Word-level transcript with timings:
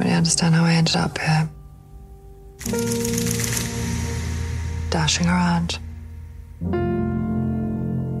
really 0.00 0.16
understand 0.16 0.54
how 0.54 0.64
I 0.64 0.72
ended 0.72 0.96
up 0.96 1.18
here. 1.18 1.48
Dashing 4.90 5.26
around. 5.26 5.78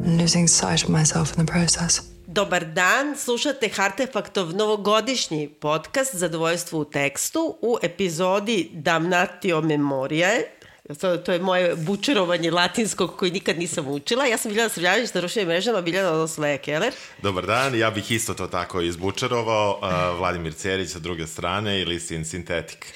And 0.04 0.18
losing 0.18 0.46
sight 0.46 0.82
of 0.84 0.88
myself 0.88 1.32
in 1.32 1.46
the 1.46 1.52
process. 1.52 2.02
Dobar 2.26 2.64
dan, 2.64 3.16
slušate 3.16 3.68
Hartefaktov 3.68 4.54
novogodišnji 4.54 5.48
podcast 5.48 6.14
Zadovoljstvo 6.14 6.78
u 6.80 6.84
tekstu 6.84 7.56
u 7.62 7.78
epizodi 7.82 8.70
Damnatio 8.72 9.60
Memoriae. 9.60 10.59
To, 10.98 11.16
to 11.16 11.32
je 11.32 11.38
moje 11.38 11.76
bučerovanje 11.76 12.50
latinskog 12.50 13.16
koji 13.16 13.30
nikad 13.30 13.58
nisam 13.58 13.88
učila. 13.88 14.26
Ja 14.26 14.38
sam 14.38 14.50
Biljana 14.50 14.68
Srljanić 14.68 15.14
na 15.14 15.20
društvenim 15.20 15.48
mrežama, 15.48 15.80
Biljana 15.80 16.10
odnosno 16.10 16.42
Leja 16.42 16.58
Keller. 16.58 16.94
Dobar 17.22 17.46
dan, 17.46 17.74
ja 17.74 17.90
bih 17.90 18.10
isto 18.10 18.34
to 18.34 18.46
tako 18.46 18.80
izbučerovao. 18.80 19.78
Uh, 19.82 20.18
Vladimir 20.18 20.54
Cerić 20.54 20.90
sa 20.90 20.98
druge 20.98 21.26
strane 21.26 21.80
ili 21.80 22.00
Sin 22.00 22.24
Sintetik. 22.24 22.86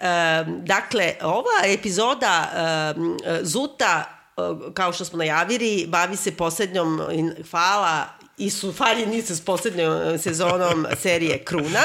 Um, 0.00 0.64
dakle, 0.64 1.14
ova 1.22 1.66
epizoda 1.66 2.52
um, 2.96 3.18
Zuta 3.42 4.16
kao 4.74 4.92
što 4.92 5.04
smo 5.04 5.18
najavili, 5.18 5.86
bavi 5.88 6.16
se 6.16 6.36
poslednjom, 6.36 7.00
hvala 7.50 8.06
i 8.38 8.50
su 8.50 8.72
faljenice 8.72 9.36
s 9.36 9.44
poslednjom 9.44 10.18
sezonom 10.18 10.86
serije 10.98 11.44
Kruna. 11.44 11.84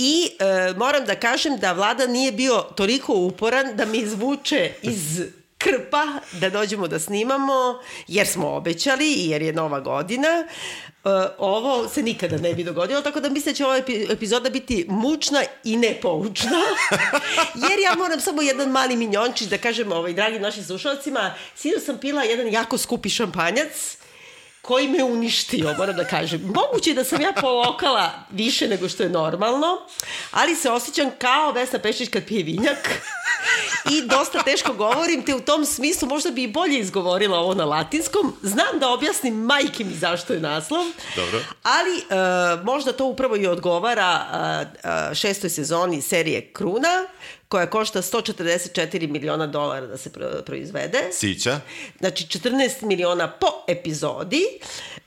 I 0.00 0.30
e, 0.38 0.74
moram 0.76 1.04
da 1.04 1.14
kažem 1.14 1.56
da 1.56 1.72
vlada 1.72 2.06
nije 2.06 2.32
bio 2.32 2.64
toliko 2.74 3.14
uporan 3.14 3.76
da 3.76 3.84
mi 3.84 3.98
izvuče 3.98 4.72
iz 4.82 5.20
krpa 5.58 6.06
da 6.32 6.50
dođemo 6.50 6.88
da 6.88 6.98
snimamo, 6.98 7.80
jer 8.08 8.26
smo 8.26 8.48
obećali 8.48 9.12
i 9.12 9.28
jer 9.28 9.42
je 9.42 9.52
nova 9.52 9.80
godina. 9.80 10.28
E, 10.28 10.46
ovo 11.38 11.88
se 11.88 12.02
nikada 12.02 12.36
ne 12.36 12.54
bi 12.54 12.64
dogodilo, 12.64 13.02
tako 13.02 13.20
da 13.20 13.28
mislim 13.28 13.52
da 13.52 13.56
će 13.56 13.66
ova 13.66 13.80
epizoda 14.10 14.50
biti 14.50 14.86
mučna 14.88 15.42
i 15.64 15.76
nepoučna. 15.76 16.60
jer 17.70 17.80
ja 17.80 17.94
moram 17.96 18.20
samo 18.20 18.42
jedan 18.42 18.70
mali 18.70 18.96
minjončić 18.96 19.48
da 19.48 19.58
kažem 19.58 19.92
ovaj, 19.92 20.12
dragim 20.12 20.42
našim 20.42 20.64
slušalcima, 20.64 21.34
sinu 21.54 21.76
sam 21.86 21.98
pila 21.98 22.22
jedan 22.22 22.48
jako 22.48 22.78
skupi 22.78 23.08
šampanjac, 23.08 23.98
koji 24.68 24.88
me 24.88 25.04
uništio, 25.04 25.74
moram 25.78 25.96
da 25.96 26.04
kažem. 26.04 26.40
Moguće 26.54 26.94
da 26.94 27.04
sam 27.04 27.20
ja 27.20 27.32
polokala 27.40 28.12
više 28.30 28.68
nego 28.68 28.88
što 28.88 29.02
je 29.02 29.08
normalno, 29.08 29.78
ali 30.30 30.56
se 30.56 30.70
osjećam 30.70 31.10
kao 31.18 31.52
Vesna 31.52 31.78
Pešić 31.78 32.08
kad 32.08 32.24
pije 32.24 32.42
vinjak 32.42 32.88
i 33.90 34.02
dosta 34.02 34.42
teško 34.42 34.72
govorim, 34.72 35.22
te 35.22 35.34
u 35.34 35.40
tom 35.40 35.64
smislu 35.64 36.08
možda 36.08 36.30
bi 36.30 36.42
i 36.42 36.52
bolje 36.52 36.78
izgovorila 36.78 37.38
ovo 37.38 37.54
na 37.54 37.64
latinskom. 37.64 38.36
Znam 38.42 38.78
da 38.80 38.88
objasnim 38.88 39.34
majke 39.34 39.84
mi 39.84 39.94
zašto 39.94 40.32
je 40.32 40.40
naslov, 40.40 40.84
Dobro. 41.16 41.40
ali 41.62 41.96
uh, 41.96 42.64
možda 42.64 42.92
to 42.92 43.04
upravo 43.04 43.36
i 43.36 43.46
odgovara 43.46 44.26
uh, 44.30 44.68
uh, 44.84 45.16
šestoj 45.16 45.50
sezoni 45.50 46.02
serije 46.02 46.52
Kruna, 46.52 47.06
koja 47.48 47.66
košta 47.66 48.02
144 48.02 49.08
miliona 49.08 49.46
dolara 49.46 49.86
da 49.86 49.96
se 49.96 50.10
proizvede. 50.46 50.98
Sića. 51.12 51.60
Znači 51.98 52.24
14 52.24 52.82
miliona 52.82 53.30
po 53.30 53.46
epizodi 53.68 54.42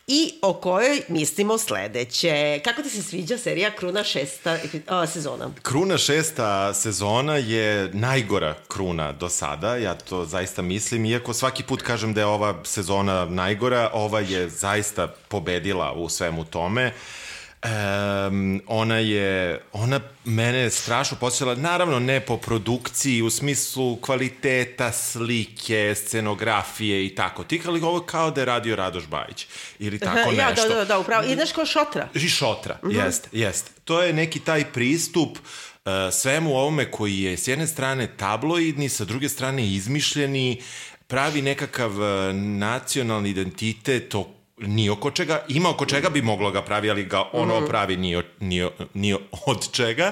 i 0.08 0.34
o 0.42 0.53
kojoj 0.53 1.02
mislimo 1.08 1.58
sledeće. 1.58 2.59
Kako 2.64 2.81
ti 2.81 2.89
se 2.89 3.03
sviđa 3.03 3.38
serija 3.38 3.72
Kruna 3.72 4.03
šesta 4.03 4.58
a, 4.88 5.08
sezona? 5.08 5.50
Kruna 5.62 5.97
šesta 5.97 6.73
sezona 6.73 7.38
je 7.38 7.89
najgora 7.94 8.56
kruna 8.67 9.12
do 9.12 9.30
sada, 9.30 9.75
ja 9.75 9.95
to 9.95 10.25
zaista 10.25 10.62
mislim, 10.62 11.06
iako 11.06 11.34
svaki 11.34 11.64
put 11.64 11.81
kažem 11.81 12.14
da 12.14 12.22
je 12.22 12.25
ova 12.25 12.56
sezona 12.64 13.25
najgora, 13.25 13.89
ova 13.94 14.19
je 14.19 14.50
zaista 14.50 15.08
pobedila 15.08 15.94
u 15.94 16.09
svemu 16.09 16.45
tome. 16.45 16.88
Uh, 16.88 17.20
Um, 17.64 18.62
ona 18.67 18.98
je, 18.98 19.62
ona 19.72 20.00
mene 20.26 20.70
strašno 20.70 21.17
posjela, 21.17 21.56
naravno 21.56 22.00
ne 22.00 22.20
po 22.20 22.38
produkciji, 22.38 23.22
u 23.22 23.30
smislu 23.30 23.95
kvaliteta 23.95 24.92
slike, 24.92 25.95
scenografije 25.95 27.06
i 27.06 27.16
tako. 27.16 27.44
Ti 27.44 27.62
ali 27.66 27.81
ovo 27.81 28.00
kao 28.00 28.31
da 28.31 28.41
je 28.41 28.46
radio 28.46 28.75
Radoš 28.75 29.08
Bajić 29.08 29.47
ili 29.80 30.00
tako 30.00 30.31
ja, 30.31 30.50
nešto. 30.50 30.69
Da, 30.69 30.75
da, 30.75 30.85
da, 30.85 31.00
upravo. 31.00 31.24
I 31.28 31.35
znaš 31.35 31.52
kao 31.52 31.66
šotra. 31.66 32.09
I 32.13 32.19
šotra, 32.19 32.78
uh 32.84 32.90
-huh. 32.90 33.06
jest, 33.06 33.28
jest. 33.31 33.72
To 33.84 34.02
je 34.02 34.14
neki 34.14 34.40
taj 34.40 34.72
pristup 34.72 35.38
uh, 35.38 35.91
svemu 36.12 36.56
ovome 36.56 36.91
koji 36.91 37.19
je 37.19 37.38
s 37.38 37.47
jedne 37.47 37.68
strane 37.68 38.08
tabloidni, 38.18 38.90
sa 38.90 39.06
druge 39.06 39.30
strane 39.30 39.68
izmišljeni, 39.68 40.62
pravi 41.08 41.41
nekakav 41.41 41.91
uh, 41.91 42.35
nacionalni 42.35 43.30
identitet 43.30 44.16
o 44.16 44.41
ni 44.61 44.89
oko 44.89 45.11
čega, 45.11 45.45
ima 45.47 45.69
oko 45.69 45.85
čega 45.85 46.09
bi 46.09 46.22
moglo 46.22 46.51
ga 46.51 46.61
pravi, 46.61 46.89
ali 46.89 47.05
ga 47.05 47.23
ono 47.33 47.59
mm 47.59 47.63
-hmm. 47.63 47.67
pravi 47.67 47.97
ni, 47.97 48.22
ni, 48.39 48.67
ni 48.94 49.13
od 49.45 49.72
čega. 49.72 50.11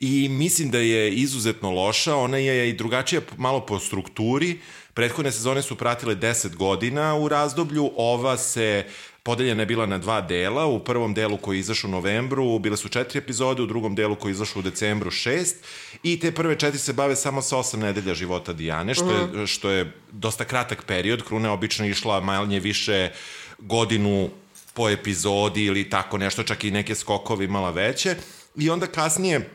I 0.00 0.28
mislim 0.28 0.70
da 0.70 0.78
je 0.78 1.12
izuzetno 1.12 1.70
loša, 1.70 2.16
ona 2.16 2.36
je 2.36 2.68
i 2.68 2.72
drugačija 2.72 3.20
malo 3.36 3.60
po 3.66 3.78
strukturi. 3.78 4.58
Prethodne 4.94 5.32
sezone 5.32 5.62
su 5.62 5.76
pratile 5.76 6.16
10 6.16 6.56
godina 6.56 7.14
u 7.14 7.28
razdoblju, 7.28 7.90
ova 7.96 8.36
se 8.36 8.84
podeljena 9.22 9.62
je 9.62 9.66
bila 9.66 9.86
na 9.86 9.98
dva 9.98 10.20
dela. 10.20 10.66
U 10.66 10.78
prvom 10.78 11.14
delu 11.14 11.36
koji 11.36 11.56
je 11.56 11.60
izašao 11.60 11.88
u 11.88 11.90
novembru 11.90 12.58
bile 12.58 12.76
su 12.76 12.88
četiri 12.88 13.18
epizode, 13.18 13.62
u 13.62 13.66
drugom 13.66 13.94
delu 13.94 14.16
koji 14.16 14.30
je 14.30 14.32
izašao 14.32 14.60
u 14.60 14.62
decembru 14.62 15.10
šest 15.10 15.64
i 16.02 16.20
te 16.20 16.32
prve 16.32 16.58
četiri 16.58 16.78
se 16.78 16.92
bave 16.92 17.16
samo 17.16 17.42
sa 17.42 17.58
osam 17.58 17.80
nedelja 17.80 18.14
života 18.14 18.52
Dijane, 18.52 18.94
što, 18.94 19.10
je, 19.10 19.26
mhm. 19.26 19.44
što 19.44 19.70
je 19.70 19.92
dosta 20.12 20.44
kratak 20.44 20.84
period. 20.84 21.22
Kruna 21.22 21.48
je 21.48 21.52
obično 21.52 21.86
išla 21.86 22.20
manje 22.20 22.60
više 22.60 23.10
uh, 23.12 23.41
godinu 23.62 24.30
po 24.74 24.88
epizodi 24.88 25.64
ili 25.64 25.90
tako 25.90 26.18
nešto, 26.18 26.42
čak 26.42 26.64
i 26.64 26.70
neke 26.70 26.94
skokove 26.94 27.44
imala 27.44 27.70
veće. 27.70 28.16
I 28.56 28.70
onda 28.70 28.86
kasnije 28.86 29.50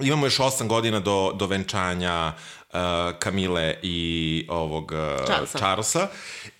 imamo 0.00 0.26
još 0.26 0.40
osam 0.40 0.68
godina 0.68 1.00
do, 1.00 1.32
do 1.32 1.46
venčanja 1.46 2.32
uh, 2.72 2.78
Kamile 3.18 3.74
i 3.82 4.46
ovog 4.50 4.92
uh, 4.92 5.24
Charlesa. 5.24 5.58
Charlesa. 5.58 6.08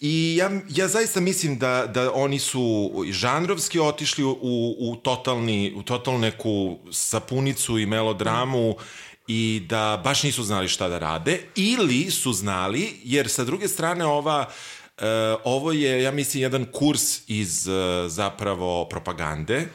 I 0.01 0.37
ja, 0.39 0.51
ja 0.69 0.89
zaista 0.89 1.21
mislim 1.21 1.59
da, 1.59 1.87
da 1.87 2.13
oni 2.15 2.39
su 2.39 2.93
žanrovski 3.11 3.81
otišli 3.81 4.25
u, 4.25 4.37
u, 4.79 4.97
totalni, 5.03 5.73
u 5.77 5.83
totalnu 5.83 6.21
neku 6.21 6.79
sapunicu 6.93 7.79
i 7.79 7.87
melodramu 7.87 8.71
mm 8.71 9.05
i 9.27 9.63
da 9.69 10.01
baš 10.05 10.23
nisu 10.23 10.43
znali 10.43 10.69
šta 10.69 10.89
da 10.89 10.99
rade 10.99 11.41
ili 11.57 12.11
su 12.11 12.33
znali 12.33 12.93
jer 13.05 13.29
sa 13.29 13.45
druge 13.45 13.69
strane 13.69 14.05
ova 14.05 14.51
E, 14.99 15.07
ovo 15.45 15.73
je, 15.73 16.03
ja 16.03 16.11
mislim, 16.11 16.43
jedan 16.43 16.67
kurs 16.73 17.29
iz 17.29 17.69
e, 17.69 17.73
zapravo 18.09 18.89
propagande 18.89 19.67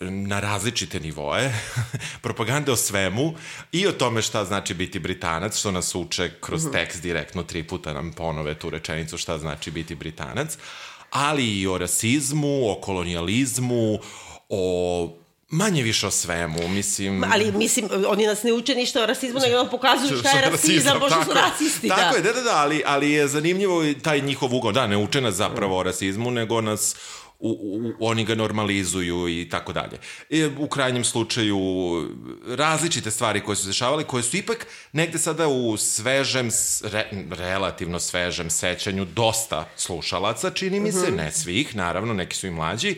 na 0.00 0.40
različite 0.40 1.00
nivoe, 1.00 1.52
propagande 2.22 2.72
o 2.72 2.76
svemu 2.76 3.34
i 3.72 3.86
o 3.86 3.92
tome 3.92 4.22
šta 4.22 4.44
znači 4.44 4.74
biti 4.74 4.98
Britanac, 4.98 5.58
što 5.58 5.70
nas 5.70 5.94
uče 5.94 6.30
kroz 6.40 6.64
mhm. 6.64 6.72
tekst 6.72 7.02
direktno, 7.02 7.42
tri 7.42 7.62
puta 7.62 7.92
nam 7.92 8.12
ponove 8.12 8.54
tu 8.54 8.70
rečenicu 8.70 9.18
šta 9.18 9.38
znači 9.38 9.70
biti 9.70 9.94
Britanac, 9.94 10.58
ali 11.10 11.60
i 11.60 11.66
o 11.66 11.78
rasizmu, 11.78 12.70
o 12.70 12.80
kolonijalizmu, 12.80 13.98
o 14.48 15.18
Manje 15.48 15.82
više 15.82 16.06
o 16.06 16.10
svemu, 16.10 16.68
mislim... 16.68 17.24
Ali, 17.32 17.52
mislim, 17.52 17.88
oni 18.08 18.26
nas 18.26 18.42
ne 18.42 18.52
uče 18.52 18.74
ništa 18.74 19.02
o 19.02 19.06
rasizmu, 19.06 19.40
nego 19.40 19.56
nam 19.56 19.68
pokazuju 19.70 20.18
šta 20.18 20.30
je 20.30 20.50
rasizam, 20.50 21.00
pošto 21.00 21.24
su 21.24 21.32
rasisti, 21.32 21.88
tako 21.88 22.00
da. 22.00 22.06
Tako 22.06 22.16
je, 22.16 22.22
da, 22.22 22.32
da, 22.32 22.42
da, 22.42 22.56
ali, 22.56 22.82
ali 22.86 23.10
je 23.10 23.28
zanimljivo 23.28 23.82
taj 24.02 24.20
njihov 24.20 24.54
ugao. 24.54 24.72
Da, 24.72 24.86
ne 24.86 24.96
uče 24.96 25.20
nas 25.20 25.34
zapravo 25.34 25.78
o 25.78 25.82
rasizmu, 25.82 26.30
nego 26.30 26.60
nas 26.60 26.96
u, 27.38 27.50
u, 27.50 27.92
oni 28.00 28.24
ga 28.24 28.34
normalizuju 28.34 29.28
i 29.28 29.48
tako 29.48 29.72
dalje. 29.72 29.98
I 30.30 30.44
u 30.58 30.68
krajnjem 30.68 31.04
slučaju 31.04 31.58
različite 32.46 33.10
stvari 33.10 33.40
koje 33.40 33.56
su 33.56 33.66
dešavale, 33.66 34.04
koje 34.04 34.22
su 34.22 34.36
ipak 34.36 34.66
negde 34.92 35.18
sada 35.18 35.48
u 35.48 35.76
svežem, 35.76 36.50
re, 36.82 37.10
relativno 37.30 38.00
svežem 38.00 38.50
sećanju 38.50 39.04
dosta 39.04 39.68
slušalaca, 39.76 40.50
čini 40.50 40.80
mi 40.80 40.92
se, 40.92 40.98
mm 40.98 41.14
-hmm. 41.14 41.16
ne 41.16 41.32
svih, 41.32 41.76
naravno, 41.76 42.14
neki 42.14 42.36
su 42.36 42.46
i 42.46 42.50
mlađi, 42.50 42.96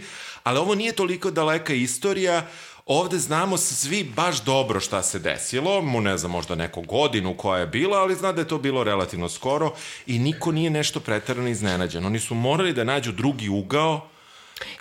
ali 0.49 0.59
ovo 0.59 0.75
nije 0.75 0.93
toliko 0.93 1.31
daleka 1.31 1.75
istorija, 1.75 2.47
ovde 2.87 3.19
znamo 3.19 3.57
svi 3.57 4.05
baš 4.05 4.45
dobro 4.45 4.81
šta 4.81 5.03
se 5.03 5.19
desilo, 5.19 5.83
mu 5.83 6.01
ne 6.01 6.19
znam 6.19 6.33
možda 6.33 6.55
neku 6.55 6.83
godinu 6.83 7.37
koja 7.37 7.61
je 7.61 7.67
bila, 7.67 7.99
ali 7.99 8.15
zna 8.15 8.33
da 8.33 8.41
je 8.41 8.49
to 8.49 8.59
bilo 8.59 8.85
relativno 8.85 9.29
skoro 9.29 9.75
i 10.07 10.19
niko 10.19 10.53
nije 10.53 10.71
nešto 10.71 11.01
pretarano 11.01 11.49
iznenađen. 11.49 12.07
Oni 12.07 12.21
su 12.21 12.35
morali 12.35 12.73
da 12.73 12.85
nađu 12.85 13.13
drugi 13.13 13.49
ugao. 13.49 14.09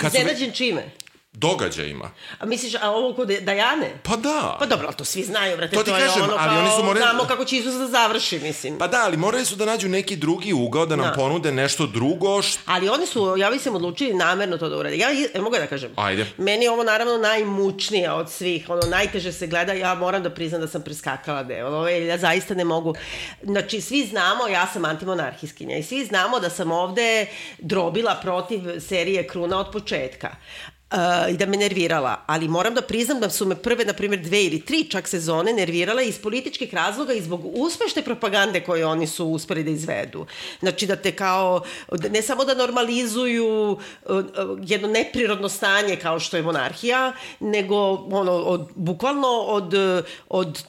Iznenađen 0.06 0.52
čime? 0.52 0.92
Događajima. 1.34 2.12
A 2.40 2.46
misliš, 2.46 2.76
a 2.82 2.92
ovo 2.92 3.14
kod 3.14 3.28
Dajane? 3.28 4.00
Pa 4.04 4.16
da. 4.16 4.56
Pa 4.60 4.66
dobro, 4.66 4.88
ali 4.88 4.96
to 4.96 5.06
svi 5.06 5.24
znaju, 5.24 5.58
brate, 5.58 5.76
to, 5.76 5.84
to 5.84 5.92
kažem, 5.92 6.08
je 6.18 6.24
ono 6.24 6.36
ali 6.40 6.50
kao, 6.50 6.60
oni 6.60 6.70
su 6.70 6.84
morali... 6.84 7.00
znamo 7.00 7.24
kako 7.24 7.46
će 7.46 7.58
Isus 7.58 7.74
da 7.74 7.88
završi, 7.88 8.40
mislim. 8.40 8.78
Pa 8.78 8.88
da, 8.88 9.02
ali 9.06 9.18
morali 9.18 9.46
su 9.46 9.56
da 9.56 9.66
nađu 9.66 9.90
neki 9.90 10.16
drugi 10.16 10.54
ugao, 10.54 10.86
da 10.86 10.96
nam 10.96 11.06
da. 11.06 11.14
ponude 11.14 11.52
nešto 11.52 11.88
drugo. 11.88 12.42
Št... 12.42 12.60
Ali 12.66 12.90
oni 12.90 13.06
su, 13.06 13.36
ja 13.38 13.60
se 13.60 13.70
odlučili 13.70 14.14
namerno 14.14 14.58
to 14.58 14.70
da 14.70 14.78
urade. 14.78 14.98
Ja, 14.98 15.10
ja 15.12 15.42
mogu 15.42 15.56
da 15.56 15.68
kažem? 15.68 15.92
Ajde. 15.96 16.26
Meni 16.38 16.66
je 16.66 16.72
ovo 16.72 16.84
naravno 16.84 17.18
najmučnije 17.18 18.12
od 18.12 18.32
svih, 18.32 18.70
ono, 18.70 18.82
najteže 18.90 19.32
se 19.32 19.48
gleda, 19.48 19.74
ja 19.74 19.96
moram 19.96 20.24
da 20.24 20.30
priznam 20.30 20.62
da 20.62 20.68
sam 20.68 20.82
preskakala 20.82 21.44
deo, 21.44 21.68
ovo 21.68 21.88
je, 21.88 22.06
ja 22.06 22.18
zaista 22.18 22.54
ne 22.54 22.64
mogu. 22.64 22.96
Znači, 23.44 23.82
svi 23.82 24.06
znamo, 24.06 24.48
ja 24.48 24.68
sam 24.74 24.86
antimonarhiskinja 24.86 25.78
i 25.78 25.84
svi 25.84 26.06
znamo 26.06 26.40
da 26.40 26.50
sam 26.50 26.72
ovde 26.72 27.26
drobila 27.60 28.16
protiv 28.22 28.80
serije 28.80 29.28
Kruna 29.28 29.60
od 29.60 29.72
početka 29.72 30.36
Uh, 30.92 31.34
i 31.34 31.38
da 31.38 31.46
me 31.46 31.58
nervirala, 31.58 32.24
ali 32.26 32.48
moram 32.48 32.74
da 32.74 32.82
priznam 32.82 33.20
da 33.20 33.30
su 33.30 33.46
me 33.46 33.56
prve, 33.56 33.86
na 33.86 33.94
primjer, 33.94 34.22
dve 34.22 34.44
ili 34.44 34.62
tri 34.62 34.84
čak 34.90 35.08
sezone 35.08 35.54
nervirale 35.54 36.06
iz 36.08 36.20
političkih 36.22 36.74
razloga 36.74 37.14
i 37.14 37.22
zbog 37.22 37.42
uspešne 37.54 38.02
propagande 38.02 38.62
koje 38.64 38.86
oni 38.86 39.08
su 39.08 39.26
uspeli 39.26 39.64
da 39.64 39.72
izvedu. 39.72 40.26
Znači 40.60 40.88
da 40.88 40.96
te 40.96 41.12
kao, 41.12 41.62
ne 42.10 42.22
samo 42.22 42.46
da 42.46 42.54
normalizuju 42.54 43.72
uh, 43.72 43.80
jedno 44.64 44.88
neprirodno 44.88 45.50
stanje 45.50 45.96
kao 45.96 46.20
što 46.20 46.38
je 46.38 46.44
monarhija, 46.44 47.14
nego 47.40 47.76
ono, 48.12 48.32
od, 48.32 48.70
bukvalno 48.76 49.28
od, 49.28 49.74
od 50.30 50.64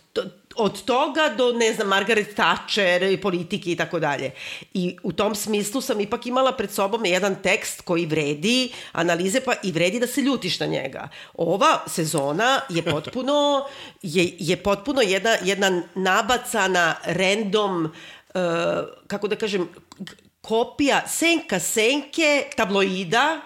od 0.59 0.83
toga 0.85 1.35
do, 1.37 1.53
ne 1.53 1.73
znam, 1.73 1.89
Margaret 1.89 2.35
Thatcher 2.35 3.03
i 3.03 3.21
politike 3.21 3.73
i 3.73 3.77
tako 3.77 3.99
dalje. 3.99 4.31
I 4.75 4.97
u 5.03 5.13
tom 5.13 5.35
smislu 5.35 5.81
sam 5.81 6.01
ipak 6.01 6.27
imala 6.27 6.53
pred 6.53 6.71
sobom 6.71 7.05
jedan 7.05 7.37
tekst 7.43 7.81
koji 7.81 8.07
vredi 8.07 8.73
analize 8.93 9.41
pa 9.41 9.55
i 9.63 9.73
vredi 9.73 10.01
da 10.01 10.07
se 10.07 10.21
ljutiš 10.21 10.61
na 10.61 10.67
njega. 10.67 11.09
Ova 11.35 11.83
sezona 11.87 12.61
je 12.69 12.83
potpuno, 12.83 13.67
je, 14.03 14.33
je 14.39 14.57
potpuno 14.57 15.01
jedna, 15.01 15.37
jedna 15.43 15.83
nabacana 15.95 16.95
random, 17.05 17.85
uh, 17.85 18.41
kako 19.07 19.29
da 19.29 19.37
kažem, 19.37 19.69
kopija 20.41 21.03
senka 21.09 21.61
senke 21.61 22.45
tabloida 22.57 23.41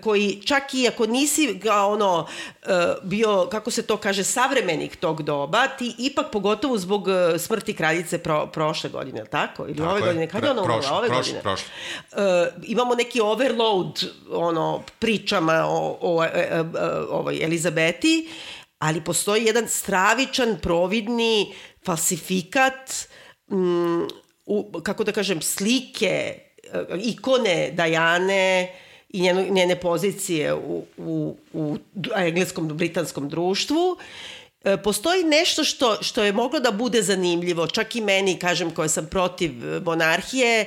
koji 0.00 0.42
čak 0.46 0.74
i 0.74 0.88
ako 0.88 1.06
nisi 1.06 1.54
ga 1.54 1.74
ono 1.74 2.26
e, 2.62 2.66
bio, 3.02 3.48
kako 3.50 3.70
se 3.70 3.82
to 3.82 3.96
kaže, 3.96 4.24
savremenik 4.24 4.96
tog 4.96 5.22
doba, 5.22 5.68
ti 5.68 5.94
ipak 5.98 6.26
pogotovo 6.32 6.78
zbog 6.78 7.08
e, 7.08 7.38
smrti 7.38 7.74
kraljice 7.74 8.18
pro, 8.18 8.46
prošle 8.46 8.90
godine, 8.90 9.18
ili 9.20 9.28
tako? 9.28 9.64
Ili 9.66 9.76
tako 9.76 9.90
ove 9.90 10.00
je. 10.00 10.06
godine? 10.06 10.28
Kada 10.28 10.46
je 10.46 10.50
ona 10.50 10.62
umrla? 10.62 10.98
Ove 10.98 11.08
prošle, 11.08 11.16
godine? 11.16 11.42
Prošle. 11.42 11.66
Uh, 12.12 12.18
imamo 12.62 12.94
neki 12.94 13.20
overload 13.20 14.04
ono, 14.30 14.82
pričama 14.98 15.64
o, 15.66 15.98
o, 16.00 16.22
o, 16.22 16.24
o 17.10 17.18
ovoj 17.18 17.44
Elizabeti, 17.44 18.28
ali 18.78 19.04
postoji 19.04 19.44
jedan 19.44 19.68
stravičan, 19.68 20.58
providni 20.62 21.54
falsifikat 21.86 23.08
um, 23.48 24.08
u, 24.46 24.80
kako 24.82 25.04
da 25.04 25.12
kažem, 25.12 25.42
slike, 25.42 26.38
ikone 27.02 27.70
Dajane, 27.72 28.74
i 29.14 29.20
njeno, 29.20 29.44
njene 29.50 29.80
pozicije 29.80 30.54
u, 30.54 30.84
u, 30.96 31.36
u 31.52 31.76
engleskom, 32.16 32.68
britanskom 32.68 33.28
društvu. 33.28 33.96
E, 34.64 34.76
postoji 34.76 35.24
nešto 35.24 35.64
što, 35.64 36.02
što 36.02 36.24
je 36.24 36.32
moglo 36.32 36.60
da 36.60 36.70
bude 36.70 37.02
zanimljivo, 37.02 37.66
čak 37.66 37.96
i 37.96 38.00
meni, 38.00 38.38
kažem, 38.38 38.70
koja 38.70 38.88
sam 38.88 39.06
protiv 39.06 39.52
monarhije, 39.84 40.64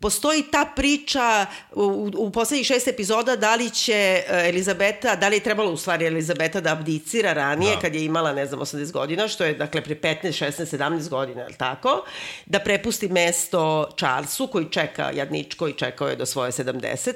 postoji 0.00 0.42
ta 0.42 0.72
priča 0.76 1.46
u, 1.72 2.10
u 2.16 2.30
poslednjih 2.30 2.66
šest 2.66 2.88
epizoda 2.88 3.36
da 3.36 3.54
li 3.54 3.70
će 3.70 4.22
Elizabeta, 4.28 5.16
da 5.16 5.28
li 5.28 5.36
je 5.36 5.40
trebalo 5.40 5.70
u 5.72 5.76
stvari 5.76 6.06
Elizabeta 6.06 6.60
da 6.60 6.72
abdicira 6.72 7.32
ranije, 7.32 7.74
da. 7.74 7.80
kad 7.80 7.94
je 7.94 8.04
imala, 8.04 8.32
ne 8.32 8.46
znam, 8.46 8.60
80 8.60 8.92
godina, 8.92 9.28
što 9.28 9.44
je, 9.44 9.54
dakle, 9.54 9.80
pre 9.80 9.94
15, 9.94 10.22
16, 10.22 10.76
17 10.76 11.08
godina, 11.08 11.42
je 11.42 11.56
tako? 11.56 12.04
Da 12.46 12.58
prepusti 12.58 13.08
mesto 13.08 13.88
Charlesu, 13.96 14.46
koji 14.46 14.70
čeka, 14.70 15.10
jadničko 15.10 15.68
i 15.68 15.72
čekao 15.72 16.08
je 16.08 16.16
do 16.16 16.26
svoje 16.26 16.52
70. 16.52 17.12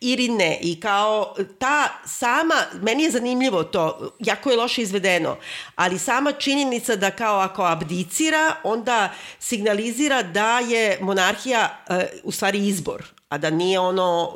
Ili 0.00 0.28
ne. 0.28 0.58
I 0.60 0.80
kao 0.80 1.34
ta 1.58 1.88
sama, 2.06 2.54
meni 2.82 3.02
je 3.02 3.10
zanimljivo 3.10 3.64
to, 3.64 4.14
jako 4.18 4.50
je 4.50 4.56
loše 4.56 4.82
izvedeno. 4.82 5.36
Ali 5.76 5.98
sama 5.98 6.32
činjenica 6.32 6.96
da 6.96 7.10
kao 7.10 7.38
ako 7.38 7.62
abdicira, 7.62 8.54
onda 8.64 9.12
signalizira 9.38 10.22
da 10.22 10.58
je 10.58 10.98
monarhija 11.00 11.55
uh, 11.64 11.96
u 12.22 12.32
stvari 12.32 12.66
izbor 12.66 13.04
a 13.36 13.38
da 13.38 13.50
nije 13.50 13.80
ono 13.80 14.32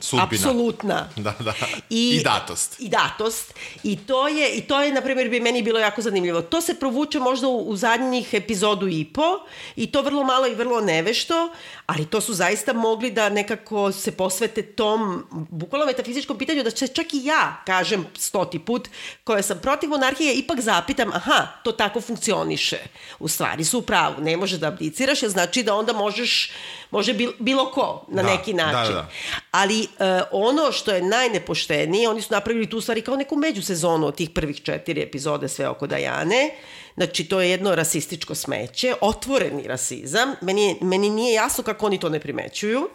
Sudbina. 0.00 0.24
apsolutna. 0.24 1.08
Da, 1.16 1.34
da. 1.40 1.54
I, 1.90 2.18
I 2.20 2.22
datost. 2.24 2.80
I 2.80 2.88
datost. 2.88 3.54
I 3.82 3.96
to 3.96 4.28
je, 4.28 4.56
i 4.56 4.60
to 4.60 4.82
je 4.82 4.92
na 4.92 5.00
primjer, 5.00 5.28
bi 5.28 5.40
meni 5.40 5.62
bilo 5.62 5.78
jako 5.78 6.02
zanimljivo. 6.02 6.42
To 6.42 6.60
se 6.60 6.74
provuče 6.74 7.18
možda 7.18 7.48
u, 7.48 7.58
u 7.68 7.76
zadnjih 7.76 8.34
epizodu 8.34 8.88
i 8.88 9.04
po 9.04 9.38
i 9.76 9.92
to 9.92 10.02
vrlo 10.02 10.24
malo 10.24 10.46
i 10.46 10.54
vrlo 10.54 10.80
nevešto, 10.80 11.52
ali 11.86 12.06
to 12.06 12.20
su 12.20 12.34
zaista 12.34 12.72
mogli 12.72 13.10
da 13.10 13.28
nekako 13.28 13.92
se 13.92 14.12
posvete 14.12 14.62
tom 14.62 15.26
bukvalno 15.50 15.86
metafizičkom 15.86 16.38
pitanju 16.38 16.62
da 16.62 16.70
će 16.70 16.88
čak 16.88 17.14
i 17.14 17.24
ja, 17.24 17.62
kažem 17.66 18.06
stoti 18.18 18.58
put, 18.58 18.88
koja 19.24 19.42
sam 19.42 19.58
protiv 19.58 19.90
monarhije, 19.90 20.34
ipak 20.34 20.60
zapitam, 20.60 21.12
aha, 21.12 21.46
to 21.64 21.72
tako 21.72 22.00
funkcioniše. 22.00 22.78
U 23.18 23.28
stvari 23.28 23.64
su 23.64 23.78
u 23.78 23.82
pravu, 23.82 24.20
ne 24.20 24.36
može 24.36 24.58
da 24.58 24.68
abdiciraš, 24.68 25.20
znači 25.20 25.62
da 25.62 25.74
onda 25.74 25.92
možeš, 25.92 26.50
može 26.92 27.14
bilo 27.38 27.70
ko 27.70 28.04
na 28.08 28.22
da, 28.22 28.28
neki 28.28 28.54
način. 28.54 28.94
Da, 28.94 29.00
da. 29.00 29.08
Ali 29.50 29.80
uh, 29.80 29.86
ono 30.30 30.72
što 30.72 30.90
je 30.90 31.02
najnepoštenije, 31.02 32.08
oni 32.08 32.22
su 32.22 32.34
napravili 32.34 32.70
tu 32.70 32.80
stvari 32.80 33.02
kao 33.02 33.16
neku 33.16 33.36
međusezonu 33.36 34.06
od 34.06 34.16
tih 34.16 34.30
prvih 34.30 34.62
četiri 34.62 35.02
epizode 35.02 35.48
sve 35.48 35.68
oko 35.68 35.86
Dajane, 35.86 36.50
Znači, 36.94 37.24
to 37.24 37.40
je 37.40 37.50
jedno 37.50 37.74
rasističko 37.74 38.34
smeće, 38.34 38.94
otvoreni 39.00 39.62
rasizam. 39.66 40.34
Meni, 40.40 40.76
meni 40.80 41.10
nije 41.10 41.34
jasno 41.34 41.64
kako 41.64 41.86
oni 41.86 42.00
to 42.00 42.08
ne 42.08 42.20
primećuju. 42.20 42.88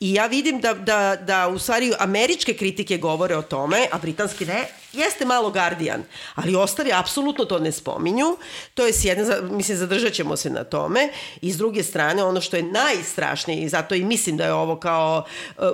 I 0.00 0.14
ja 0.14 0.26
vidim 0.26 0.60
da, 0.60 0.74
da, 0.74 1.16
da 1.16 1.48
u 1.48 1.58
stvari 1.58 1.92
američke 1.98 2.54
kritike 2.54 2.98
govore 2.98 3.36
o 3.36 3.42
tome, 3.42 3.88
a 3.92 3.98
britanski 3.98 4.46
ne, 4.46 4.68
jeste 4.92 5.24
malo 5.24 5.50
Guardian, 5.50 6.02
ali 6.34 6.56
ostali 6.56 6.92
apsolutno 6.92 7.44
to 7.44 7.58
ne 7.58 7.72
spominju. 7.72 8.36
To 8.74 8.86
je 8.86 8.92
s 8.92 9.04
jedne, 9.04 9.24
mislim, 9.42 9.78
zadržat 9.78 10.12
ćemo 10.12 10.36
se 10.36 10.50
na 10.50 10.64
tome. 10.64 11.08
I 11.40 11.52
s 11.52 11.56
druge 11.56 11.82
strane, 11.82 12.24
ono 12.24 12.40
što 12.40 12.56
je 12.56 12.62
najstrašnije, 12.62 13.62
i 13.62 13.68
zato 13.68 13.94
i 13.94 14.04
mislim 14.04 14.36
da 14.36 14.44
je 14.44 14.52
ovo 14.52 14.76
kao 14.76 15.24
uh, 15.58 15.64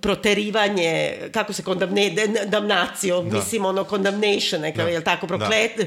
proterivanje, 0.00 1.18
kako 1.32 1.52
se 1.52 1.62
kondamne, 1.62 2.10
damnacio, 2.46 3.22
da. 3.22 3.38
mislim, 3.38 3.64
ono, 3.64 3.84
condemnation, 3.84 4.60
neka, 4.60 4.82
da. 4.82 4.88
je 4.88 5.04
tako, 5.04 5.26
proklet, 5.26 5.76
da. 5.76 5.84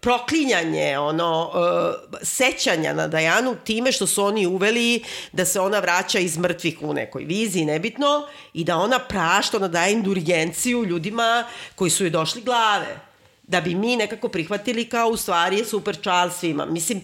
proklinjanje, 0.00 0.63
ono, 0.98 1.50
uh, 1.54 2.18
sećanja 2.22 2.92
na 2.92 3.08
Dajanu 3.08 3.56
time 3.64 3.92
što 3.92 4.06
su 4.06 4.24
oni 4.24 4.46
uveli 4.46 5.02
da 5.32 5.44
se 5.44 5.60
ona 5.60 5.78
vraća 5.78 6.18
iz 6.18 6.38
mrtvih 6.38 6.78
u 6.80 6.94
nekoj 6.94 7.24
viziji, 7.24 7.64
nebitno, 7.64 8.26
i 8.52 8.64
da 8.64 8.76
ona 8.76 8.98
prašta, 8.98 9.56
ona 9.56 9.68
daje 9.68 9.92
indulgenciju 9.92 10.84
ljudima 10.84 11.44
koji 11.74 11.90
su 11.90 12.04
joj 12.04 12.10
došli 12.10 12.42
glave. 12.42 13.00
Da 13.42 13.60
bi 13.60 13.74
mi 13.74 13.96
nekako 13.96 14.28
prihvatili 14.28 14.88
kao 14.88 15.08
u 15.08 15.16
stvari 15.16 15.58
je 15.58 15.64
super 15.64 15.96
Charles 15.96 16.36
svima. 16.36 16.66
Mislim, 16.66 17.02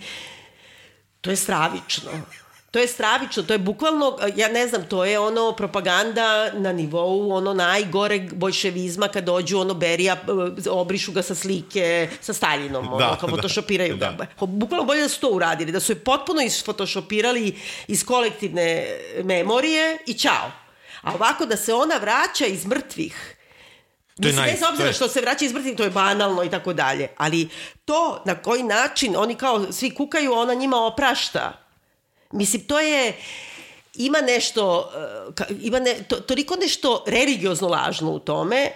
to 1.21 1.31
je 1.31 1.37
stravično. 1.37 2.11
To 2.71 2.79
je 2.79 2.87
stravično, 2.87 3.43
to 3.43 3.53
je 3.53 3.59
bukvalno, 3.59 4.19
ja 4.37 4.49
ne 4.49 4.69
znam, 4.69 4.85
to 4.89 5.05
je 5.05 5.19
ono 5.19 5.53
propaganda 5.53 6.53
na 6.53 6.73
nivou 6.73 7.33
ono 7.33 7.55
najgore 7.55 8.29
bolševizma 8.33 9.09
kad 9.09 9.25
dođu 9.25 9.59
ono 9.59 9.75
Berija, 9.75 10.17
obrišu 10.71 11.13
ga 11.13 11.23
sa 11.23 11.35
slike 11.35 12.09
sa 12.21 12.33
Staljinom, 12.33 12.89
ono, 12.89 12.99
da, 12.99 13.17
kao 13.21 13.29
da. 13.29 13.37
photoshopiraju 13.37 13.97
da. 13.97 14.13
ga. 14.19 14.47
Bukvalno 14.47 14.85
bolje 14.85 15.03
da 15.03 15.09
su 15.09 15.21
to 15.21 15.29
uradili, 15.29 15.73
da 15.73 15.81
su 15.81 15.93
je 15.93 15.97
potpuno 15.97 16.43
isfotoshopirali 16.43 17.59
iz 17.89 18.05
kolektivne 18.05 18.87
memorije 19.25 19.99
i 20.07 20.15
čao. 20.15 20.51
A 21.03 21.15
ovako 21.15 21.47
da 21.47 21.57
se 21.57 21.75
ona 21.75 21.97
vraća 21.97 22.47
iz 22.47 22.67
mrtvih, 22.67 23.37
To 24.23 24.29
je 24.29 24.33
Mislim, 24.33 24.53
bez 24.53 24.63
obzira 24.71 24.89
je... 24.89 24.93
što 24.93 25.09
se 25.09 25.21
vraća 25.21 25.45
iz 25.45 25.53
mrtvih, 25.53 25.77
to 25.77 25.85
je 25.85 25.91
banalno 25.91 26.45
i 26.45 26.51
tako 26.51 26.73
dalje. 26.73 27.09
Ali 27.17 27.49
to 27.85 28.23
na 28.27 28.35
koji 28.35 28.63
način 28.63 29.17
oni 29.17 29.35
kao 29.35 29.73
svi 29.73 29.95
kukaju, 29.95 30.33
ona 30.33 30.55
njima 30.55 30.77
oprašta. 30.77 31.70
Mislim, 32.31 32.63
to 32.63 32.81
je 32.81 33.17
ima 33.95 34.19
nešto, 34.21 34.91
uh, 35.39 35.47
ima 35.63 35.81
ne, 35.81 36.03
to, 36.09 36.17
toliko 36.17 36.57
nešto 36.57 37.05
religiozno 37.07 37.69
lažno 37.69 38.11
u 38.11 38.19
tome, 38.19 38.71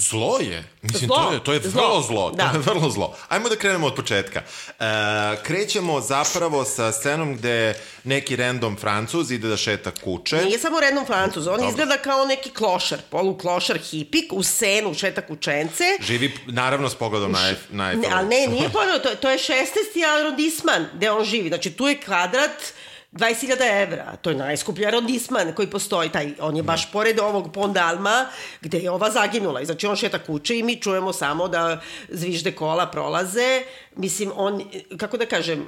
Zlo 0.00 0.38
je. 0.40 0.64
Mislim, 0.82 1.06
zlo. 1.06 1.16
to 1.16 1.32
je, 1.32 1.44
to 1.44 1.52
je 1.52 1.60
zlo. 1.60 1.82
vrlo 1.82 2.02
zlo. 2.02 2.30
Da. 2.30 2.50
To 2.50 2.56
je 2.56 2.62
vrlo 2.62 2.90
zlo. 2.90 3.16
Ajmo 3.28 3.48
da 3.48 3.56
krenemo 3.56 3.86
od 3.86 3.94
početka. 3.94 4.40
E, 4.40 4.84
krećemo 5.42 6.00
zapravo 6.00 6.64
sa 6.64 6.92
scenom 6.92 7.36
gde 7.36 7.74
neki 8.04 8.36
random 8.36 8.76
francuz 8.76 9.30
ide 9.30 9.48
da 9.48 9.56
šeta 9.56 9.90
kuće. 10.04 10.36
Nije 10.36 10.58
samo 10.58 10.80
random 10.80 11.06
francuz, 11.06 11.46
on 11.46 11.54
Dobro. 11.56 11.68
izgleda 11.68 11.96
kao 11.96 12.24
neki 12.24 12.50
klošar, 12.50 12.98
polu 13.10 13.38
klošar 13.38 13.78
hipik, 13.78 14.32
u 14.32 14.42
senu 14.42 14.94
šeta 14.94 15.20
kućence. 15.26 15.84
Živi, 16.00 16.34
naravno, 16.46 16.88
s 16.88 16.94
pogledom 16.94 17.32
na, 17.32 17.52
na 17.70 17.92
Ne, 17.92 18.08
ali 18.12 18.28
ne, 18.28 18.46
nije 18.46 18.68
pogled, 18.68 19.02
to, 19.02 19.14
to 19.14 19.30
je 19.30 19.38
16. 19.38 19.66
arondisman 20.18 20.86
gde 20.94 21.10
on 21.10 21.24
živi. 21.24 21.48
Znači, 21.48 21.70
tu 21.70 21.88
je 21.88 22.00
kvadrat 22.00 22.72
20.000 23.12 23.82
evra, 23.82 24.16
to 24.16 24.30
je 24.30 24.36
najskuplji 24.36 24.86
arondisman 24.86 25.52
koji 25.52 25.70
postoji, 25.70 26.08
taj, 26.08 26.34
on 26.40 26.56
je 26.56 26.62
baš 26.62 26.92
pored 26.92 27.20
ovog 27.20 27.52
Pondalma 27.52 28.26
gde 28.60 28.78
je 28.78 28.90
ova 28.90 29.10
zaginula. 29.10 29.60
I 29.60 29.66
znači 29.66 29.86
on 29.86 29.96
šeta 29.96 30.18
kuće 30.18 30.58
i 30.58 30.62
mi 30.62 30.80
čujemo 30.80 31.12
samo 31.12 31.48
da 31.48 31.80
zvižde 32.08 32.52
kola 32.52 32.86
prolaze. 32.86 33.62
Mislim, 33.96 34.32
on, 34.36 34.64
kako 34.96 35.16
da 35.16 35.26
kažem, 35.26 35.66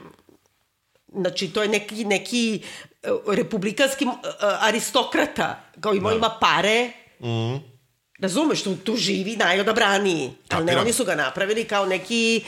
znači 1.12 1.48
to 1.48 1.62
je 1.62 1.68
neki, 1.68 2.04
neki 2.04 2.62
uh, 3.02 3.34
republikanski 3.34 4.04
uh, 4.04 4.14
aristokrata, 4.40 5.60
kao 5.80 5.94
ima, 5.94 6.10
da. 6.10 6.16
ima 6.16 6.30
pare, 6.40 6.90
mm. 7.20 7.70
Razumeš, 8.20 8.62
tu, 8.62 8.76
tu 8.76 8.96
živi 8.96 9.36
najodabraniji. 9.36 10.30
Ali 10.48 10.64
ne, 10.64 10.78
oni 10.78 10.92
su 10.92 11.04
ga 11.04 11.14
napravili 11.14 11.64
kao 11.64 11.86
neki 11.86 12.44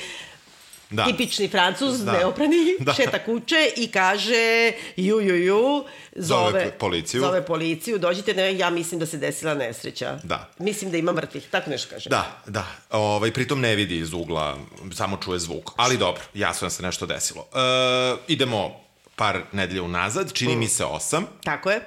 Da. 0.92 1.04
tipični 1.04 1.48
francuz, 1.48 2.04
Da. 2.04 2.12
neoprani, 2.12 2.76
Da. 2.80 2.92
šeta 2.94 3.24
kuće 3.24 3.70
i 3.76 3.88
kaže 3.88 4.72
ju, 4.96 5.20
ju, 5.20 5.36
ju, 5.36 5.84
zove, 6.16 6.50
Zove 6.50 6.70
policiju. 6.78 7.20
Zove 7.20 7.46
policiju, 7.46 7.98
dođite, 7.98 8.34
ne, 8.34 8.58
ja 8.58 8.70
mislim 8.70 9.00
da 9.00 9.06
se 9.06 9.18
desila 9.18 9.54
nesreća. 9.54 10.18
Da. 10.22 10.48
Mislim 10.58 10.90
da 10.90 10.96
ima 10.96 11.12
mrtvih, 11.12 11.48
tako 11.50 11.70
nešto 11.70 11.90
kaže. 11.90 12.10
Da, 12.10 12.42
da. 12.46 12.66
Ovaj, 12.90 13.32
pritom 13.32 13.60
ne 13.60 13.74
vidi 13.74 13.96
iz 13.98 14.12
ugla, 14.12 14.56
samo 14.94 15.16
čuje 15.24 15.38
zvuk. 15.38 15.70
Ali 15.76 15.98
dobro, 15.98 16.22
jasno 16.34 16.66
da 16.66 16.70
se 16.70 16.82
nešto 16.82 17.06
desilo. 17.06 17.46
E, 17.54 17.58
idemo 18.28 18.81
par 19.16 19.42
nedelja 19.52 19.82
unazad, 19.82 20.32
čini 20.32 20.56
mi 20.56 20.68
se 20.68 20.84
osam. 20.84 21.26
Tako 21.44 21.70
je. 21.70 21.76
E, 21.76 21.82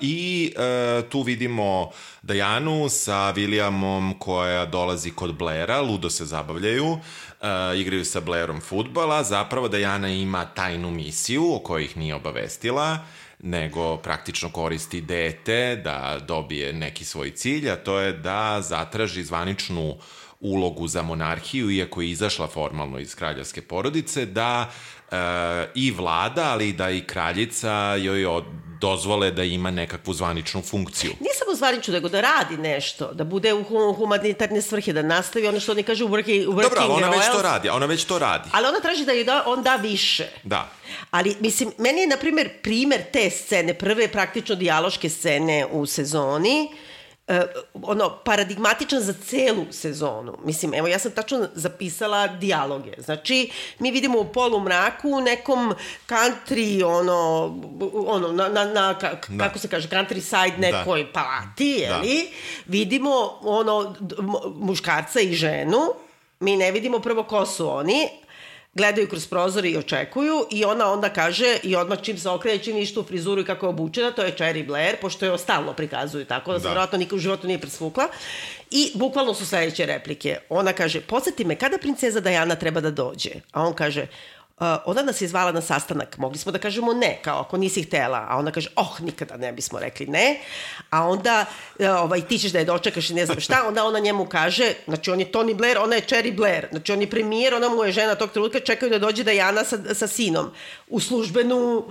I 0.00 0.52
e, 0.56 1.02
tu 1.08 1.22
vidimo 1.22 1.90
Dajanu 2.22 2.88
sa 2.88 3.32
Williamom 3.36 4.18
koja 4.18 4.66
dolazi 4.66 5.10
kod 5.10 5.34
Blaira, 5.34 5.80
ludo 5.80 6.10
se 6.10 6.24
zabavljaju, 6.24 6.98
e, 7.40 7.46
igraju 7.80 8.04
sa 8.04 8.20
Blairom 8.20 8.60
futbala, 8.60 9.22
zapravo 9.22 9.68
Dajana 9.68 10.08
ima 10.08 10.44
tajnu 10.44 10.90
misiju 10.90 11.54
o 11.54 11.58
kojoj 11.58 11.84
ih 11.84 11.96
nije 11.96 12.14
obavestila, 12.14 12.98
nego 13.38 13.96
praktično 13.96 14.50
koristi 14.50 15.00
dete 15.00 15.80
da 15.84 16.18
dobije 16.28 16.72
neki 16.72 17.04
svoj 17.04 17.30
cilj, 17.30 17.70
a 17.70 17.76
to 17.76 17.98
je 18.00 18.12
da 18.12 18.60
zatraži 18.60 19.24
zvaničnu 19.24 19.96
ulogu 20.44 20.88
za 20.88 21.02
monarhiju, 21.02 21.70
iako 21.70 22.02
je 22.02 22.10
izašla 22.10 22.46
formalno 22.46 22.98
iz 22.98 23.14
kraljevske 23.14 23.62
porodice, 23.62 24.26
da 24.26 24.70
e, 24.70 24.93
i 25.74 25.90
vlada, 25.90 26.44
ali 26.44 26.72
da 26.72 26.90
i 26.90 27.00
kraljica 27.00 27.94
joj 27.94 28.26
od, 28.26 28.44
dozvole 28.80 29.30
da 29.30 29.44
ima 29.44 29.70
nekakvu 29.70 30.14
zvaničnu 30.14 30.62
funkciju. 30.62 31.12
Nije 31.20 31.34
samo 31.34 31.54
zvanično, 31.54 31.94
nego 31.94 32.08
da 32.08 32.20
radi 32.20 32.56
nešto, 32.56 33.12
da 33.12 33.24
bude 33.24 33.54
u 33.54 33.64
hu- 33.64 33.94
humanitarne 33.96 34.62
svrhe, 34.62 34.92
da 34.92 35.02
nastavi 35.02 35.46
ono 35.48 35.60
što 35.60 35.72
oni 35.72 35.82
kažu 35.82 36.08
working, 36.08 36.46
working 36.46 36.62
Dobro, 36.62 36.80
ali 36.80 36.92
ona 36.92 37.10
već 37.10 37.26
to 37.32 37.42
radi, 37.42 37.68
ona 37.68 37.86
već 37.86 38.04
to 38.04 38.18
radi. 38.18 38.50
Ali 38.52 38.66
ona 38.66 38.80
traži 38.80 39.04
da 39.04 39.12
joj 39.12 39.24
da, 39.24 39.42
on 39.46 39.62
da 39.62 39.76
više. 39.76 40.28
Da. 40.42 40.68
Ali, 41.10 41.36
mislim, 41.40 41.72
meni 41.78 42.00
je, 42.00 42.06
na 42.06 42.16
primjer, 42.16 42.50
primer 42.62 43.02
te 43.12 43.30
scene, 43.30 43.74
prve 43.74 44.08
praktično 44.08 44.54
dijaloške 44.54 45.08
scene 45.08 45.66
u 45.70 45.86
sezoni, 45.86 46.68
uh, 46.72 46.78
ono, 47.82 48.18
paradigmatičan 48.24 49.00
za 49.00 49.12
celu 49.12 49.66
sezonu. 49.70 50.36
Mislim, 50.44 50.74
evo, 50.74 50.86
ja 50.86 50.98
sam 50.98 51.12
tačno 51.12 51.48
zapisala 51.54 52.26
dijaloge. 52.26 52.92
Znači, 52.98 53.50
mi 53.78 53.90
vidimo 53.90 54.18
u 54.18 54.32
polu 54.32 54.60
mraku 54.60 55.20
nekom 55.20 55.74
country, 56.08 56.84
ono, 56.84 57.44
ono 58.06 58.32
na, 58.32 58.48
na, 58.48 58.64
na 58.64 58.98
ka, 58.98 59.16
Da. 59.28 59.44
kako 59.44 59.58
se 59.58 59.68
kaže, 59.68 59.88
countryside 59.88 60.58
nekoj 60.58 61.12
palati, 61.12 61.66
jeli? 61.66 62.28
Vidimo, 62.66 63.38
ono, 63.42 63.94
muškarca 64.54 65.20
i 65.20 65.34
ženu, 65.34 65.80
mi 66.40 66.56
ne 66.56 66.70
vidimo 66.70 66.98
prvo 66.98 67.22
ko 67.22 67.46
su 67.46 67.68
oni, 67.70 68.08
gledaju 68.74 69.08
kroz 69.08 69.26
prozor 69.26 69.64
i 69.64 69.76
očekuju 69.76 70.46
i 70.50 70.64
ona 70.64 70.92
onda 70.92 71.08
kaže 71.08 71.56
i 71.62 71.76
odmah 71.76 71.98
čim 72.02 72.18
se 72.18 72.28
okrene, 72.28 72.58
čim 72.58 72.74
vidiš 72.74 72.94
tu 72.94 73.02
frizuru 73.02 73.40
i 73.40 73.44
kako 73.44 73.66
je 73.66 73.70
obučena, 73.70 74.10
to 74.10 74.22
je 74.22 74.34
Cherry 74.38 74.66
Blair, 74.66 74.96
pošto 75.00 75.26
je 75.26 75.38
stalno 75.38 75.72
prikazuju 75.72 76.24
tako, 76.24 76.52
da 76.52 76.58
se 76.58 76.62
Da. 76.62 76.68
vjerojatno 76.68 76.98
nikad 76.98 77.16
u 77.16 77.20
životu 77.20 77.46
nije 77.46 77.58
presvukla. 77.58 78.08
I 78.70 78.92
bukvalno 78.94 79.34
su 79.34 79.46
sledeće 79.46 79.86
replike. 79.86 80.38
Ona 80.48 80.72
kaže, 80.72 81.00
podsjeti 81.00 81.44
me, 81.44 81.56
kada 81.56 81.78
princeza 81.78 82.20
Diana 82.20 82.54
treba 82.54 82.80
da 82.80 82.90
dođe? 82.90 83.30
A 83.52 83.62
on 83.62 83.74
kaže, 83.74 84.06
ona 84.60 85.02
nas 85.02 85.20
je 85.20 85.28
zvala 85.28 85.52
na 85.52 85.60
sastanak, 85.60 86.18
mogli 86.18 86.38
smo 86.38 86.52
da 86.52 86.58
kažemo 86.58 86.92
ne, 86.92 87.18
kao 87.22 87.40
ako 87.40 87.56
nisi 87.56 87.82
htela, 87.82 88.26
a 88.28 88.36
ona 88.36 88.50
kaže, 88.50 88.70
oh, 88.76 89.00
nikada 89.00 89.36
ne 89.36 89.52
bismo 89.52 89.78
rekli 89.78 90.06
ne, 90.06 90.40
a 90.90 91.08
onda 91.08 91.44
uh, 91.78 91.86
ovaj, 91.86 92.20
ti 92.20 92.38
ćeš 92.38 92.52
da 92.52 92.58
je 92.58 92.64
dočekaš 92.64 93.10
i 93.10 93.14
ne 93.14 93.26
znam 93.26 93.40
šta, 93.40 93.64
onda 93.68 93.84
ona 93.84 93.98
njemu 93.98 94.26
kaže, 94.26 94.74
znači 94.84 95.10
on 95.10 95.20
je 95.20 95.32
Tony 95.32 95.54
Blair, 95.54 95.78
ona 95.78 95.96
je 95.96 96.02
Cherry 96.02 96.36
Blair, 96.36 96.66
znači 96.70 96.92
on 96.92 97.00
je 97.00 97.10
premijer, 97.10 97.54
ona 97.54 97.68
mu 97.68 97.84
je 97.84 97.92
žena 97.92 98.14
tog 98.14 98.30
trenutka, 98.30 98.60
čekaju 98.60 98.90
da 98.90 98.98
dođe 98.98 99.24
Diana 99.24 99.64
sa, 99.64 99.94
sa 99.94 100.06
sinom 100.06 100.50
u 100.88 101.00
službenu 101.00 101.84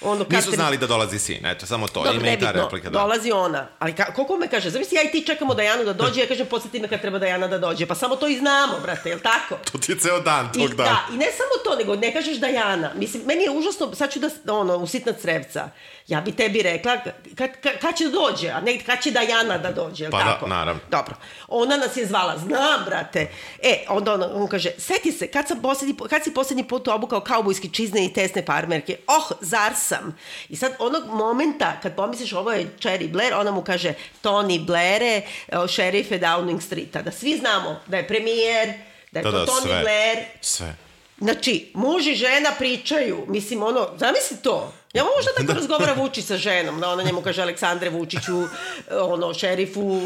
ono, 0.00 0.14
Nisu 0.20 0.30
Katrin- 0.30 0.54
znali 0.54 0.78
da 0.78 0.86
dolazi 0.86 1.18
sin, 1.18 1.46
eto, 1.46 1.66
samo 1.66 1.88
to. 1.88 2.02
Dobro, 2.04 2.20
Ima 2.20 2.28
i 2.28 2.38
ta 2.38 2.50
replika, 2.52 2.90
da. 2.90 2.98
dolazi 2.98 3.32
ona. 3.32 3.68
Ali 3.78 3.94
ka, 3.94 4.14
koliko 4.14 4.36
me 4.36 4.48
kaže, 4.48 4.70
zamisli 4.70 4.96
ja 4.96 5.02
i 5.02 5.10
ti 5.10 5.26
čekamo 5.26 5.54
Dajanu 5.54 5.84
da 5.84 5.92
dođe, 5.92 6.20
ja 6.20 6.26
kažem 6.26 6.46
podsjeti 6.46 6.80
me 6.80 6.88
kad 6.88 7.00
treba 7.00 7.18
Dajana 7.18 7.46
da 7.48 7.58
dođe. 7.58 7.86
Pa 7.86 7.94
samo 7.94 8.16
to 8.16 8.28
i 8.28 8.38
znamo, 8.38 8.80
brate, 8.82 9.08
jel 9.08 9.18
tako? 9.20 9.56
To 9.72 9.78
ti 9.78 9.92
je 9.92 9.98
ceo 9.98 10.20
dan 10.20 10.48
I, 10.54 10.58
tog 10.58 10.74
dana. 10.74 10.90
da, 10.90 11.14
i 11.14 11.18
ne 11.18 11.26
samo 11.26 11.64
to, 11.64 11.76
nego 11.76 11.96
ne 11.96 12.12
kažeš 12.12 12.36
Dajana. 12.36 12.90
Mislim, 12.94 13.22
meni 13.26 13.42
je 13.44 13.50
užasno, 13.50 13.94
sad 13.94 14.12
ću 14.12 14.18
da, 14.18 14.54
ono, 14.54 14.76
usitna 14.76 15.12
crevca. 15.12 15.68
Ja 16.10 16.20
bi 16.20 16.32
tebi 16.32 16.62
rekla, 16.62 16.96
kad, 17.34 17.50
kad, 17.60 17.78
kad 17.80 17.96
će 17.96 18.04
da 18.04 18.10
dođe, 18.10 18.48
a 18.48 18.60
ne 18.60 18.78
kad 18.86 19.02
će 19.02 19.10
Dajana 19.10 19.58
da 19.58 19.72
dođe, 19.72 20.10
Pa 20.10 20.18
da, 20.18 20.24
tako? 20.24 20.46
naravno. 20.46 20.80
Dobro. 20.90 21.14
Ona 21.48 21.76
nas 21.76 21.96
je 21.96 22.06
zvala, 22.06 22.38
znam, 22.38 22.84
brate. 22.86 23.28
E, 23.62 23.84
onda 23.88 24.14
on, 24.14 24.22
on 24.22 24.48
kaže, 24.48 24.70
seti 24.78 25.12
se, 25.12 25.26
kad, 25.26 25.48
sam 25.48 25.62
poslednji, 25.62 25.94
kad 26.10 26.24
si 26.24 26.34
poslednji 26.34 26.68
put 26.68 26.88
obukao 26.88 27.20
kaubojski 27.20 27.68
čizne 27.74 28.04
i 28.04 28.12
tesne 28.12 28.42
farmerke? 28.46 28.96
Oh, 29.06 29.30
zar 29.40 29.72
sam? 29.76 30.16
I 30.48 30.56
sad 30.56 30.72
onog 30.78 31.02
momenta, 31.06 31.80
kad 31.82 31.96
pomisliš 31.96 32.32
ovo 32.32 32.52
je 32.52 32.70
Cherry 32.78 33.10
Blair, 33.12 33.34
ona 33.34 33.50
mu 33.50 33.62
kaže, 33.62 33.94
Tony 34.22 34.64
Blaire, 34.66 35.22
šerife 35.68 36.18
Downing 36.18 36.60
Streeta. 36.60 37.02
Da 37.02 37.12
svi 37.12 37.36
znamo 37.36 37.80
da 37.86 37.96
je 37.96 38.08
premijer, 38.08 38.72
da 39.12 39.20
je 39.20 39.24
Da, 39.24 39.30
to 39.30 39.38
da, 39.38 39.46
Tony 39.46 39.62
sve. 39.62 39.80
Blair, 39.80 40.18
Sve. 40.40 40.76
Znači, 41.18 41.70
muž 41.74 42.06
i 42.06 42.14
žena 42.14 42.50
pričaju, 42.58 43.24
mislim, 43.28 43.62
ono, 43.62 43.88
zamisli 43.96 44.36
to. 44.42 44.72
Ja 44.94 45.04
možda 45.16 45.30
tako 45.36 45.52
razgovara 45.52 45.92
Vučić 45.92 46.24
sa 46.24 46.36
ženom, 46.36 46.80
da 46.80 46.88
ona 46.88 47.02
njemu 47.02 47.22
kaže 47.22 47.42
Aleksandre 47.42 47.90
Vučiću, 47.90 48.42
ono, 48.90 49.34
šerifu 49.34 50.00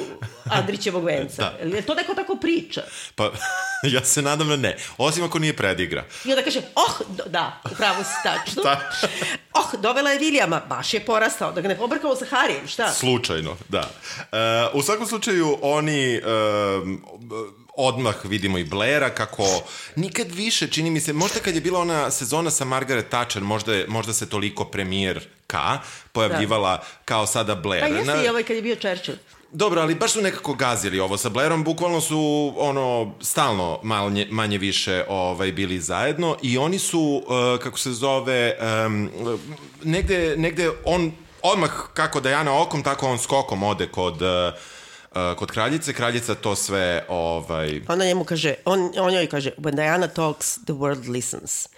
Andrićevog 0.50 1.04
venca. 1.04 1.52
Da. 1.62 1.76
Je 1.76 1.82
to 1.82 1.94
neko 1.94 2.14
tako 2.14 2.36
priča? 2.36 2.82
Pa, 3.14 3.30
ja 3.82 4.04
se 4.04 4.22
nadam 4.22 4.48
da 4.48 4.56
ne. 4.56 4.76
Osim 4.98 5.24
ako 5.24 5.38
nije 5.38 5.56
predigra. 5.56 6.04
I 6.24 6.30
onda 6.30 6.42
kaže, 6.42 6.60
oh, 6.74 7.00
do- 7.16 7.24
da, 7.26 7.60
upravo 7.72 8.04
si 8.04 8.14
tačno. 8.22 8.62
Da. 8.64 8.90
oh, 9.54 9.80
dovela 9.80 10.10
je 10.10 10.18
Vilijama, 10.18 10.62
baš 10.68 10.94
je 10.94 11.00
porastao, 11.00 11.52
da 11.52 11.60
ga 11.60 11.68
ne 11.68 11.76
pobrkamo 11.76 12.16
sa 12.16 12.24
Harijem, 12.24 12.68
šta? 12.68 12.92
Slučajno, 12.92 13.56
da. 13.68 13.90
E, 14.32 14.68
u 14.72 14.82
svakom 14.82 15.06
slučaju, 15.06 15.58
oni... 15.62 16.14
E, 16.14 16.20
odmah 17.76 18.14
vidimo 18.24 18.58
i 18.58 18.64
Blaira 18.64 19.10
kako 19.10 19.62
nikad 19.96 20.26
više, 20.28 20.68
čini 20.68 20.90
mi 20.90 21.00
se, 21.00 21.12
možda 21.12 21.40
kad 21.40 21.54
je 21.54 21.60
bila 21.60 21.80
ona 21.80 22.10
sezona 22.10 22.50
sa 22.50 22.64
Margaret 22.64 23.08
Thatcher, 23.08 23.42
možda, 23.42 23.74
je- 23.74 23.86
možda 23.88 24.12
se 24.12 24.28
toliko 24.28 24.64
premijer 24.64 25.20
K 25.46 25.56
pojavljivala 26.12 26.74
kao 27.04 27.26
sada 27.26 27.54
Blair. 27.54 27.80
Pa 27.82 27.88
jeste 27.88 28.04
Na- 28.06 28.24
i 28.24 28.28
ovaj 28.28 28.42
kad 28.42 28.56
je 28.56 28.62
bio 28.62 28.74
Churchill. 28.76 29.16
Dobro, 29.52 29.80
ali 29.80 29.94
baš 29.94 30.12
su 30.12 30.22
nekako 30.22 30.54
gazili 30.54 31.00
ovo 31.00 31.16
sa 31.16 31.28
Blairom, 31.28 31.64
bukvalno 31.64 32.00
su 32.00 32.18
ono 32.56 33.14
stalno 33.20 33.80
manje, 33.82 34.26
manje 34.30 34.58
više 34.58 35.04
ovaj 35.08 35.52
bili 35.52 35.80
zajedno 35.80 36.36
i 36.42 36.58
oni 36.58 36.78
su 36.78 37.00
uh, 37.18 37.32
kako 37.58 37.78
se 37.78 37.92
zove 37.92 38.56
um, 38.86 39.10
negde, 39.82 40.34
negde 40.36 40.70
on 40.84 41.12
odmah 41.42 41.70
kako 41.94 42.20
Dajana 42.20 42.60
okom 42.60 42.82
tako 42.82 43.06
on 43.08 43.18
skokom 43.18 43.62
ode 43.62 43.86
kod 43.88 44.22
uh, 44.22 44.28
kod 45.38 45.50
kraljice, 45.50 45.92
kraljica 45.92 46.34
to 46.34 46.56
sve 46.56 47.04
ovaj 47.08 47.80
Ona 47.88 48.04
njemu 48.04 48.24
kaže, 48.24 48.54
on, 48.64 48.92
on 48.98 49.14
joj 49.14 49.26
kaže, 49.26 49.50
when 49.58 49.74
Diana 49.74 50.08
talks, 50.08 50.54
the 50.54 50.72
world 50.72 51.10
listens. 51.10 51.68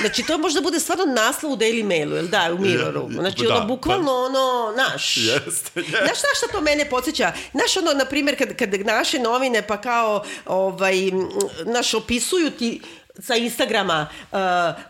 Znači, 0.00 0.22
to 0.22 0.38
možda 0.38 0.60
bude 0.60 0.80
stvarno 0.80 1.04
naslov 1.04 1.52
u 1.52 1.56
Daily 1.56 1.84
Mailu, 1.84 2.16
jel 2.16 2.26
da, 2.26 2.50
u 2.52 2.58
Mirroru. 2.58 3.08
Znači, 3.12 3.44
Da, 3.46 3.54
ono, 3.54 3.66
bukvalno 3.66 4.12
ono, 4.12 4.74
naš. 4.76 5.16
Jeste, 5.16 5.50
jeste. 5.80 5.80
Znaš 6.04 6.18
šta, 6.18 6.28
šta 6.36 6.46
to 6.52 6.60
mene 6.60 6.90
podsjeća? 6.90 7.32
Znaš, 7.52 7.76
ono, 7.76 7.92
na 7.92 8.04
primjer, 8.04 8.38
kad, 8.38 8.56
kad 8.56 8.86
naše 8.86 9.18
novine 9.18 9.62
pa 9.66 9.80
kao, 9.80 10.24
ovaj, 10.46 10.96
naš, 11.64 11.94
opisuju 11.94 12.50
ti 12.50 12.80
sa 13.18 13.36
Instagrama 13.36 14.06
uh, 14.32 14.38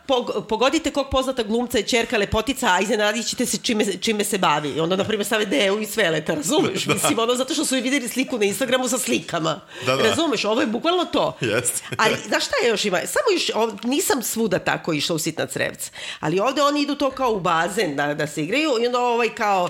pog, 0.06 0.46
pogodite 0.48 0.90
kog 0.90 1.06
poznata 1.10 1.42
glumca 1.42 1.78
je 1.78 1.84
čerka 1.84 2.18
lepotica, 2.18 2.66
a 2.72 2.80
iznenadit 2.80 3.26
ćete 3.26 3.46
se 3.46 3.58
čime, 3.58 3.84
čime 4.00 4.24
se 4.24 4.38
bavi. 4.38 4.68
I 4.68 4.80
onda, 4.80 4.96
na 4.96 5.04
primjer, 5.04 5.26
stave 5.26 5.46
deo 5.46 5.78
i 5.78 5.86
sveleta, 5.86 6.34
razumeš? 6.34 6.86
Mislim, 6.86 7.18
ono, 7.18 7.34
zato 7.34 7.54
što 7.54 7.64
su 7.64 7.76
i 7.76 7.80
videli 7.80 8.08
sliku 8.08 8.38
na 8.38 8.44
Instagramu 8.44 8.88
sa 8.88 8.98
slikama. 8.98 9.60
Da, 9.86 9.96
da. 9.96 10.02
Razumeš? 10.02 10.44
Ovo 10.44 10.60
je 10.60 10.66
bukvalno 10.66 11.04
to. 11.04 11.36
Jeste. 11.40 11.82
Ali, 11.96 12.16
znaš 12.26 12.44
šta 12.44 12.54
je 12.64 12.68
još 12.70 12.84
ima? 12.84 12.98
Samo 12.98 13.24
još, 13.32 13.50
ov, 13.54 13.70
nisam 13.84 14.22
svuda 14.22 14.58
tako 14.58 14.92
išla 14.92 15.16
u 15.16 15.18
sitna 15.18 15.46
crevca. 15.46 15.90
Ali 16.20 16.40
ovde 16.40 16.62
oni 16.62 16.82
idu 16.82 16.94
to 16.94 17.10
kao 17.10 17.32
u 17.32 17.40
bazen 17.40 17.96
da, 17.96 18.14
da 18.14 18.26
se 18.26 18.42
igraju 18.42 18.70
i 18.82 18.86
onda 18.86 19.00
ovaj 19.00 19.34
kao, 19.34 19.68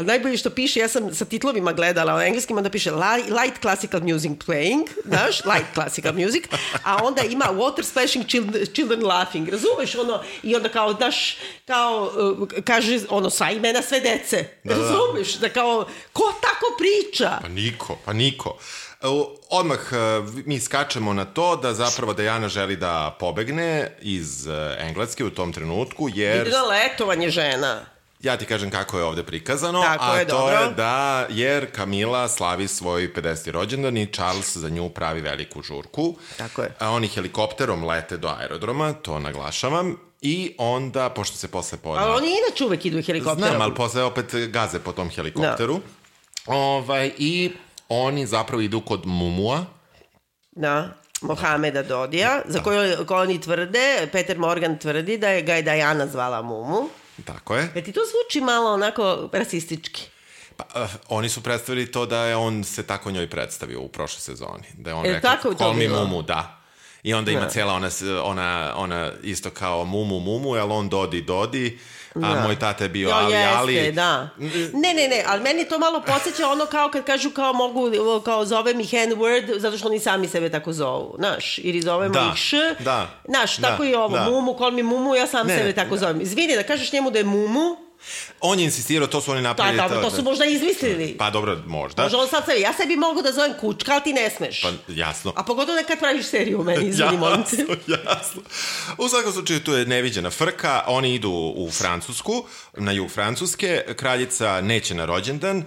najbolje 0.00 0.36
što 0.36 0.50
piše, 0.50 0.80
ja 0.80 0.88
sam 0.88 1.14
sa 1.14 1.24
titlovima 1.24 1.72
gledala, 1.72 2.16
u 2.16 2.20
engleskim 2.20 2.56
onda 2.56 2.70
piše 2.70 2.90
li- 2.90 3.32
light 3.42 3.60
classical 3.60 4.00
music 4.00 4.32
playing, 4.46 4.86
znaš, 5.04 5.44
light 5.44 5.74
classical 5.74 6.12
music, 6.12 6.44
a 6.84 7.04
onda 7.04 7.22
ima 7.22 7.50
water 7.72 7.84
splashing, 7.84 8.24
children, 8.28 8.66
children 8.66 9.02
laughing, 9.02 9.48
razumeš 9.48 9.94
ono, 9.94 10.22
i 10.42 10.56
onda 10.56 10.68
kao, 10.68 10.92
znaš, 10.92 11.36
kao, 11.66 12.12
uh, 12.40 12.48
kaže, 12.64 13.00
ono, 13.08 13.30
sva 13.30 13.50
imena 13.50 13.82
sve 13.82 14.00
dece, 14.00 14.44
Da, 14.64 14.74
da. 14.74 14.80
razumeš, 14.80 15.34
da 15.34 15.48
kao, 15.48 15.86
ko 16.12 16.34
tako 16.40 16.66
priča? 16.78 17.38
Pa 17.42 17.48
niko, 17.48 17.98
pa 18.04 18.12
niko. 18.12 18.58
Odmah 19.50 19.78
e, 19.92 19.96
mi 20.46 20.60
skačemo 20.60 21.12
na 21.12 21.24
to 21.24 21.56
da 21.56 21.74
zapravo 21.74 22.12
Dajana 22.14 22.48
želi 22.48 22.76
da 22.76 23.16
pobegne 23.20 23.96
iz 24.00 24.46
e, 24.46 24.76
Engleske 24.78 25.24
u 25.24 25.30
tom 25.30 25.52
trenutku, 25.52 26.08
jer... 26.14 26.46
Ide 26.46 26.50
na 26.50 26.62
letovanje 26.62 27.30
žena. 27.30 27.91
Ja 28.22 28.36
ti 28.36 28.44
kažem 28.44 28.70
kako 28.70 28.98
je 28.98 29.04
ovde 29.04 29.22
prikazano, 29.22 29.82
Tako 29.82 30.04
a 30.04 30.18
je, 30.18 30.26
to 30.26 30.38
dobro. 30.38 30.54
je 30.54 30.70
da 30.76 31.26
jer 31.30 31.72
Kamila 31.72 32.28
slavi 32.28 32.68
svoj 32.68 33.12
50. 33.14 33.50
rođendan 33.50 33.96
i 33.96 34.06
Charles 34.06 34.56
za 34.56 34.68
nju 34.68 34.88
pravi 34.88 35.20
veliku 35.20 35.62
žurku. 35.62 36.16
Tako 36.38 36.62
je. 36.62 36.74
A 36.78 36.90
oni 36.90 37.08
helikopterom 37.08 37.84
lete 37.84 38.16
do 38.16 38.28
aerodroma, 38.28 38.92
to 38.92 39.18
naglašavam, 39.18 39.96
i 40.20 40.54
onda, 40.58 41.10
pošto 41.10 41.36
se 41.36 41.48
posle 41.48 41.78
podne... 41.78 42.02
Ali 42.02 42.12
oni 42.12 42.34
inače 42.46 42.64
uvek 42.64 42.84
idu 42.86 43.02
helikopterom. 43.02 43.48
Znam, 43.48 43.62
ali 43.62 43.74
posle 43.74 44.02
opet 44.02 44.34
gaze 44.48 44.78
po 44.78 44.92
tom 44.92 45.10
helikopteru. 45.10 45.80
Ovaj, 46.46 47.12
I 47.18 47.52
oni 47.88 48.26
zapravo 48.26 48.62
idu 48.62 48.80
kod 48.80 49.06
Mumua, 49.06 49.64
Da, 50.50 50.88
Mohameda 51.22 51.82
Dodija, 51.82 52.42
za 52.46 52.62
koju, 52.62 53.06
koju 53.06 53.18
oni 53.20 53.40
tvrde, 53.40 54.08
Peter 54.12 54.38
Morgan 54.38 54.78
tvrdi 54.78 55.18
da 55.18 55.28
je 55.28 55.42
ga 55.42 55.54
je 55.54 55.62
Dajana 55.62 56.06
zvala 56.06 56.42
Mumu. 56.42 56.88
Tako 57.22 57.56
je. 57.56 57.72
E 57.74 57.82
ti 57.84 57.92
to 57.92 58.00
zvuči 58.00 58.40
malo 58.40 58.72
onako 58.72 59.28
rasistički. 59.32 60.02
Pa, 60.56 60.82
uh, 60.82 60.90
oni 61.08 61.28
su 61.28 61.42
predstavili 61.42 61.92
to 61.92 62.06
da 62.06 62.24
je 62.24 62.36
on 62.36 62.64
se 62.64 62.82
tako 62.82 63.10
njoj 63.10 63.30
predstavio 63.30 63.80
u 63.80 63.88
prošloj 63.88 64.20
sezoni. 64.20 64.64
Da 64.74 64.90
je 64.90 64.94
on 64.94 65.06
E, 65.06 65.12
rekao, 65.12 65.30
tako 65.36 65.54
call 65.54 65.74
me? 65.74 65.88
Mumu, 65.88 66.22
da. 66.22 66.58
I 67.02 67.14
onda 67.14 67.30
ima 67.30 67.40
Da. 67.40 67.48
cijela 67.48 67.72
ona, 67.74 67.88
ona, 68.22 68.72
ona 68.76 69.12
isto 69.22 69.50
kao 69.50 69.84
Mumu, 69.84 70.20
Mumu, 70.20 70.56
jel 70.56 70.72
on 70.72 70.88
Dodi, 70.88 71.22
Dodi, 71.22 71.78
a 72.14 72.34
Da. 72.34 72.40
moj 72.40 72.58
tata 72.58 72.84
je 72.84 72.88
bio 72.88 73.08
Jo, 73.08 73.14
Ali, 73.14 73.32
jeste, 73.32 73.56
Ali. 73.56 73.92
da. 73.92 74.28
Ne, 74.72 74.94
ne, 74.94 75.08
ne, 75.08 75.24
ali 75.26 75.42
meni 75.42 75.64
to 75.64 75.78
malo 75.78 76.02
podsjeća 76.02 76.48
ono 76.48 76.66
kao 76.66 76.90
kad 76.90 77.04
kažu 77.04 77.30
kao 77.30 77.52
mogu, 77.52 77.90
kao 78.24 78.44
zove 78.44 78.74
mi 78.74 78.86
hand 78.86 79.12
word, 79.12 79.58
zato 79.58 79.78
što 79.78 79.88
oni 79.88 79.98
sami 80.00 80.28
sebe 80.28 80.48
tako 80.50 80.72
zovu, 80.72 81.14
znaš, 81.18 81.58
ili 81.58 81.80
zovemo 81.82 82.14
Da, 82.14 82.30
ih 82.32 82.38
š, 82.38 82.56
da, 82.78 83.06
znaš, 83.28 83.56
da, 83.56 83.68
tako 83.68 83.84
i 83.84 83.94
ovo, 83.94 84.16
da. 84.16 84.30
mumu, 84.30 84.54
call 84.58 84.70
me 84.70 84.82
mumu, 84.82 85.14
ja 85.14 85.26
sam 85.26 85.46
Ne, 85.46 85.58
sebe 85.58 85.72
tako 85.72 85.96
zovem. 85.96 86.20
Izvini, 86.20 86.56
da 86.56 86.62
kažeš 86.62 86.92
njemu 86.92 87.10
da 87.10 87.18
je 87.18 87.24
mumu, 87.24 87.76
On 88.40 88.58
je 88.58 88.64
insistirao, 88.64 89.06
to 89.06 89.20
su 89.20 89.30
oni 89.30 89.42
da, 89.42 89.48
napravili. 89.48 89.76
da, 89.76 90.02
to 90.02 90.10
su 90.10 90.22
možda 90.22 90.44
izmislili. 90.44 91.16
Pa 91.18 91.30
dobro, 91.30 91.62
možda. 91.66 92.02
Možda 92.02 92.18
on 92.18 92.28
sad 92.28 92.44
sebi, 92.44 92.60
ja 92.60 92.72
sebi 92.72 92.96
mogu 92.96 93.22
da 93.22 93.32
zovem 93.32 93.52
kučka, 93.60 93.92
ali 93.92 94.02
ti 94.02 94.12
ne 94.12 94.30
smeš. 94.30 94.62
Pa 94.62 94.68
jasno. 94.88 95.32
A 95.36 95.42
pogotovo 95.42 95.76
nekad 95.76 95.98
praviš 95.98 96.26
seriju 96.26 96.60
u 96.60 96.64
meni, 96.64 96.88
izvini, 96.88 97.16
molim 97.16 97.42
te. 97.42 97.56
Jasno, 97.56 97.76
jasno. 97.88 98.42
U 98.98 99.08
svakom 99.08 99.32
slučaju 99.32 99.64
tu 99.64 99.72
je 99.72 99.86
neviđena 99.86 100.30
frka, 100.30 100.84
oni 100.86 101.14
idu 101.14 101.52
u 101.56 101.70
Francusku, 101.70 102.44
na 102.76 102.92
jug 102.92 103.10
Francuske, 103.10 103.84
kraljica 103.96 104.60
neće 104.60 104.94
na 104.94 105.04
rođendan. 105.04 105.64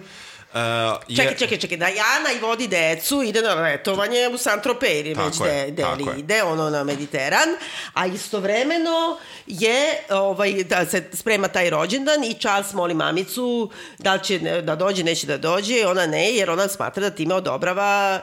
Uh, 0.56 0.62
jer- 1.08 1.16
Čekaj, 1.18 1.36
čekaj, 1.36 1.58
čekaj, 1.58 1.76
da 1.76 1.86
Jana 1.86 2.32
i 2.36 2.40
vodi 2.40 2.68
decu, 2.68 3.22
ide 3.22 3.42
na 3.42 3.54
letovanje 3.54 4.28
u 4.28 4.38
San 4.38 4.62
Tropez 4.62 4.90
ili 4.96 5.14
Tako 5.14 5.26
već 5.26 5.40
je, 5.42 5.64
de, 5.64 5.70
deli 5.72 6.04
je. 6.04 6.18
ide, 6.18 6.42
ono 6.42 6.70
na 6.70 6.84
Mediteran, 6.84 7.48
a 7.94 8.06
istovremeno 8.06 9.18
je, 9.46 9.78
ovaj, 10.10 10.64
da 10.64 10.86
se 10.86 11.04
sprema 11.12 11.48
taj 11.48 11.70
rođendan 11.70 12.24
i 12.24 12.34
Charles 12.34 12.72
moli 12.72 12.94
mamicu 12.94 13.70
da 13.98 14.14
li 14.14 14.24
će 14.24 14.38
da 14.38 14.76
dođe, 14.76 15.04
neće 15.04 15.26
da 15.26 15.38
dođe, 15.38 15.86
ona 15.86 16.06
ne, 16.06 16.30
jer 16.30 16.50
ona 16.50 16.68
smatra 16.68 17.02
da 17.02 17.10
time 17.10 17.34
odobrava 17.34 18.20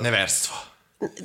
Neverstvo. 0.00 0.56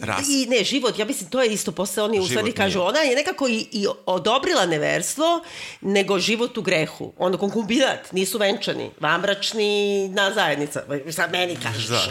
Ras. 0.01 0.29
I 0.29 0.45
ne, 0.49 0.63
život, 0.63 0.99
ja 0.99 1.05
mislim, 1.05 1.29
to 1.29 1.41
je 1.41 1.53
isto 1.53 1.71
posle 1.71 2.03
oni 2.03 2.19
u 2.19 2.27
stvari 2.27 2.51
kažu, 2.51 2.81
ona 2.81 2.99
je 2.99 3.15
nekako 3.15 3.47
i, 3.47 3.67
i 3.71 3.87
odobrila 4.05 4.65
neverstvo, 4.65 5.43
nego 5.81 6.19
život 6.19 6.57
u 6.57 6.61
grehu. 6.61 7.13
Ono, 7.17 7.37
konkubinat, 7.37 8.11
nisu 8.11 8.37
venčani, 8.37 8.91
vambračni 8.99 10.07
na 10.09 10.33
zajednica. 10.33 10.83
Sad 11.11 11.31
meni 11.31 11.57
kažeš. 11.63 11.87
Da. 11.87 12.01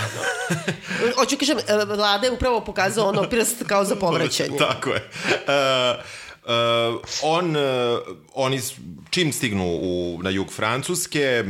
Hoću 1.17 1.37
kažem, 1.39 1.59
e, 1.59 1.85
vlada 1.85 2.27
je 2.27 2.33
upravo 2.33 2.61
pokazao 2.61 3.09
ono 3.09 3.23
prst 3.31 3.63
kao 3.67 3.85
za 3.85 3.97
povraćanje. 4.07 4.59
Tako 4.59 4.91
je. 4.91 5.11
Uh, 5.27 6.22
on, 7.23 7.57
uh, 7.57 7.63
oni 8.35 8.61
čim 9.11 9.33
stignu 9.33 9.65
u, 9.67 10.19
na 10.23 10.31
jug 10.31 10.53
Francuske, 10.53 11.45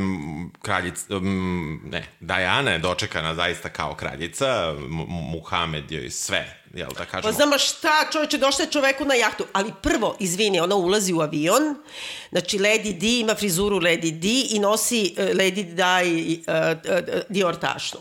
kraljica, 0.62 1.20
ne, 1.84 2.04
Diana 2.20 2.70
je 2.70 2.78
dočekana 2.78 3.34
zaista 3.34 3.68
kao 3.68 3.94
kraljica, 3.94 4.74
Muhamed 5.08 5.92
joj 5.92 6.10
sve, 6.10 6.62
jel 6.74 6.88
da 6.88 6.94
Pa 6.98 7.04
kažemo? 7.04 7.32
znam, 7.32 7.52
a 7.52 7.58
šta, 7.58 8.08
čovječe, 8.12 8.38
došla 8.38 8.64
je 8.64 8.70
čoveku 8.70 9.04
na 9.04 9.14
jahtu. 9.14 9.44
Ali 9.52 9.72
prvo, 9.82 10.16
izvini, 10.20 10.60
ona 10.60 10.74
ulazi 10.74 11.12
u 11.12 11.20
avion, 11.20 11.74
znači 12.30 12.58
Lady 12.58 12.98
Di 12.98 13.20
ima 13.20 13.34
frizuru 13.34 13.80
Lady 13.80 14.18
Di 14.18 14.46
i 14.50 14.58
nosi 14.58 15.14
uh, 15.18 15.24
Lady 15.24 15.74
Di 15.74 16.42
uh, 16.46 16.54
uh, 16.54 17.20
Dior 17.28 17.56
tašnu. 17.56 18.00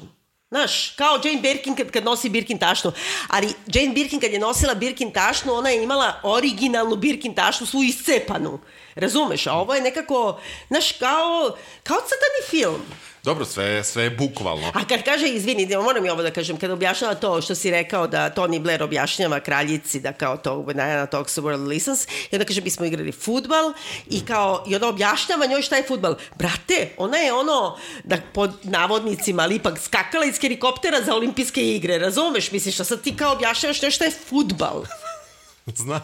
Znaš, 0.52 0.90
kao 0.90 1.20
Jane 1.24 1.42
Birkin 1.42 1.76
kad, 1.76 1.92
kad 1.92 2.04
nosi 2.04 2.30
Birkin 2.30 2.58
tašnu. 2.60 2.92
Ali 3.28 3.54
Jane 3.74 3.94
Birkin 3.94 4.20
kad 4.20 4.32
je 4.32 4.40
nosila 4.40 4.74
Birkin 4.74 5.12
tašnu, 5.12 5.54
ona 5.54 5.70
je 5.70 5.84
imala 5.84 6.20
originalnu 6.24 6.96
Birkin 6.96 7.36
tašnu, 7.36 7.66
svu 7.66 7.84
iscepanu. 7.84 8.60
Razumeš? 8.96 9.48
A 9.48 9.54
ovo 9.54 9.76
je 9.76 9.82
nekako, 9.82 10.40
znaš, 10.68 10.92
kao, 10.92 11.58
kao 11.84 11.98
crtani 11.98 12.50
film. 12.50 12.82
Dobro, 13.24 13.46
sve, 13.46 13.84
sve 13.84 14.04
je 14.04 14.10
bukvalno. 14.10 14.72
A 14.74 14.86
kad 14.86 15.04
kaže, 15.04 15.28
izvini, 15.28 15.76
moram 15.76 16.06
i 16.06 16.10
ovo 16.10 16.22
da 16.22 16.32
kažem, 16.32 16.58
kad 16.58 16.72
objašnjava 16.72 17.16
to 17.16 17.42
što 17.42 17.56
si 17.56 17.72
rekao 17.72 18.08
da 18.08 18.34
Tony 18.36 18.60
Blair 18.60 18.84
objašnjava 18.84 19.40
kraljici 19.40 20.00
da 20.00 20.14
kao 20.14 20.38
to 20.38 20.66
Diana 20.74 21.06
talks 21.06 21.38
world 21.38 21.68
listens, 21.68 22.06
i 22.06 22.36
onda 22.36 22.46
kaže, 22.46 22.62
mi 22.62 22.70
smo 22.70 22.86
igrali 22.86 23.12
futbal 23.12 23.74
i 24.10 24.26
kao, 24.26 24.64
i 24.68 24.76
ona 24.76 24.88
objašnjava 24.88 25.46
njoj 25.46 25.62
šta 25.62 25.76
je 25.76 25.84
futbal. 25.88 26.16
Brate, 26.36 26.90
ona 26.98 27.18
je 27.18 27.34
ono, 27.34 27.78
da 28.04 28.18
pod 28.34 28.52
navodnicima, 28.64 29.44
ali 29.44 29.56
ipak 29.56 29.80
skakala 29.80 30.26
iz 30.26 30.40
helikoptera 30.40 31.02
za 31.02 31.16
olimpijske 31.16 31.76
igre, 31.76 31.98
razumeš? 31.98 32.52
Misliš, 32.52 32.74
šta 32.74 32.84
sad 32.84 33.02
ti 33.02 33.18
kao 33.18 33.34
objašnjavaš 33.34 33.82
nešto 33.82 34.04
je 34.04 34.12
futbal? 34.30 34.84
Znam. 35.76 36.02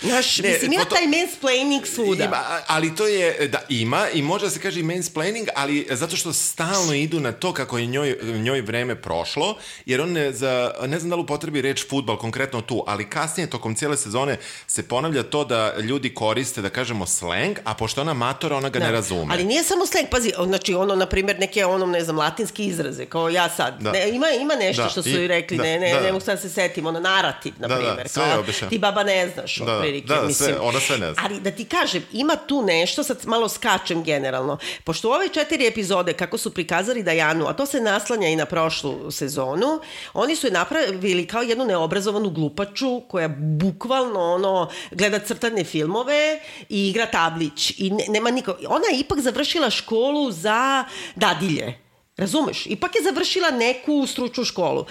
Znaš, 0.00 0.38
Ne, 0.38 0.48
mislim, 0.48 0.72
ima 0.72 0.84
to- 0.84 0.94
taj 0.94 1.06
mansplaining 1.08 1.86
svuda. 1.86 2.24
Ima, 2.24 2.36
ali 2.66 2.96
to 2.96 3.06
je, 3.06 3.48
da, 3.48 3.62
ima 3.70 4.06
i 4.10 4.22
može 4.22 4.44
da 4.44 4.50
se 4.50 4.60
kaže 4.60 4.80
i 4.80 4.84
mansplaining, 4.84 5.48
ali 5.54 5.86
zato 5.90 6.16
što 6.16 6.32
stalno 6.32 6.94
idu 6.94 7.20
na 7.20 7.32
to 7.32 7.52
kako 7.52 7.78
je 7.78 7.86
njoj, 7.86 8.16
njoj 8.24 8.60
vreme 8.60 8.94
prošlo, 8.96 9.56
jer 9.86 10.00
on 10.00 10.12
ne, 10.12 10.32
za, 10.32 10.50
ne 10.82 10.98
znam 10.98 11.10
da 11.10 11.16
li 11.16 11.22
upotrebi 11.22 11.62
reč 11.62 11.88
futbal 11.88 12.18
konkretno 12.18 12.60
tu, 12.60 12.84
ali 12.86 13.10
kasnije 13.10 13.50
tokom 13.50 13.74
cijele 13.74 13.96
sezone 13.96 14.36
se 14.66 14.82
ponavlja 14.84 15.22
to 15.22 15.44
da 15.44 15.74
ljudi 15.76 16.14
koriste, 16.14 16.62
da 16.62 16.68
kažemo, 16.70 17.06
slang, 17.06 17.58
a 17.64 17.74
pošto 17.74 18.00
ona 18.00 18.14
matora, 18.14 18.56
ona 18.56 18.68
ga 18.68 18.78
ne 18.78 18.92
razume. 18.92 19.26
Da. 19.26 19.32
Ali 19.32 19.44
nije 19.44 19.64
samo 19.64 19.86
slang, 19.86 20.06
pazi, 20.10 20.32
znači 20.46 20.74
ono, 20.74 20.94
na 20.96 21.06
primjer, 21.06 21.38
neke, 21.38 21.66
ono, 21.66 21.86
ne 21.86 22.04
znam, 22.04 22.18
latinski 22.18 22.64
izraze, 22.64 23.06
kao 23.06 23.28
ja 23.28 23.48
sad. 23.50 23.80
Da. 23.80 23.92
Ne, 23.92 24.08
ima, 24.10 24.26
ima 24.32 24.54
nešto 24.56 24.82
Da, 24.82 24.88
što 24.88 25.02
su 25.02 25.08
i- 25.10 25.28
rekli, 25.28 25.56
da, 25.56 25.62
ne, 25.62 25.78
ne, 25.78 25.90
da. 25.90 26.00
ne 26.00 26.12
mogu 26.12 26.24
sad 26.24 26.34
da 26.34 26.42
se 26.42 26.50
setim, 26.50 26.86
ono, 26.86 27.00
narativ, 27.00 27.52
na 27.58 27.68
Da, 27.68 27.74
da, 27.74 27.80
primjer. 27.80 28.08
sve 28.08 28.24
je 28.24 28.38
objašnjeno. 28.38 28.70
ti 28.70 28.78
baba 28.78 29.04
ne 29.10 29.28
znaš, 29.34 29.56
Da, 29.56 29.64
da, 29.64 29.76
otprilike, 29.76 30.06
da, 30.06 30.14
da, 30.14 30.26
mislim. 30.26 30.48
sve, 30.48 30.60
ona 30.60 30.80
sve 30.80 30.98
ne 30.98 31.12
zna. 31.12 31.22
Ali 31.24 31.40
da 31.40 31.50
ti 31.50 31.64
kažem, 31.64 32.06
ima 32.12 32.36
tu 32.36 32.62
nešto, 32.62 33.02
sad 33.02 33.26
malo 33.26 33.48
skačem 33.48 34.02
generalno, 34.04 34.58
pošto 34.84 35.08
u 35.08 35.12
ove 35.12 35.28
četiri 35.28 35.66
epizode, 35.66 36.12
kako 36.12 36.38
su 36.38 36.54
prikazali 36.54 37.02
Dajanu, 37.02 37.46
a 37.46 37.52
to 37.52 37.66
se 37.66 37.80
naslanja 37.80 38.28
i 38.28 38.36
na 38.36 38.46
prošlu 38.46 39.10
sezonu, 39.10 39.80
oni 40.14 40.36
su 40.36 40.46
je 40.46 40.52
napravili 40.52 41.26
kao 41.26 41.42
jednu 41.42 41.64
neobrazovanu 41.64 42.30
glupaču 42.30 43.00
koja 43.08 43.28
bukvalno 43.38 44.20
ono, 44.20 44.70
gleda 44.90 45.18
crtane 45.18 45.64
filmove 45.64 46.40
i 46.68 46.88
igra 46.88 47.06
tablić. 47.06 47.72
I 47.78 47.90
ne, 47.90 48.04
nema 48.08 48.30
niko... 48.30 48.56
Ona 48.68 48.84
je 48.92 48.98
ipak 49.00 49.20
završila 49.20 49.70
školu 49.70 50.30
za 50.30 50.84
dadilje. 51.16 51.89
Razumeš? 52.20 52.66
Ipak 52.66 52.94
je 52.94 53.02
završila 53.02 53.50
neku 53.50 54.06
stručnu 54.06 54.44
školu. 54.44 54.86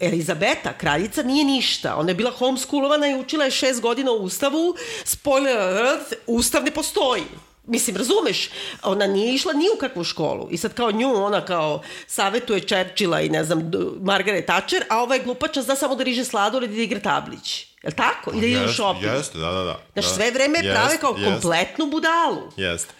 Elizabeta, 0.00 0.72
kraljica, 0.78 1.22
nije 1.22 1.44
ništa. 1.44 1.96
Ona 1.96 2.10
je 2.10 2.14
bila 2.14 2.30
homeschoolovana 2.30 3.08
i 3.08 3.14
učila 3.14 3.44
je 3.44 3.50
šest 3.50 3.80
godina 3.80 4.12
u 4.12 4.22
ustavu. 4.22 4.74
Spoiler 5.04 5.58
alert, 5.58 6.14
ustav 6.26 6.64
ne 6.64 6.70
postoji. 6.70 7.22
Mislim, 7.66 7.96
razumeš? 7.96 8.50
Ona 8.82 9.06
nije 9.06 9.34
išla 9.34 9.52
ni 9.52 9.64
u 9.74 9.78
kakvu 9.78 10.04
školu. 10.04 10.48
I 10.50 10.56
sad 10.56 10.74
kao 10.74 10.92
nju, 10.92 11.14
ona 11.24 11.44
kao 11.44 11.82
savetuje 12.06 12.60
Churchilla 12.60 13.20
i 13.20 13.28
ne 13.28 13.44
znam, 13.44 13.70
Margaret 14.00 14.46
Thatcher, 14.46 14.84
a 14.88 15.02
ova 15.02 15.14
je 15.14 15.22
glupača 15.22 15.62
zna 15.62 15.76
samo 15.76 15.94
da 15.94 16.04
riže 16.04 16.24
sladoled 16.24 16.72
i 16.72 16.76
da 16.76 16.82
igra 16.82 17.00
tablić. 17.00 17.66
Jel 17.82 17.92
tako? 17.92 18.30
I 18.34 18.40
da 18.40 18.46
ide 18.46 18.64
u 18.64 18.72
shopping. 18.72 19.12
Jeste, 19.12 19.38
da, 19.38 19.50
da, 19.52 19.64
da. 19.64 19.80
Znaš, 19.92 20.04
da. 20.06 20.14
sve 20.14 20.30
vreme 20.30 20.58
Jest, 20.58 20.70
prave 20.70 20.98
kao 20.98 21.14
jest. 21.18 21.24
kompletnu 21.30 21.86
budalu. 21.86 22.52
Jeste. 22.56 22.94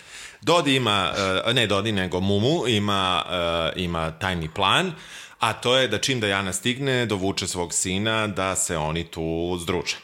Dodi 0.47 0.77
ima, 0.77 1.11
uh, 1.47 1.53
ne 1.55 1.67
Dodi, 1.67 1.93
nego 1.93 2.21
Mumu 2.21 2.69
ima, 2.69 3.25
uh, 3.27 3.83
ima 3.83 4.11
tajni 4.11 4.49
plan, 4.55 4.93
a 5.41 5.53
to 5.53 5.77
je 5.77 5.89
da 5.89 5.99
čim 5.99 6.21
Dajana 6.21 6.53
stigne, 6.53 7.07
dovuče 7.07 7.47
svog 7.47 7.73
sina 7.75 8.27
da 8.27 8.57
se 8.57 8.77
oni 8.77 9.05
tu 9.05 9.59
združe. 9.61 9.97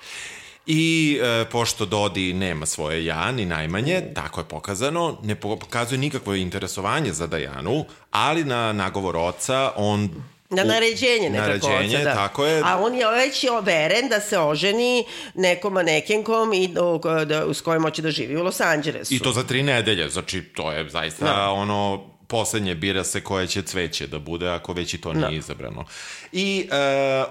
I 0.67 1.19
e, 1.23 1.45
pošto 1.51 1.87
Dodi 1.87 2.33
nema 2.33 2.67
svoje 2.67 3.05
ja, 3.05 3.33
ni 3.33 3.45
najmanje, 3.45 4.03
tako 4.15 4.41
je 4.41 4.45
pokazano, 4.45 5.19
ne 5.23 5.35
pokazuje 5.35 5.99
nikakvo 5.99 6.35
interesovanje 6.35 7.13
za 7.13 7.27
Dajanu, 7.27 7.85
ali 8.11 8.45
na 8.45 8.73
nagovor 8.73 9.17
oca 9.17 9.73
on... 9.77 10.11
Na 10.53 10.65
naređenje 10.65 11.31
nekako 11.31 11.69
Naređenje, 11.69 11.97
oca, 11.97 12.05
da. 12.05 12.15
tako 12.15 12.47
je. 12.47 12.63
A 12.65 12.79
on 12.81 12.95
je 12.95 13.11
već 13.11 13.45
overen 13.45 14.09
da 14.09 14.21
se 14.21 14.39
oženi 14.39 15.05
nekom 15.35 15.73
manekenkom 15.73 16.53
i, 16.53 16.75
o, 16.81 16.99
da, 17.25 17.55
s 17.55 17.61
kojom 17.61 17.83
hoće 17.83 18.03
da 18.03 18.11
živi 18.11 18.37
u 18.37 18.43
Los 18.43 18.61
Angelesu. 18.61 19.15
I 19.15 19.19
to 19.19 19.33
za 19.33 19.43
tri 19.45 19.63
nedelje, 19.63 20.09
znači 20.09 20.43
to 20.43 20.73
je 20.73 20.89
zaista 20.91 21.25
Da. 21.25 21.51
ono 21.51 22.05
poslednje 22.27 22.75
bira 22.75 23.05
se 23.05 23.21
koje 23.21 23.47
će 23.47 23.63
cveće 23.63 24.07
da 24.07 24.19
bude 24.19 24.49
ako 24.49 24.73
već 24.73 24.95
i 24.95 25.01
to 25.01 25.13
nije 25.13 25.31
Da. 25.31 25.37
izabrano. 25.37 25.85
I 26.33 26.69
e, 26.71 26.75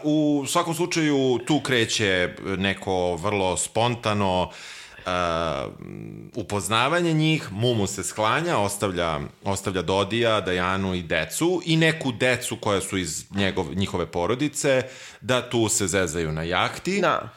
u 0.03 0.45
svakom 0.47 0.75
slučaju 0.75 1.39
tu 1.47 1.59
kreće 1.59 2.29
neko 2.57 3.15
vrlo 3.15 3.57
spontano 3.57 4.51
upoznavanje 6.35 7.13
njih, 7.13 7.51
Mumu 7.51 7.87
se 7.87 8.03
sklanja, 8.03 8.57
ostavlja, 8.57 9.19
ostavlja 9.43 9.81
Dodija, 9.81 10.41
Dajanu 10.41 10.95
i 10.95 11.03
decu 11.03 11.61
i 11.65 11.77
neku 11.77 12.11
decu 12.11 12.55
koja 12.55 12.81
su 12.81 12.97
iz 12.97 13.25
njegov, 13.31 13.73
njihove 13.75 14.05
porodice, 14.05 14.83
da 15.21 15.49
tu 15.49 15.69
se 15.69 15.87
zezaju 15.87 16.31
na 16.31 16.43
jahti. 16.43 17.01
Da. 17.01 17.29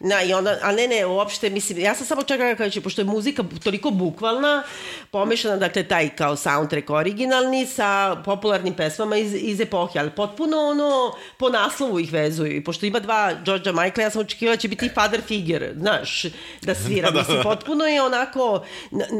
Na, 0.00 0.22
i 0.22 0.32
onda, 0.32 0.58
a 0.62 0.72
ne, 0.72 0.88
ne, 0.88 1.06
uopšte, 1.06 1.50
mislim, 1.50 1.78
ja 1.78 1.94
sam 1.94 2.06
samo 2.06 2.22
čekala 2.22 2.54
kada 2.54 2.70
će, 2.70 2.80
pošto 2.80 3.00
je 3.00 3.04
muzika 3.04 3.44
toliko 3.64 3.90
bukvalna, 3.90 4.62
pomešana, 5.10 5.56
dakle, 5.56 5.82
taj 5.82 6.08
kao 6.08 6.36
soundtrack 6.36 6.90
originalni 6.90 7.66
sa 7.66 8.16
popularnim 8.24 8.74
pesmama 8.74 9.16
iz, 9.16 9.34
iz 9.34 9.60
epohe, 9.60 9.98
ali 9.98 10.10
potpuno 10.10 10.56
ono, 10.56 11.14
po 11.38 11.48
naslovu 11.48 12.00
ih 12.00 12.12
vezuju. 12.12 12.56
I 12.56 12.64
pošto 12.64 12.86
ima 12.86 13.00
dva 13.00 13.32
George'a 13.44 13.72
Michaela, 13.72 14.02
ja 14.06 14.10
sam 14.10 14.20
očekivala 14.20 14.56
da 14.56 14.60
će 14.60 14.68
biti 14.68 14.90
father 14.94 15.20
figure, 15.22 15.72
znaš, 15.76 16.22
da 16.62 16.74
svira. 16.74 17.10
Mislim, 17.18 17.42
potpuno 17.42 17.84
je 17.84 18.02
onako, 18.02 18.64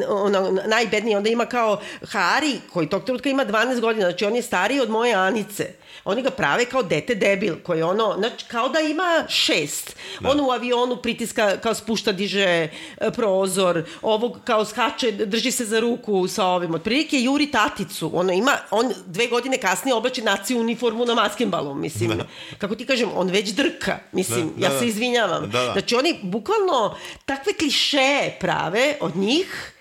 ono, 0.08 0.60
najbedniji. 0.66 1.16
Onda 1.16 1.30
ima 1.30 1.46
kao 1.46 1.80
Hari, 2.08 2.60
koji 2.72 2.88
tog 2.88 3.04
trenutka 3.04 3.28
ima 3.28 3.46
12 3.46 3.80
godina, 3.80 4.06
znači 4.06 4.24
on 4.24 4.36
je 4.36 4.42
stariji 4.42 4.80
od 4.80 4.90
moje 4.90 5.14
Anice. 5.14 5.72
Oni 6.08 6.22
ga 6.22 6.30
prave 6.30 6.64
kao 6.64 6.82
dete 6.82 7.14
debil, 7.14 7.56
koji 7.62 7.82
ono, 7.82 8.14
znači, 8.18 8.44
kao 8.48 8.68
da 8.68 8.80
ima 8.80 9.24
šest. 9.28 9.96
Da. 10.20 10.30
On 10.30 10.40
u 10.40 10.50
avionu 10.50 10.96
pritiska, 10.96 11.56
kao 11.56 11.74
spušta, 11.74 12.12
diže 12.12 12.44
e, 12.44 12.68
prozor, 13.14 13.84
ovog 14.02 14.38
kao 14.44 14.64
skače, 14.64 15.12
drži 15.12 15.50
se 15.50 15.64
za 15.64 15.80
ruku 15.80 16.28
sa 16.28 16.46
ovim. 16.46 16.74
Otprilike 16.74 17.20
juri 17.20 17.50
taticu. 17.50 18.10
Ono 18.14 18.32
ima, 18.32 18.52
on 18.70 18.92
dve 19.06 19.26
godine 19.26 19.58
kasnije 19.58 19.94
oblači 19.94 20.22
naciju 20.22 20.60
uniformu 20.60 21.04
na 21.04 21.14
maskenbalu, 21.14 21.74
mislim. 21.74 22.18
Da. 22.18 22.26
Kako 22.58 22.74
ti 22.74 22.86
kažem, 22.86 23.10
on 23.14 23.28
već 23.28 23.48
drka, 23.48 23.98
mislim, 24.12 24.52
da, 24.56 24.68
da, 24.68 24.74
ja 24.74 24.80
se 24.80 24.86
izvinjavam. 24.86 25.50
Da, 25.50 25.64
da. 25.64 25.72
Znači 25.72 25.94
oni 25.94 26.18
bukvalno 26.22 26.96
takve 27.24 27.52
kliše 27.52 28.30
prave 28.40 28.96
od 29.00 29.16
njih, 29.16 29.74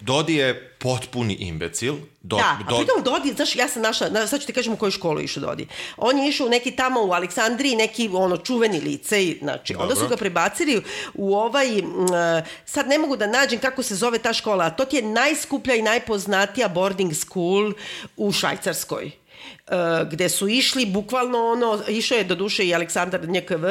Dodi 0.00 0.34
je 0.34 0.69
potpuni 0.80 1.34
imbecil. 1.34 1.94
Do, 2.22 2.36
da, 2.36 2.58
a 2.60 2.64
pritom 2.66 3.02
Dodi, 3.04 3.32
znaš, 3.32 3.56
ja 3.56 3.68
sam 3.68 3.82
našla, 3.82 4.26
sad 4.26 4.40
ću 4.40 4.46
ti 4.46 4.52
kažem 4.52 4.72
u 4.72 4.76
koju 4.76 4.90
školu 4.90 5.20
išao 5.20 5.40
Dodi. 5.40 5.66
On 5.96 6.18
je 6.18 6.28
išao 6.28 6.48
neki 6.48 6.70
tamo 6.70 7.04
u 7.04 7.12
Aleksandriji, 7.12 7.76
neki 7.76 8.10
ono 8.12 8.36
čuveni 8.36 8.80
licej, 8.80 9.38
znači, 9.42 9.72
Dobro. 9.72 9.88
onda 9.88 10.00
su 10.00 10.08
ga 10.08 10.16
prebacili 10.16 10.82
u 11.14 11.34
ovaj, 11.36 11.78
uh, 11.78 11.84
sad 12.64 12.88
ne 12.88 12.98
mogu 12.98 13.16
da 13.16 13.26
nađem 13.26 13.60
kako 13.60 13.82
se 13.82 13.94
zove 13.94 14.18
ta 14.18 14.32
škola, 14.32 14.64
a 14.64 14.70
to 14.70 14.84
ti 14.84 14.96
je 14.96 15.02
najskuplja 15.02 15.74
i 15.74 15.82
najpoznatija 15.82 16.68
boarding 16.68 17.14
school 17.14 17.72
u 18.16 18.32
Švajcarskoj. 18.32 19.19
Gde 20.10 20.28
su 20.28 20.48
išli 20.48 20.86
bukvalno 20.86 21.46
ono, 21.46 21.82
išao 21.88 22.18
je 22.18 22.24
do 22.24 22.34
duše 22.34 22.66
i 22.66 22.74
Aleksandar 22.74 23.28
NJKV, 23.28 23.66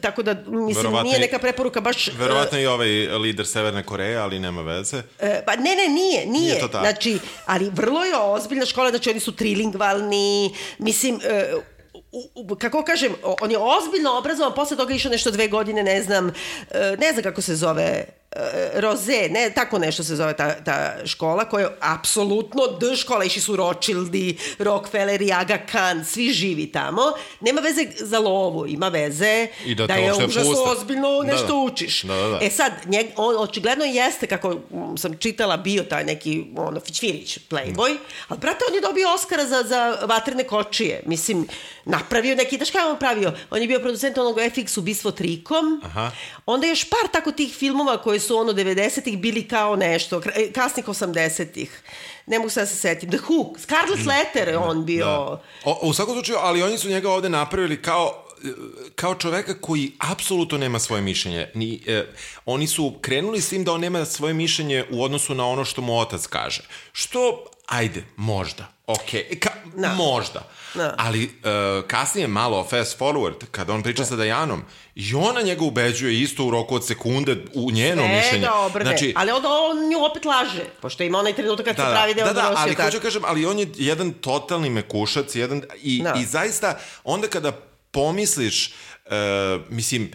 tako 0.00 0.22
da 0.22 0.34
mislim 0.34 0.76
verovatno 0.76 1.02
nije 1.02 1.18
neka 1.18 1.38
preporuka 1.38 1.80
baš... 1.80 2.08
Uh, 2.08 2.18
verovatno 2.18 2.58
i 2.58 2.66
ovaj 2.66 2.88
lider 3.18 3.46
Severne 3.46 3.82
Koreje, 3.82 4.16
ali 4.16 4.38
nema 4.38 4.62
veze. 4.62 4.96
Uh, 4.96 5.28
pa 5.46 5.56
ne, 5.56 5.76
ne, 5.76 5.88
nije, 5.88 6.26
nije. 6.26 6.26
nije 6.26 6.60
to 6.60 6.68
tako. 6.68 6.84
Znači, 6.84 7.18
ali 7.46 7.70
vrlo 7.74 8.04
je 8.04 8.16
ozbiljna 8.16 8.66
škola, 8.66 8.90
znači 8.90 9.10
oni 9.10 9.20
su 9.20 9.32
trilingvalni, 9.36 10.54
mislim, 10.78 11.14
uh, 11.14 11.62
u, 12.12 12.30
u, 12.34 12.56
kako 12.56 12.84
kažem, 12.84 13.14
on 13.40 13.50
je 13.50 13.58
ozbiljno 13.58 14.18
obrazovan, 14.18 14.54
posle 14.54 14.76
toga 14.76 14.94
išao 14.94 15.10
nešto 15.10 15.30
dve 15.30 15.48
godine, 15.48 15.82
ne 15.82 16.02
znam, 16.02 16.32
ne 16.98 17.12
znam 17.12 17.22
kako 17.22 17.42
se 17.42 17.54
zove, 17.56 18.04
E, 18.10 18.19
Roze, 18.74 19.28
ne, 19.30 19.50
tako 19.54 19.78
nešto 19.78 20.04
se 20.04 20.16
zove 20.16 20.36
ta, 20.36 20.54
ta 20.64 21.06
škola, 21.06 21.44
koja 21.44 21.66
je 21.66 21.76
apsolutno 21.80 22.66
D 22.80 22.96
škola, 22.96 23.24
išli 23.24 23.42
su 23.42 23.56
Rothschildi, 23.56 24.38
Rockefeller 24.58 25.22
i 25.22 25.32
Aga 25.32 25.58
Khan, 25.66 26.04
svi 26.04 26.32
živi 26.32 26.72
tamo. 26.72 27.02
Nema 27.40 27.60
veze 27.60 27.86
za 27.96 28.18
lovu, 28.18 28.66
ima 28.66 28.88
veze 28.88 29.48
I 29.64 29.74
da, 29.74 29.86
da 29.86 29.94
je 29.94 30.12
užasno 30.12 30.42
puste. 30.42 30.70
ozbiljno 30.70 31.22
da, 31.22 31.32
nešto 31.32 31.46
da. 31.46 31.54
učiš. 31.54 32.02
Da, 32.02 32.14
da, 32.14 32.28
da. 32.28 32.38
E 32.42 32.50
sad, 32.50 32.72
njeg, 32.86 33.06
on 33.16 33.36
očigledno 33.38 33.84
jeste, 33.84 34.26
kako 34.26 34.56
sam 34.96 35.18
čitala, 35.18 35.56
bio 35.56 35.82
taj 35.82 36.04
neki 36.04 36.44
ono, 36.56 36.80
Fićfirić, 36.80 37.38
playboy, 37.50 37.96
ali 38.28 38.40
brate, 38.40 38.64
on 38.68 38.74
je 38.74 38.80
dobio 38.80 39.12
Oscara 39.14 39.46
za, 39.46 39.62
za 39.62 39.98
vatrene 40.06 40.44
kočije. 40.44 41.02
Mislim, 41.06 41.46
napravio 41.84 42.36
neki, 42.36 42.58
daš 42.58 42.70
kada 42.70 42.90
on 42.90 42.98
pravio? 42.98 43.32
On 43.50 43.60
je 43.60 43.68
bio 43.68 43.80
producent 43.80 44.18
onog 44.18 44.36
FX 44.36 44.78
ubistvo 44.78 45.10
trikom, 45.10 45.80
Aha. 45.84 46.10
onda 46.46 46.66
je 46.66 46.70
još 46.70 46.84
par 46.84 47.10
tako 47.12 47.32
tih 47.32 47.54
filmova 47.54 48.02
koji 48.02 48.19
su 48.20 48.36
ono 48.36 48.52
90-ih 48.52 49.18
bili 49.18 49.48
kao 49.48 49.76
nešto, 49.76 50.22
e, 50.34 50.52
kasnih 50.52 50.84
80-ih. 50.84 51.82
Ne 52.26 52.38
mogu 52.38 52.50
sad 52.50 52.62
da 52.62 52.66
se 52.66 52.76
setim. 52.76 53.10
The 53.10 53.18
Hook, 53.18 53.58
Scarlet 53.60 54.06
Letter 54.06 54.48
je 54.48 54.58
on 54.58 54.84
bio. 54.84 55.04
Da. 55.04 55.42
O, 55.64 55.78
u 55.82 55.92
svakom 55.92 56.14
slučaju, 56.14 56.38
ali 56.42 56.62
oni 56.62 56.78
su 56.78 56.88
njega 56.88 57.10
ovde 57.10 57.28
napravili 57.28 57.82
kao 57.82 58.24
kao 58.94 59.14
čoveka 59.14 59.60
koji 59.60 59.92
apsolutno 59.98 60.58
nema 60.58 60.78
svoje 60.78 61.02
mišljenje. 61.02 61.50
Ni, 61.54 61.82
eh, 61.86 62.04
oni 62.46 62.66
su 62.66 62.94
krenuli 63.00 63.40
s 63.40 63.48
tim 63.48 63.64
da 63.64 63.72
on 63.72 63.80
nema 63.80 64.04
svoje 64.04 64.34
mišljenje 64.34 64.84
u 64.90 65.04
odnosu 65.04 65.34
na 65.34 65.46
ono 65.46 65.64
što 65.64 65.82
mu 65.82 65.98
otac 65.98 66.26
kaže. 66.26 66.62
Što, 66.92 67.44
ajde, 67.70 68.04
možda, 68.16 68.72
ok, 68.86 69.38
Ka, 69.40 69.50
no. 69.64 69.88
Da. 69.88 69.94
možda. 69.94 70.48
No. 70.74 70.82
Da. 70.82 70.94
Ali 70.98 71.24
uh, 71.24 71.86
kasnije 71.86 72.28
malo 72.28 72.66
fast 72.70 72.98
forward, 72.98 73.44
kada 73.50 73.72
on 73.72 73.82
priča 73.82 74.02
no. 74.02 74.06
sa 74.06 74.16
Dajanom, 74.16 74.62
I 74.94 75.14
ona 75.14 75.42
njega 75.42 75.64
ubeđuje 75.64 76.20
isto 76.20 76.44
u 76.44 76.50
roku 76.50 76.74
od 76.74 76.86
sekunde 76.86 77.36
u 77.54 77.70
njeno 77.70 78.02
Sve 78.02 78.16
mišljenje. 78.16 78.46
dobro, 78.46 78.84
znači, 78.84 79.14
ali 79.16 79.32
onda 79.32 79.48
on 79.48 79.88
nju 79.88 80.04
opet 80.10 80.24
laže, 80.24 80.64
pošto 80.82 81.02
ima 81.02 81.18
onaj 81.18 81.32
trenutak 81.32 81.66
kad 81.66 81.76
da, 81.76 81.82
se 81.82 81.90
pravi 81.90 82.14
da, 82.14 82.24
da, 82.24 82.32
da, 82.32 82.54
ali 82.56 82.74
hoću 82.74 83.00
kažem, 83.00 83.22
ali 83.24 83.46
on 83.46 83.58
je 83.58 83.68
jedan 83.76 84.12
totalni 84.12 84.70
mekušac, 84.70 85.34
jedan, 85.34 85.62
i, 85.82 86.02
no. 86.02 86.12
i 86.20 86.24
zaista, 86.24 86.78
onda 87.04 87.28
kada 87.28 87.52
pomisliš, 87.90 88.68
uh, 89.06 89.12
mislim, 89.68 90.10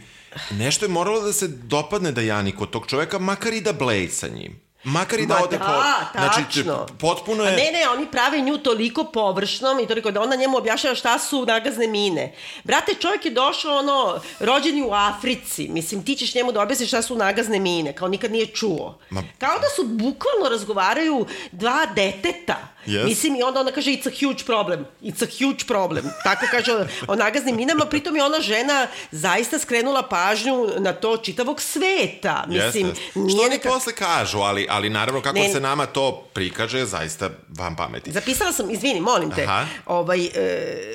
nešto 0.52 0.86
je 0.86 0.90
moralo 0.90 1.22
da 1.22 1.34
se 1.34 1.48
dopadne 1.48 2.12
Dajani 2.12 2.52
kod 2.52 2.70
tog 2.70 2.88
čoveka, 2.88 3.20
makar 3.20 3.54
i 3.54 3.62
da 3.62 3.74
blej 3.74 4.10
sa 4.10 4.28
njim. 4.28 4.65
Makar 4.86 5.20
i 5.20 5.26
da 5.26 5.44
ode 5.44 5.58
da, 5.58 5.66
po... 5.66 6.20
Znači, 6.20 6.44
tačno. 6.44 6.88
potpuno 7.00 7.44
je... 7.44 7.54
A 7.54 7.56
ne, 7.56 7.72
ne, 7.80 7.90
oni 7.90 8.06
prave 8.12 8.42
nju 8.42 8.58
toliko 8.58 9.04
površnom 9.04 9.80
i 9.80 9.88
toliko 9.88 10.12
da 10.12 10.22
ona 10.22 10.36
njemu 10.36 10.58
objašnjava 10.58 10.96
šta 10.96 11.20
su 11.20 11.46
nagazne 11.46 11.88
mine. 11.88 12.34
Brate, 12.64 12.94
čovjek 12.94 13.26
je 13.26 13.32
došao, 13.32 13.78
ono, 13.78 14.20
rođeni 14.40 14.84
u 14.84 14.94
Africi. 14.94 15.68
Mislim, 15.68 16.04
ti 16.04 16.16
ćeš 16.16 16.36
njemu 16.36 16.52
da 16.52 16.62
objasniš 16.62 16.88
šta 16.88 17.02
su 17.02 17.16
nagazne 17.16 17.60
mine, 17.60 17.94
kao 17.94 18.08
nikad 18.08 18.32
nije 18.32 18.46
čuo. 18.46 18.98
Ma... 19.10 19.24
Kao 19.38 19.60
da 19.60 19.68
su 19.76 19.84
bukvalno 19.84 20.50
razgovaraju 20.50 21.26
dva 21.52 21.86
deteta. 21.96 22.75
Yes. 22.86 23.06
Mislim, 23.06 23.36
i 23.36 23.44
onda 23.44 23.60
ona 23.60 23.72
kaže, 23.72 23.92
it's 23.92 24.08
a 24.08 24.28
huge 24.28 24.44
problem. 24.46 24.86
It's 25.02 25.24
a 25.24 25.28
huge 25.40 25.66
problem. 25.68 26.06
Tako 26.24 26.46
kaže 26.52 26.88
o 27.08 27.16
nagaznim 27.16 27.56
minama. 27.56 27.86
Pritom 27.86 28.16
je 28.16 28.24
ona 28.24 28.42
žena 28.42 28.88
zaista 29.12 29.60
skrenula 29.60 30.04
pažnju 30.04 30.68
na 30.78 30.94
to 30.94 31.18
čitavog 31.18 31.62
sveta. 31.62 32.46
Mislim, 32.48 32.88
yes, 32.88 32.96
yes. 33.16 33.34
Što 33.34 33.42
oni 33.42 33.50
neka... 33.50 33.70
posle 33.70 33.94
kažu, 33.94 34.40
ali, 34.40 34.68
ali 34.70 34.90
naravno 34.90 35.22
kako 35.22 35.40
ne, 35.40 35.50
se 35.50 35.60
nama 35.60 35.86
to 35.86 36.30
prikaže, 36.34 36.86
zaista 36.86 37.30
vam 37.50 37.76
pameti. 37.76 38.12
Zapisala 38.12 38.52
sam, 38.52 38.72
izvini, 38.72 39.02
molim 39.02 39.32
te, 39.32 39.44
Aha. 39.44 39.66
ovaj, 39.86 40.26
e, 40.26 40.30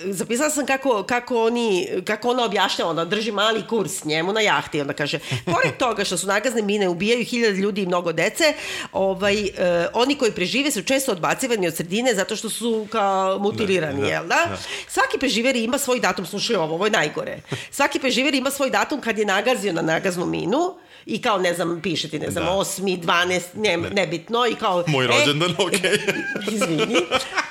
zapisala 0.05 0.50
sam 0.50 0.66
kako, 0.66 1.03
kako, 1.03 1.44
oni, 1.44 1.88
kako 2.05 2.31
ona 2.31 2.44
objašnjava, 2.44 2.90
ona 2.90 3.05
drži 3.05 3.33
mali 3.33 3.66
kurs 3.66 4.05
njemu 4.05 4.33
na 4.33 4.40
jahti. 4.40 4.81
Onda 4.81 4.92
kaže, 4.92 5.18
pored 5.44 5.76
toga 5.79 6.05
što 6.05 6.16
su 6.16 6.26
nagazne 6.26 6.62
mine 6.62 6.88
ubijaju 6.88 7.24
hiljade 7.24 7.57
ljudi 7.57 7.83
i 7.83 7.87
mnogo 7.87 8.12
dece, 8.12 8.55
ovaj, 8.92 9.42
e, 9.42 9.50
oni 9.94 10.14
koji 10.14 10.33
prežive 10.33 10.70
su 10.70 10.83
često 10.83 11.12
odbacivani 11.12 11.68
od 11.68 11.76
sredine 11.81 12.14
zato 12.14 12.37
što 12.37 12.51
su 12.51 12.87
kao 12.90 13.38
mutilirani, 13.38 14.01
da, 14.01 14.09
jel 14.09 14.23
da? 14.23 14.29
da? 14.29 14.57
Svaki 14.88 15.19
preživer 15.19 15.57
ima 15.57 15.79
svoj 15.79 16.01
datum, 16.01 16.27
slušaj 16.27 16.57
ovo, 16.57 16.75
ovo 16.75 16.87
je 16.87 16.90
najgore. 16.90 17.40
Svaki 17.71 17.99
preživer 17.99 18.35
ima 18.35 18.51
svoj 18.51 18.71
datum 18.71 19.01
kad 19.01 19.19
je 19.19 19.25
nagazio 19.25 19.73
na 19.73 19.83
nagaznu 19.83 20.27
minu 20.27 20.75
i 21.07 21.23
kao, 21.23 21.38
ne 21.38 21.55
znam, 21.55 21.81
piše 21.83 22.09
ti, 22.09 22.19
ne 22.19 22.31
znam, 22.31 22.45
da. 22.45 22.51
8, 22.51 23.03
12, 23.03 23.40
ne, 23.55 23.77
ne. 23.77 23.90
nebitno 23.90 24.47
i 24.47 24.55
kao... 24.55 24.85
Moj 24.87 25.05
e, 25.05 25.09
rođendan, 25.09 25.55
okej. 25.59 25.81
Okay. 25.81 26.53
izvini. 26.55 26.97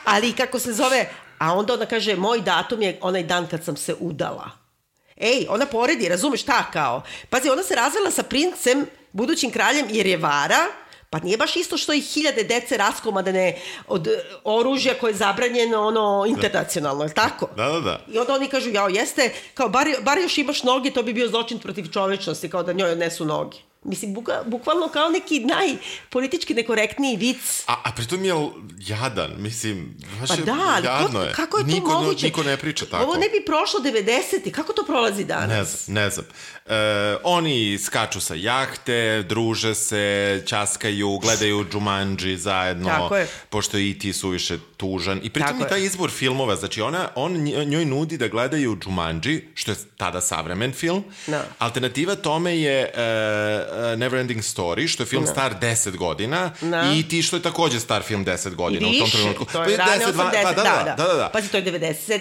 Ali 0.05 0.33
kako 0.33 0.59
se 0.59 0.73
zove, 0.73 1.09
a 1.37 1.53
onda 1.53 1.73
ona 1.73 1.85
kaže, 1.85 2.15
moj 2.15 2.41
datum 2.41 2.81
je 2.81 2.97
onaj 3.01 3.23
dan 3.23 3.47
kad 3.47 3.63
sam 3.63 3.77
se 3.77 3.95
udala. 3.99 4.49
Ej, 5.17 5.45
ona 5.49 5.65
poredi, 5.65 6.09
razumeš, 6.09 6.43
ta 6.43 6.71
kao. 6.73 7.03
Pazi, 7.29 7.49
ona 7.49 7.63
se 7.63 7.75
razvela 7.75 8.11
sa 8.11 8.23
princem, 8.23 8.85
budućim 9.11 9.51
kraljem, 9.51 9.85
jer 9.89 10.07
je 10.07 10.17
vara, 10.17 10.65
Pa 11.11 11.19
nije 11.19 11.37
baš 11.37 11.55
isto 11.55 11.77
što 11.77 11.93
i 11.93 12.01
hiljade 12.01 12.43
dece 12.43 12.77
raskomadane 12.77 13.57
od 13.87 14.07
e, 14.07 14.11
oružja 14.43 14.93
koje 14.93 15.11
je 15.11 15.15
zabranjeno 15.15 15.87
ono 15.87 16.25
internacionalno, 16.27 17.03
je 17.03 17.13
tako? 17.13 17.49
Da, 17.57 17.65
da, 17.65 17.79
da. 17.79 18.05
I 18.13 18.19
onda 18.19 18.33
oni 18.33 18.47
kažu, 18.47 18.69
jao, 18.69 18.89
jeste, 18.89 19.33
kao 19.53 19.69
bar, 19.69 19.87
bar 20.01 20.17
još 20.17 20.37
imaš 20.37 20.63
noge, 20.63 20.91
to 20.91 21.03
bi 21.03 21.13
bio 21.13 21.27
zločin 21.27 21.59
protiv 21.59 21.91
čovečnosti, 21.91 22.49
kao 22.49 22.63
da 22.63 22.73
njoj 22.73 22.91
odnesu 22.91 23.25
noge. 23.25 23.57
Mislim, 23.83 24.13
buka, 24.13 24.43
bukvalno 24.45 24.87
kao 24.87 25.09
neki 25.09 25.39
najpolitički 25.39 26.53
nekorektniji 26.53 27.17
vic. 27.17 27.63
A, 27.67 27.75
a 27.83 27.91
pritom 27.91 28.25
je 28.25 28.33
jadan, 28.79 29.31
mislim, 29.37 29.97
baš 30.19 30.29
pa 30.29 30.35
je 30.35 30.41
da, 30.41 30.81
jadno 30.83 31.21
je. 31.21 31.33
Kako 31.33 31.57
je 31.57 31.63
to 31.63 31.71
niko, 31.71 31.91
moguće? 31.91 32.25
Niko 32.25 32.43
ne 32.43 32.57
priča 32.57 32.85
tako. 32.85 33.03
Ovo 33.03 33.15
ne 33.15 33.29
bi 33.29 33.45
prošlo 33.45 33.79
90. 33.79 34.51
Kako 34.51 34.73
to 34.73 34.83
prolazi 34.85 35.23
danas? 35.23 35.49
Ne 35.49 35.63
znam, 35.63 35.95
ne 35.95 36.09
znam. 36.09 36.25
E, 36.69 36.73
oni 37.23 37.77
skaču 37.77 38.21
sa 38.21 38.33
jahte, 38.35 38.89
druže 39.23 39.75
se, 39.75 40.03
časkaju, 40.45 41.17
gledaju 41.17 41.65
Jumanji 41.73 42.37
zajedno. 42.37 42.89
Tako 42.89 43.17
je. 43.17 43.27
Pošto 43.49 43.77
i 43.77 43.95
ti 43.95 44.13
su 44.13 44.29
više 44.29 44.57
tužan. 44.77 45.19
I 45.23 45.29
pritom 45.29 45.61
i 45.61 45.69
taj 45.69 45.81
izbor 45.81 46.11
filmova, 46.11 46.55
znači 46.55 46.81
ona, 46.81 47.07
on 47.15 47.33
njoj 47.65 47.85
nudi 47.85 48.17
da 48.17 48.27
gledaju 48.27 48.77
Jumanji, 48.85 49.09
što 49.53 49.71
je 49.71 49.77
tada 49.97 50.21
savremen 50.21 50.71
film. 50.73 51.03
No. 51.27 51.37
Da. 51.37 51.45
Alternativa 51.59 52.15
tome 52.15 52.57
je... 52.57 52.91
Uh, 52.93 52.99
Neverending 53.91 54.41
Story, 54.41 54.87
što 54.87 55.03
je 55.03 55.07
film 55.07 55.27
star 55.27 55.53
10 55.53 55.97
godina, 55.97 56.51
Da. 56.61 56.91
i 56.93 57.03
ti 57.03 57.21
što 57.21 57.35
je 57.35 57.41
takođe 57.41 57.79
star 57.79 58.01
film 58.03 58.25
10 58.25 58.51
I 58.51 58.55
godina 58.55 58.87
u 58.87 58.91
tom 58.91 58.99
više, 59.01 59.17
trenutku. 59.17 59.45
to 59.45 59.51
Pa 59.53 59.63
je 59.63 59.77
rane 59.77 59.91
10, 59.97 60.11
dva- 60.11 60.23
80, 60.25 60.43
pa 60.43 60.51
da, 60.53 60.63
da, 60.63 60.93
da, 60.97 61.03
da, 61.03 61.13
da. 61.13 61.29
Pazi, 61.29 61.49
to 61.49 61.57
je 61.57 61.63
97. 61.63 62.19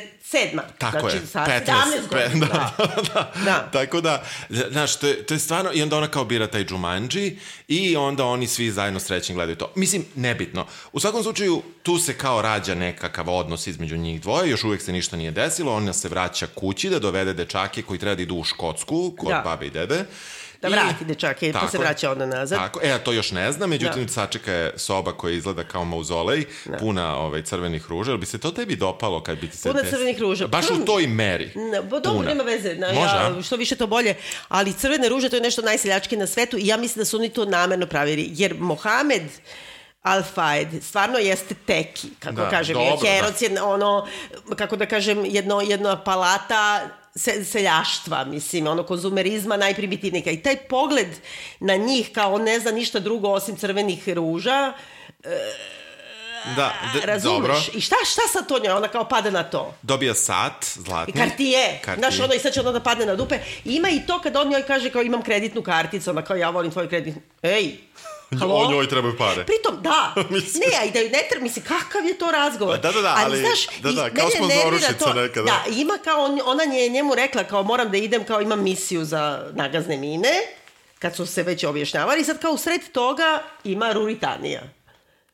Tako 0.78 1.00
znači, 1.00 1.16
je, 1.16 1.26
sad 1.26 1.48
15, 1.48 1.64
17 1.64 1.64
godina. 2.08 2.46
pe- 2.76 2.82
da, 2.86 2.86
da, 2.86 3.02
da. 3.04 3.32
Da. 3.44 3.68
Tako 3.72 4.00
da, 4.00 4.24
znaš, 4.70 4.96
to 4.96 5.06
je, 5.06 5.26
to 5.26 5.34
je 5.34 5.38
stvarno, 5.38 5.70
i 5.74 5.82
onda 5.82 5.96
ona 5.96 6.08
kao 6.08 6.24
bira 6.24 6.46
taj 6.46 6.64
Jumanji 6.70 7.38
i 7.68 7.96
onda 7.96 8.24
oni 8.24 8.46
svi 8.46 8.70
zajedno 8.70 9.00
srećni 9.00 9.34
gledaju 9.34 9.56
to. 9.56 9.72
Mislim, 9.76 10.04
nebitno. 10.14 10.66
U 10.92 11.00
svakom 11.00 11.22
slučaju, 11.22 11.62
tu 11.82 11.98
se 11.98 12.14
kao 12.18 12.42
rađa 12.42 12.74
nekakav 12.74 13.28
odnos 13.28 13.66
između 13.66 13.96
njih 13.96 14.20
dvoje, 14.20 14.50
još 14.50 14.64
uvek 14.64 14.82
se 14.82 14.92
ništa 14.92 15.16
nije 15.16 15.30
desilo, 15.30 15.74
ona 15.74 15.92
se 15.92 16.08
vraća 16.08 16.46
kući 16.46 16.90
da 16.90 16.98
dovede 16.98 17.32
dečake 17.32 17.82
koji 17.82 17.98
treba 17.98 18.14
da 18.14 18.22
idu 18.22 18.34
u 18.34 18.44
Škotsku, 18.44 19.14
kod 19.18 19.28
Da. 19.28 19.42
babe 19.44 19.66
i 19.66 19.70
dede. 19.70 20.04
Da 20.62 20.68
I- 20.68 20.70
vrati 20.70 21.04
dečake, 21.04 21.52
pa 21.52 21.58
Tako 21.58 21.70
se 21.70 21.78
vraća 21.78 22.10
onda 22.12 22.26
nazad. 22.26 22.58
Tako, 22.58 22.80
e, 22.82 22.90
a 22.90 22.98
to 22.98 23.12
još 23.12 23.30
ne 23.30 23.52
znam, 23.52 23.70
međutim, 23.70 24.06
da. 24.06 24.12
sačeka 24.12 24.52
je 24.52 24.72
soba 24.76 25.12
koja 25.12 25.34
izgleda 25.34 25.64
kao 25.64 25.84
mauzolej, 25.84 26.44
puna 26.78 27.16
ovaj, 27.16 27.42
crvenih 27.42 27.86
ruža. 27.88 28.10
Jel 28.10 28.18
bi 28.18 28.26
se 28.26 28.38
to 28.38 28.50
tebi 28.50 28.76
dopalo 28.76 29.22
kad 29.22 29.40
bi 29.40 29.50
ti 29.50 29.56
se... 29.56 29.68
Puna 29.70 29.82
des- 29.82 29.90
crvenih 29.90 30.20
ruža. 30.20 30.46
Baš 30.46 30.70
u 30.70 30.84
toj 30.84 31.06
meri. 31.06 31.50
Ne, 31.54 31.82
bo 31.82 32.00
dobro, 32.00 32.18
Puna. 32.18 32.28
nema 32.28 32.42
veze. 32.42 32.74
Na, 32.74 32.92
Može, 32.92 33.14
ja, 33.16 33.42
što 33.42 33.56
više 33.56 33.76
to 33.76 33.86
bolje. 33.86 34.14
Ali 34.48 34.72
crvene 34.72 35.08
ruže 35.08 35.28
to 35.28 35.36
je 35.36 35.42
nešto 35.42 35.62
najseljačke 35.62 36.16
na 36.16 36.26
svetu 36.26 36.58
i 36.58 36.66
ja 36.66 36.76
mislim 36.76 37.00
da 37.00 37.04
su 37.04 37.16
oni 37.16 37.28
to 37.28 37.44
namerno 37.44 37.86
pravili. 37.86 38.28
Jer 38.32 38.54
Mohamed 38.58 39.22
Al-Faed 40.08 40.82
stvarno 40.82 41.18
jeste 41.18 41.54
teki, 41.56 42.08
kako 42.18 42.36
Da, 42.36 42.50
kažem. 42.50 42.74
dobro, 42.74 42.98
je 43.02 43.12
Heroc 43.12 43.42
je 43.42 43.62
ono, 43.62 44.06
kako 44.56 44.76
da 44.76 44.86
kažem, 44.86 45.24
jedno, 45.26 45.60
jedna 45.60 45.96
palata 45.98 46.80
se, 47.16 47.44
seljaštva, 47.44 48.24
mislim, 48.24 48.66
ono 48.66 48.82
konzumerizma 48.82 49.56
najprimitivnika. 49.56 50.30
I 50.30 50.42
taj 50.42 50.56
pogled 50.58 51.08
na 51.60 51.76
njih 51.76 52.10
kao 52.12 52.34
on 52.34 52.42
ne 52.42 52.60
zna 52.60 52.70
ništa 52.70 52.98
drugo 53.00 53.28
osim 53.30 53.56
crvenih 53.56 54.08
ruža, 54.08 54.72
Da, 56.56 56.72
d- 56.94 57.00
razumeš? 57.02 57.36
dobro. 57.36 57.56
I 57.74 57.80
šta, 57.80 57.96
šta 58.04 58.20
sad 58.28 58.48
to 58.48 58.58
njoj? 58.58 58.72
Ona 58.72 58.88
kao 58.88 59.04
pada 59.04 59.30
na 59.30 59.42
to. 59.42 59.74
Dobija 59.82 60.14
sat, 60.14 60.52
zlatni. 60.66 61.12
I 61.14 61.18
Cartier. 61.18 61.70
Cartier. 61.74 61.98
Znaš, 61.98 62.20
ono 62.20 62.34
i 62.34 62.38
sad 62.38 62.52
će 62.52 62.60
ono 62.60 62.72
da 62.72 62.80
padne 62.80 63.06
na 63.06 63.16
dupe. 63.16 63.34
I 63.64 63.74
ima 63.74 63.88
i 63.88 64.06
to 64.06 64.20
kad 64.20 64.36
on 64.36 64.48
njoj 64.48 64.62
kaže 64.62 64.90
kao 64.90 65.02
imam 65.02 65.22
kreditnu 65.22 65.62
karticu, 65.62 66.10
ona 66.10 66.22
kao 66.22 66.36
ja 66.36 66.50
volim 66.50 66.70
tvoju 66.70 66.88
kreditnu... 66.88 67.22
Ej, 67.42 67.76
halo? 68.38 68.54
O 68.54 68.70
njoj 68.70 68.88
trebaju 68.88 69.16
pare. 69.18 69.44
Pritom, 69.44 69.82
da. 69.82 70.14
Ne, 70.60 70.78
a 70.80 70.84
i 70.84 70.90
da 70.90 70.98
ju 70.98 71.10
ne 71.10 71.26
treba, 71.30 71.42
mislim, 71.42 71.64
kakav 71.64 72.04
je 72.04 72.18
to 72.18 72.30
razgovor? 72.30 72.78
Da, 72.78 72.92
da, 72.92 73.00
da, 73.02 73.14
ali- 73.18 73.42
da, 73.82 73.92
da, 73.92 74.08
i 74.08 74.10
kao 74.10 74.28
mene 74.34 74.54
nervira 74.54 74.78
sponzorušica 74.82 75.14
neka, 75.14 75.40
da. 75.40 75.44
Da, 75.44 75.64
ima 75.72 75.98
kao, 76.04 76.24
on, 76.24 76.40
ona 76.44 76.62
je 76.62 76.88
njemu 76.88 77.14
rekla 77.14 77.44
kao 77.44 77.62
moram 77.62 77.90
da 77.90 77.96
idem, 77.96 78.24
kao 78.24 78.40
imam 78.40 78.62
misiju 78.62 79.04
za 79.04 79.50
nagazne 79.52 79.96
mine, 79.96 80.32
kad 80.98 81.16
su 81.16 81.26
se 81.26 81.42
već 81.42 81.64
objašnjavali, 81.64 82.24
sad 82.24 82.40
kao 82.40 82.52
u 82.52 82.58
sred 82.58 82.80
toga 82.92 83.42
ima 83.64 83.92
Ruritanija. 83.92 84.62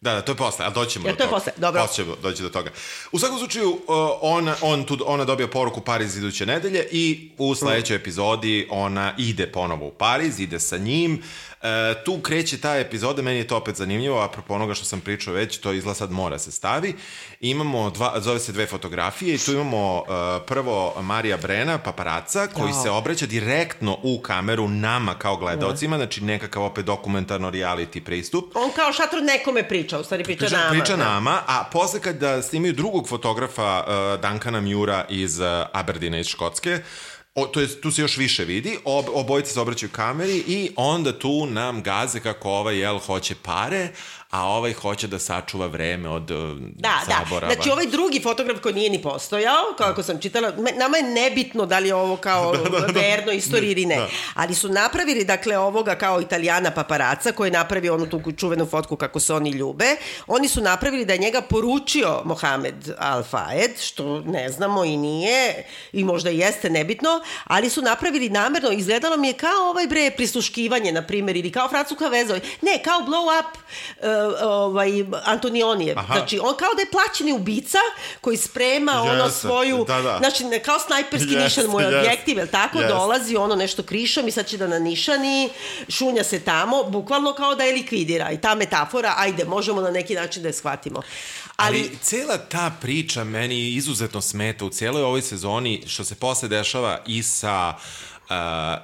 Da, 0.01 0.15
da, 0.15 0.21
to 0.23 0.33
je 0.33 0.37
posle, 0.37 0.65
ali 0.65 0.75
doćemo 0.75 1.09
Jel 1.09 1.15
do 1.15 1.19
to 1.19 1.25
je 1.25 1.29
toga. 1.29 1.39
posle? 1.39 1.53
Dobro. 1.57 1.83
Posle 1.83 1.97
ćemo 1.97 2.17
doći 2.23 2.43
do 2.43 2.49
toga. 2.49 2.71
U 3.13 3.19
svakom 3.19 3.39
slučaju, 3.39 3.81
ona, 4.21 4.57
on 4.61 4.85
tu, 4.85 4.99
ona 5.07 5.25
dobija 5.25 5.49
poruku 5.49 5.81
Pariz 5.81 6.17
iduće 6.17 6.47
nedelje 6.47 6.89
i 6.91 7.31
u 7.39 7.55
sledećoj 7.55 7.97
epizodi 7.97 8.69
ona 8.71 9.15
ide 9.19 9.47
ponovo 9.47 9.87
u 9.87 9.91
Pariz, 9.91 10.41
ide 10.41 10.61
sa 10.61 10.77
njim. 10.77 11.23
E, 11.65 11.95
tu 12.05 12.19
kreće 12.21 12.61
ta 12.61 12.77
epizoda, 12.77 13.23
meni 13.23 13.39
je 13.39 13.47
to 13.47 13.57
opet 13.57 13.77
zanimljivo, 13.77 14.21
apropo 14.23 14.55
onoga 14.55 14.75
što 14.75 14.85
sam 14.85 15.01
pričao 15.01 15.35
već, 15.35 15.59
to 15.59 15.73
izgleda 15.73 15.95
sad 15.95 16.11
mora 16.11 16.39
se 16.39 16.51
stavi. 16.53 16.95
Imamo, 17.41 17.91
dva, 17.91 18.21
zove 18.21 18.39
se 18.39 18.53
dve 18.53 18.67
fotografije 18.67 19.35
i 19.35 19.39
tu 19.39 19.53
imamo 19.53 19.97
uh, 19.97 20.05
prvo 20.47 20.95
Marija 21.03 21.37
Brena, 21.37 21.79
paparaca, 21.79 22.47
koji 22.47 22.73
Da. 22.73 22.79
se 22.83 22.91
obraća 22.91 23.27
direktno 23.27 23.99
u 24.03 24.21
kameru 24.21 24.69
nama 24.69 25.15
kao 25.15 25.37
gledalcima, 25.37 25.97
znači 25.97 26.25
nekakav 26.25 26.63
opet 26.63 26.85
dokumentarno 26.85 27.51
reality 27.51 28.01
pristup. 28.05 28.45
On 28.55 28.71
kao 28.77 28.93
šatro 28.93 29.21
nekome 29.21 29.69
priča, 29.69 29.99
u 29.99 30.05
stvari 30.05 30.25
priča, 30.25 30.39
Priča, 30.47 30.57
nama. 30.57 30.71
priča 30.71 30.97
da. 30.97 31.05
nama, 31.05 31.41
a 31.47 31.65
posle 31.73 32.01
kada 32.01 32.43
snimaju 32.43 32.73
drugog 32.73 33.09
fotografa 33.09 33.85
uh, 33.87 34.21
Duncana 34.21 34.61
Mura 34.61 35.05
iz 35.09 35.39
uh, 35.41 35.47
Aberdeena 35.73 36.19
iz 36.19 36.27
Škotske, 36.27 36.79
O, 37.37 37.47
to 37.47 37.61
je, 37.61 37.81
tu 37.81 37.91
se 37.91 38.03
još 38.03 38.17
više 38.17 38.45
vidi, 38.45 38.79
ob, 38.85 39.07
obojice 39.15 39.53
se 39.53 39.61
obraćaju 39.61 39.91
kameri 39.91 40.37
i 40.47 40.71
onda 40.77 41.19
tu 41.19 41.47
nam 41.47 41.83
gaze 41.83 42.21
kako 42.21 42.51
ovaj 42.51 42.79
jel 42.79 42.99
hoće 42.99 43.35
pare, 43.43 43.89
a 44.35 44.47
ovaj 44.47 44.73
hoće 44.73 45.07
da 45.07 45.19
sačuva 45.19 45.67
vreme 45.67 46.09
od 46.09 46.31
uh, 46.31 46.59
Da, 46.59 47.01
da. 47.07 47.15
zaborava. 47.19 47.55
Znači 47.55 47.71
ovaj 47.71 47.87
drugi 47.87 48.21
fotograf 48.21 48.61
koji 48.61 48.75
nije 48.75 48.91
ni 48.91 49.03
postojao, 49.03 49.75
kako 49.79 50.03
sam 50.03 50.21
čitala, 50.21 50.53
nama 50.77 50.97
je 50.97 51.03
nebitno 51.03 51.67
da 51.67 51.79
li 51.79 51.89
je 51.89 51.95
ovo 51.95 52.17
kao 52.17 52.55
verno 53.01 53.33
istoriji 53.33 53.71
ili 53.71 53.87
ne. 53.87 53.97
Da. 53.97 54.09
Ali 54.35 54.55
su 54.55 54.69
napravili, 54.69 55.25
dakle, 55.25 55.59
ovoga 55.59 55.95
kao 55.95 56.21
italijana 56.21 56.71
paparaca 56.71 57.33
koji 57.33 57.49
je 57.49 57.53
napravio 57.53 57.95
onu 57.95 58.07
tu 58.07 58.33
čuvenu 58.37 58.67
fotku 58.67 58.97
kako 58.97 59.21
se 59.21 59.35
oni 59.35 59.51
ljube. 59.51 59.97
Oni 60.27 60.49
su 60.49 60.61
napravili 60.61 61.05
da 61.05 61.13
je 61.13 61.19
njega 61.19 61.41
poručio 61.41 62.23
Mohamed 62.25 62.89
Al-Faed, 62.99 63.71
što 63.81 64.21
ne 64.21 64.49
znamo 64.49 64.85
i 64.85 64.97
nije, 64.97 65.67
i 65.93 66.05
možda 66.05 66.31
i 66.31 66.39
jeste 66.39 66.71
nebitno, 66.71 67.21
ali 67.45 67.71
su 67.71 67.83
napravili 67.83 68.29
namerno, 68.29 68.71
izgledalo 68.71 69.17
mi 69.17 69.29
je 69.29 69.33
kao 69.33 69.71
ovaj 69.71 69.87
bre 69.87 70.11
prisluškivanje, 70.11 70.93
na 70.93 71.03
primjer, 71.03 71.37
ili 71.37 71.53
kao 71.53 71.69
francuska 71.69 72.09
veza. 72.09 72.35
Ne, 72.63 72.83
kao 72.85 73.01
blow 73.01 73.41
up 73.41 73.57
uh, 73.57 74.24
ovaj, 74.43 75.05
Antonionijev. 75.25 75.99
Aha. 75.99 76.15
Znači, 76.15 76.39
on 76.39 76.57
kao 76.57 76.75
da 76.77 76.83
je 76.83 76.91
plaćeni 76.91 77.33
ubica 77.33 77.79
koji 78.21 78.37
sprema 78.37 78.93
ono 79.03 79.25
Jeste, 79.25 79.41
svoju, 79.41 79.85
da, 79.87 80.03
da. 80.03 80.19
znači 80.19 80.45
kao 80.65 80.79
snajperski 80.79 81.33
Jeste, 81.33 81.45
nišan 81.45 81.67
mu 81.67 81.81
je 81.81 81.87
jeste, 81.87 81.99
objektiv, 81.99 82.39
jel 82.39 82.47
tako? 82.47 82.79
jeste. 82.79 82.95
Dolazi 82.95 83.37
ono 83.37 83.55
nešto 83.55 83.83
krišom 83.83 84.29
i 84.29 84.31
sad 84.31 84.47
će 84.47 84.57
da 84.57 84.67
na 84.67 84.79
nišani, 84.79 85.51
šunja 85.89 86.25
se 86.25 86.41
tamo, 86.41 86.83
bukvalno 86.83 87.33
kao 87.33 87.55
da 87.55 87.65
je 87.65 87.73
likvidira. 87.73 88.31
I 88.31 88.41
ta 88.41 88.55
metafora, 88.55 89.15
ajde, 89.17 89.45
možemo 89.45 89.81
na 89.81 89.91
neki 89.91 90.15
način 90.15 90.43
da 90.43 90.49
je 90.49 90.53
shvatimo. 90.53 91.03
Ali, 91.57 91.79
Ali 91.79 91.99
cela 92.03 92.39
ta 92.39 92.73
priča 92.81 93.25
meni 93.25 93.69
izuzetno 93.69 94.21
smeta 94.21 94.65
u 94.65 94.71
cijeloj 94.71 95.03
ovoj 95.03 95.23
sezoni, 95.23 95.83
što 95.87 96.05
se 96.05 96.15
posle 96.15 96.49
dešava 96.49 97.01
i 97.07 97.23
sa 97.23 97.75
Uh, 97.75 98.14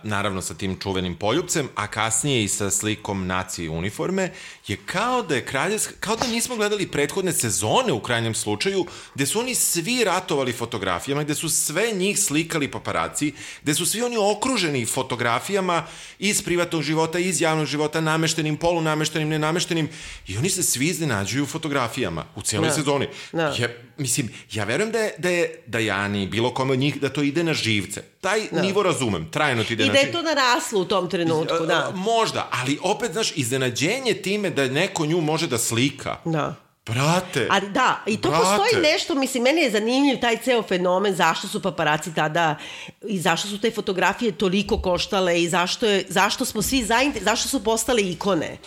naravno 0.02 0.42
sa 0.42 0.54
tim 0.54 0.78
čuvenim 0.80 1.16
poljupcem, 1.16 1.68
a 1.74 1.86
kasnije 1.86 2.44
i 2.44 2.48
sa 2.48 2.70
slikom 2.70 3.26
nacije 3.26 3.70
uniforme, 3.70 4.32
je 4.66 4.76
kao 4.86 5.22
da 5.22 5.34
je 5.34 5.44
kraljevska, 5.44 5.94
kao 6.00 6.16
da 6.16 6.26
nismo 6.26 6.56
gledali 6.56 6.86
prethodne 6.86 7.32
sezone 7.32 7.92
u 7.92 8.00
krajnjem 8.00 8.34
slučaju, 8.34 8.86
gde 9.14 9.26
su 9.26 9.40
oni 9.40 9.54
svi 9.54 10.04
ratovali 10.04 10.52
fotografijama, 10.52 11.24
gde 11.24 11.34
su 11.34 11.48
sve 11.48 11.92
njih 11.92 12.20
slikali 12.20 12.70
paparaci, 12.70 13.32
gde 13.62 13.74
su 13.74 13.86
svi 13.86 14.02
oni 14.02 14.16
okruženi 14.16 14.86
fotografijama 14.86 15.86
iz 16.18 16.42
privatnog 16.42 16.82
života, 16.82 17.18
iz 17.18 17.40
javnog 17.40 17.66
života, 17.66 18.00
nameštenim, 18.00 18.56
polunameštenim, 18.56 19.28
nenameštenim, 19.28 19.88
i 20.26 20.36
oni 20.36 20.50
se 20.50 20.62
svi 20.62 20.86
iznenađuju 20.86 21.46
fotografijama 21.46 22.24
u 22.36 22.42
cijeloj 22.42 22.68
Da. 22.68 22.74
sezoni. 22.74 23.08
Da. 23.32 23.54
Je, 23.58 23.84
mislim, 23.98 24.28
ja 24.52 24.64
verujem 24.64 24.92
da 24.92 24.98
je, 24.98 25.14
da 25.18 25.28
je 25.28 25.62
Dajani, 25.66 26.26
bilo 26.26 26.54
kome 26.54 26.72
od 26.72 26.78
njih, 26.78 27.00
da 27.00 27.08
to 27.08 27.22
ide 27.22 27.44
na 27.44 27.54
živce. 27.54 28.02
Taj 28.20 28.40
nivo 28.52 28.82
razumem, 28.82 29.29
trajno 29.30 29.64
ti 29.64 29.72
ide 29.72 29.84
I 29.84 29.86
da 29.86 29.92
je 29.92 30.04
živce. 30.04 30.12
to 30.12 30.22
naraslo 30.22 30.80
u 30.80 30.84
tom 30.84 31.10
trenutku, 31.10 31.66
da. 31.66 31.92
Možda, 31.94 32.48
ali 32.50 32.78
opet, 32.82 33.12
znaš, 33.12 33.32
iznenađenje 33.36 34.14
time 34.14 34.50
da 34.50 34.66
neko 34.66 35.06
nju 35.06 35.20
može 35.20 35.46
da 35.46 35.58
slika. 35.58 36.16
Da. 36.24 36.54
Brate. 36.86 37.46
Ali 37.50 37.68
da, 37.68 38.02
i 38.06 38.16
to 38.16 38.28
Brate. 38.28 38.44
postoji 38.44 38.82
nešto, 38.82 39.14
mislim, 39.14 39.42
meni 39.42 39.60
je 39.60 39.70
zanimljiv 39.70 40.20
taj 40.20 40.36
ceo 40.36 40.62
fenomen, 40.62 41.14
zašto 41.14 41.48
su 41.48 41.62
paparaci 41.62 42.14
tada 42.14 42.56
i 43.02 43.18
zašto 43.18 43.48
su 43.48 43.60
te 43.60 43.70
fotografije 43.70 44.32
toliko 44.32 44.82
koštale 44.82 45.42
i 45.42 45.48
zašto, 45.48 45.86
je, 45.86 46.04
zašto 46.08 46.44
smo 46.44 46.62
svi 46.62 46.84
zainter... 46.84 47.22
zašto 47.22 47.48
su 47.48 47.64
postale 47.64 48.02
ikone. 48.02 48.58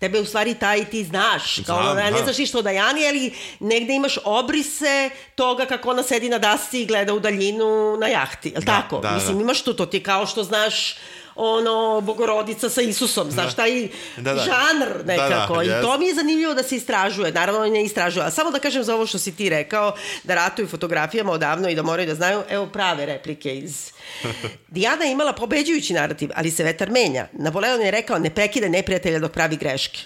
Tebe 0.00 0.20
u 0.20 0.24
stvari 0.24 0.54
taj 0.54 0.84
ti 0.84 1.04
znaš, 1.04 1.54
kao 1.66 1.82
Znam, 1.82 1.86
ono, 1.86 1.94
ne 1.94 2.10
da. 2.10 2.24
znaš 2.24 2.38
ništa 2.38 2.58
o 2.58 2.62
Dajani, 2.62 3.08
ali 3.08 3.32
negde 3.60 3.94
imaš 3.94 4.18
obrise 4.24 5.10
toga 5.34 5.66
kako 5.66 5.90
ona 5.90 6.02
sedi 6.02 6.28
na 6.28 6.38
dasci 6.38 6.82
i 6.82 6.86
gleda 6.86 7.14
u 7.14 7.20
daljinu 7.20 7.96
na 7.96 8.06
jahti, 8.06 8.48
je 8.48 8.58
li 8.58 8.64
Da, 8.64 8.80
tako? 8.80 8.98
da, 8.98 9.10
mislim, 9.10 9.36
da. 9.36 9.42
imaš 9.42 9.62
to, 9.62 9.72
to 9.72 9.86
ti 9.86 10.02
kao 10.02 10.26
što 10.26 10.44
znaš 10.44 10.96
ono, 11.34 12.00
bogorodica 12.00 12.68
sa 12.70 12.82
Isusom, 12.82 13.30
znaš, 13.30 13.54
taj 13.54 13.88
Da, 14.16 14.34
da. 14.34 14.40
žanr 14.40 15.06
nekako. 15.06 15.56
Da, 15.56 15.64
da, 15.64 15.78
I 15.78 15.82
to 15.82 15.98
mi 15.98 16.06
je 16.06 16.14
zanimljivo 16.14 16.54
da 16.54 16.62
se 16.62 16.76
istražuje. 16.76 17.32
Naravno, 17.32 17.66
ne 17.66 17.84
istražuje. 17.84 18.26
A 18.26 18.30
samo 18.30 18.50
da 18.50 18.58
kažem 18.58 18.84
za 18.84 18.94
ovo 18.94 19.06
što 19.06 19.18
si 19.18 19.36
ti 19.36 19.48
rekao, 19.48 19.94
da 20.24 20.34
ratuju 20.34 20.68
fotografijama 20.68 21.32
odavno 21.32 21.68
i 21.68 21.74
da 21.74 21.82
moraju 21.82 22.06
da 22.08 22.14
znaju, 22.14 22.42
evo 22.48 22.66
prave 22.66 23.06
replike 23.06 23.56
iz... 23.56 23.90
Dijana 24.68 25.04
je 25.04 25.12
imala 25.12 25.32
pobeđujući 25.32 25.92
narativ, 25.92 26.30
ali 26.34 26.50
se 26.50 26.64
vetar 26.64 26.90
menja. 26.90 27.28
Napoleon 27.32 27.80
je 27.80 27.90
rekao, 27.90 28.18
ne 28.18 28.30
prekide 28.30 28.68
neprijatelja 28.68 29.18
dok 29.18 29.32
pravi 29.32 29.56
greške. 29.56 30.00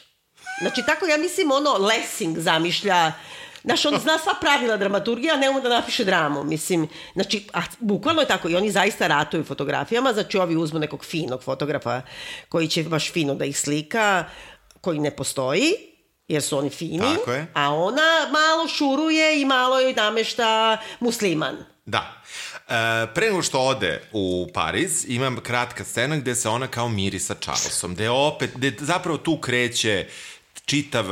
Znači, 0.61 0.83
tako 0.87 1.07
ja 1.07 1.17
mislim, 1.17 1.51
ono, 1.51 1.73
Lessing 1.73 2.38
zamišlja 2.38 3.12
Znaš, 3.64 3.85
on 3.87 3.99
zna 3.99 4.19
sva 4.19 4.33
pravila 4.40 4.77
dramaturgije, 4.77 5.33
a 5.33 5.37
ne 5.37 5.51
ume 5.51 5.61
da 5.61 5.69
napiše 5.69 6.05
dramu. 6.05 6.45
Mislim, 6.45 6.88
znači, 7.14 7.47
a, 7.53 7.61
bukvalno 7.81 8.21
je 8.21 8.29
tako. 8.29 8.49
I 8.49 8.57
oni 8.57 8.71
zaista 8.71 9.07
ratuju 9.07 9.45
fotografijama. 9.45 10.12
Znači, 10.12 10.38
ovi 10.38 10.57
uzmu 10.57 10.79
nekog 10.79 11.05
finog 11.05 11.43
fotografa 11.43 12.03
koji 12.49 12.69
će 12.69 12.83
baš 12.83 13.12
fino 13.12 13.35
da 13.35 13.45
ih 13.45 13.59
slika, 13.59 14.25
koji 14.81 14.99
ne 14.99 15.17
postoji, 15.17 15.73
jer 16.29 16.43
su 16.43 16.59
oni 16.59 16.71
fini. 16.71 17.17
Tako 17.17 17.33
je. 17.33 17.47
A 17.55 17.75
ona 17.75 18.29
malo 18.33 18.69
šuruje 18.69 19.40
i 19.40 19.45
malo 19.45 19.81
joj 19.81 19.93
namešta 19.93 20.79
musliman. 21.01 21.57
Da. 21.87 22.23
Pre 23.14 23.27
nego 23.27 23.42
što 23.42 23.61
ode 23.61 24.03
u 24.12 24.48
Pariz, 24.55 25.05
imam 25.09 25.37
kratka 25.37 25.85
scena 25.85 26.16
gde 26.16 26.35
se 26.35 26.48
ona 26.48 26.66
kao 26.66 26.88
miri 26.88 27.18
sa 27.18 27.35
Charlesom, 27.35 27.94
gde 27.94 28.11
opet, 28.11 28.50
gde 28.55 28.72
zapravo 28.81 29.18
tu 29.18 29.38
kreće 29.40 30.07
čitav, 30.64 31.05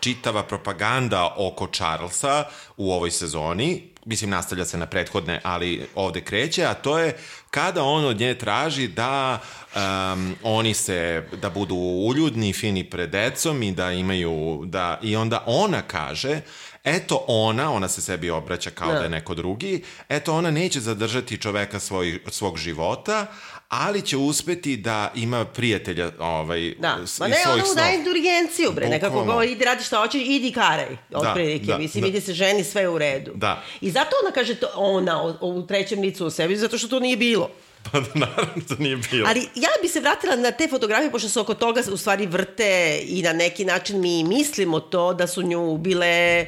čitava 0.00 0.42
propaganda 0.42 1.34
oko 1.36 1.66
Charlesa 1.66 2.44
u 2.76 2.92
ovoj 2.92 3.10
sezoni, 3.10 3.82
mislim 4.04 4.30
nastavlja 4.30 4.64
se 4.64 4.78
na 4.78 4.86
prethodne, 4.86 5.40
ali 5.44 5.86
ovde 5.94 6.20
kreće, 6.20 6.64
a 6.64 6.74
to 6.74 6.98
je 6.98 7.16
kada 7.50 7.82
on 7.82 8.04
od 8.04 8.20
nje 8.20 8.38
traži 8.38 8.88
da 8.88 9.38
um, 9.74 10.34
oni 10.42 10.74
se, 10.74 11.22
da 11.42 11.50
budu 11.50 11.74
uljudni, 11.74 12.52
fini 12.52 12.84
pred 12.84 13.10
decom 13.10 13.62
i 13.62 13.72
da 13.72 13.92
imaju, 13.92 14.62
da, 14.66 14.98
i 15.02 15.16
onda 15.16 15.44
ona 15.46 15.82
kaže, 15.82 16.40
eto 16.84 17.24
ona, 17.28 17.72
ona 17.72 17.88
se 17.88 18.00
sebi 18.00 18.30
obraća 18.30 18.70
kao 18.70 18.92
da, 18.92 18.98
da 18.98 19.04
je 19.04 19.10
neko 19.10 19.34
drugi, 19.34 19.84
eto 20.08 20.34
ona 20.34 20.50
neće 20.50 20.80
zadržati 20.80 21.38
čoveka 21.38 21.80
svoj, 21.80 22.20
svog 22.28 22.58
života, 22.58 23.26
ali 23.68 24.02
će 24.02 24.16
uspeti 24.16 24.76
da 24.76 25.12
ima 25.14 25.44
prijatelja 25.44 26.10
ovaj, 26.18 26.74
da. 26.78 26.98
Ma 27.20 27.28
ne, 27.28 27.36
ona 27.46 27.62
mu 27.68 27.74
daje 27.74 27.98
indulgenciju, 27.98 28.72
bre, 28.72 28.88
nekako 28.88 29.24
govori, 29.24 29.52
idi 29.52 29.64
radi 29.64 29.84
šta 29.84 29.98
hoćeš, 29.98 30.22
idi 30.24 30.52
karaj, 30.52 30.96
otprilike, 31.14 31.66
da, 31.66 31.72
da, 31.72 31.78
mislim, 31.78 32.02
da. 32.02 32.08
ide 32.08 32.20
se 32.20 32.32
ženi 32.32 32.64
sve 32.64 32.88
u 32.88 32.98
redu. 32.98 33.32
Da. 33.34 33.62
I 33.80 33.90
zato 33.90 34.10
ona 34.22 34.34
kaže 34.34 34.54
to, 34.54 34.66
ona, 34.74 35.22
u, 35.22 35.36
u 35.40 35.66
trećem 35.66 36.00
licu 36.00 36.26
u 36.26 36.30
sebi, 36.30 36.56
zato 36.56 36.78
što 36.78 36.88
to 36.88 37.00
nije 37.00 37.16
bilo. 37.16 37.50
Pa 37.90 38.00
naravno 38.14 38.62
da 38.68 38.74
nije 38.78 38.96
bilo. 38.96 39.28
Ali 39.28 39.40
ja 39.40 39.70
bi 39.82 39.88
se 39.88 40.00
vratila 40.00 40.36
na 40.36 40.50
te 40.50 40.68
fotografije, 40.68 41.10
pošto 41.10 41.28
se 41.28 41.40
oko 41.40 41.54
toga 41.54 41.82
u 41.92 41.96
stvari 41.96 42.26
vrte 42.26 43.00
i 43.04 43.22
na 43.22 43.32
neki 43.32 43.64
način 43.64 44.00
mi 44.00 44.24
mislimo 44.24 44.80
to 44.80 45.14
da 45.14 45.26
su 45.26 45.42
nju 45.42 45.76
bile 45.76 46.46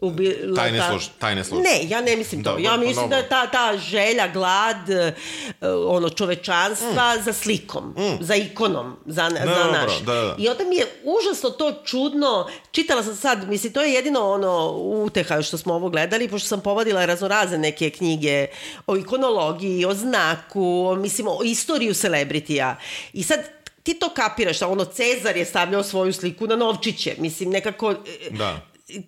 ubila 0.00 0.56
tajne, 0.56 0.78
ta... 0.78 0.90
služ, 0.90 1.04
tajne 1.18 1.44
službe. 1.44 1.68
Ne, 1.68 1.88
ja 1.88 2.00
ne 2.00 2.16
mislim 2.16 2.44
to. 2.44 2.54
Da, 2.54 2.62
ja 2.62 2.70
pa 2.70 2.76
mislim 2.76 3.08
da 3.08 3.16
je 3.16 3.28
ta, 3.28 3.46
ta 3.46 3.78
želja, 3.78 4.28
glad, 4.28 4.76
uh, 4.88 5.94
ono, 5.96 6.10
čovečanstva 6.10 7.16
mm. 7.16 7.22
za 7.22 7.32
slikom, 7.32 7.84
mm. 7.84 8.16
za 8.20 8.34
ikonom, 8.34 8.96
za, 9.06 9.28
ne, 9.28 9.40
za 9.46 9.70
naš. 9.72 10.00
Da, 10.00 10.14
da. 10.14 10.36
I 10.38 10.48
onda 10.48 10.64
mi 10.64 10.76
je 10.76 10.86
užasno 11.04 11.50
to 11.50 11.82
čudno, 11.84 12.48
čitala 12.70 13.02
sam 13.02 13.16
sad, 13.16 13.48
mislim, 13.48 13.72
to 13.72 13.82
je 13.82 13.92
jedino 13.92 14.30
ono 14.30 14.70
uteha 14.76 15.42
što 15.42 15.58
smo 15.58 15.74
ovo 15.74 15.88
gledali, 15.88 16.28
pošto 16.28 16.48
sam 16.48 16.60
povadila 16.60 17.04
raznorazne 17.04 17.58
neke 17.58 17.90
knjige 17.90 18.46
o 18.86 18.96
ikonologiji, 18.96 19.84
o 19.84 19.94
znaku, 19.94 20.86
o, 20.86 20.94
mislim, 20.94 21.26
o 21.28 21.40
istoriju 21.44 21.94
celebritija. 21.94 22.76
I 23.12 23.22
sad 23.22 23.40
ti 23.82 23.94
to 23.94 24.08
kapiraš, 24.08 24.58
da 24.58 24.68
ono 24.68 24.84
Cezar 24.84 25.36
je 25.36 25.44
stavljao 25.44 25.82
svoju 25.82 26.12
sliku 26.12 26.46
na 26.46 26.56
novčiće, 26.56 27.14
mislim 27.18 27.50
nekako 27.50 27.90
e, 27.90 27.94
da 28.30 28.60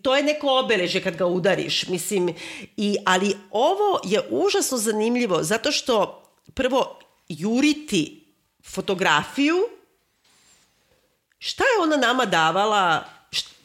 to 0.03 0.17
je 0.17 0.23
neko 0.23 0.59
obeleže 0.59 1.03
kad 1.03 1.17
ga 1.17 1.27
udariš, 1.27 1.89
mislim, 1.89 2.35
i, 2.77 2.97
ali 3.05 3.37
ovo 3.51 4.01
je 4.05 4.23
užasno 4.31 4.79
zanimljivo, 4.79 5.43
zato 5.43 5.73
što 5.73 6.23
prvo 6.55 6.99
juriti 7.29 8.25
fotografiju, 8.65 9.57
šta 11.39 11.65
je 11.65 11.83
ona 11.83 11.97
nama 11.97 12.25
davala 12.25 13.05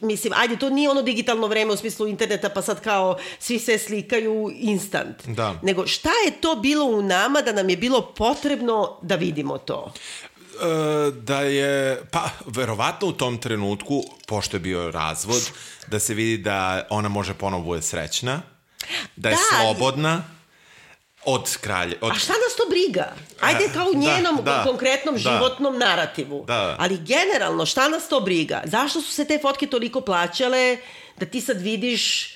mislim, 0.00 0.32
ajde, 0.36 0.56
to 0.56 0.70
nije 0.70 0.90
ono 0.90 1.02
digitalno 1.02 1.46
vreme 1.46 1.72
u 1.72 1.76
smislu 1.76 2.08
interneta, 2.08 2.48
pa 2.48 2.62
sad 2.62 2.80
kao 2.80 3.18
svi 3.38 3.58
se 3.58 3.78
slikaju 3.78 4.50
instant. 4.54 5.26
Da. 5.26 5.54
Nego 5.62 5.86
šta 5.86 6.10
je 6.26 6.40
to 6.40 6.56
bilo 6.56 6.84
u 6.84 7.02
nama 7.02 7.40
da 7.40 7.52
nam 7.52 7.70
je 7.70 7.76
bilo 7.76 8.12
potrebno 8.16 8.98
da 9.02 9.14
vidimo 9.14 9.58
to? 9.58 9.92
E, 10.54 11.10
da 11.10 11.40
je, 11.40 12.02
pa, 12.10 12.30
verovatno 12.46 13.08
u 13.08 13.12
tom 13.12 13.38
trenutku, 13.38 14.04
pošto 14.26 14.56
je 14.56 14.60
bio 14.60 14.90
razvod, 14.90 15.50
da 15.86 15.98
se 15.98 16.14
vidi 16.14 16.42
da 16.42 16.86
ona 16.90 17.08
može 17.08 17.34
ponovo 17.34 17.62
bude 17.62 17.82
srećna, 17.82 18.42
da 19.16 19.28
je 19.28 19.34
da, 19.34 19.56
slobodna, 19.56 20.24
od 21.24 21.56
kralje. 21.60 21.98
Od... 22.00 22.10
A 22.10 22.14
šta 22.14 22.32
nas 22.32 22.56
to 22.56 22.62
briga? 22.70 23.12
Ajde 23.40 23.70
kao 23.74 23.86
u 23.86 23.92
da, 23.92 23.98
njenom 23.98 24.36
da, 24.36 24.42
da, 24.42 24.64
konkretnom 24.66 25.14
da, 25.14 25.20
životnom 25.20 25.78
narativu. 25.78 26.44
Da. 26.46 26.76
Ali 26.78 26.98
generalno, 26.98 27.66
šta 27.66 27.88
nas 27.88 28.08
to 28.08 28.20
briga? 28.20 28.62
Zašto 28.64 29.00
su 29.00 29.12
se 29.12 29.24
te 29.24 29.38
fotke 29.42 29.66
toliko 29.66 30.00
plaćale 30.00 30.78
da 31.16 31.26
ti 31.26 31.40
sad 31.40 31.60
vidiš 31.60 32.33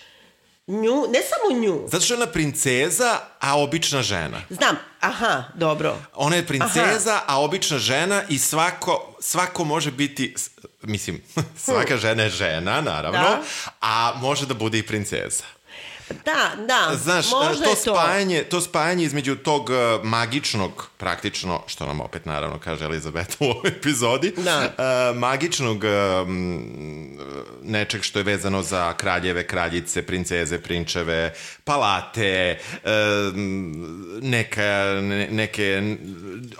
Nju, 0.69 1.07
ne 1.13 1.21
samo 1.23 1.61
nju. 1.61 1.89
Zato 1.89 2.05
što 2.05 2.15
je 2.15 2.23
ona 2.23 2.33
princeza, 2.33 3.19
a 3.41 3.59
obična 3.59 4.03
žena. 4.03 4.41
Znam, 4.51 4.77
aha, 5.01 5.45
dobro. 5.55 5.97
Ona 6.15 6.37
je 6.37 6.47
princeza, 6.47 7.15
aha. 7.15 7.25
a 7.27 7.41
obična 7.41 7.79
žena 7.79 8.23
i 8.29 8.39
svako, 8.39 9.17
svako 9.21 9.65
može 9.65 9.91
biti, 9.91 10.35
mislim, 10.83 11.23
svaka 11.67 11.95
hm. 11.95 12.01
žena 12.01 12.23
je 12.23 12.31
žena, 12.31 12.81
naravno, 12.81 13.19
da. 13.19 13.43
a 13.81 14.13
može 14.17 14.47
da 14.47 14.55
bude 14.55 14.79
i 14.79 14.87
princeza. 14.87 15.45
Da, 16.25 16.65
da, 16.67 16.97
Znaš, 16.97 17.31
možda 17.31 17.65
to, 17.65 17.71
je 17.71 17.77
to. 17.77 17.95
Spajanje, 17.95 18.43
to 18.43 18.61
spajanje 18.61 19.05
između 19.05 19.37
tog 19.37 19.71
uh, 19.71 20.05
magičnog, 20.05 20.91
praktično, 20.97 21.63
što 21.67 21.87
nam 21.87 22.01
opet 22.01 22.27
naravno 22.27 22.59
kaže 22.59 22.85
Elizabeta 22.85 23.35
u 23.41 23.45
ovoj 23.45 23.69
epizodi, 23.69 24.35
da. 24.37 24.75
uh, 25.13 25.19
magičnog 25.19 25.85
um, 25.85 27.19
nečeg 27.63 28.03
što 28.03 28.19
je 28.19 28.23
vezano 28.23 28.63
za 28.63 28.93
kraljeve, 28.93 29.47
kraljice, 29.47 30.03
princeze, 30.03 30.59
prinčeve, 30.59 31.35
palate, 31.65 32.59
um, 33.35 34.21
neka, 34.23 35.01
ne, 35.03 35.29
neke 35.31 35.97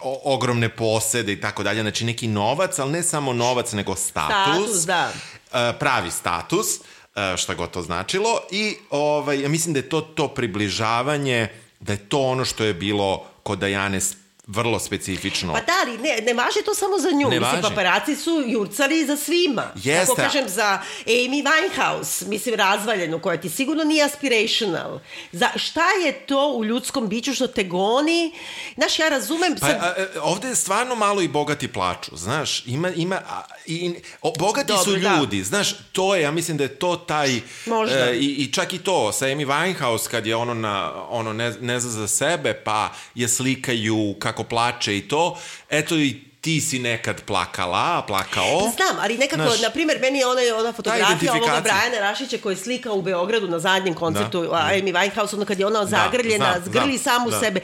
o, 0.03 0.35
ogromne 0.35 0.69
posede 0.69 1.33
i 1.33 1.41
tako 1.41 1.63
dalje, 1.63 1.83
znači 1.83 2.05
neki 2.05 2.29
novac, 2.29 2.79
ali 2.79 2.93
ne 2.93 3.03
samo 3.03 3.33
novac, 3.33 3.73
nego 3.73 3.95
status. 3.95 4.35
Status, 4.35 4.87
da. 4.87 5.11
Uh, 5.53 5.79
pravi 5.79 6.11
status. 6.11 6.67
Uh, 6.81 6.87
E, 6.98 6.98
šta 7.37 7.55
god 7.55 7.71
to 7.71 7.83
značilo 7.83 8.41
i 8.51 8.77
ovaj, 8.91 9.43
ja 9.43 9.49
mislim 9.49 9.75
da 9.75 9.79
je 9.79 9.89
to 9.89 10.01
to 10.01 10.29
približavanje, 10.29 11.49
da 11.81 11.93
je 11.93 12.09
to 12.09 12.21
ono 12.21 12.45
što 12.45 12.65
je 12.65 12.75
bilo 12.75 13.25
kod 13.43 13.59
Dajane 13.59 14.01
vrlo 14.49 14.79
specifično. 14.79 15.53
Pa 15.53 15.61
da, 15.61 15.73
ali 15.87 15.99
ne, 15.99 16.17
ne 16.23 16.35
važi 16.35 16.59
to 16.65 16.75
samo 16.75 16.99
za 16.99 17.11
nju. 17.11 17.29
Ne 17.29 17.41
mislim, 17.41 17.63
važi. 17.63 17.63
paparaci 17.63 18.17
su 18.17 18.45
jurcali 18.47 19.07
za 19.07 19.17
svima. 19.17 19.73
Jeste. 19.75 20.07
Tako 20.07 20.15
kažem, 20.15 20.49
za 20.49 20.83
Amy 21.07 21.45
Winehouse, 21.45 22.27
mislim, 22.27 22.55
razvaljenu, 22.55 23.19
koja 23.19 23.41
ti 23.41 23.51
sigurno 23.51 23.85
nije 23.85 24.05
aspirational. 24.05 25.01
Za, 25.33 25.49
šta 25.57 25.85
je 26.05 26.13
to 26.13 26.53
u 26.53 26.65
ljudskom 26.65 27.09
biću 27.09 27.35
što 27.35 27.47
te 27.47 27.65
goni? 27.65 28.33
Znaš, 28.77 28.99
ja 28.99 29.09
razumem... 29.09 29.57
Pa, 29.61 29.67
sad... 29.67 29.77
a, 29.77 29.95
a, 30.17 30.23
ovde 30.23 30.49
je 30.49 30.55
stvarno 30.55 30.95
malo 30.95 31.23
i 31.23 31.29
bogati 31.29 31.69
plaču, 31.69 32.17
znaš, 32.17 32.67
ima, 32.67 32.91
ima, 32.91 33.17
a, 33.17 33.43
i, 33.67 33.95
o, 34.23 34.33
bogati 34.39 34.69
Dobro, 34.69 34.85
su 34.85 34.97
da. 34.97 35.17
ljudi, 35.17 35.39
da. 35.39 35.45
znaš, 35.45 35.75
to 35.93 36.15
je, 36.15 36.23
ja 36.23 36.31
mislim 36.31 36.57
da 36.57 36.65
je 36.65 36.79
to 36.79 36.97
taj... 36.97 37.41
Možda. 37.67 38.11
E, 38.11 38.17
i, 38.17 38.27
I 38.27 38.53
čak 38.53 38.73
i 38.73 38.79
to, 38.79 39.13
sa 39.13 39.27
Amy 39.27 39.47
Winehouse, 39.47 40.11
kad 40.11 40.27
je 40.27 40.37
ono, 40.37 40.55
na, 40.55 40.93
ono 41.09 41.33
ne, 41.33 41.55
ne 41.61 41.81
zna 41.81 41.91
za 41.91 42.09
sebe, 42.09 42.55
pa 42.65 42.93
je 43.15 43.29
slikaju 43.29 44.15
kako 44.19 44.38
kako 44.39 44.49
plače 44.49 44.97
i 44.99 45.09
to, 45.09 45.39
eto 45.71 45.97
i 45.97 46.29
ti 46.41 46.61
si 46.61 46.79
nekad 46.79 47.23
plakala, 47.25 48.05
plakao. 48.07 48.61
Znam, 48.77 48.97
ali 49.01 49.19
nekako, 49.19 49.43
Naš, 49.43 49.61
na 49.61 49.71
primjer, 49.71 49.99
meni 50.01 50.19
je 50.19 50.27
ona, 50.27 50.41
ona 50.59 50.73
fotografija 50.73 51.33
ovoga 51.33 51.61
Brajana 51.61 51.99
Rašića 52.01 52.39
koji 52.43 52.53
je 52.53 52.57
slikao 52.57 52.95
u 52.95 53.03
Beogradu 53.03 53.49
na 53.49 53.59
zadnjem 53.59 53.95
koncertu 53.95 54.41
da, 54.43 54.49
da. 54.49 54.71
Amy 54.73 54.93
Winehouse, 54.93 55.35
ono 55.35 55.45
kad 55.45 55.61
je 55.61 55.67
ona 55.67 55.81
da, 55.81 55.87
zagrljena, 55.87 56.59
da, 56.59 56.65
zgrli 56.65 56.93
da, 56.93 56.99
samu 56.99 57.31
da. 57.31 57.41
sebe. 57.41 57.61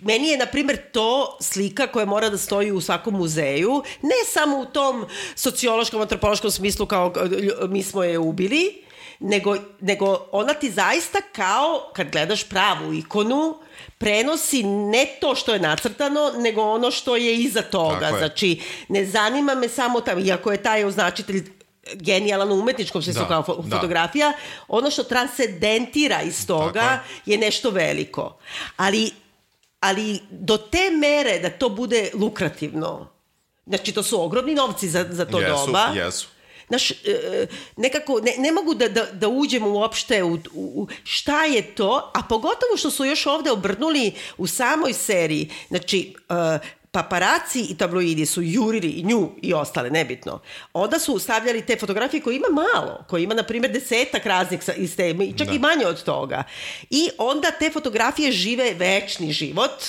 Meni 0.00 0.28
je, 0.28 0.38
na 0.38 0.46
primjer, 0.46 0.90
to 0.92 1.38
slika 1.40 1.86
koja 1.86 2.06
mora 2.06 2.30
da 2.30 2.38
stoji 2.38 2.72
u 2.72 2.80
svakom 2.80 3.14
muzeju, 3.14 3.82
ne 4.02 4.24
samo 4.32 4.58
u 4.58 4.64
tom 4.64 5.06
sociološkom, 5.34 6.00
antropološkom 6.00 6.50
smislu 6.50 6.86
kao 6.86 7.12
mi 7.68 7.82
smo 7.82 8.02
je 8.02 8.18
ubili, 8.18 8.82
nego, 9.20 9.56
nego 9.80 10.26
ona 10.32 10.54
ti 10.54 10.70
zaista 10.70 11.18
kao, 11.32 11.90
kad 11.94 12.10
gledaš 12.10 12.44
pravu 12.44 12.94
ikonu, 12.94 13.58
prenosi 13.98 14.62
ne 14.62 15.06
to 15.20 15.34
što 15.34 15.52
je 15.52 15.60
nacrtano, 15.60 16.32
nego 16.36 16.62
ono 16.62 16.90
što 16.90 17.16
je 17.16 17.36
iza 17.36 17.62
toga. 17.62 18.06
Je. 18.06 18.18
Znači, 18.18 18.60
ne 18.88 19.06
zanima 19.06 19.54
me 19.54 19.68
samo 19.68 20.00
tamo, 20.00 20.20
iako 20.20 20.52
je 20.52 20.62
taj 20.62 20.84
označitelj 20.84 21.44
genijalan 21.94 22.52
u 22.52 22.54
umetničkom 22.54 23.02
smislu 23.02 23.22
da, 23.22 23.28
kao 23.28 23.42
fo 23.42 23.54
da. 23.54 23.76
fotografija, 23.76 24.32
ono 24.68 24.90
što 24.90 25.02
transcendentira 25.02 26.22
iz 26.22 26.46
toga 26.46 27.00
je 27.26 27.38
nešto 27.38 27.70
veliko. 27.70 28.38
Ali, 28.76 29.10
ali 29.80 30.20
do 30.30 30.56
te 30.56 30.90
mere 30.90 31.38
da 31.38 31.50
to 31.50 31.68
bude 31.68 32.10
lukrativno, 32.14 33.08
znači 33.66 33.92
to 33.92 34.02
su 34.02 34.22
ogromni 34.22 34.54
novci 34.54 34.88
za, 34.88 35.06
za 35.10 35.24
to 35.24 35.40
jesu, 35.40 35.66
doba. 35.66 35.90
Jesu. 35.94 36.26
Znaš, 36.68 36.90
e, 36.90 37.46
nekako, 37.76 38.20
ne, 38.20 38.34
ne 38.38 38.52
mogu 38.52 38.74
da, 38.74 38.88
da, 38.88 39.04
da 39.12 39.28
uđemo 39.28 39.70
uopšte 39.70 40.22
u, 40.22 40.38
u 40.54 40.88
šta 41.04 41.44
je 41.44 41.62
to, 41.74 42.10
a 42.14 42.22
pogotovo 42.28 42.76
što 42.76 42.90
su 42.90 43.04
još 43.04 43.26
ovde 43.26 43.50
obrnuli 43.50 44.12
u 44.38 44.46
samoj 44.46 44.92
seriji, 44.92 45.50
znači, 45.68 46.14
uh, 46.28 46.36
paparaci 46.96 47.60
i 47.60 47.76
tabloidi 47.76 48.26
su 48.26 48.42
jurili 48.42 48.88
i 48.88 49.02
nju 49.02 49.30
i 49.42 49.54
ostale, 49.54 49.90
nebitno. 49.90 50.40
Onda 50.72 50.98
su 50.98 51.18
stavljali 51.18 51.66
te 51.66 51.76
fotografije 51.76 52.22
koje 52.22 52.36
ima 52.36 52.48
malo, 52.48 53.04
koje 53.08 53.22
ima, 53.22 53.34
na 53.34 53.42
primjer, 53.42 53.72
desetak 53.72 54.26
raznih 54.26 54.60
iz 54.76 54.96
te, 54.96 55.14
čak 55.38 55.48
da. 55.48 55.54
i 55.54 55.58
manje 55.58 55.86
od 55.86 56.02
toga. 56.02 56.44
I 56.90 57.10
onda 57.18 57.50
te 57.50 57.70
fotografije 57.70 58.32
žive 58.32 58.74
večni 58.74 59.32
život, 59.32 59.84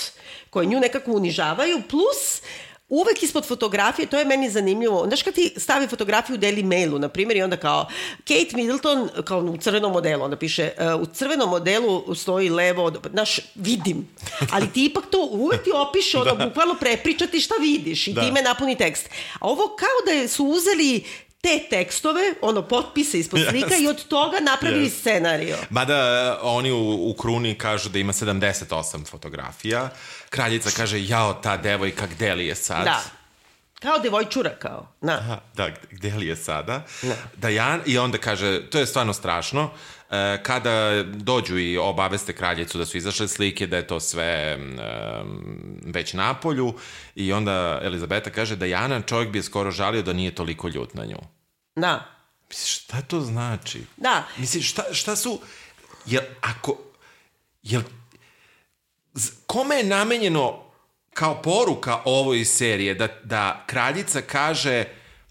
koje 0.50 0.66
nju 0.66 0.80
nekako 0.80 1.12
unižavaju, 1.12 1.82
plus 1.88 2.42
uvek 2.88 3.22
ispod 3.22 3.46
fotografije, 3.46 4.06
to 4.06 4.18
je 4.18 4.24
meni 4.24 4.50
zanimljivo, 4.50 5.04
znaš 5.06 5.22
kad 5.22 5.34
ti 5.34 5.52
stavi 5.56 5.88
fotografiju 5.88 6.36
u 6.36 6.38
Daily 6.38 6.64
Mailu, 6.64 6.98
na 6.98 7.08
primjer, 7.08 7.36
i 7.36 7.42
onda 7.42 7.56
kao 7.56 7.86
Kate 8.18 8.56
Middleton, 8.56 9.08
kao 9.24 9.38
u 9.38 9.56
crvenom 9.56 9.92
modelu, 9.92 10.24
onda 10.24 10.36
piše, 10.36 10.70
uh, 10.94 11.02
u 11.02 11.06
crvenom 11.06 11.50
modelu 11.50 12.14
stoji 12.14 12.50
levo, 12.50 12.84
od, 12.84 13.06
znaš, 13.10 13.40
vidim, 13.54 14.08
ali 14.50 14.72
ti 14.72 14.84
ipak 14.84 15.04
to 15.10 15.28
uvek 15.30 15.64
ti 15.64 15.70
opiše, 15.74 16.18
ono, 16.18 16.34
bukvalno 16.46 16.74
prepričati 16.80 17.40
šta 17.40 17.54
vidiš 17.60 18.08
i 18.08 18.12
Da. 18.12 18.20
time 18.20 18.42
napuni 18.42 18.76
tekst. 18.76 19.10
A 19.40 19.48
ovo 19.48 19.76
kao 19.76 20.14
da 20.14 20.28
su 20.28 20.44
uzeli 20.44 21.04
te 21.40 21.66
tekstove, 21.70 22.20
ono, 22.40 22.62
potpise 22.62 23.18
ispod 23.18 23.40
slika 23.50 23.66
Jest. 23.66 23.80
i 23.82 23.88
od 23.88 24.04
toga 24.04 24.36
napravili 24.40 24.84
Jest. 24.84 25.00
scenario. 25.00 25.56
Mada 25.70 25.94
e, 25.94 26.42
oni 26.42 26.72
u, 26.72 27.10
u 27.10 27.14
kruni 27.14 27.54
kažu 27.54 27.88
da 27.88 27.98
ima 27.98 28.12
78 28.12 29.06
fotografija. 29.06 29.90
Kraljica 30.30 30.70
kaže, 30.70 31.04
jao, 31.04 31.34
ta 31.34 31.56
devojka, 31.56 32.06
gde 32.06 32.34
li 32.34 32.46
je 32.46 32.54
sad? 32.54 32.84
Da. 32.84 33.02
Kao 33.80 33.98
devojčura, 33.98 34.50
kao. 34.50 34.88
Na. 35.00 35.12
Aha, 35.12 35.40
da, 35.54 35.68
gde- 35.90 36.16
li 36.16 36.26
je 36.26 36.36
sada? 36.36 36.82
Da 37.36 37.48
ja, 37.48 37.78
I 37.86 37.98
onda 37.98 38.18
kaže, 38.18 38.70
to 38.70 38.78
je 38.78 38.86
stvarno 38.86 39.12
strašno, 39.12 39.70
e, 40.10 40.42
kada 40.42 41.02
dođu 41.02 41.58
i 41.58 41.78
obaveste 41.78 42.32
kraljicu 42.32 42.78
da 42.78 42.86
su 42.86 42.96
izašle 42.96 43.28
slike, 43.28 43.66
da 43.66 43.76
je 43.76 43.86
to 43.86 44.00
sve 44.00 44.58
već 45.84 46.12
na 46.12 46.34
polju 46.34 46.74
i 47.14 47.32
onda 47.32 47.80
Elizabeta 47.82 48.30
kaže 48.30 48.56
da 48.56 48.66
Jana 48.66 49.00
čovjek 49.00 49.30
bi 49.30 49.38
je 49.38 49.42
skoro 49.42 49.70
žalio 49.70 50.02
da 50.02 50.12
nije 50.12 50.34
toliko 50.34 50.68
ljut 50.68 50.94
na 50.94 51.04
nju. 51.04 51.18
Da. 51.76 52.06
Misliš, 52.48 52.84
šta 52.84 53.02
to 53.02 53.20
znači? 53.20 53.84
Da. 53.96 54.24
Misliš, 54.36 54.70
šta, 54.70 54.84
šta 54.92 55.16
su... 55.16 55.40
Jel, 56.06 56.22
ako... 56.40 56.78
Jel, 57.62 57.82
kome 59.46 59.76
je 59.76 59.84
namenjeno 59.84 60.62
kao 61.14 61.42
poruka 61.42 61.98
ovoj 62.04 62.44
serije 62.44 62.94
da, 62.94 63.08
da 63.24 63.64
kraljica 63.66 64.20
kaže 64.20 64.84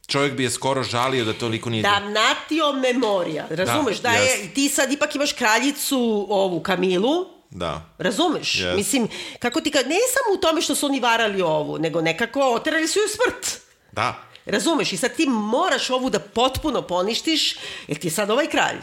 čovjek 0.07 0.33
bi 0.33 0.43
je 0.43 0.49
skoro 0.49 0.83
žalio 0.83 1.25
da 1.25 1.33
toliko 1.33 1.69
nije... 1.69 1.83
Damnatio 1.83 2.73
memorija. 2.73 3.45
Razumeš 3.49 3.97
da, 3.97 4.09
Da, 4.09 4.15
je, 4.15 4.25
jest. 4.25 4.53
ti 4.53 4.69
sad 4.69 4.91
ipak 4.91 5.15
imaš 5.15 5.31
kraljicu 5.33 6.27
ovu 6.29 6.59
Kamilu, 6.59 7.37
Da. 7.49 7.81
Razumeš? 7.97 8.55
Jest. 8.59 8.75
Mislim, 8.75 9.07
kako 9.39 9.61
ti 9.61 9.71
kad, 9.71 9.87
ne 9.87 9.95
samo 10.13 10.37
u 10.37 10.41
tome 10.41 10.61
što 10.61 10.75
su 10.75 10.85
oni 10.85 10.99
varali 10.99 11.41
ovu, 11.41 11.77
nego 11.79 12.01
nekako 12.01 12.41
oterali 12.53 12.87
su 12.87 12.99
ju 12.99 13.05
smrt. 13.07 13.61
Da. 13.91 14.23
Razumeš? 14.45 14.93
I 14.93 14.97
sad 14.97 15.15
ti 15.15 15.25
moraš 15.29 15.89
ovu 15.89 16.09
da 16.09 16.19
potpuno 16.19 16.81
poništiš, 16.81 17.55
jer 17.87 17.97
ti 17.99 18.07
je 18.07 18.11
sad 18.11 18.29
ovaj 18.29 18.47
kralj. 18.47 18.77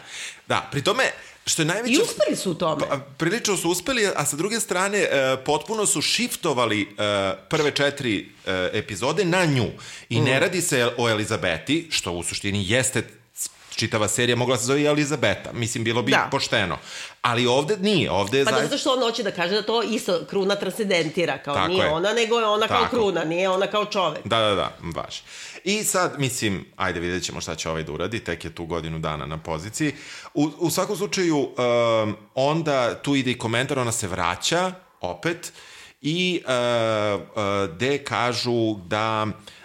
Da, 0.49 0.69
pri 0.71 0.85
tome, 0.85 1.05
što 1.47 1.63
je 1.63 1.67
najveće... 1.67 1.93
I 1.93 1.99
uspeli 1.99 2.37
su 2.37 2.51
u 2.51 2.55
tome. 2.55 2.83
Pa, 2.89 2.99
prilično 3.17 3.57
su 3.57 3.71
uspeli, 3.71 4.07
a 4.07 4.27
sa 4.27 4.37
druge 4.37 4.61
strane 4.61 4.99
e, 4.99 5.09
potpuno 5.37 5.87
su 5.87 6.03
shiftovali 6.03 6.83
e, 6.83 6.87
prve 7.49 7.71
četiri 7.71 8.19
e, 8.47 8.71
epizode 8.73 9.25
na 9.25 9.45
nju. 9.45 9.67
I 10.09 10.21
Mm. 10.21 10.25
ne 10.25 10.41
radi 10.41 10.63
se 10.63 10.91
o 10.99 11.09
Elizabeti, 11.11 11.89
što 11.91 12.13
u 12.13 12.23
suštini 12.23 12.65
jeste 12.67 13.03
čitava 13.71 14.09
serija 14.09 14.37
mogla 14.37 14.57
se 14.57 14.65
zove 14.65 14.81
i 14.81 14.85
Elizabeta. 14.85 15.53
Mislim, 15.53 15.85
bilo 15.85 16.03
bi 16.03 16.11
Da. 16.13 16.29
pošteno. 16.31 16.79
Ali 17.23 17.47
ovde 17.47 17.77
nije, 17.77 18.11
ovde 18.11 18.39
je 18.39 18.45
Pa 18.45 18.51
zaista... 18.51 18.67
zato 18.67 18.79
što 18.79 18.93
on 18.93 19.01
hoće 19.01 19.23
da 19.23 19.31
kaže 19.31 19.55
da 19.55 19.63
to 19.63 19.83
isto 19.83 20.21
kruna 20.31 20.55
transcendentira, 20.57 21.39
kao 21.39 21.55
Tako 21.55 21.69
nije 21.69 21.85
je. 21.85 21.91
ona, 21.91 22.13
nego 22.13 22.39
je 22.39 22.47
ona 22.47 22.69
kao 22.69 22.83
Tako. 22.83 22.97
kruna, 22.97 23.25
nije 23.25 23.49
ona 23.49 23.67
kao 23.67 23.85
čovek. 23.85 24.21
Da, 24.25 24.39
da, 24.39 24.55
da, 24.55 24.73
baš. 24.83 25.23
I 25.65 25.85
sad, 25.85 26.15
mislim, 26.19 26.65
ajde 26.77 27.01
vidjet 27.01 27.23
ćemo 27.23 27.41
šta 27.41 27.55
će 27.55 27.71
ovaj 27.71 27.83
da 27.83 27.93
uradi, 27.93 28.21
tek 28.21 28.45
je 28.45 28.55
tu 28.55 28.67
godinu 28.67 28.99
dana 28.99 29.27
na 29.27 29.39
poziciji. 29.39 29.93
U, 30.35 30.51
u 30.59 30.71
svakom 30.71 30.97
slučaju, 30.97 31.37
um, 31.39 32.17
onda 32.35 33.03
tu 33.03 33.15
ide 33.15 33.31
i 33.31 33.39
komentar, 33.39 33.79
ona 33.79 33.93
se 33.93 34.09
vraća 34.09 34.73
opet 35.01 35.53
i 36.03 36.43
uh, 36.45 37.21
uh, 37.21 37.77
de 37.77 37.99
kažu 37.99 38.75
da 38.75 39.27
Uh, 39.27 39.64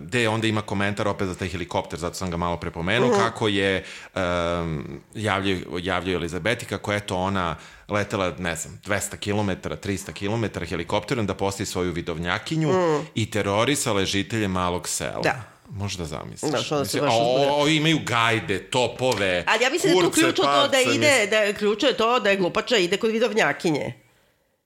gde 0.00 0.28
onda 0.28 0.46
ima 0.46 0.62
komentar 0.62 1.08
opet 1.08 1.28
za 1.28 1.34
taj 1.34 1.48
helikopter, 1.48 1.98
zato 1.98 2.14
sam 2.14 2.30
ga 2.30 2.36
malo 2.36 2.56
prepomenuo, 2.56 3.08
Mhm. 3.08 3.18
kako 3.18 3.48
je 3.48 3.84
um, 4.14 5.00
javljaju, 5.14 5.78
javljaju 5.82 6.16
Elizabeti, 6.16 6.66
kako 6.66 6.92
eto 6.92 7.16
ona 7.16 7.56
letela, 7.88 8.34
ne 8.38 8.56
znam, 8.56 8.80
200 8.86 9.16
km, 9.16 9.68
300 9.68 10.12
km 10.12 10.64
helikopterom 10.64 11.26
da 11.26 11.34
postavi 11.34 11.66
svoju 11.66 11.92
vidovnjakinju 11.92 12.70
i 13.14 13.30
terorisala 13.30 14.04
žitelje 14.04 14.48
malog 14.48 14.88
sela. 14.88 15.20
Da. 15.22 15.42
Možda 15.70 16.04
zamisliš. 16.04 16.50
Znaš, 16.50 16.72
onda 16.72 16.84
se 16.84 16.96
Mislim, 16.96 17.04
baš 17.04 17.14
o, 17.18 17.62
o, 17.62 17.68
imaju 17.68 17.98
gajde, 18.04 18.58
topove, 18.70 19.44
Ali 19.46 19.64
ja 19.64 19.70
mislim 19.70 19.92
da 19.92 19.98
je 19.98 20.02
tu 20.04 20.10
kurce, 20.10 20.20
ključno 20.22 20.44
to 20.44 20.68
da 20.68 20.80
ide, 20.80 21.26
da 21.30 21.36
je 21.36 21.54
je 21.82 21.96
to 21.96 22.20
da 22.20 22.30
je 22.30 22.36
glupača 22.36 22.76
ide 22.76 22.96
kod 22.96 23.10
vidovnjakinje. 23.10 24.01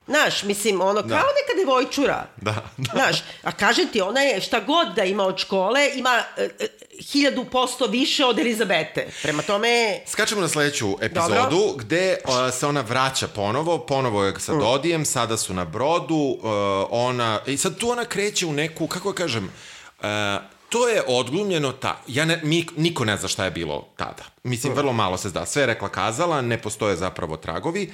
Znaš, 0.07 0.43
mislim, 0.43 0.81
ono, 0.81 1.01
kao 1.01 1.09
neka 1.09 1.65
devojčura. 1.65 2.27
Da, 2.37 2.65
da. 2.77 2.91
Znaš, 2.93 3.23
a 3.43 3.53
kažem 3.53 3.89
ti, 3.89 4.01
ona 4.01 4.21
je 4.21 4.41
šta 4.41 4.61
god 4.61 4.95
da 4.97 5.05
ima 5.05 5.25
od 5.25 5.39
škole, 5.39 5.91
ima 5.95 6.23
e, 6.37 6.49
e, 6.61 6.69
hiljadu 7.13 7.45
posto 7.45 7.87
više 7.87 8.25
od 8.25 8.39
Elizabete. 8.39 9.07
Prema 9.23 9.43
tome, 9.43 10.01
Skačemo 10.07 10.41
na 10.41 10.49
sledeću 10.49 10.97
epizodu 11.01 11.57
Dobro. 11.57 11.77
gde 11.77 12.19
uh, 12.25 12.55
se 12.55 12.67
ona 12.67 12.81
vraća 12.81 13.29
ponovo, 13.29 13.79
ponovo 13.79 14.25
je 14.25 14.41
sa 14.41 14.55
Dodijem, 14.55 15.05
sada 15.05 15.37
su 15.37 15.55
na 15.55 15.65
brodu, 15.65 16.15
uh, 16.15 16.41
ona, 16.91 17.41
i 17.47 17.57
sad 17.57 17.79
tu 17.79 17.91
ona 17.91 18.05
kreće 18.05 18.47
u 18.47 18.53
neku, 18.53 18.87
kako 18.87 19.13
da 19.13 19.17
kažem, 19.17 19.45
uh, 19.45 20.07
to 20.69 20.89
je 20.89 21.03
odglumljeno 21.07 21.73
ta, 21.73 22.01
ja 22.07 22.25
ne, 22.25 22.41
mi, 22.45 22.67
niko 22.77 23.05
ne 23.05 23.17
zna 23.17 23.29
šta 23.29 23.45
je 23.45 23.51
bilo 23.51 23.89
tada. 23.97 24.25
Mislim, 24.43 24.73
vrlo 24.73 24.93
malo 24.93 25.17
se 25.17 25.29
zna. 25.29 25.47
Sve 25.47 25.63
je 25.63 25.67
rekla 25.67 25.89
kazala, 25.89 26.41
ne 26.41 26.63
postoje 26.63 26.97
zapravo 26.97 27.37
tragovi, 27.37 27.93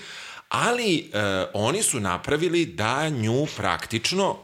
ali 0.52 1.10
uh, 1.14 1.20
oni 1.54 1.82
su 1.82 2.00
napravili 2.00 2.66
da 2.66 3.08
nju 3.08 3.46
praktično 3.56 4.36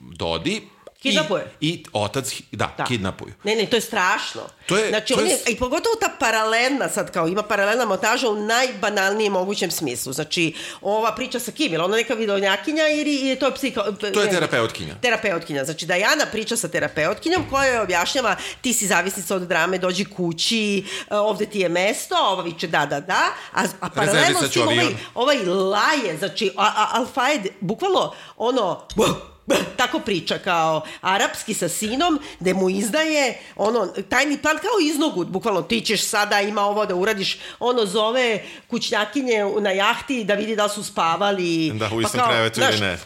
Dodi 0.00 0.62
Kidnapuje. 1.04 1.50
I, 1.60 1.68
i 1.68 1.84
otac, 1.92 2.32
da, 2.52 2.74
Da. 2.78 2.84
kidnapuju. 2.84 3.32
Ne, 3.44 3.56
ne, 3.56 3.66
to 3.66 3.76
je 3.76 3.80
strašno. 3.80 4.40
To 4.66 4.76
je- 4.76 4.88
znači, 4.88 5.14
to 5.14 5.20
on 5.20 5.26
je 5.26 5.32
je, 5.32 5.38
i 5.48 5.56
pogotovo 5.56 5.94
ta 6.00 6.08
paralelna 6.18 6.88
sad 6.88 7.10
kao 7.10 7.28
ima 7.28 7.42
paralelna 7.42 7.84
montaža 7.84 8.28
u 8.28 8.36
najbanalnijem 8.36 9.32
mogućem 9.32 9.70
smislu. 9.70 10.12
Znači, 10.12 10.54
ova 10.80 11.14
priča 11.14 11.38
sa 11.40 11.52
kim? 11.52 11.72
Je 11.72 11.78
li 11.78 11.84
ona 11.84 11.96
neka 11.96 12.14
vidovnjakinja 12.14 12.88
ili 12.88 13.14
ili 13.14 13.38
to 13.38 13.46
je 13.46 13.54
psiho... 13.54 13.82
To 13.92 14.06
je 14.06 14.12
ne, 14.26 14.30
terapeutkinja. 14.30 14.94
Terapeutkinja. 15.02 15.64
Znači, 15.64 15.86
Dajana 15.86 16.26
priča 16.32 16.56
sa 16.56 16.68
terapeutkinjom 16.68 17.44
koja 17.50 17.68
joj 17.68 17.80
objašnjava 17.80 18.36
ti 18.60 18.72
si 18.72 18.86
zavisnica 18.86 19.36
od 19.36 19.42
drame, 19.42 19.78
dođi 19.78 20.04
kući, 20.04 20.84
e, 21.10 21.16
ovde 21.16 21.46
ti 21.46 21.60
je 21.60 21.68
mesto, 21.68 22.14
ova 22.20 22.42
viče 22.42 22.66
da, 22.66 22.86
da, 22.86 23.00
da, 23.00 23.22
a, 23.52 23.62
a 23.80 23.90
paralelno 23.90 24.42
s 24.42 24.50
tim 24.50 24.62
ovaj, 24.62 24.86
ovaj 25.14 25.36
laje, 25.44 26.16
znači, 26.18 26.50
a, 26.56 26.72
a, 26.92 27.04
bukvalno, 27.60 28.14
ono, 28.36 28.86
tako 29.76 29.98
priča 29.98 30.38
kao 30.38 30.82
arapski 31.00 31.54
sa 31.54 31.68
sinom, 31.68 32.20
gde 32.40 32.54
mu 32.54 32.70
izdaje 32.70 33.38
ono, 33.56 33.86
tajni 34.08 34.38
plan 34.38 34.56
kao 34.56 34.80
iznogut, 34.82 35.28
bukvalno 35.28 35.62
ti 35.62 35.80
ćeš 35.80 36.06
sada 36.06 36.40
ima 36.40 36.62
ovo 36.62 36.86
da 36.86 36.94
uradiš, 36.94 37.38
ono 37.60 37.86
zove 37.86 38.44
kućnjakinje 38.70 39.44
na 39.60 39.70
jahti 39.70 40.24
da 40.24 40.34
vidi 40.34 40.56
da 40.56 40.68
su 40.68 40.84
spavali. 40.84 41.72
Da, 41.72 41.86
u 41.86 41.90
Pa 41.90 42.00
istom 42.00 42.20
kao, 42.20 42.28
krevetu 42.28 42.60
znaš, 42.60 42.74
ili 42.74 42.80
ne. 42.80 42.98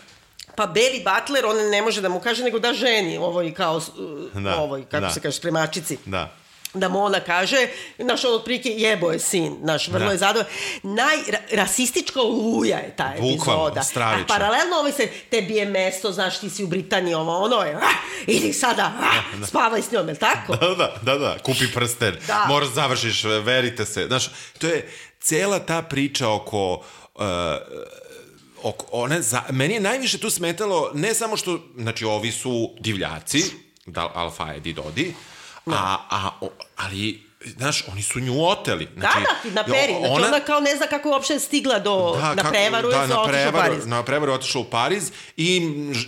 Pa 0.55 0.67
Beli 0.67 1.05
Butler, 1.05 1.47
on 1.47 1.57
ne 1.71 1.83
može 1.83 2.01
da 2.01 2.09
mu 2.09 2.21
kaže, 2.21 2.45
nego 2.45 2.59
da 2.59 2.75
ženi 2.75 3.19
ovoj 3.19 3.55
kao, 3.55 3.81
Da, 4.35 4.57
ovoj, 4.57 4.85
kako 4.85 5.01
da. 5.01 5.11
se 5.11 5.21
kaže, 5.21 5.37
spremačici 5.37 5.99
Da. 6.07 6.33
Da 6.75 6.89
mu 6.89 7.01
ona 7.01 7.21
kaže, 7.21 7.69
naš 7.99 8.25
ono 8.25 8.37
otprilike 8.37 8.69
jebo 8.71 9.13
je 9.13 9.19
sin, 9.19 9.57
naš 9.61 9.89
vrlo 9.89 10.07
Da. 10.07 10.13
je 10.13 10.19
zadovoljan. 10.19 10.51
Najrasistička 10.83 12.21
oluja 12.21 12.79
je 12.79 12.95
ta 12.97 13.13
Bukvalno, 13.13 13.63
epizoda. 13.63 13.83
stravično. 13.83 14.25
A 14.25 14.27
paralelno 14.29 14.77
ovaj 14.77 14.93
se, 14.93 15.09
tebi 15.31 15.55
je 15.55 15.67
mesto, 15.67 16.13
znaš 16.13 16.39
ti 16.41 16.51
si 16.51 16.65
u 16.65 16.67
Britaniji, 16.67 17.15
ovo 17.15 17.39
ono 17.39 17.57
je, 17.57 17.75
ah, 17.75 17.81
idi 18.27 18.53
sada, 18.53 18.93
ah, 19.01 19.47
spavaj 19.47 19.83
s 19.83 19.93
njom, 19.93 20.09
je 20.09 20.13
li 20.13 20.19
tako? 20.19 20.57
Da, 20.57 20.69
da, 20.69 20.95
da, 21.03 21.19
da, 21.19 21.39
kupi 21.39 21.73
prsten, 21.75 22.17
Da. 22.27 22.45
moraš 22.49 22.69
završiš, 22.69 23.25
verite 23.25 23.85
se. 23.85 24.05
Znaš, 24.07 24.31
to 24.59 24.67
je 24.67 24.89
cela 25.21 25.59
ta 25.59 25.83
priča 25.83 26.29
oko... 26.29 26.85
Uh, 27.15 27.23
oko 28.63 28.87
one, 28.93 29.23
za, 29.23 29.43
meni 29.51 29.75
je 29.75 29.81
najviše 29.81 30.19
tu 30.19 30.31
smetalo, 30.31 30.91
ne 30.95 31.15
samo 31.15 31.37
što, 31.37 31.61
znači, 31.77 32.05
ovi 32.05 32.33
su 32.33 32.71
divljaci, 32.81 33.43
da, 33.87 34.11
Alfaed 34.15 34.67
i 34.67 34.73
Dodi, 34.73 35.15
a, 35.73 35.97
a, 36.11 36.31
o, 36.41 36.49
ali, 36.77 37.23
znaš, 37.47 37.85
oni 37.89 38.03
su 38.03 38.21
nju 38.21 38.45
oteli. 38.45 38.87
Da, 38.87 39.01
Znači, 39.01 39.21
da, 39.45 39.51
na 39.53 39.65
peri. 39.65 39.93
Znači, 39.93 40.13
ona, 40.13 40.27
ona 40.27 40.41
kao 40.41 40.61
ne 40.61 40.77
zna 40.77 40.87
kako 40.87 41.09
je 41.09 41.13
uopšte 41.13 41.39
stigla 41.39 41.79
do, 41.79 42.17
na 42.27 42.37
kako- 42.37 42.49
prevaru, 42.49 42.89
da, 42.89 42.97
jer 42.97 43.09
se 43.09 43.15
na 43.15 43.21
otišla 43.21 43.23
u 43.23 43.29
prevaru, 43.29 43.71
Pariz. 43.71 43.87
Na 43.87 44.03
prevaru 44.03 44.33
otišla 44.33 44.61
u 44.61 44.65
Pariz 44.65 45.11
i 45.37 45.63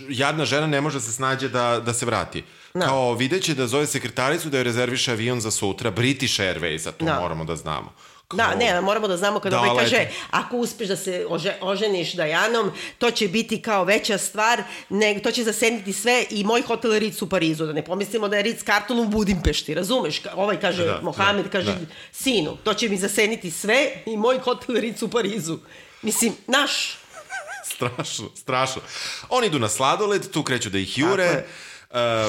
jadna 0.09 0.45
žena 0.45 0.67
ne 0.67 0.81
može 0.81 0.97
da 0.97 1.01
se 1.01 1.11
snađe 1.11 1.49
da, 1.49 1.79
da 1.79 1.93
se 1.93 2.05
vrati. 2.05 2.43
Da. 2.73 2.85
Kao 2.85 3.13
videće 3.13 3.53
da 3.53 3.67
zove 3.67 3.87
sekretaricu 3.87 4.49
da 4.49 4.57
joj 4.57 4.63
rezerviše 4.63 5.11
avion 5.11 5.41
za 5.41 5.51
sutra, 5.51 5.91
British 5.91 6.35
Airways, 6.35 6.91
to 6.91 7.05
Da. 7.05 7.19
moramo 7.19 7.45
da 7.45 7.55
znamo. 7.55 7.93
Da, 8.37 8.55
ne, 8.55 8.81
moramo 8.81 9.07
da 9.07 9.17
znamo 9.17 9.39
kada 9.39 9.55
Da, 9.55 9.61
ovaj 9.61 9.83
kaže, 9.83 10.07
ako 10.31 10.57
uspeš 10.57 10.87
da 10.87 10.95
se 10.95 11.25
ože, 11.29 11.53
oženiš 11.61 12.13
Dajanom, 12.13 12.71
to 12.97 13.11
će 13.11 13.27
biti 13.27 13.61
kao 13.61 13.83
veća 13.83 14.17
stvar, 14.17 14.63
nego 14.89 15.19
to 15.19 15.31
će 15.31 15.43
zaseniti 15.43 15.93
sve 15.93 16.25
i 16.29 16.43
moj 16.43 16.61
hotel 16.61 16.99
Ritz 16.99 17.21
u 17.21 17.29
Parizu, 17.29 17.65
da 17.65 17.73
ne 17.73 17.85
pomislimo 17.85 18.27
da 18.27 18.37
je 18.37 18.43
Ritz 18.43 18.63
Carlton 18.63 18.99
u 18.99 19.05
Budimpešti, 19.05 19.73
razumeš? 19.73 20.21
Ovaj 20.35 20.59
kaže, 20.59 20.85
Da, 20.85 20.99
Mohamed 21.03 21.45
da, 21.45 21.51
kaže, 21.51 21.71
da. 21.73 21.85
sinu, 22.11 22.57
to 22.63 22.73
će 22.73 22.89
mi 22.89 22.97
zaseniti 22.97 23.51
sve 23.51 23.91
i 24.05 24.17
moj 24.17 24.39
hotel 24.39 24.75
Ritz 24.75 25.03
u 25.03 25.07
Parizu. 25.09 25.57
Mislim, 26.01 26.33
naš, 26.47 26.97
strašno, 27.63 28.29
strašno. 28.35 28.81
Oni 29.29 29.47
idu 29.47 29.59
na 29.59 29.69
sladoled, 29.69 30.31
tu 30.31 30.43
kreću 30.43 30.69
da 30.69 30.77
ih 30.77 30.97
jure. 30.97 31.27
Tako 31.27 31.37
je. 31.37 31.47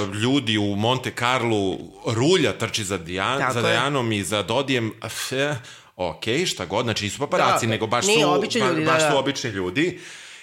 Uh, 0.09 0.15
ljudi 0.15 0.59
u 0.59 0.77
Monte 0.77 1.13
Carlo 1.19 1.79
rulja 2.07 2.53
trči 2.53 2.85
za, 2.85 2.99
Dijan, 2.99 3.39
Tako 3.39 3.53
za. 3.53 3.63
Dajanom 3.63 4.13
i 4.13 4.23
za 4.25 4.43
Dodijem. 4.43 4.93
Eh, 5.33 5.57
ok, 5.97 6.25
šta 6.47 6.65
god, 6.65 6.85
znači 6.85 7.05
nisu 7.05 7.19
paparaci, 7.19 7.67
Da, 7.67 7.71
nego 7.71 7.87
baš 7.87 8.07
nije 8.07 8.23
su, 8.23 8.31
obični 8.31 8.61
ba- 8.61 8.69
ljudi, 8.69 8.85
da, 8.85 8.93
baš 8.93 9.03
da. 9.03 9.11
su 9.11 9.19
obični 9.19 9.51
ljudi. 9.51 10.01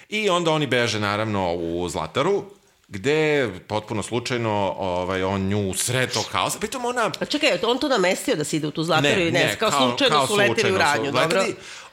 I 0.10 0.30
onda 0.30 0.52
oni 0.52 0.68
beže 0.68 1.00
naravno 1.00 1.54
u 1.54 1.90
Zlataru, 1.90 2.44
gde 2.88 3.50
potpuno 3.68 4.04
slučajno 4.04 4.76
ovaj, 4.78 5.24
on 5.24 5.42
nju 5.42 5.74
sred 5.74 6.14
tog 6.14 6.26
haosa. 6.32 6.60
Pritom 6.60 6.86
ona 6.86 7.12
A 7.20 7.26
čekaj, 7.26 7.60
on 7.64 7.78
to 7.78 7.88
namestio 7.88 8.36
da 8.36 8.44
se 8.44 8.58
ide 8.58 8.68
u 8.68 8.72
tu 8.72 8.84
zlataru 8.84 9.22
ili 9.22 9.32
ne? 9.32 9.56
kao, 9.60 9.72
slučajno 9.72 10.28
su 10.28 10.36
leteli 10.36 10.52
u 10.52 10.56
slučajno 10.56 10.78
radnju, 10.78 11.12
dobro? 11.12 11.46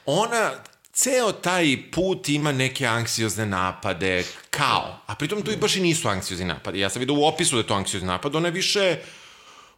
Ona 0.05 0.51
ceo 0.93 1.31
taj 1.31 1.77
put 1.91 2.29
ima 2.29 2.51
neke 2.51 2.85
anksiozne 2.85 3.45
napade, 3.45 4.23
kao. 4.49 4.99
A 5.07 5.15
pritom 5.15 5.41
tu 5.41 5.51
i 5.51 5.55
baš 5.57 5.75
i 5.75 5.81
nisu 5.81 6.07
anksiozni 6.07 6.45
napadi. 6.45 6.79
Ja 6.79 6.89
sam 6.89 6.99
vidio 6.99 7.15
u 7.15 7.25
opisu 7.25 7.55
da 7.55 7.61
je 7.61 7.67
to 7.67 7.73
anksiozni 7.73 8.07
napad, 8.07 8.35
ona 8.35 8.47
je 8.47 8.51
više... 8.51 8.97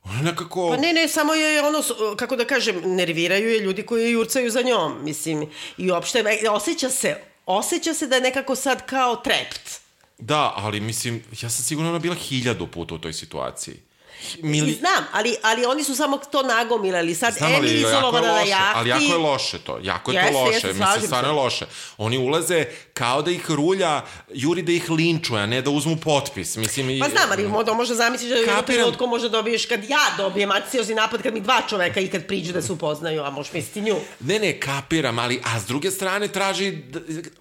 Ona 0.03 0.21
nekako... 0.21 0.69
Pa 0.69 0.77
ne, 0.77 0.93
ne, 0.93 1.07
samo 1.07 1.33
je 1.33 1.63
ono, 1.63 1.83
kako 2.15 2.35
da 2.35 2.45
kažem, 2.45 2.81
nerviraju 2.85 3.49
je 3.49 3.59
ljudi 3.59 3.83
koji 3.83 4.11
jurcaju 4.11 4.51
za 4.51 4.61
njom, 4.61 5.03
mislim, 5.03 5.49
i 5.77 5.91
uopšte, 5.91 6.19
e, 6.43 6.49
osjeća 6.49 6.89
se, 6.89 7.15
osjeća 7.45 7.93
se 7.93 8.07
da 8.07 8.15
je 8.15 8.21
nekako 8.21 8.55
sad 8.55 8.85
kao 8.85 9.15
trept. 9.15 9.69
Da, 10.17 10.53
ali 10.55 10.79
mislim, 10.79 11.23
ja 11.41 11.49
sam 11.49 11.63
sigurno 11.63 11.89
ona 11.89 11.99
bila 11.99 12.15
hiljadu 12.15 12.67
puta 12.67 12.95
u 12.95 12.97
toj 12.97 13.13
situaciji. 13.13 13.88
I 14.37 14.43
Mili... 14.43 14.71
znam, 14.73 15.05
ali, 15.11 15.35
ali 15.41 15.65
oni 15.65 15.83
su 15.83 15.95
samo 15.95 16.17
to 16.19 16.43
nagomilali. 16.43 17.15
Sad 17.15 17.33
Znam, 17.33 17.49
Emi 17.49 17.57
ali 17.57 17.67
je 17.69 17.75
izolovana 17.77 18.27
na 18.27 18.33
loše, 18.33 18.49
jahti. 18.49 18.71
ali 18.75 18.89
jako 18.89 19.03
je 19.03 19.17
loše 19.17 19.57
to, 19.59 19.79
jako 19.83 20.11
je 20.11 20.15
Jeste, 20.15 20.31
to 20.31 20.39
loše, 20.39 20.53
jeste, 20.53 20.67
mislim, 20.69 21.01
stvarno 21.01 21.29
je 21.29 21.33
loše. 21.33 21.65
Oni 21.97 22.17
ulaze 22.19 22.65
kao 22.93 23.21
da 23.21 23.31
ih 23.31 23.51
rulja, 23.51 24.01
juri 24.29 24.61
da 24.61 24.71
ih 24.71 24.89
linčuje, 24.89 25.41
a 25.41 25.45
ne 25.45 25.61
da 25.61 25.69
uzmu 25.69 25.97
potpis, 25.97 26.55
mislim... 26.55 26.89
i- 26.89 26.99
Pa 26.99 27.09
znam, 27.09 27.31
ali 27.31 27.47
možda, 27.47 27.73
možda 27.73 27.95
zamisliš 27.95 28.29
da 28.29 28.35
u 28.35 28.45
Kapiram. 28.47 28.63
trenutku 28.65 29.07
može 29.07 29.29
dobiješ 29.29 29.65
kad 29.65 29.83
ja 29.85 29.99
dobijem 30.17 30.51
akciozni 30.51 30.95
napad, 30.95 31.21
kad 31.21 31.33
mi 31.33 31.41
dva 31.41 31.61
čoveka 31.61 31.99
ikad 31.99 32.25
priđu 32.25 32.53
da 32.53 32.61
se 32.61 32.71
upoznaju, 32.71 33.23
a 33.23 33.29
možeš 33.29 33.53
misliti 33.53 33.81
nju. 33.81 33.95
Ne, 34.19 34.39
ne, 34.39 34.59
kapiram, 34.59 35.19
ali, 35.19 35.41
a 35.45 35.59
s 35.59 35.65
druge 35.65 35.91
strane 35.91 36.27
traži, 36.27 36.77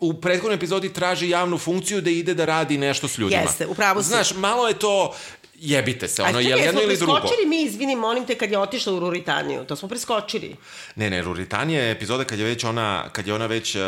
u 0.00 0.14
prethodnoj 0.14 0.54
epizodi 0.54 0.92
traži 0.92 1.28
javnu 1.28 1.58
funkciju 1.58 2.00
da 2.00 2.10
ide 2.10 2.34
da 2.34 2.44
radi 2.44 2.78
nešto 2.78 3.08
s 3.08 3.18
ljudima. 3.18 3.40
Jeste, 3.42 3.66
upravo 3.66 4.02
si. 4.02 4.08
Znaš, 4.08 4.34
malo 4.34 4.68
je 4.68 4.74
to, 4.74 5.14
jebite 5.60 6.08
se, 6.08 6.22
ono, 6.22 6.38
A 6.38 6.40
je 6.40 6.56
li 6.56 6.62
jedno 6.62 6.82
ili 6.82 6.96
drugo. 6.96 7.14
preskočili 7.14 7.46
mi, 7.46 7.62
izvini, 7.62 7.96
molim 7.96 8.26
te, 8.26 8.34
kad 8.34 8.50
je 8.50 8.58
otišla 8.58 8.92
u 8.92 8.98
Ruritaniju. 8.98 9.64
To 9.64 9.76
smo 9.76 9.88
preskočili. 9.88 10.56
Ne, 10.96 11.10
ne, 11.10 11.22
Ruritanija 11.22 11.82
je 11.82 11.90
epizoda 11.90 12.24
kad 12.24 12.38
je 12.38 12.44
već 12.44 12.64
ona, 12.64 13.08
kad 13.12 13.26
je 13.26 13.34
ona 13.34 13.46
već 13.46 13.74
uh, 13.74 13.82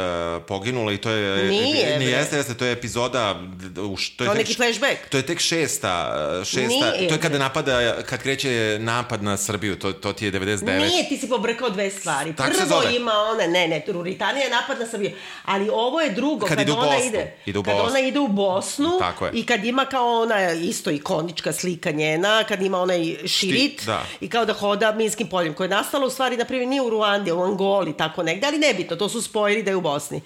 poginula 0.49 0.93
i 0.93 0.99
to 0.99 1.11
je... 1.11 1.45
Nije, 1.45 1.99
Ne, 1.99 2.05
jeste, 2.07 2.37
jeste, 2.37 2.55
to 2.55 2.64
je 2.64 2.73
epizoda... 2.73 3.41
u 3.79 3.97
To 4.16 4.25
je 4.25 4.27
Kao 4.27 4.35
tek 4.35 4.37
neki 4.39 4.55
flashback. 4.55 5.09
To 5.09 5.16
je 5.16 5.23
tek 5.23 5.39
šesta, 5.41 5.93
uh, 6.33 6.45
šesta, 6.45 6.61
Nije, 6.68 7.09
to 7.09 7.14
je 7.14 7.21
kada 7.21 7.39
napada, 7.39 7.71
kad 8.03 8.23
kreće 8.23 8.51
napad 8.81 9.23
na 9.23 9.37
Srbiju, 9.37 9.79
to, 9.79 9.93
to 9.93 10.12
ti 10.12 10.25
je 10.25 10.33
99. 10.33 10.79
Nije, 10.79 11.09
ti 11.09 11.18
si 11.18 11.29
pobrkao 11.29 11.71
dve 11.71 11.91
stvari. 11.91 12.37
Tako 12.37 12.53
se 12.53 12.59
Prvo 12.61 12.83
ima 12.91 13.12
ona, 13.12 13.47
ne, 13.49 13.68
ne, 13.68 13.83
Ruritanija 13.89 14.45
je 14.45 14.51
napad 14.51 14.81
na 14.81 14.87
Srbiju, 14.87 15.11
ali 15.45 15.68
ovo 15.71 16.01
je 16.01 16.11
drugo, 16.11 16.47
Kad 16.47 16.57
kad, 16.57 16.62
ide 16.62 16.73
ona 16.73 16.83
Bosnu. 16.85 17.07
ide, 17.07 17.37
Ide 17.47 17.59
u 17.59 17.62
kad 17.62 17.75
Bosnu. 17.75 17.89
ona 17.89 18.01
ide 18.01 18.18
u 18.21 18.29
Bosnu 18.29 18.99
Tako 18.99 19.27
je. 19.27 19.33
i 19.35 19.47
kad 19.47 19.64
ima 19.64 19.85
kao 19.85 20.21
ona 20.21 20.53
isto 20.53 20.91
ikonička 20.91 21.53
slika 21.61 21.91
njena, 21.91 22.45
kad 22.45 22.63
ima 22.63 22.81
onaj 22.81 23.17
širit 23.27 23.87
da. 23.87 24.03
i 24.21 24.29
kao 24.29 24.45
da 24.45 24.53
hoda 24.53 24.93
minskim 24.93 25.29
poljem, 25.29 25.55
koje 25.55 25.65
je 25.65 25.69
nastalo 25.71 26.07
u 26.07 26.11
stvari, 26.11 26.37
na 26.37 26.45
primjer, 26.45 26.69
nije 26.69 26.83
u 26.83 26.91
Ruandi, 26.91 27.33
u 27.33 27.43
Angoli, 27.43 27.97
tako 27.97 28.23
negde, 28.23 28.47
ali 28.47 28.59
nebitno, 28.59 28.97
to 28.97 29.09
su 29.09 29.23
spojili 29.23 29.63
da 29.63 29.71
je 29.71 29.77
u 29.77 29.81
Bosni. 29.81 30.21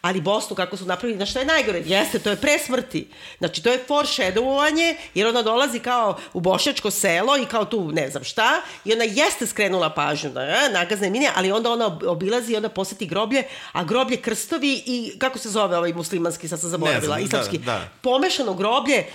Ali 0.00 0.20
Bosnu, 0.20 0.56
kako 0.56 0.76
su 0.76 0.84
napravili, 0.84 1.18
na 1.18 1.26
šta 1.26 1.40
je 1.40 1.46
najgore? 1.46 1.82
Jeste, 1.86 2.18
to 2.18 2.30
je 2.30 2.36
pre 2.36 2.58
smrti. 2.58 3.08
Znači, 3.38 3.62
to 3.62 3.70
je 3.70 3.84
foreshadowovanje, 3.88 4.94
jer 5.14 5.26
ona 5.26 5.42
dolazi 5.42 5.78
kao 5.78 6.18
u 6.32 6.40
bošnjačko 6.40 6.90
selo 6.90 7.36
i 7.36 7.46
kao 7.46 7.64
tu 7.64 7.92
ne 7.92 8.10
znam 8.10 8.24
šta, 8.24 8.60
i 8.84 8.92
ona 8.92 9.04
jeste 9.04 9.46
skrenula 9.46 9.90
pažnju 9.90 10.30
na 10.30 10.42
e, 10.42 10.70
nagazne 10.72 11.10
mine, 11.10 11.30
ali 11.34 11.52
onda 11.52 11.72
ona 11.72 11.86
ob- 11.86 12.06
obilazi 12.06 12.52
i 12.52 12.56
onda 12.56 12.68
poseti 12.68 13.06
groblje, 13.06 13.42
a 13.72 13.84
groblje 13.84 14.16
krstovi 14.16 14.82
i, 14.86 15.12
kako 15.18 15.38
se 15.38 15.50
zove 15.50 15.76
ovaj 15.76 15.92
muslimanski, 15.92 16.48
sad 16.48 16.60
sam 16.60 16.70
zaboravila, 16.70 17.14
znam, 17.14 17.24
islamski, 17.24 17.58
da, 17.58 17.72
da. 17.72 17.88
pomešano 18.02 18.54
groblje 18.54 19.06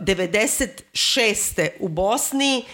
96. 0.00 1.68
u 1.80 1.88
Bosni, 1.88 2.64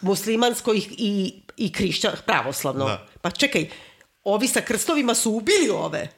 muslimansko 0.00 0.74
i, 0.74 0.82
i, 0.98 1.34
i 1.56 1.72
hrišćan, 1.72 2.12
pravoslavno. 2.26 2.84
Da. 2.84 3.06
Pa 3.20 3.30
čekaj, 3.30 3.68
ovi 4.24 4.48
sa 4.48 4.60
krstovima 4.60 5.14
su 5.14 5.30
ubili 5.30 5.70
ove. 5.70 6.08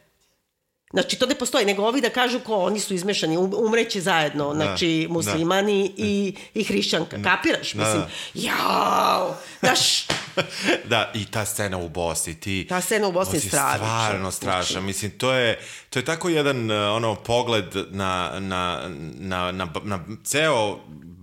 Znači, 0.92 1.18
to 1.18 1.26
ne 1.26 1.34
postoji, 1.34 1.66
nego 1.66 1.82
ovi 1.82 2.00
da 2.00 2.10
kažu 2.10 2.40
ko 2.40 2.56
oni 2.56 2.80
su 2.80 2.94
izmešani, 2.94 3.36
um- 3.36 3.66
umreće 3.66 4.00
zajedno, 4.00 4.54
znači, 4.54 5.06
da. 5.08 5.12
muslimani 5.12 5.92
i, 5.96 6.34
i 6.54 6.64
hrišćanka. 6.64 7.18
Kapiraš? 7.22 7.72
Da, 7.72 7.84
Mislim, 7.84 8.02
da. 8.02 8.08
jao, 8.34 9.36
znaš, 9.60 10.06
da, 10.90 11.12
i 11.14 11.24
ta 11.24 11.44
scena 11.44 11.78
u 11.78 11.88
Bosni, 11.88 12.40
ti... 12.40 12.66
Ta 12.68 12.80
scena 12.80 13.08
u 13.08 13.12
Bosni 13.12 13.36
je 13.36 13.40
stravična. 13.40 13.76
Stvarno 13.76 14.30
strašna. 14.30 14.80
Mislim, 14.80 15.10
to 15.10 15.32
je, 15.32 15.60
to 15.90 15.98
je 15.98 16.04
tako 16.04 16.28
jedan 16.28 16.70
uh, 16.70 16.96
ono, 16.96 17.14
pogled 17.14 17.76
na, 17.90 18.32
na, 18.40 18.80
na, 19.18 19.52
na, 19.52 19.68
na 19.84 20.04
ceo 20.24 20.78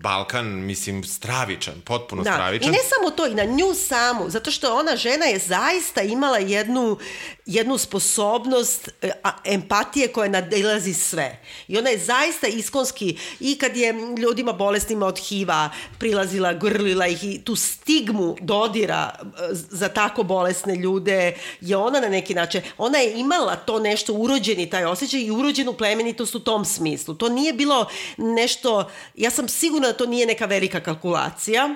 Balkan, 0.06 0.46
mislim, 0.46 1.04
stravičan, 1.04 1.82
potpuno 1.86 2.24
Da. 2.24 2.32
stravičan. 2.34 2.70
I 2.70 2.72
ne 2.72 2.84
samo 2.84 3.10
to, 3.10 3.28
i 3.28 3.34
na 3.34 3.44
nju 3.44 3.74
samu, 3.74 4.30
zato 4.30 4.52
što 4.52 4.76
ona 4.76 4.96
žena 4.96 5.26
je 5.26 5.40
zaista 5.40 6.02
imala 6.02 6.38
jednu, 6.38 6.98
jednu 7.46 7.78
sposobnost 7.78 8.90
e, 9.02 9.12
a, 9.24 9.32
empatije 9.46 10.08
koja 10.08 10.30
nadilazi 10.30 10.94
sve. 10.94 11.42
I 11.68 11.78
ona 11.78 11.90
je 11.90 11.98
zaista 11.98 12.48
iskonski, 12.48 13.18
i 13.40 13.58
kad 13.58 13.78
je 13.78 13.94
ljudima 14.18 14.54
bolesnima 14.54 15.06
od 15.06 15.20
HIV-a 15.20 15.70
prilazila, 16.00 16.54
grlila 16.54 17.08
ih 17.08 17.24
i 17.24 17.42
tu 17.44 17.56
stigmu 17.56 18.36
dodira 18.42 19.12
e, 19.24 19.28
za 19.52 19.90
tako 19.90 20.24
bolesne 20.24 20.76
ljude, 20.76 21.38
je 21.62 21.78
ona 21.78 22.00
na 22.00 22.10
neki 22.10 22.34
način, 22.34 22.62
ona 22.78 22.98
je 22.98 23.20
imala 23.20 23.56
to 23.56 23.80
nešto 23.80 24.14
urođeni 24.56 24.70
taj 24.70 24.86
osjećaj 24.86 25.22
i 25.22 25.32
urođenu 25.32 25.74
plemenitost 25.74 26.36
u 26.36 26.40
tom 26.40 26.66
smislu. 26.66 27.16
To 27.16 27.30
nije 27.30 27.54
bilo 27.54 27.88
nešto, 28.18 28.90
ja 29.16 29.30
sam 29.30 29.48
sigurna 29.48 29.88
da 29.88 29.98
to 29.98 30.06
nije 30.06 30.26
neka 30.26 30.46
velika 30.46 30.80
kalkulacija, 30.80 31.76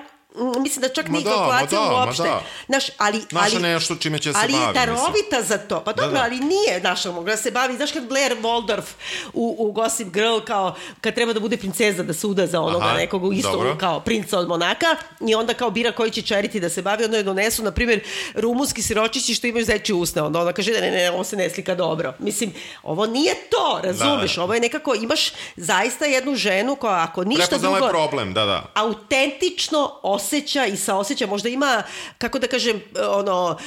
Mislim 0.60 0.82
da 0.82 0.88
čak 0.88 1.08
Ma 1.08 1.12
nije 1.12 1.24
da, 1.24 1.30
ma 1.30 1.36
kalkulacija 1.36 1.80
da, 1.80 1.92
uopšte. 1.92 2.22
da. 2.22 2.42
Znaš, 2.66 2.84
ali, 2.98 3.22
Naša 3.30 3.56
ali, 3.56 3.62
nešto 3.62 3.96
čime 3.96 4.18
će 4.18 4.32
se 4.32 4.38
ali 4.42 4.52
bavi, 4.52 4.62
je 4.64 4.68
mislim. 4.68 4.86
darovita 4.86 5.42
za 5.42 5.58
to. 5.58 5.80
Pa 5.84 5.92
dobro, 5.92 6.18
da. 6.18 6.22
ali 6.22 6.40
nije 6.40 6.80
naša 6.82 7.10
mogla 7.12 7.30
da 7.30 7.36
se 7.36 7.50
bavi. 7.50 7.76
Znaš 7.76 7.92
kad 7.92 8.08
Blair 8.08 8.36
Waldorf 8.42 8.82
u, 9.32 9.56
u 9.58 9.72
Gossip 9.72 10.08
Girl 10.08 10.38
kao 10.46 10.74
kad 11.00 11.14
treba 11.14 11.32
da 11.32 11.40
bude 11.40 11.56
princeza 11.56 12.02
da 12.02 12.14
suda 12.14 12.46
za 12.46 12.60
onoga 12.60 12.84
Aha, 12.84 12.96
nekog 12.96 13.34
isto 13.34 13.52
dobro. 13.52 13.76
kao 13.80 14.00
princa 14.00 14.38
od 14.38 14.48
Monaka 14.48 14.86
i 15.28 15.34
onda 15.34 15.54
kao 15.54 15.70
bira 15.70 15.92
koji 15.92 16.10
će 16.10 16.22
čeriti 16.22 16.60
da 16.60 16.68
se 16.68 16.82
bavi, 16.82 17.04
onda 17.04 17.16
je 17.16 17.22
donesu, 17.22 17.62
na 17.62 17.70
primjer, 17.70 18.00
rumunski 18.34 18.82
siročići 18.82 19.34
što 19.34 19.46
imaju 19.46 19.64
zeči 19.64 19.92
usne. 19.92 20.22
Onda 20.22 20.40
ona 20.40 20.52
kaže, 20.52 20.72
ne, 20.72 20.80
ne, 20.80 20.90
ne, 20.90 21.10
ovo 21.10 21.24
se 21.24 21.36
ne 21.36 21.50
slika 21.50 21.74
dobro. 21.74 22.14
Mislim, 22.18 22.52
ovo 22.82 23.06
nije 23.06 23.34
to, 23.50 23.80
razumeš? 23.82 24.34
Da. 24.36 24.42
Ovo 24.42 24.54
je 24.54 24.60
nekako, 24.60 24.94
imaš 24.94 25.32
zaista 25.56 26.04
jednu 26.04 26.34
ženu 26.34 26.76
koja 26.76 27.02
ako 27.02 27.24
ništa 27.24 27.46
Prepoznala 27.46 27.78
drugo 27.78 27.86
je 27.86 27.90
problem, 28.08 28.34
da, 28.34 28.44
da. 28.44 28.66
autentično 28.74 29.98
osjeća 30.20 30.66
i 30.66 30.76
saoseća, 30.76 31.26
možda 31.26 31.48
ima, 31.48 31.82
kako 32.18 32.38
da 32.38 32.46
kažem, 32.46 32.82
ono, 33.08 33.58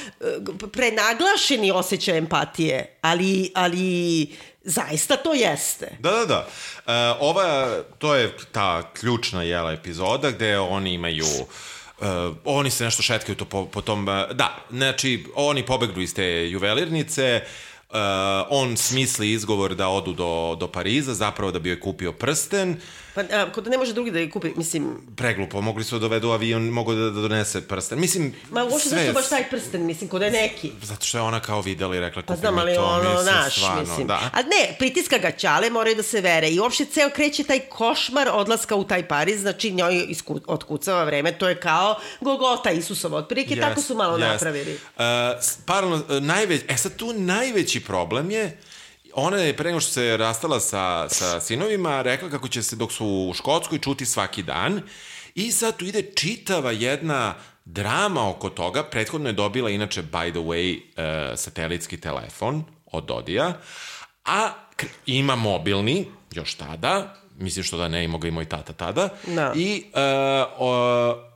prenaglašeni 0.72 1.70
osjećaj 1.70 2.18
empatije, 2.18 2.98
ali, 3.00 3.50
ali 3.54 4.26
zaista 4.64 5.16
to 5.16 5.34
jeste. 5.34 5.96
Da, 6.00 6.10
da, 6.10 6.26
da. 6.26 6.46
E, 6.86 7.14
ova, 7.20 7.68
to 7.98 8.14
je 8.14 8.36
ta 8.52 8.92
ključna 8.92 9.42
jela 9.42 9.72
epizoda 9.72 10.30
gde 10.30 10.58
oni 10.58 10.92
imaju 10.92 11.26
Uh, 11.98 12.36
oni 12.44 12.70
se 12.70 12.84
nešto 12.84 13.02
šetkaju 13.02 13.36
to 13.36 13.44
po, 13.44 13.66
po 13.66 13.80
tom... 13.80 14.08
uh, 14.08 14.14
da, 14.32 14.58
znači, 14.70 15.26
oni 15.34 15.66
pobegnu 15.66 16.02
iz 16.02 16.14
te 16.14 16.50
juvelirnice, 16.50 17.40
uh, 17.90 17.96
on 18.48 18.76
smisli 18.76 19.30
izgovor 19.30 19.74
da 19.74 19.88
odu 19.88 20.12
do, 20.12 20.56
do 20.60 20.68
Pariza, 20.68 21.14
zapravo 21.14 21.52
da 21.52 21.58
bi 21.58 21.68
joj 21.68 21.80
kupio 21.80 22.12
prsten, 22.12 22.80
Pa, 23.14 23.20
a, 23.22 23.52
kod 23.52 23.64
da 23.64 23.70
ne 23.70 23.78
može 23.78 23.92
drugi 23.92 24.10
da 24.10 24.18
je 24.18 24.30
kupi, 24.30 24.50
mislim, 24.56 24.86
preglupo, 25.16 25.60
mogli 25.60 25.84
su 25.84 25.94
da 25.94 26.00
dovedu 26.00 26.30
avion, 26.30 26.62
mogu 26.64 26.94
da, 26.94 27.00
da 27.02 27.20
donese 27.20 27.60
prsten. 27.62 28.00
Mislim, 28.00 28.34
ma 28.50 28.64
uopšte 28.64 28.88
sve- 28.88 28.98
zašto 28.98 29.12
baš 29.12 29.28
taj 29.28 29.44
prsten, 29.44 29.86
mislim, 29.86 30.10
kod 30.10 30.20
da 30.20 30.26
je 30.26 30.32
neki. 30.32 30.72
Zato 30.82 31.06
što 31.06 31.18
je 31.18 31.22
ona 31.22 31.40
kao 31.40 31.60
videla 31.60 31.96
i 31.96 32.00
rekla 32.00 32.22
Pa 32.22 32.26
kupi 32.26 32.40
znam, 32.40 32.54
mi 32.54 32.60
ali 32.60 32.74
to, 32.74 32.84
ono, 32.84 33.10
mislim, 33.10 33.34
naš, 33.34 33.54
stvarno, 33.54 33.80
mislim. 33.80 34.06
da. 34.06 34.30
A 34.32 34.42
ne, 34.42 34.76
pritiska 34.78 35.18
ga 35.18 35.30
čale, 35.32 35.70
moraju 35.70 35.96
da 35.96 36.02
se 36.04 36.20
vere. 36.20 36.48
I 36.48 36.60
uopšte 36.60 36.84
ceo 36.86 37.10
kreće 37.10 37.44
taj 37.44 37.60
košmar 37.60 38.28
odlaska 38.30 38.74
u 38.76 38.84
taj 38.84 39.02
Pariz, 39.04 39.40
znači 39.40 39.72
njoj 39.72 40.06
isku, 40.08 40.40
otkucava 40.46 41.04
vreme, 41.04 41.32
to 41.32 41.48
je 41.48 41.56
kao 41.56 41.96
Gogota 42.20 42.70
Isusova, 42.72 43.18
otprilike, 43.18 43.56
tako 43.58 43.80
su 43.82 43.94
malo 43.94 44.16
jest. 44.16 44.32
napravili. 44.32 44.72
Uh, 44.74 45.02
s- 45.40 45.56
paralelno, 45.58 46.20
najveć, 46.20 46.62
e 46.68 46.76
sad 46.76 46.96
tu 46.96 47.12
najveći 47.12 47.80
problem 47.82 48.30
je 48.30 48.58
ona 49.14 49.36
je 49.36 49.56
pre 49.56 49.68
nego 49.68 49.80
što 49.80 49.92
se 49.92 50.16
rastala 50.16 50.60
sa, 50.60 51.08
sa 51.08 51.40
sinovima 51.40 52.02
rekla 52.02 52.30
kako 52.30 52.48
će 52.48 52.62
se 52.62 52.76
dok 52.76 52.92
su 52.92 53.06
u 53.06 53.34
Škotskoj 53.34 53.78
čuti 53.78 54.06
svaki 54.06 54.42
dan 54.42 54.82
i 55.34 55.52
sad 55.52 55.76
tu 55.76 55.84
ide 55.84 56.02
čitava 56.02 56.70
jedna 56.70 57.34
drama 57.64 58.30
oko 58.30 58.50
toga. 58.50 58.82
Prethodno 58.82 59.28
je 59.28 59.32
dobila 59.32 59.70
inače 59.70 60.02
by 60.02 60.30
the 60.30 60.40
way 60.40 60.76
uh, 60.76 61.38
satelitski 61.38 62.00
telefon 62.00 62.64
od 62.92 63.04
Dodija, 63.04 63.60
a 64.24 64.50
ima 65.06 65.36
mobilni, 65.36 66.06
još 66.32 66.54
tada, 66.54 67.16
mislim 67.38 67.64
što 67.64 67.76
da 67.76 67.88
ne, 67.88 68.04
imao 68.04 68.18
ga 68.18 68.28
i 68.28 68.30
moj 68.30 68.44
tata 68.44 68.72
tada, 68.72 69.08
Da. 69.26 69.52
i 69.56 69.84
uh, 69.86 70.00
o, 70.58 71.33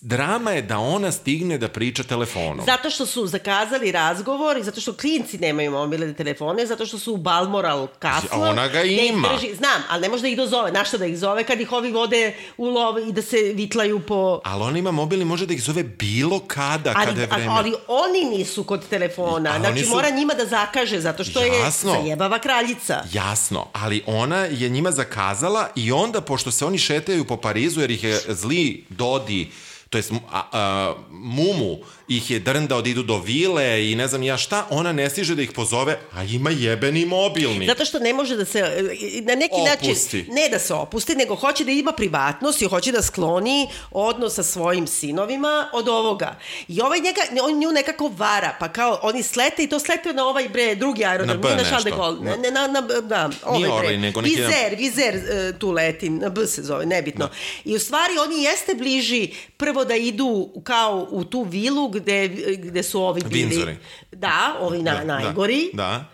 drama 0.00 0.50
je 0.50 0.62
da 0.62 0.78
ona 0.78 1.12
stigne 1.12 1.58
da 1.58 1.68
priča 1.68 2.02
telefonom. 2.02 2.66
Zato 2.66 2.90
što 2.90 3.06
su 3.06 3.26
zakazali 3.26 3.92
razgovor 3.92 4.56
i 4.56 4.62
zato 4.62 4.80
što 4.80 4.92
klinci 4.92 5.38
nemaju 5.38 5.70
mobilne 5.70 6.14
telefone, 6.14 6.66
zato 6.66 6.86
što 6.86 6.98
su 6.98 7.12
u 7.12 7.16
Balmoral 7.16 7.86
kasno. 7.98 8.28
A 8.32 8.38
ona 8.40 8.68
ga 8.68 8.78
da 8.78 8.82
ima. 8.82 9.28
Drži, 9.28 9.54
znam, 9.54 9.82
ali 9.88 10.02
ne 10.02 10.08
može 10.08 10.22
da 10.22 10.28
ih 10.28 10.36
dozove. 10.36 10.70
Znaš 10.70 10.88
što 10.88 10.98
da 10.98 11.06
ih 11.06 11.18
zove 11.18 11.44
kad 11.44 11.60
ih 11.60 11.72
ovi 11.72 11.92
vode 11.92 12.34
u 12.56 12.64
lov 12.66 13.08
i 13.08 13.12
da 13.12 13.22
se 13.22 13.36
vitlaju 13.54 14.00
po... 14.00 14.40
Ali 14.44 14.62
ona 14.62 14.78
ima 14.78 14.90
mobilni, 14.90 15.24
može 15.24 15.46
da 15.46 15.54
ih 15.54 15.62
zove 15.62 15.82
bilo 15.82 16.40
kada, 16.40 16.92
Ali, 16.96 17.06
kada 17.06 17.20
je 17.20 17.26
vreme. 17.26 17.46
ali 17.48 17.74
oni 17.88 18.38
nisu 18.38 18.64
kod 18.64 18.88
telefona. 18.88 19.50
A 19.50 19.58
znači, 19.58 19.84
su- 19.84 19.90
mora 19.90 20.10
njima 20.10 20.34
da 20.34 20.46
zakaže, 20.46 21.00
zato 21.00 21.24
što 21.24 21.42
Jasno. 21.42 21.94
je 21.94 22.00
zajebava 22.02 22.38
kraljica. 22.38 23.02
Jasno, 23.12 23.66
ali 23.72 24.02
ona 24.06 24.36
je 24.38 24.68
njima 24.68 24.90
zakazala 24.90 25.68
i 25.76 25.92
onda, 25.92 26.20
pošto 26.20 26.50
se 26.50 26.64
oni 26.64 26.78
šetaju 26.78 27.24
po 27.24 27.36
Parizu, 27.36 27.80
jer 27.80 27.90
ih 27.90 28.04
je 28.04 28.20
zli 28.28 28.84
Dodi, 28.88 29.50
to 29.90 29.98
jest 29.98 30.12
a, 30.30 30.42
a, 30.52 30.94
Mumu, 31.10 31.78
ih 32.08 32.30
je 32.30 32.38
drndao 32.38 32.82
da 32.82 32.90
idu 32.90 33.02
do 33.02 33.18
vile 33.18 33.90
i 33.90 33.94
ne 33.94 34.08
znam 34.08 34.22
ja 34.22 34.36
šta, 34.36 34.66
ona 34.70 34.92
ne 34.92 35.10
stiže 35.10 35.34
da 35.34 35.42
ih 35.42 35.52
pozove, 35.52 35.98
a 36.12 36.24
ima 36.24 36.50
jebeni 36.50 37.06
mobilni. 37.06 37.66
Zato 37.66 37.84
što 37.84 37.98
ne 37.98 38.12
može 38.12 38.36
da 38.36 38.44
se, 38.44 38.58
e, 38.58 38.82
na 39.20 39.34
neki 39.34 39.54
Opusti. 39.54 40.16
način, 40.16 40.34
ne 40.34 40.48
da 40.48 40.58
se 40.58 40.74
opusti, 40.74 41.14
nego 41.14 41.34
hoće 41.34 41.64
da 41.64 41.70
ima 41.70 41.92
privatnost 41.92 42.62
i 42.62 42.66
hoće 42.66 42.92
da 42.92 43.02
skloni 43.02 43.68
odnos 43.90 44.34
sa 44.34 44.42
svojim 44.42 44.86
sinovima 44.86 45.68
od 45.72 45.88
ovoga. 45.88 46.36
I 46.68 46.80
ovaj 46.80 47.00
njega, 47.00 47.20
on 47.42 47.58
nju 47.58 47.72
nekako 47.72 48.08
vara, 48.08 48.56
pa 48.60 48.68
kao 48.68 48.98
oni 49.02 49.22
slete 49.22 49.64
i 49.64 49.68
to 49.68 49.78
slete 49.78 50.12
na 50.12 50.26
ovaj 50.26 50.48
bre, 50.48 50.74
drugi 50.74 51.04
aerodrom, 51.04 51.36
Na 51.36 51.42
B 51.42 51.56
na. 51.56 51.64
Charles 51.64 51.84
de 51.84 51.90
Gaulle, 51.90 52.20
ne, 52.20 52.36
ne, 52.36 52.50
na, 52.50 52.66
na, 52.66 52.80
da, 52.80 53.30
ovaj 53.44 53.58
Nije 53.58 53.68
bre, 53.68 53.76
ovaj, 53.76 53.96
nego 53.96 54.20
neki 54.20 54.40
na- 54.40 54.46
Vizer, 54.46 54.74
Vizer 54.78 55.14
e, 55.14 55.58
tu 55.58 55.70
leti, 55.70 56.10
na 56.10 56.28
B 56.28 56.46
se 56.46 56.62
zove, 56.62 56.86
nebitno. 56.86 57.26
Da. 57.26 57.32
I 57.64 57.76
u 57.76 57.78
stvari 57.78 58.12
oni 58.18 58.42
jeste 58.42 58.74
bliži 58.74 59.28
prvo 59.56 59.79
da 59.84 59.96
idu 59.96 60.50
kao 60.64 61.08
u 61.10 61.24
tu 61.24 61.42
vilu 61.42 61.88
gde, 61.88 62.28
gde 62.58 62.82
su 62.82 63.02
ovi 63.02 63.22
bili. 63.22 63.50
Windsori. 63.50 63.74
Da, 64.12 64.56
ovi 64.60 64.78
na, 64.78 64.94
Da, 64.94 65.04
najgori. 65.04 65.70
Da, 65.72 66.04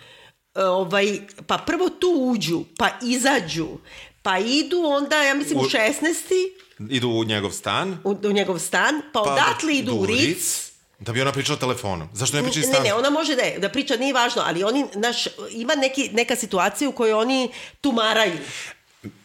E, 0.55 0.63
ovaj, 0.63 1.07
pa 1.47 1.59
prvo 1.59 1.89
tu 1.91 2.09
uđu, 2.19 2.65
pa 2.79 2.89
izađu, 3.05 3.67
pa 4.23 4.39
idu 4.39 4.79
onda, 4.79 5.23
ja 5.23 5.35
mislim, 5.35 5.59
u, 5.59 5.63
U- 5.63 5.65
16. 5.65 6.15
da. 6.79 6.87
Idu 6.91 7.09
u 7.11 7.25
njegov 7.25 7.51
stan. 7.51 7.99
U, 8.05 8.17
u 8.23 8.33
njegov 8.33 8.59
stan, 8.59 9.01
pa, 9.13 9.23
pa 9.23 9.33
odatle 9.33 9.75
idu 9.75 9.93
u 9.93 10.07
Ritz. 10.07 10.71
Da 10.99 11.13
bi 11.13 11.23
ona 11.23 11.33
pričala 11.33 11.59
telefonom. 11.59 12.09
Zašto 12.13 12.37
ne 12.37 12.43
priča 12.43 12.61
iz 12.61 12.69
Ne, 12.69 12.81
ne, 12.81 12.95
ona 12.95 13.11
može 13.11 13.37
da, 13.37 13.43
je- 13.43 13.59
da 13.59 13.69
priča, 13.69 13.97
nije 13.97 14.13
važno, 14.13 14.43
ali 14.45 14.65
oni, 14.65 14.85
naš, 14.95 15.25
ima 15.51 15.75
neki, 15.75 16.11
neka 16.13 16.37
situacija 16.37 16.89
u 16.89 16.93
kojoj 16.93 17.13
oni 17.15 17.49
tumaraju. 17.81 18.39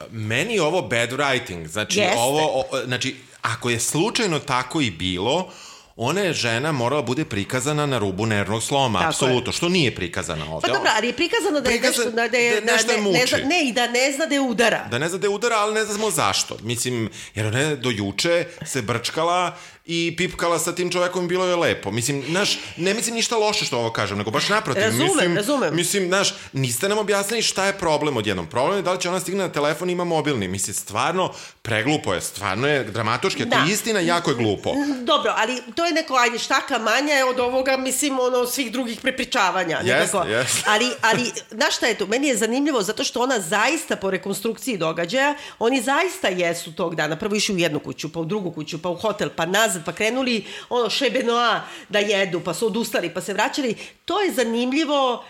Meni 0.10 0.54
je 0.54 0.62
ovo 0.62 0.82
bad 0.82 1.12
writing. 1.12 1.68
Znači, 1.68 2.00
Jeste. 2.00 2.18
ovo, 2.20 2.40
o, 2.62 2.86
znači, 2.86 3.16
ako 3.42 3.70
je 3.70 3.80
slučajno 3.80 4.40
tako 4.40 4.82
i 4.82 4.92
bilo, 4.92 5.50
ona 5.96 6.22
je 6.22 6.34
žena 6.34 6.72
morala 6.72 7.02
bude 7.02 7.26
prikazana 7.26 7.86
na 7.86 7.98
rubu 7.98 8.26
nervnog 8.26 8.64
sloma, 8.64 9.00
Tako 9.00 9.10
apsolutno, 9.10 9.52
što 9.52 9.70
nije 9.70 9.96
prikazana 9.96 10.46
Pa 10.46 10.52
ovde. 10.52 10.68
dobro, 10.68 10.90
ali 10.96 11.08
je 11.08 11.14
prikazano 11.14 11.62
da 11.62 11.70
je 11.70 11.76
Prikazan- 11.76 11.88
nešto, 11.98 12.12
da, 12.12 12.28
da 12.28 12.38
je, 12.38 12.62
da 12.62 12.72
nešto 12.72 12.92
je 12.92 12.98
ne, 12.98 13.04
ne, 13.04 13.26
zna, 13.26 13.38
muči. 13.38 13.46
ne, 13.46 13.64
i 13.64 13.74
da 13.74 13.88
ne 13.88 14.12
zna 14.12 14.26
da 14.26 14.34
je 14.36 14.42
udara. 14.42 14.88
Da 14.88 14.98
ne 14.98 15.10
zna 15.10 15.18
da 15.18 15.26
je 15.26 15.32
udara, 15.32 15.56
ali 15.58 15.74
ne 15.74 15.86
znamo 15.86 16.12
zašto. 16.12 16.58
Mislim, 16.62 17.10
jer 17.36 17.46
ona 17.46 17.60
je 17.60 17.76
do 17.76 17.90
juče 17.90 18.46
se 18.66 18.82
brčkala 18.82 19.58
i 19.86 20.14
pipkala 20.18 20.60
sa 20.60 20.76
tim 20.76 20.92
čovekom 20.92 21.28
bilo 21.28 21.46
je 21.46 21.56
lepo. 21.56 21.92
Mislim, 21.92 22.24
znaš, 22.30 22.60
ne 22.78 22.94
mislim 22.94 23.16
ništa 23.16 23.38
loše 23.38 23.66
što 23.66 23.78
ovo 23.78 23.92
kažem, 23.92 24.18
nego 24.18 24.32
baš 24.32 24.50
naprotiv. 24.50 24.84
Razumem, 24.84 25.08
mislim, 25.08 25.36
razumem. 25.36 25.76
Mislim, 25.76 26.08
znaš, 26.08 26.34
niste 26.54 26.90
nam 26.90 26.98
objasnili 26.98 27.42
šta 27.42 27.66
je 27.66 27.74
problem 27.74 28.18
odjednom. 28.18 28.48
Problem 28.48 28.78
je 28.78 28.82
da 28.82 28.94
li 28.94 29.02
će 29.02 29.10
ona 29.10 29.20
stigne 29.20 29.44
na 29.44 29.52
telefon 29.52 29.90
i 29.90 29.94
ima 29.94 30.04
mobilni. 30.04 30.48
Mislim, 30.48 30.74
stvarno, 30.74 31.34
preglupo 31.62 32.14
je, 32.14 32.22
stvarno 32.22 32.68
je 32.68 32.84
dramatoški. 32.84 33.46
Da. 33.46 33.56
je 33.56 33.74
istina, 33.74 34.00
jako 34.00 34.30
je 34.30 34.36
glupo. 34.36 34.74
Dobro, 35.04 35.34
ali 35.38 35.62
to 35.76 35.86
je 35.86 35.94
neko, 35.94 36.16
ajde, 36.16 36.40
štaka 36.40 36.78
manja 36.78 37.14
je 37.14 37.26
od 37.26 37.40
ovoga, 37.40 37.78
mislim, 37.78 38.20
ono, 38.20 38.46
svih 38.46 38.72
drugih 38.72 39.00
prepričavanja. 39.02 39.80
Jeste, 39.84 40.18
jeste. 40.28 40.62
Ali, 40.72 40.90
ali, 41.02 41.32
znaš 41.52 41.78
šta 41.78 41.88
je 41.88 41.98
to? 41.98 42.08
Meni 42.08 42.28
je 42.28 42.38
zanimljivo 42.38 42.82
zato 42.82 43.04
što 43.04 43.22
ona 43.22 43.40
zaista 43.40 43.96
po 43.96 44.12
rekonstrukciji 44.12 44.78
događaja, 44.78 45.36
oni 45.60 45.82
zaista 45.82 46.28
jesu 46.28 46.74
tog 46.76 46.96
dana. 46.96 47.16
Prvo 47.16 47.36
išli 47.36 47.56
u 47.56 47.58
jednu 47.58 47.80
kuću, 47.80 48.12
pa 48.12 48.20
u 48.20 48.26
drugu 48.26 48.52
kuću, 48.52 48.82
pa 48.82 48.90
u 48.90 48.96
hotel, 48.96 49.30
pa 49.36 49.46
nazad, 49.46 49.71
pa 49.86 49.92
krenuli 49.92 50.46
ono 50.70 50.90
šebenoa 50.90 51.62
da 51.90 52.00
jedu, 52.00 52.42
pa 52.42 52.54
su 52.54 52.68
odustali, 52.68 53.10
pa 53.10 53.22
se 53.22 53.34
vraćali. 53.34 53.76
To 54.06 54.22
je 54.22 54.34
zanimljivo 54.34 55.26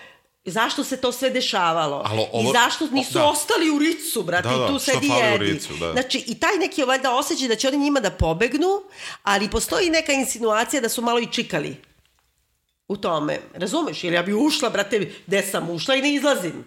zašto 0.46 0.84
se 0.84 0.98
to 0.98 1.12
sve 1.12 1.30
dešavalo. 1.30 2.04
Alo, 2.06 2.28
ovo- 2.34 2.50
I 2.50 2.54
zašto 2.54 2.88
nisu 2.88 3.14
da. 3.14 3.26
ostali 3.26 3.70
u 3.70 3.80
Ricu, 3.80 4.24
brate, 4.24 4.50
Da, 4.50 4.58
da, 4.58 4.66
i 4.66 4.68
tu 4.68 4.80
sedi 4.80 5.08
jedi. 5.10 5.46
Ricu, 5.46 5.74
da. 5.74 5.92
Znači, 5.92 6.24
i 6.28 6.39
taj 6.39 6.58
neki 6.58 6.84
valjda 6.84 7.14
osjećaj 7.14 7.48
da 7.48 7.56
će 7.56 7.68
oni 7.68 7.78
njima 7.78 8.00
da 8.00 8.10
pobegnu, 8.12 8.68
ali 9.24 9.50
postoji 9.50 9.89
neka 9.89 10.14
insinuacija 10.14 10.82
da 10.82 10.89
su 10.89 11.02
malo 11.02 11.20
i 11.20 11.28
čikali 11.28 11.78
u 12.88 12.98
tome. 12.98 13.39
Razumeš? 13.54 14.04
Jer 14.04 14.14
ja 14.14 14.24
bi 14.24 14.34
ušla, 14.36 14.70
brate, 14.70 15.12
gde 15.28 15.42
sam 15.42 15.70
ušla 15.70 15.96
i 15.96 16.02
ne 16.02 16.14
izlazim. 16.14 16.66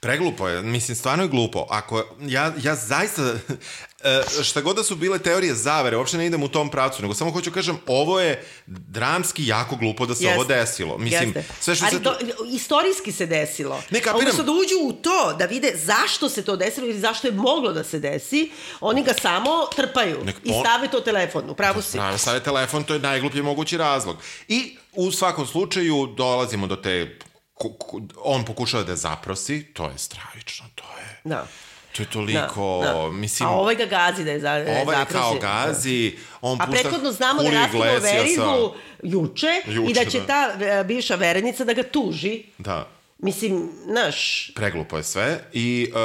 Preglupo 0.00 0.48
je, 0.48 0.62
mislim, 0.62 0.96
stvarno 0.96 1.24
je 1.24 1.28
glupo. 1.28 1.66
Ako, 1.70 2.04
ja, 2.20 2.52
ja 2.62 2.74
zaista, 2.74 3.22
e, 4.04 4.42
šta 4.42 4.60
god 4.60 4.76
da 4.76 4.82
su 4.82 4.96
bile 4.96 5.18
teorije 5.18 5.54
zavere, 5.54 5.96
uopšte 5.96 6.18
ne 6.18 6.26
idem 6.26 6.42
u 6.42 6.48
tom 6.48 6.70
pravcu, 6.70 7.02
nego 7.02 7.14
samo 7.14 7.30
hoću 7.30 7.50
kažem, 7.52 7.78
ovo 7.86 8.20
je 8.20 8.44
dramski 8.66 9.46
jako 9.46 9.76
glupo 9.76 10.06
da 10.06 10.14
se 10.14 10.24
Jeste. 10.24 10.34
ovo 10.34 10.44
desilo. 10.44 10.98
Mislim, 10.98 11.32
Jeste. 11.34 11.54
sve 11.60 11.74
što 11.74 11.84
Ali 11.84 11.96
se... 11.96 12.02
to, 12.02 12.16
istorijski 12.52 13.12
se 13.12 13.26
desilo. 13.26 13.82
Ne, 13.90 14.00
kapiram. 14.00 14.20
Umesto 14.20 14.42
da 14.42 14.52
uđu 14.52 14.76
u 14.82 14.92
to, 14.92 15.34
da 15.38 15.44
vide 15.44 15.72
zašto 15.76 16.28
se 16.28 16.44
to 16.44 16.56
desilo 16.56 16.86
ili 16.86 17.00
zašto 17.00 17.26
je 17.26 17.32
moglo 17.32 17.72
da 17.72 17.84
se 17.84 17.98
desi, 17.98 18.50
oni 18.80 19.02
ga 19.02 19.12
samo 19.22 19.50
trpaju 19.76 20.24
Nek 20.24 20.36
i 20.44 20.50
on- 20.52 20.60
stave 20.60 20.88
to 20.88 21.00
telefon. 21.00 21.50
Upravo 21.50 21.82
si. 21.82 21.92
Prave 21.98 22.18
stave 22.18 22.40
telefon, 22.40 22.84
to 22.84 22.94
je 22.94 23.00
najgluplji 23.00 23.42
mogući 23.42 23.76
razlog. 23.76 24.16
I 24.48 24.76
u 24.92 25.12
svakom 25.12 25.46
slučaju 25.46 26.06
dolazimo 26.16 26.66
do 26.66 26.76
te... 26.76 27.18
On 28.16 28.44
pokušava 28.44 28.82
da 28.82 28.96
zaprosi, 28.96 29.64
to 29.64 29.84
je 29.84 29.98
stravično, 29.98 30.66
to 30.74 30.84
je... 30.98 31.20
Da. 31.24 31.46
To 31.92 32.02
je 32.02 32.06
toliko, 32.06 32.80
Da, 32.84 32.92
da. 32.92 33.10
mislim... 33.10 33.48
A 33.48 33.52
ovaj 33.52 33.74
ga 33.74 33.86
gazi 33.86 34.24
da 34.24 34.30
je 34.30 34.40
za, 34.40 34.52
Ovaj 34.82 35.00
je 35.00 35.06
kao 35.06 35.34
zaprosi. 35.34 35.38
gazi, 35.40 36.16
on 36.40 36.60
A 36.60 36.66
pušta 36.66 36.80
prethodno 36.80 37.12
znamo 37.12 37.42
da 37.42 37.48
Iglesiasa. 37.48 38.00
verigu 38.06 38.74
juče, 39.02 39.46
Juče, 39.66 39.90
i 39.90 39.94
da 39.94 40.04
će 40.04 40.20
da. 40.20 40.26
ta 40.26 40.64
e, 40.64 40.84
bivša 40.84 41.14
verenica 41.14 41.64
da 41.64 41.72
ga 41.72 41.82
tuži. 41.82 42.42
Da. 42.58 42.86
Mislim, 43.18 43.70
znaš, 43.84 44.50
Preglupo 44.54 44.96
je 44.96 45.02
sve 45.02 45.40
i 45.52 45.90
uh, 45.90 45.98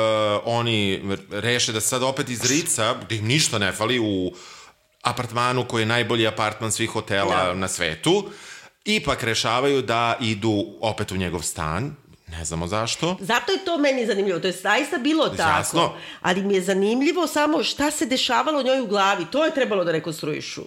oni 0.46 1.02
reše 1.32 1.72
da 1.72 1.82
sad 1.82 2.04
opet 2.04 2.30
iz 2.30 2.42
Rica, 2.44 2.96
gde 3.02 3.16
im 3.16 3.26
ništa 3.26 3.60
ne 3.60 3.72
fali, 3.72 4.00
u 4.00 4.32
apartmanu 5.02 5.66
koji 5.68 5.82
je 5.82 5.86
najbolji 5.86 6.28
apartman 6.28 6.72
svih 6.72 6.90
hotela 6.90 7.44
Da. 7.46 7.54
na 7.54 7.68
svetu, 7.68 8.30
ipak 8.86 9.24
rešavaju 9.24 9.82
da 9.82 10.18
idu 10.22 10.66
opet 10.82 11.12
u 11.12 11.18
njegov 11.18 11.42
stan, 11.42 11.96
ne 12.28 12.46
znamo 12.46 12.68
zašto. 12.68 13.18
zato 13.20 13.52
je 13.52 13.66
to 13.66 13.78
meni 13.78 14.06
zanimljivo. 14.06 14.40
To 14.40 14.48
je 14.48 14.54
zaista 14.54 14.98
bilo 14.98 15.30
tako. 15.30 15.50
Jasno. 15.50 15.94
Ali 16.22 16.44
mi 16.44 16.54
je 16.54 16.62
zanimljivo 16.62 17.28
samo 17.28 17.64
šta 17.64 17.92
se 17.92 18.06
dešavalo 18.06 18.64
njoj 18.64 18.82
u 18.82 18.88
glavi. 18.88 19.26
To 19.26 19.46
je 19.46 19.54
trebalo 19.54 19.84
da 19.84 19.92
rekonstruišu. 19.92 20.64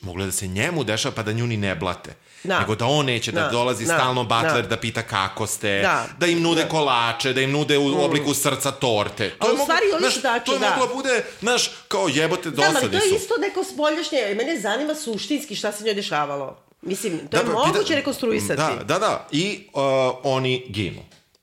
Moglo 0.00 0.22
je 0.22 0.26
da 0.26 0.32
se 0.32 0.46
njemu 0.46 0.84
dešava 0.84 1.14
pa 1.14 1.22
da 1.22 1.32
nju 1.32 1.46
ni 1.46 1.56
ne 1.56 1.74
blate. 1.74 2.14
Da. 2.44 2.60
Nego 2.60 2.74
da 2.74 2.86
on 2.86 3.06
neće 3.06 3.32
da, 3.32 3.40
Da, 3.40 3.48
dolazi 3.48 3.86
da, 3.86 3.94
stalno 3.94 4.24
butler 4.24 4.62
da. 4.62 4.68
da. 4.68 4.76
pita 4.76 5.02
kako 5.02 5.46
ste, 5.46 5.78
Da. 5.82 6.06
da, 6.18 6.26
im 6.26 6.42
nude 6.42 6.66
kolače, 6.68 7.32
da 7.32 7.40
im 7.40 7.50
nude 7.50 7.78
u 7.78 8.04
obliku 8.04 8.34
srca 8.34 8.72
torte. 8.72 9.34
A 9.38 9.46
u 9.46 9.56
stvari 9.56 9.86
oni 9.96 10.10
su 10.10 10.22
tačno, 10.22 10.44
To 10.44 10.52
je 10.54 10.58
da. 10.58 10.88
bude, 10.94 11.24
znaš, 11.40 11.70
kao 11.88 12.08
jebote 12.08 12.50
Znam, 12.50 12.64
ali 12.66 12.74
dosadni 12.74 12.98
to 12.98 13.04
je 13.04 13.10
su. 13.10 13.16
isto 13.16 13.34
neko 13.40 13.64
spoljašnje. 13.64 14.34
Mene 14.36 14.60
zanima 14.60 14.94
suštinski 14.94 15.54
šta 15.54 15.72
se 15.72 15.84
njoj 15.84 15.94
dešavalo. 15.94 16.63
Mislim, 16.84 17.18
to 17.20 17.36
je 17.36 17.44
pa, 17.44 17.52
moguće 17.52 17.78
pita- 17.84 17.94
rekonstruisati. 17.94 18.56
Da, 18.58 18.84
da, 18.84 18.98
da. 18.98 19.28
I 19.32 19.66
uh, 19.66 19.80
oni 20.22 20.64
ginu. 20.68 21.00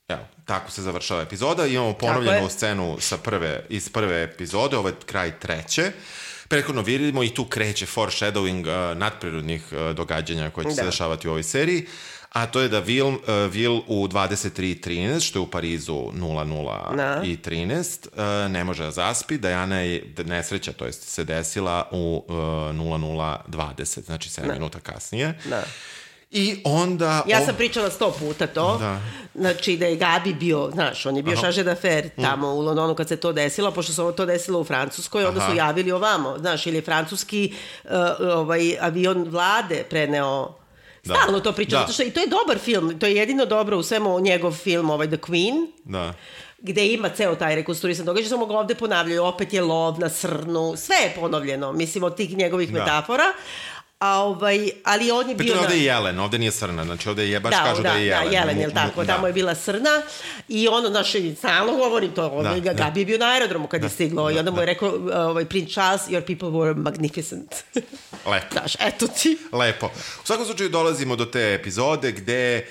Evo, 0.10 0.22
tako 0.46 0.72
se 0.72 0.82
završava 0.82 1.22
epizoda. 1.22 1.66
Imamo 1.66 1.90
je. 1.90 1.98
ponovljenu 1.98 2.50
scenu 2.50 2.98
sa 3.00 3.18
prve, 3.18 3.66
iz 3.70 3.90
prve 3.90 4.24
epizode, 4.24 4.78
ovo 4.78 4.88
je 4.88 4.96
kraj 5.06 5.40
treće. 5.40 5.92
Prethodno 6.48 6.82
vidimo 6.82 7.24
i 7.24 7.30
tu 7.30 7.46
kreće 7.46 7.86
foreshadowing 7.86 8.60
uh, 8.92 8.98
nadprirodnih 8.98 9.64
uh, 9.72 9.96
događanja 9.96 10.50
koje 10.50 10.66
će 10.66 10.72
se 10.72 10.82
Da. 10.82 10.86
dešavati 10.86 11.28
u 11.28 11.32
ovoj 11.32 11.44
seriji. 11.44 11.88
A 12.32 12.46
to 12.46 12.62
je 12.62 12.70
da 12.70 12.80
Vil, 12.80 13.08
uh, 13.08 13.18
Vil 13.50 13.82
u 13.88 14.08
23.13, 14.08 15.28
što 15.28 15.40
je 15.40 15.44
u 15.44 15.48
Parizu 15.48 15.94
00 15.94 16.96
Da. 16.96 17.22
i 17.24 17.38
13, 17.38 18.08
uh, 18.46 18.52
ne 18.52 18.64
može 18.64 18.84
da 18.84 18.92
zaspi, 18.92 19.38
da 19.38 19.50
je 19.50 20.04
da 20.16 20.24
nesreća, 20.24 20.74
to 20.74 20.86
jest 20.86 21.04
se 21.04 21.24
desila 21.24 21.90
u 21.92 22.24
uh, 22.28 22.36
00.20, 22.36 24.06
znači 24.06 24.30
7 24.30 24.54
minuta 24.54 24.80
kasnije. 24.80 25.40
Da. 25.46 25.64
I 26.32 26.62
onda... 26.64 27.24
Ja 27.28 27.46
sam 27.46 27.56
pričala 27.56 27.90
sto 27.90 28.12
puta 28.20 28.48
to. 28.48 28.78
Da. 28.78 29.02
Znači 29.36 29.78
da 29.78 29.86
je 29.86 29.96
Gabi 29.96 30.34
bio, 30.34 30.70
znaš, 30.74 31.06
on 31.06 31.18
je 31.18 31.24
bio 31.24 31.38
šaže 31.38 31.64
d'affaire 31.64 32.10
tamo 32.22 32.48
u 32.48 32.62
Londonu 32.62 32.96
kad 32.96 33.08
se 33.08 33.16
to 33.16 33.34
desilo, 33.34 33.72
pošto 33.72 33.94
se 33.94 34.02
ovo 34.02 34.12
to 34.12 34.26
desilo 34.26 34.60
u 34.60 34.64
Francuskoj, 34.64 35.26
onda 35.26 35.40
Aha. 35.40 35.50
su 35.50 35.58
javili 35.58 35.92
ovamo, 35.92 36.38
znaš, 36.40 36.68
ili 36.68 36.78
je 36.78 36.82
francuski 36.82 37.54
uh, 37.84 37.92
ovaj 38.22 38.78
avion 38.80 39.24
vlade 39.30 39.84
preneo 39.90 40.61
Da. 41.04 41.16
Stalno 41.16 41.40
to 41.40 41.52
priča, 41.52 41.72
Da. 41.72 41.80
zato 41.80 41.94
što 41.94 42.04
i 42.04 42.12
to 42.12 42.20
je 42.20 42.28
dobar 42.30 42.60
film, 42.60 43.00
to 43.00 43.06
je 43.06 43.16
jedino 43.16 43.46
dobro 43.46 43.78
u 43.78 43.84
svemu 43.84 44.20
njegov 44.20 44.52
film, 44.54 44.90
ovaj 44.90 45.08
The 45.08 45.18
Queen, 45.18 45.68
Da. 45.84 46.14
gde 46.60 46.88
ima 46.88 47.10
ceo 47.10 47.36
taj 47.36 47.56
rekonstruisan 47.56 48.06
događaj, 48.06 48.30
samo 48.30 48.46
ga 48.46 48.58
ovde 48.58 48.76
ponavljaju, 48.76 49.24
opet 49.24 49.54
je 49.54 49.62
lov 49.62 50.00
na 50.00 50.10
srnu, 50.10 50.74
sve 50.78 50.96
je 50.96 51.14
ponovljeno, 51.16 51.72
mislim, 51.74 52.04
od 52.04 52.16
tih 52.16 52.38
njegovih 52.38 52.72
Da. 52.72 52.80
metafora, 52.80 53.24
a 54.02 54.24
ovaj, 54.24 54.70
ali 54.84 55.12
on 55.12 55.30
je 55.30 55.36
bio... 55.36 55.46
Pritom 55.46 55.60
ovde 55.60 55.76
je 55.78 55.84
Jelen, 55.84 56.20
ovde 56.20 56.38
nije 56.38 56.52
Srna, 56.52 56.84
znači 56.84 57.10
ovde 57.10 57.30
je 57.30 57.40
baš 57.40 57.52
da, 57.52 57.64
kažu 57.64 57.82
da, 57.82 57.90
da, 57.90 57.96
je 57.96 58.08
Jelen. 58.08 58.30
Da, 58.30 58.38
Jelen, 58.38 58.56
Mu- 58.56 58.62
jel 58.62 58.72
tako, 58.72 59.02
mu- 59.02 59.08
tamo 59.08 59.28
je 59.28 59.34
bila 59.34 59.56
Srna 59.56 60.02
i 60.48 60.68
ono, 60.68 60.90
naš, 60.90 61.12
stalno 61.38 61.76
govori 61.76 62.10
to, 62.16 62.28
on, 62.28 62.44
Da, 62.44 62.50
da, 62.54 62.60
da. 62.60 62.74
Gabi 62.74 63.00
je 63.00 63.06
bio 63.06 63.18
na 63.18 63.26
aerodromu 63.26 63.68
kad 63.68 63.84
je 63.84 63.90
stiglo 63.90 64.32
i 64.32 64.40
onda 64.40 64.52
mu 64.52 64.60
je 64.60 64.66
rekao, 64.66 65.00
ovaj, 65.14 65.46
Prince 65.46 65.72
Charles, 65.72 66.02
your 66.08 66.22
people 66.22 66.50
were 66.50 66.76
magnificent. 66.76 67.56
Lepo. 68.26 68.48
Znaš, 68.60 68.76
eto 68.80 69.08
ti. 69.08 69.38
Lepo. 69.52 69.86
U 70.24 70.26
svakom 70.26 70.46
slučaju 70.46 70.70
dolazimo 70.70 71.16
do 71.16 71.26
te 71.26 71.54
epizode 71.54 72.12
gde 72.12 72.68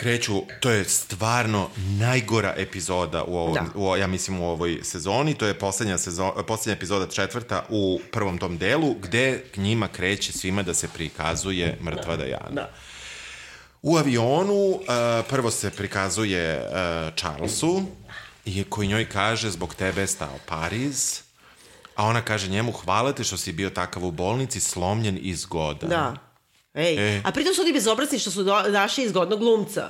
kreću, 0.00 0.42
to 0.60 0.70
je 0.70 0.84
stvarno 0.84 1.68
najgora 1.76 2.54
epizoda 2.56 3.24
u 3.24 3.36
ovom, 3.36 3.54
Da. 3.54 3.66
u, 3.74 3.96
ja 3.96 4.06
mislim 4.06 4.40
u 4.40 4.50
ovoj 4.50 4.80
sezoni, 4.82 5.34
to 5.34 5.46
je 5.46 5.58
poslednja, 5.58 5.98
sezon, 5.98 6.30
poslednja 6.46 6.76
epizoda 6.76 7.06
četvrta 7.06 7.66
u 7.68 8.00
prvom 8.12 8.38
tom 8.38 8.58
delu, 8.58 8.94
gde 8.94 9.44
njima 9.56 9.88
kreće 9.88 10.32
svima 10.32 10.62
da 10.62 10.74
se 10.74 10.88
prikazuje 10.88 11.78
mrtva 11.82 12.16
Dajana. 12.16 12.50
Da. 12.50 12.70
U 13.82 13.96
avionu 13.96 14.54
uh, 14.54 14.80
prvo 15.28 15.50
se 15.50 15.70
prikazuje 15.70 16.58
uh, 16.58 17.14
Charlesu 17.16 17.82
i 18.44 18.64
koji 18.64 18.88
njoj 18.88 19.08
kaže 19.08 19.50
zbog 19.50 19.74
tebe 19.74 20.00
je 20.00 20.06
stao 20.06 20.38
Pariz, 20.46 21.20
a 21.96 22.06
ona 22.06 22.22
kaže 22.22 22.48
njemu 22.48 22.72
hvala 22.72 23.12
ti 23.12 23.24
što 23.24 23.36
si 23.36 23.52
bio 23.52 23.70
takav 23.70 24.06
u 24.06 24.10
bolnici, 24.10 24.60
slomljen 24.60 25.18
i 25.22 25.34
zgodan. 25.34 25.90
Da. 25.90 26.29
Ej, 26.74 27.16
E. 27.16 27.20
a 27.24 27.32
pritom 27.32 27.54
su 27.54 27.62
oni 27.62 27.72
bezobrazni 27.72 28.18
što 28.18 28.30
su 28.30 28.42
do, 28.42 28.62
našli 28.62 29.04
izgodnog 29.04 29.38
glumca. 29.38 29.88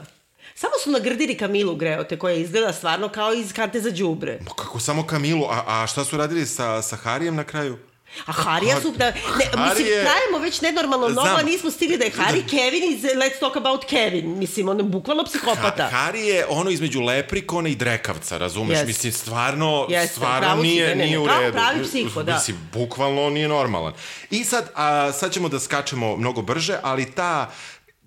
Samo 0.55 0.73
su 0.85 0.91
nagrdili 0.91 1.37
Kamilu 1.37 1.77
Greote, 1.77 2.19
koja 2.19 2.35
izgleda 2.35 2.73
stvarno 2.73 3.09
kao 3.09 3.33
iz 3.33 3.53
karte 3.53 3.81
za 3.81 3.91
đubre. 3.91 4.39
Ma 4.43 4.51
kako 4.57 4.81
samo 4.81 5.07
Kamilu, 5.07 5.45
a, 5.45 5.65
a 5.67 5.87
šta 5.87 6.05
su 6.05 6.17
radili 6.17 6.47
sa, 6.47 6.83
sa 6.83 6.97
Harijem 6.97 7.37
na 7.37 7.45
kraju? 7.45 7.79
A 8.27 8.33
Harija 8.33 8.81
su... 8.81 8.91
Da, 8.91 9.07
ne, 9.07 9.15
Harry 9.53 9.69
mislim, 9.69 9.87
je- 9.87 10.05
trajemo 10.05 10.39
već 10.39 10.61
nenormalno 10.61 11.11
Znam. 11.11 11.37
a 11.37 11.43
nismo 11.43 11.71
stigli 11.71 11.97
da 11.97 12.05
je 12.05 12.11
Harry 12.11 12.51
Kevin 12.51 12.95
iz 12.95 13.03
Let's 13.03 13.41
Talk 13.41 13.57
About 13.57 13.85
Kevin. 13.85 14.39
Mislim, 14.39 14.69
on 14.69 14.79
je 14.79 14.85
bukvalno 14.85 15.25
psihopata. 15.25 15.83
Ha, 15.83 15.97
Hari 15.97 16.27
je 16.27 16.47
ono 16.49 16.71
između 16.71 17.01
leprikona 17.01 17.69
i 17.69 17.75
drekavca, 17.75 18.39
razumeš? 18.39 18.71
Jeste. 18.71 18.87
Mislim, 18.87 19.13
stvarno, 19.13 19.87
Jeste, 19.89 20.15
stvarno 20.15 20.63
nije, 20.63 20.89
ne, 20.89 20.95
ne, 20.95 21.07
nije 21.07 21.19
u 21.19 21.27
redu. 21.27 21.53
pravi 21.53 21.85
psiho, 21.85 22.23
da. 22.23 22.35
Mislim, 22.35 22.57
bukvalno 22.73 23.31
nije 23.31 23.49
normalan. 23.49 23.93
I 24.31 24.45
sad, 24.45 24.71
a, 24.75 25.13
sad 25.13 25.33
ćemo 25.33 25.49
da 25.49 25.61
skačemo 25.61 26.17
mnogo 26.17 26.43
brže, 26.43 26.79
ali 26.83 27.11
ta 27.11 27.51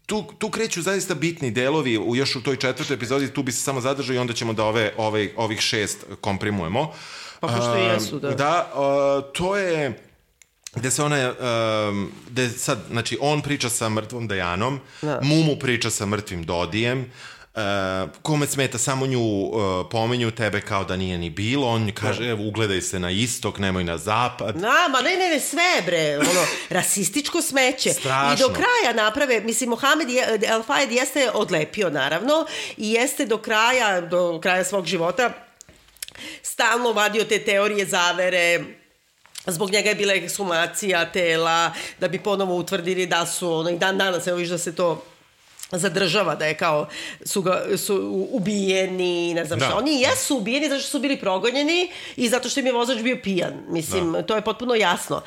tu, 0.05 0.23
tu 0.37 0.49
kreću 0.49 0.81
zaista 0.81 1.15
bitni 1.15 1.51
delovi 1.51 1.97
u, 1.97 2.15
još 2.15 2.35
u 2.35 2.43
toj 2.43 2.55
četvrtoj 2.55 2.93
epizodi, 2.93 3.33
tu 3.33 3.43
bi 3.43 3.51
se 3.51 3.61
samo 3.61 3.81
zadržao 3.81 4.15
i 4.15 4.19
onda 4.19 4.33
ćemo 4.33 4.53
da 4.53 4.63
ove, 4.65 4.93
ove, 4.97 5.29
ovih 5.37 5.59
šest 5.59 5.97
komprimujemo. 6.21 6.93
Pa 7.43 7.49
pošto 7.49 7.77
i 7.77 7.81
jesu, 7.81 8.19
da. 8.19 8.29
Da, 8.29 8.69
to 9.33 9.57
je 9.57 9.99
gde 10.75 10.91
se 10.91 11.03
ona, 11.03 11.33
um, 11.89 12.11
gde 12.29 12.49
sad, 12.49 12.79
znači, 12.91 13.17
on 13.21 13.41
priča 13.41 13.69
sa 13.69 13.89
mrtvom 13.89 14.27
Dajanom, 14.27 14.79
Da. 15.01 15.19
Mumu 15.21 15.55
priča 15.59 15.89
sa 15.89 16.05
mrtvim 16.05 16.43
Dodijem, 16.43 17.11
Uh, 17.55 17.59
kome 18.21 18.47
smeta 18.47 18.77
samo 18.77 19.07
nju 19.07 19.19
uh, 19.19 19.85
pomenju 19.91 20.31
tebe 20.31 20.61
kao 20.61 20.83
da 20.83 20.95
nije 20.95 21.17
ni 21.17 21.29
bilo 21.29 21.67
on 21.67 21.91
kaže 21.91 22.29
evo 22.29 22.47
ugledaj 22.47 22.81
se 22.81 22.99
na 22.99 23.11
istok 23.11 23.59
nemoj 23.59 23.83
na 23.83 23.97
zapad 23.97 24.55
Na, 24.55 24.87
ma 24.91 25.01
ne, 25.01 25.15
ne, 25.15 25.29
ne, 25.29 25.39
sve 25.39 25.81
bre, 25.85 26.17
ono, 26.17 26.45
rasističko 26.79 27.41
smeće. 27.41 27.89
Strašno. 27.93 28.33
I 28.33 28.49
do 28.49 28.53
kraja 28.53 28.93
naprave, 29.03 29.41
mislim, 29.41 29.69
Mohamed 29.69 30.09
je, 30.09 30.39
El 30.47 30.63
Fayed 30.63 30.91
jeste 30.91 31.31
odlepio, 31.33 31.89
naravno, 31.89 32.45
i 32.77 32.91
jeste 32.91 33.25
do 33.25 33.37
kraja, 33.37 34.01
do 34.01 34.39
kraja 34.41 34.63
svog 34.63 34.85
života 34.85 35.33
stalno 36.41 36.91
vadio 36.91 37.23
te 37.23 37.39
teorije 37.39 37.85
zavere, 37.85 38.63
Zbog 39.45 39.71
njega 39.71 39.89
je 39.89 39.95
bila 39.95 40.13
ekshumacija 40.13 41.11
tela, 41.11 41.71
da 41.99 42.07
bi 42.07 42.19
ponovo 42.19 42.55
utvrdili 42.55 43.07
da 43.07 43.25
su, 43.25 43.53
ono, 43.53 43.69
i 43.69 43.77
dan 43.77 43.97
danas, 43.97 44.27
evo 44.27 44.37
viš 44.37 44.49
da 44.49 44.57
se 44.57 44.75
to 44.75 45.05
zadržava 45.71 46.35
da 46.35 46.45
je 46.45 46.53
kao 46.53 46.87
su, 47.25 47.41
ga, 47.41 47.63
su 47.77 47.95
ubijeni, 48.31 49.33
ne 49.33 49.45
znam 49.45 49.59
Da. 49.59 49.65
šta. 49.65 49.75
Oni 49.75 50.01
jesu 50.01 50.37
ubijeni 50.37 50.69
zato 50.69 50.81
što 50.81 50.89
su 50.89 50.99
bili 50.99 51.19
progonjeni 51.19 51.73
i 52.15 52.29
zato 52.29 52.49
što 52.49 52.59
im 52.59 52.65
je 52.65 52.73
vozač 52.73 52.97
bio 52.99 53.17
pijan. 53.23 53.53
Mislim, 53.67 54.11
da. 54.11 54.21
to 54.23 54.35
je 54.35 54.41
potpuno 54.41 54.75
jasno. 54.75 55.21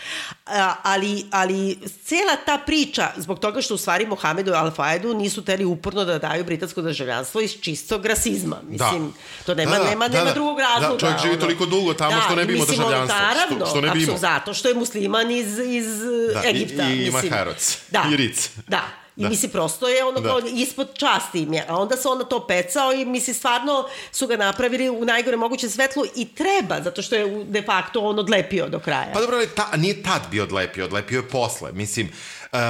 A, 0.47 0.75
ali, 0.83 1.27
ali 1.31 1.79
cela 2.05 2.37
ta 2.37 2.59
priča, 2.59 3.09
zbog 3.17 3.39
toga 3.39 3.63
što 3.63 3.75
u 3.75 3.79
stvari 3.79 4.07
Mohamedu 4.07 4.51
i 4.51 4.55
Al-Faedu 4.55 5.15
nisu 5.15 5.45
teli 5.45 5.65
uporno 5.65 6.05
da 6.05 6.19
daju 6.19 6.45
britansko 6.45 6.83
državljanstvo 6.83 7.41
iz 7.41 7.55
čistog 7.61 8.07
rasizma. 8.07 8.57
Mislim, 8.65 9.15
to 9.47 9.55
nema, 9.55 9.71
Da, 9.71 9.79
da, 9.79 9.85
nema, 9.85 10.09
da, 10.09 10.15
nema 10.15 10.25
da. 10.25 10.35
drugog 10.35 10.57
Da, 10.57 10.63
razloga. 10.65 10.99
čovjek 10.99 11.19
živi 11.21 11.41
toliko 11.41 11.67
dugo 11.67 11.95
tamo 11.95 12.17
što 12.21 12.35
ne 12.35 12.45
bi 12.45 12.53
imao 12.53 12.67
mislim, 12.67 12.81
ono, 12.81 12.89
državljanstvo. 12.89 13.19
Što- 13.19 13.27
Naravno, 13.29 13.67
što 13.67 13.75
ne 13.77 13.91
bi 13.91 14.03
imao. 14.03 14.15
apsolutno, 14.15 14.19
zato 14.19 14.55
što 14.55 14.69
je 14.69 14.75
musliman 14.75 15.31
iz, 15.31 15.59
iz 15.59 15.87
Da, 16.35 16.43
i- 16.45 16.51
Egipta. 16.51 16.83
i 16.85 16.97
ima 16.99 17.21
mislim. 17.23 17.33
Da. 17.91 18.05
I 18.13 18.17
Ric. 18.17 18.51
Da. 18.69 18.81
I 19.17 19.23
Da. 19.23 19.29
mislim, 19.29 19.51
prosto 19.51 19.89
je 19.89 20.05
ono 20.05 20.21
Da. 20.21 20.29
kao 20.29 20.41
ispod 20.55 20.89
časti 20.95 21.43
im 21.43 21.53
je. 21.53 21.65
A 21.69 21.77
onda 21.77 21.97
se 21.97 22.09
onda 22.09 22.25
to 22.25 22.47
pecao 22.47 22.93
i 22.93 23.05
mislim, 23.05 23.35
stvarno 23.37 23.89
su 24.13 24.27
ga 24.27 24.37
napravili 24.37 24.91
u 24.91 25.05
najgore 25.05 25.37
mogućem 25.37 25.71
svetlu 25.71 26.05
i 26.17 26.29
treba, 26.35 26.81
zato 26.85 27.03
što 27.03 27.17
je 27.17 27.45
de 27.45 27.63
facto 27.63 28.01
on 28.01 28.19
odlepio 28.19 28.69
do 28.69 28.79
kraja. 28.79 29.11
Pa 29.15 29.21
dobro, 29.21 29.37
ali 29.37 29.49
ta, 29.49 29.77
nije 29.77 30.03
tad 30.03 30.23
bio 30.31 30.43
odlepio, 30.43 30.85
odlepio 30.85 31.17
je 31.17 31.29
posle. 31.29 31.73
Mislim, 31.73 32.13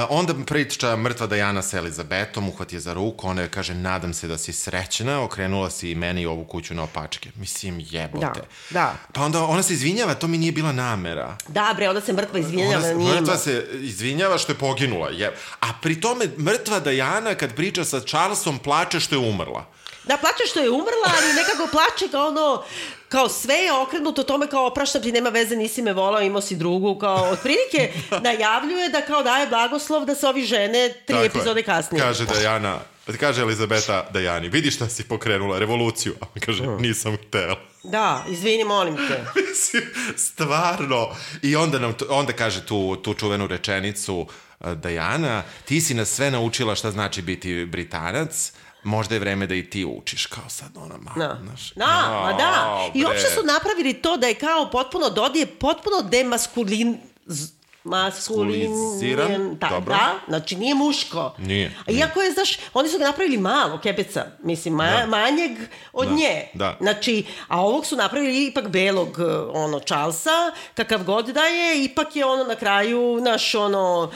onda 0.09 0.33
priča 0.45 0.95
mrtva 0.95 1.27
Dajana 1.27 1.61
sa 1.61 1.77
Elizabetom, 1.77 2.49
uhvat 2.49 2.73
je 2.73 2.79
za 2.79 2.93
ruku, 2.93 3.27
ona 3.27 3.41
je 3.41 3.47
kaže, 3.49 3.73
nadam 3.73 4.13
se 4.13 4.27
da 4.27 4.37
si 4.37 4.53
srećna, 4.53 5.21
okrenula 5.23 5.69
si 5.69 5.91
i 5.91 5.95
meni 5.95 6.25
ovu 6.25 6.45
kuću 6.45 6.73
na 6.73 6.83
opačke. 6.83 7.29
Mislim, 7.35 7.85
jebote. 7.89 8.25
Da, 8.25 8.41
da. 8.69 8.93
Pa 9.13 9.21
onda 9.21 9.43
ona 9.43 9.63
se 9.63 9.73
izvinjava, 9.73 10.13
to 10.15 10.27
mi 10.27 10.37
nije 10.37 10.51
bila 10.51 10.71
namera. 10.71 11.37
Da, 11.47 11.73
bre, 11.75 11.89
onda 11.89 12.01
se 12.01 12.13
mrtva 12.13 12.39
Ona 12.39 12.47
izvinjava 12.47 12.81
se, 12.81 12.87
na 12.87 12.93
njima. 12.93 13.15
mrtva 13.15 13.37
se 13.37 13.67
izvinjava 13.73 14.37
što 14.37 14.51
je 14.51 14.57
poginula. 14.57 15.09
Je. 15.09 15.35
A 15.59 15.67
pri 15.81 16.01
tome 16.01 16.25
mrtva 16.37 16.79
Dajana 16.79 17.35
kad 17.35 17.55
priča 17.55 17.85
sa 17.85 17.99
Charlesom 17.99 18.59
plače 18.59 18.99
što 18.99 19.15
je 19.15 19.29
umrla. 19.29 19.65
Da, 20.07 20.17
plače 20.17 20.43
što 20.49 20.59
je 20.59 20.69
umrla, 20.69 21.11
ali 21.17 21.33
nekako 21.33 21.67
plače 21.71 22.11
kao 22.11 22.27
ono, 22.27 22.63
kao 23.09 23.29
sve 23.29 23.55
je 23.55 23.73
okrenuto 23.73 24.23
tome 24.23 24.47
kao 24.47 24.67
opraštam 24.67 25.01
ti, 25.01 25.11
nema 25.11 25.29
veze, 25.29 25.55
nisi 25.55 25.81
me 25.81 25.93
volao, 25.93 26.21
imao 26.21 26.41
si 26.41 26.55
drugu, 26.55 26.99
kao 26.99 27.29
otprilike 27.29 27.93
najavljuje 28.27 28.89
da 28.89 29.01
kao 29.01 29.23
daje 29.23 29.47
blagoslov 29.47 30.05
da 30.05 30.15
se 30.15 30.27
ovi 30.27 30.43
žene 30.43 30.89
tri 30.89 31.03
Tako 31.07 31.19
je. 31.19 31.25
epizode 31.25 31.63
kasnije. 31.63 32.01
Kaže 32.01 32.25
Dajana, 32.25 32.79
kaže 33.19 33.41
Elizabeta 33.41 34.07
Dajani, 34.13 34.49
vidi 34.49 34.71
šta 34.71 34.89
si 34.89 35.03
pokrenula, 35.03 35.59
revoluciju. 35.59 36.15
A 36.21 36.25
on 36.35 36.41
kaže, 36.45 36.67
nisam 36.67 37.17
htela. 37.27 37.55
Da, 37.83 38.25
izvini, 38.29 38.63
molim 38.63 38.95
te. 38.95 39.23
Mislim, 39.49 39.83
stvarno. 40.17 41.09
I 41.41 41.55
onda, 41.55 41.79
nam, 41.79 41.95
onda 42.09 42.33
kaže 42.33 42.65
tu, 42.65 42.95
tu 42.95 43.13
čuvenu 43.13 43.47
rečenicu 43.47 44.15
uh, 44.59 44.71
Dajana, 44.71 45.43
ti 45.65 45.81
si 45.81 45.93
nas 45.93 46.09
sve 46.09 46.31
naučila 46.31 46.75
šta 46.75 46.91
znači 46.91 47.21
biti 47.21 47.65
Britanac, 47.65 48.51
možda 48.83 49.15
je 49.15 49.19
vreme 49.19 49.47
da 49.47 49.55
i 49.55 49.63
ti 49.63 49.85
učiš, 49.87 50.25
kao 50.25 50.49
sad 50.49 50.77
ona 50.77 50.95
malo, 50.97 51.17
Da, 51.17 51.39
znaš. 51.43 51.71
da, 51.71 51.85
ma 52.23 52.33
da. 52.33 52.81
I 52.93 52.99
bre. 52.99 53.07
uopšte 53.07 53.29
su 53.29 53.43
napravili 53.45 53.93
to 53.93 54.17
da 54.17 54.27
je 54.27 54.33
kao 54.35 54.69
potpuno 54.69 55.09
Dodi 55.09 55.39
je 55.39 55.45
potpuno 55.47 56.01
demaskulin 56.01 56.97
z- 57.25 57.57
maskulin 57.85 58.69
Maskuliziran, 58.71 59.55
da, 59.55 59.67
dobro. 59.69 59.95
da, 59.95 60.13
znači 60.27 60.55
nije 60.55 60.75
muško. 60.75 61.35
Nije, 61.37 61.71
A 61.87 61.91
iako 61.91 62.21
je, 62.21 62.31
znaš, 62.31 62.57
oni 62.73 62.89
su 62.89 62.97
ga 62.97 63.05
napravili 63.05 63.37
malo, 63.37 63.79
kebeca, 63.79 64.25
mislim, 64.39 64.73
ma, 64.73 64.83
Da. 64.91 65.05
manjeg 65.07 65.51
od 65.93 66.07
Da, 66.07 66.13
nje. 66.13 66.47
da. 66.53 66.77
Znači, 66.79 67.25
a 67.47 67.61
ovog 67.61 67.85
su 67.85 67.95
napravili 67.95 68.45
ipak 68.45 68.67
belog, 68.67 69.19
eh, 69.19 69.23
ono, 69.53 69.79
Charlesa, 69.79 70.31
kakav 70.73 71.03
god 71.03 71.25
da 71.27 71.41
je, 71.41 71.83
ipak 71.83 72.15
je 72.15 72.25
ono 72.25 72.43
na 72.43 72.55
kraju 72.55 73.19
naš, 73.21 73.55
ono, 73.55 74.11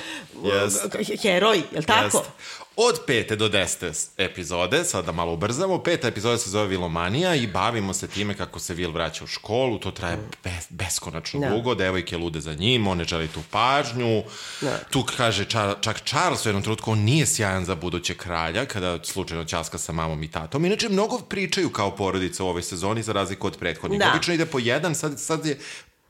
eh, 1.00 1.18
heroj, 1.18 1.62
jel 1.72 1.84
tako? 1.84 2.18
Jeste. 2.18 2.32
Od 2.76 3.00
pete 3.08 3.36
do 3.36 3.50
desete 3.50 3.92
epizode, 4.18 4.84
sad 4.84 5.06
da 5.06 5.12
malo 5.12 5.34
ubrzamo, 5.34 5.84
peta 5.84 6.08
epizoda 6.08 6.38
se 6.38 6.50
zove 6.50 6.68
Vilomanija 6.68 7.36
i 7.36 7.48
bavimo 7.48 7.94
se 7.94 8.08
time 8.08 8.34
kako 8.38 8.60
se 8.60 8.74
Vil 8.74 8.92
vraća 8.92 9.24
u 9.24 9.28
školu, 9.28 9.80
to 9.80 9.92
traje 9.92 10.18
bes, 10.44 10.66
beskonačno 10.70 11.40
Da. 11.40 11.50
dugo, 11.50 11.76
devojke 11.76 12.18
lude 12.18 12.42
za 12.42 12.54
njim, 12.54 12.88
on 12.88 12.98
ne 12.98 13.04
želi 13.04 13.28
tu 13.28 13.40
pažnju, 13.52 14.24
Da. 14.62 14.80
tu 14.90 15.06
kaže 15.18 15.46
ča, 15.46 15.76
čak 15.82 16.02
Charles 16.06 16.46
u 16.46 16.50
jednom 16.50 16.64
trenutku, 16.64 16.92
on 16.92 17.00
nije 17.00 17.26
sjajan 17.26 17.66
za 17.66 17.76
buduće 17.76 18.14
kralja, 18.14 18.66
kada 18.66 19.04
slučajno 19.04 19.46
ćaska 19.46 19.78
sa 19.78 19.92
mamom 19.92 20.24
i 20.24 20.32
tatom. 20.32 20.66
Inače, 20.66 20.90
mnogo 20.90 21.18
pričaju 21.20 21.70
kao 21.70 21.96
porodica 21.96 22.44
u 22.44 22.48
ovoj 22.48 22.64
sezoni, 22.64 23.04
za 23.04 23.14
razliku 23.14 23.48
od 23.48 23.58
prethodnih. 23.58 24.00
Da. 24.00 24.12
Obično 24.12 24.34
ide 24.34 24.46
po 24.46 24.60
jedan, 24.60 24.96
sad, 24.96 25.20
sad 25.20 25.46
je 25.46 25.60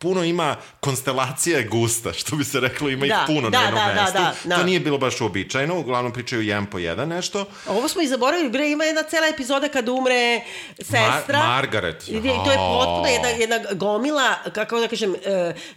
puno 0.01 0.23
ima, 0.23 0.55
konstelacija 0.79 1.57
je 1.57 1.65
gusta, 1.65 2.13
što 2.13 2.35
bi 2.35 2.43
se 2.43 2.59
reklo, 2.59 2.89
ima 2.89 3.05
Da, 3.05 3.13
ih 3.13 3.19
puno 3.27 3.49
da, 3.49 3.59
na 3.59 3.65
jednom 3.65 3.85
da, 3.85 3.93
da, 3.93 4.01
mestu. 4.01 4.17
da, 4.17 4.33
da. 4.45 4.55
To 4.55 4.63
nije 4.63 4.79
bilo 4.79 4.97
baš 4.97 5.21
uobičajeno, 5.21 5.77
uglavnom 5.77 6.13
pričaju 6.13 6.41
jedan 6.41 6.65
po 6.65 6.79
jedan 6.79 7.09
nešto. 7.09 7.45
Ovo 7.67 7.87
smo 7.87 8.01
i 8.01 8.07
zaboravili, 8.07 8.49
bre, 8.49 8.69
ima 8.69 8.83
jedna 8.83 9.03
cela 9.03 9.27
epizoda 9.27 9.67
kad 9.69 9.89
umre 9.89 10.41
sestra. 10.77 11.39
Ma- 11.39 11.47
Margaret. 11.47 12.03
I 12.03 12.11
to 12.21 12.51
je 12.51 12.57
potpuno 12.57 13.07
jedna, 13.07 13.27
jedna 13.29 13.59
gomila, 13.73 14.21
kako 14.45 14.79
da 14.79 14.87
kažem, 14.87 15.11
uh, 15.11 15.17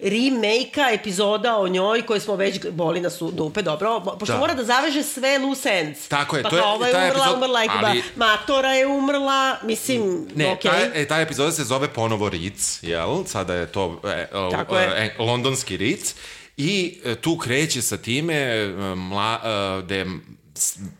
remake-a 0.00 0.90
epizoda 0.92 1.56
o 1.56 1.68
njoj 1.68 2.02
koje 2.02 2.20
smo 2.20 2.36
već 2.36 2.60
boli 2.70 3.00
nas 3.00 3.22
u 3.22 3.30
dupe, 3.30 3.62
dobro, 3.62 4.00
pošto 4.00 4.32
Da. 4.32 4.38
mora 4.38 4.54
da 4.54 4.64
zaveže 4.64 5.02
sve 5.04 5.38
loose 5.38 5.68
ends. 5.70 6.08
Tako 6.08 6.36
je, 6.36 6.42
pa 6.42 6.48
to 6.50 6.56
je- 6.56 6.62
ova 6.64 6.86
je 6.88 6.94
umrla, 6.94 7.08
epizod- 7.20 7.34
umrla 7.34 7.62
je, 7.62 7.68
ali- 7.74 8.02
ba, 8.08 8.26
Matora 8.26 8.68
je 8.70 8.86
umrla, 8.88 9.56
mislim, 9.64 10.28
Ne, 10.34 10.48
okej. 10.48 10.70
ta, 10.70 10.76
e, 10.94 11.06
ta 11.06 11.20
epizoda 11.20 11.52
se 11.52 11.64
zove 11.64 11.88
ponovo 11.88 12.28
Ritz, 12.28 12.78
jel? 12.82 13.24
Sada 13.26 13.54
je 13.54 13.66
to 13.68 14.00
e, 14.14 14.28
o, 14.32 14.50
Tako 14.50 14.78
je. 14.78 14.86
e, 14.96 15.14
londonski 15.18 15.76
Ritz. 15.76 16.14
I 16.56 16.72
e, 17.04 17.14
tu 17.14 17.38
kreće 17.38 17.82
sa 17.82 17.96
time, 17.96 18.34
e, 18.34 18.66
mla, 18.96 19.40
e, 19.78 19.82
da 19.82 19.94
je, 19.94 20.06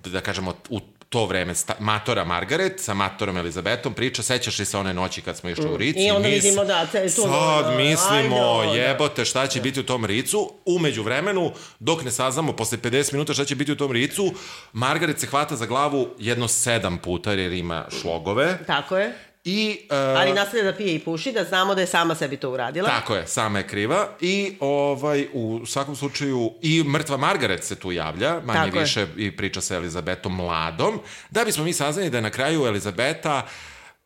da 0.04 0.20
kažemo, 0.20 0.54
u 0.68 0.80
to 1.08 1.26
vreme 1.26 1.54
sta, 1.54 1.74
matora 1.78 2.24
Margaret 2.24 2.80
sa 2.80 2.94
matorom 2.94 3.36
Elizabetom 3.36 3.94
priča, 3.94 4.22
sećaš 4.22 4.58
li 4.58 4.64
se 4.64 4.78
one 4.78 4.94
noći 4.94 5.22
kad 5.22 5.36
smo 5.36 5.50
išli 5.50 5.66
u 5.66 5.76
Ritz? 5.76 5.96
Mm. 5.96 6.00
I 6.00 6.10
onda 6.10 6.28
mis- 6.28 6.34
vidimo 6.34 6.64
da, 6.64 6.86
te- 6.86 7.02
tu- 7.06 7.22
Sad 7.22 7.72
I 7.72 7.76
mislimo, 7.78 8.36
know, 8.36 8.66
da. 8.66 8.72
jebote, 8.72 9.24
šta 9.24 9.46
će 9.46 9.60
biti 9.60 9.80
u 9.80 9.84
tom 9.84 10.04
Ricu. 10.04 10.50
Umeđu 10.66 11.02
vremenu, 11.02 11.52
dok 11.78 12.04
ne 12.04 12.10
saznamo 12.10 12.52
posle 12.52 12.78
50 12.78 13.12
minuta 13.12 13.34
šta 13.34 13.44
će 13.44 13.54
biti 13.54 13.72
u 13.72 13.76
tom 13.76 13.92
Ricu, 13.92 14.32
Margaret 14.72 15.20
se 15.20 15.26
hvata 15.26 15.56
za 15.56 15.66
glavu 15.66 16.08
jedno 16.18 16.48
sedam 16.48 16.98
puta 16.98 17.32
jer 17.32 17.52
ima 17.52 17.84
šlogove. 17.92 18.58
Tako 18.66 18.96
je. 18.96 19.12
I, 19.44 19.86
e, 19.90 19.96
Ali 19.96 20.32
nastavlja 20.32 20.64
da 20.64 20.72
pije 20.72 20.94
i 20.94 20.98
puši, 20.98 21.32
da 21.32 21.44
znamo 21.44 21.74
da 21.74 21.80
je 21.80 21.86
sama 21.86 22.14
sebi 22.14 22.36
to 22.36 22.50
uradila. 22.50 22.88
Tako 22.88 23.14
je, 23.14 23.26
sama 23.26 23.58
je 23.58 23.66
kriva 23.66 24.08
i 24.20 24.56
ovaj, 24.60 25.26
u 25.32 25.66
svakom 25.66 25.96
slučaju 25.96 26.52
i 26.62 26.82
mrtva 26.82 27.16
Margaret 27.16 27.64
se 27.64 27.76
tu 27.76 27.92
javlja, 27.92 28.40
manje 28.44 28.58
Tako 28.58 28.76
je. 28.76 28.82
više 28.82 29.06
i 29.16 29.36
priča 29.36 29.60
sa 29.60 29.74
Elizabetom 29.74 30.36
mladom, 30.36 31.00
da 31.30 31.44
bismo 31.44 31.64
mi 31.64 31.72
saznali 31.72 32.10
da 32.10 32.18
je 32.18 32.22
na 32.22 32.30
kraju 32.30 32.66
Elizabeta 32.66 33.42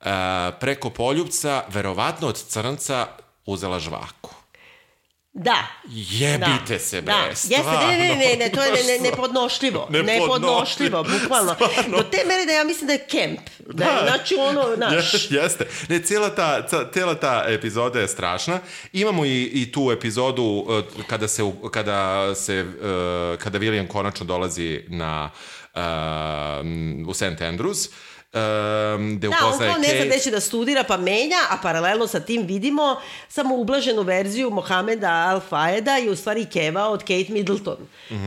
uh, 0.00 0.06
preko 0.60 0.90
poljubca, 0.90 1.64
verovatno 1.68 2.28
od 2.28 2.42
crnca, 2.42 3.06
uzela 3.46 3.78
žvaku. 3.78 4.37
Da. 5.40 5.66
Jebite 5.88 6.74
da. 6.74 6.78
se, 6.78 7.02
bre, 7.02 7.12
da. 7.12 7.26
Jeste, 7.28 7.54
ne, 7.88 7.98
ne, 7.98 8.16
ne, 8.16 8.36
ne, 8.36 8.52
to 8.52 8.62
je 8.62 8.72
ne, 8.72 8.82
ne, 8.82 9.10
nepodnošljivo. 9.10 9.88
Nepodnošljivo. 9.90 11.02
Bukvalno. 11.04 11.54
Stvarno. 11.54 11.96
Do 11.96 12.02
te 12.02 12.24
mere 12.26 12.44
da 12.44 12.52
ja 12.52 12.64
mislim 12.64 12.86
da 12.86 12.92
je 12.92 13.06
kemp. 13.06 13.40
Da, 13.66 13.84
je, 13.84 14.02
znači 14.02 14.34
ono, 14.38 14.76
naš... 14.76 15.14
Je- 15.30 15.42
Jeste. 15.42 15.66
Ne, 15.88 16.02
cijela 16.02 16.34
ta, 16.34 16.66
cijela 16.92 17.14
ta 17.14 17.44
epizoda 17.48 18.00
je 18.00 18.08
strašna. 18.08 18.60
Imamo 18.92 19.24
i, 19.24 19.42
i 19.44 19.72
tu 19.72 19.90
epizodu 19.92 20.42
uh, 20.42 20.84
kada 21.06 21.28
se, 21.28 21.42
kada 21.70 22.34
se, 22.34 22.60
uh, 22.64 23.38
kada 23.38 23.58
William 23.58 23.88
konačno 23.88 24.26
dolazi 24.26 24.80
na 24.88 25.30
uh, 25.74 25.80
u 27.08 27.14
St. 27.14 27.22
Andrews, 27.40 27.88
um, 28.34 29.16
gde 29.16 29.28
Da, 29.28 29.36
on 29.36 29.48
upoznaje 29.48 29.72
kao 29.72 29.80
ne 29.80 29.88
zna 29.88 29.94
Kate. 29.94 30.06
gde 30.06 30.18
će 30.18 30.30
da 30.30 30.40
studira, 30.40 30.84
pa 30.84 30.96
menja, 30.96 31.36
a 31.50 31.56
paralelno 31.62 32.06
sa 32.06 32.20
tim 32.20 32.42
vidimo 32.42 32.96
samo 33.28 33.54
ublaženu 33.54 34.02
verziju 34.02 34.50
Mohameda 34.50 35.08
Al-Fayeda 35.08 36.04
i 36.06 36.10
u 36.10 36.16
stvari 36.16 36.44
Keva 36.44 36.88
od 36.88 37.00
Kate 37.00 37.26
Middleton, 37.28 37.76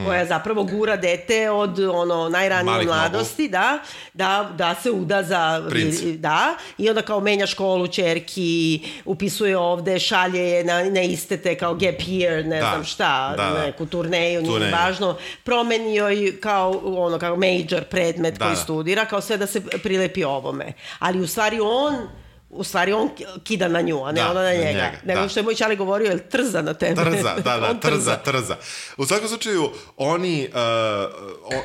koja 0.06 0.26
zapravo 0.26 0.64
gura 0.64 0.95
dete 0.95 1.49
od 1.52 1.80
ono 1.80 2.30
najranije 2.30 2.74
Malih 2.74 2.88
mladosti, 2.88 3.47
da, 3.47 3.80
da, 4.14 4.52
da 4.56 4.76
se 4.76 4.91
uda 4.91 5.24
za... 5.24 5.66
Princ. 5.70 5.95
Da, 6.02 6.56
i 6.78 6.89
onda 6.89 7.02
kao 7.02 7.20
menja 7.20 7.47
školu 7.47 7.88
čerki, 7.88 8.82
upisuje 9.06 9.58
ovde, 9.58 9.99
šalje 9.99 10.39
je 10.41 10.64
na, 10.64 10.84
na 10.84 11.02
istete 11.02 11.58
kao 11.58 11.74
gap 11.74 11.95
year, 11.99 12.45
ne 12.45 12.60
Da, 12.60 12.70
znam 12.70 12.84
šta, 12.84 13.34
da, 13.38 13.43
da. 13.43 13.66
neku 13.66 13.86
turneju, 13.86 14.41
nije 14.41 14.52
Turneju. 14.54 14.72
važno, 14.72 15.18
promeni 15.43 15.95
joj 15.95 16.39
kao, 16.39 16.82
ono, 16.86 17.20
kao 17.20 17.36
major 17.36 17.84
predmet 17.84 18.34
Da, 18.34 18.45
koji 18.45 18.56
da. 18.56 18.62
studira, 18.62 19.06
kao 19.06 19.22
sve 19.22 19.38
da 19.38 19.47
se 19.47 19.62
prilepi 19.91 20.23
ovome. 20.25 20.73
Ali 20.99 21.19
u 21.19 21.27
stvari 21.27 21.59
on 21.61 21.95
u 22.53 22.63
stvari 22.63 22.93
on 22.93 23.09
kida 23.43 23.67
na 23.67 23.81
nju, 23.81 24.03
a 24.03 24.11
ne 24.11 24.21
Da, 24.21 24.31
ona 24.31 24.41
na 24.41 24.51
njega. 24.51 24.63
njega, 24.65 24.91
Nego 25.03 25.21
da. 25.21 25.29
što 25.29 25.39
je 25.39 25.43
moj 25.43 25.55
čali 25.55 25.75
govorio, 25.75 26.11
je 26.11 26.29
trza 26.29 26.61
na 26.61 26.73
tebe. 26.73 26.95
Trza, 26.95 27.35
da, 27.35 27.57
da, 27.57 27.73
trza, 27.85 28.17
trza. 28.17 28.57
U 28.97 29.05
svakom 29.05 29.27
slučaju, 29.27 29.69
oni 29.97 30.49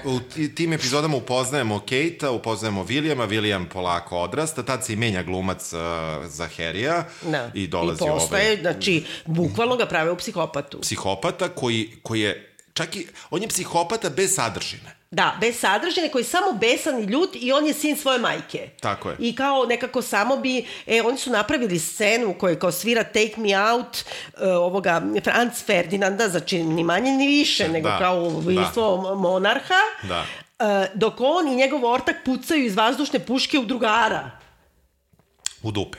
uh, 0.04 0.14
u 0.14 0.20
ti- 0.20 0.54
tim 0.54 0.72
epizodama 0.72 1.16
upoznajemo 1.16 1.78
Kate-a, 1.80 2.30
upoznajemo 2.30 2.84
Williama, 2.84 3.28
William 3.28 3.64
polako 3.66 4.18
odrasta, 4.18 4.62
tad 4.62 4.84
se 4.84 4.92
i 4.92 4.96
menja 4.96 5.22
glumac 5.22 5.72
uh, 5.72 5.80
za 6.26 6.48
Harry-a 6.48 7.04
Da. 7.22 7.50
i 7.54 7.66
dolazi 7.66 8.04
I 8.04 8.06
postaje, 8.08 8.44
ovaj 8.44 8.60
znači, 8.62 9.04
bukvalno 9.26 9.76
ga 9.76 9.86
prave 9.86 10.10
u 10.10 10.16
psihopatu. 10.16 10.80
psihopata 10.80 11.48
koji, 11.48 11.90
koji 12.02 12.20
je, 12.20 12.54
čak 12.72 12.96
i, 12.96 13.06
on 13.30 13.42
je 13.42 13.48
psihopata 13.48 14.10
bez 14.10 14.34
sadržine. 14.34 14.95
Da, 15.10 15.36
bez 15.40 15.58
sadržine, 15.60 16.08
koji 16.08 16.20
je 16.22 16.26
samo 16.26 16.52
besan 16.52 17.00
i 17.00 17.04
ljut 17.04 17.30
i 17.34 17.52
on 17.52 17.66
je 17.66 17.74
sin 17.74 17.96
svoje 17.96 18.18
majke. 18.18 18.68
Tako 18.80 19.10
je. 19.10 19.16
I 19.18 19.36
kao 19.36 19.64
nekako 19.66 20.02
samo 20.02 20.36
bi, 20.36 20.66
e, 20.86 21.02
oni 21.02 21.18
su 21.18 21.30
napravili 21.30 21.78
scenu 21.78 22.30
u 22.30 22.34
kojoj 22.34 22.58
kao 22.58 22.72
svira 22.72 23.04
Take 23.04 23.34
Me 23.36 23.70
Out 23.72 23.96
uh, 23.96 24.40
ovoga 24.42 25.02
Franz 25.24 25.64
Ferdinanda, 25.66 26.28
znači 26.28 26.62
ni 26.62 26.84
manje 26.84 27.12
ni 27.12 27.26
više, 27.26 27.68
nego 27.68 27.88
Da, 27.88 27.98
kao 27.98 28.24
ubistvo 28.24 29.14
monarha, 29.14 29.74
Da. 30.02 30.24
uh, 30.58 30.66
dok 30.94 31.14
on 31.18 31.48
i 31.48 31.56
njegov 31.56 31.84
ortak 31.84 32.16
pucaju 32.24 32.64
iz 32.64 32.76
vazdušne 32.76 33.18
puške 33.18 33.58
u 33.58 33.64
drugara. 33.64 34.30
U 35.62 35.70
dupe. 35.70 35.98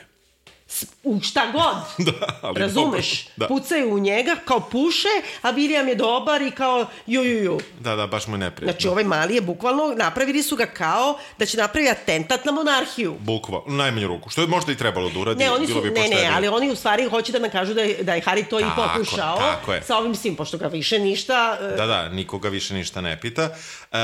U 1.07 1.21
šta 1.21 1.41
god. 1.51 1.75
Da, 2.07 2.39
ali 2.41 2.59
Razumeš? 2.59 3.25
dobro, 3.25 3.33
da. 3.37 3.47
Pucaju 3.47 3.93
u 3.93 3.99
njega, 3.99 4.35
kao 4.45 4.59
puše, 4.59 5.07
a 5.41 5.53
William 5.53 5.87
je 5.87 5.95
dobar 5.95 6.41
i 6.41 6.51
kao 6.51 6.85
ju, 7.07 7.23
ju, 7.23 7.43
ju. 7.43 7.59
Da, 7.79 7.95
da, 7.95 8.07
baš 8.07 8.27
mu 8.27 8.33
je 8.33 8.37
neprijatno. 8.37 8.71
Znači, 8.71 8.87
ovaj 8.87 9.03
mali 9.03 9.35
je 9.35 9.41
bukvalno, 9.41 9.93
napravili 9.97 10.43
su 10.43 10.55
ga 10.55 10.65
kao 10.65 11.17
da 11.39 11.45
će 11.45 11.57
napraviti 11.57 11.91
atentat 11.91 12.45
na 12.45 12.51
monarhiju. 12.51 13.15
Bukva, 13.19 13.61
u 13.65 13.71
najmanju 13.71 14.07
ruku. 14.07 14.29
Što 14.29 14.41
je 14.41 14.47
možda 14.47 14.71
i 14.71 14.75
trebalo 14.75 15.09
da 15.09 15.19
uradi, 15.19 15.43
Ne, 15.43 15.51
oni 15.51 15.67
bilo 15.67 15.79
su, 15.81 15.83
bi 15.83 15.99
ne, 15.99 16.07
ne, 16.07 16.31
ali 16.35 16.47
oni 16.47 16.71
u 16.71 16.75
stvari 16.75 17.09
hoće 17.09 17.31
da 17.31 17.39
nam 17.39 17.49
kažu 17.49 17.73
da 17.73 17.81
je, 17.81 18.03
da 18.03 18.13
je 18.15 18.21
Harry 18.21 18.47
to 18.49 18.59
i 18.59 18.63
Tako, 18.63 18.89
pokušao 18.93 19.37
tako 19.37 19.73
je. 19.73 19.81
sa 19.81 19.97
ovim 19.97 20.15
svim, 20.15 20.35
pošto 20.35 20.57
ga 20.57 20.67
više 20.67 20.99
ništa... 20.99 21.57
e, 21.61 21.75
Da, 21.77 21.85
da, 21.85 22.09
nikoga 22.09 22.49
više 22.49 22.73
ništa 22.73 23.01
ne 23.01 23.19
pita. 23.21 23.49
E, 23.91 23.97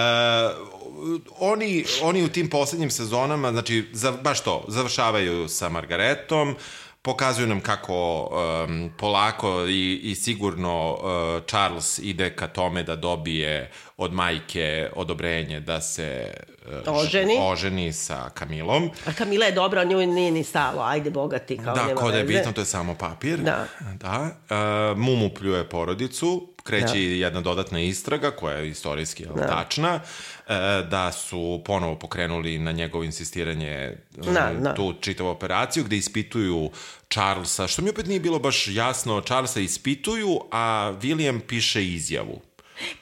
oni, 1.40 1.86
oni 2.02 2.24
u 2.24 2.30
tim 2.30 2.50
poslednjim 2.50 2.90
sezonama, 2.90 3.52
znači, 3.52 3.90
za, 3.92 4.12
baš 4.12 4.42
to, 4.44 4.66
završavaju 4.68 5.48
sa 5.48 5.70
Margaretom, 5.70 6.56
pokazuju 7.04 7.48
nam 7.48 7.62
kako 7.62 8.30
um, 8.64 8.92
polako 8.98 9.66
i, 9.66 10.00
i 10.04 10.16
sigurno 10.16 10.92
uh, 10.94 11.46
Charles 11.46 12.00
ide 12.00 12.36
ka 12.36 12.48
tome 12.48 12.84
da 12.84 12.96
dobije 12.96 13.72
od 13.98 14.14
majke 14.14 14.90
odobrenje 14.96 15.60
da 15.60 15.82
se 15.82 16.34
uh, 16.88 16.96
Oženi. 16.96 17.38
oženi 17.42 17.94
sa 17.94 18.30
Kamilom. 18.30 18.90
A 19.06 19.14
Kamila 19.14 19.46
je 19.46 19.52
dobra, 19.52 19.84
nju 19.84 19.98
nije 19.98 20.32
ni 20.32 20.44
stalo, 20.44 20.82
ajde 20.82 21.10
bogati, 21.10 21.58
kao 21.58 21.76
Da, 21.76 21.86
nema 21.86 22.02
da 22.02 22.18
je 22.18 22.24
veze. 22.24 22.34
bitno, 22.34 22.52
to 22.52 22.62
je 22.62 22.66
samo 22.66 22.96
papir. 22.96 23.40
Da. 23.40 23.66
da. 23.94 24.30
Uh, 24.92 24.98
Mumu 24.98 25.30
pljuje 25.30 25.70
porodicu, 25.70 26.53
kreće 26.64 26.86
Da. 26.88 27.00
jedna 27.00 27.42
dodatna 27.42 27.80
istraga, 27.80 28.32
koja 28.32 28.58
je 28.58 28.70
istorijski 28.70 29.26
da. 29.26 29.48
tačna, 29.48 29.96
uh, 29.96 30.54
da 30.90 31.12
su 31.12 31.62
ponovo 31.66 31.96
pokrenuli 31.96 32.60
na 32.60 32.72
njegovo 32.72 33.04
insistiranje 33.04 33.98
uh, 34.18 34.34
Da, 34.34 34.52
da. 34.60 34.74
tu 34.74 34.94
čitavu 35.02 35.30
operaciju, 35.30 35.84
gde 35.84 35.98
ispituju 35.98 36.72
Charlesa, 37.10 37.68
što 37.68 37.82
mi 37.82 37.90
opet 37.90 38.06
nije 38.06 38.20
bilo 38.20 38.40
baš 38.40 38.68
jasno, 38.68 39.22
Charlesa 39.22 39.60
ispituju, 39.60 40.40
a 40.52 40.64
William 41.02 41.40
piše 41.40 41.86
izjavu. 41.86 42.42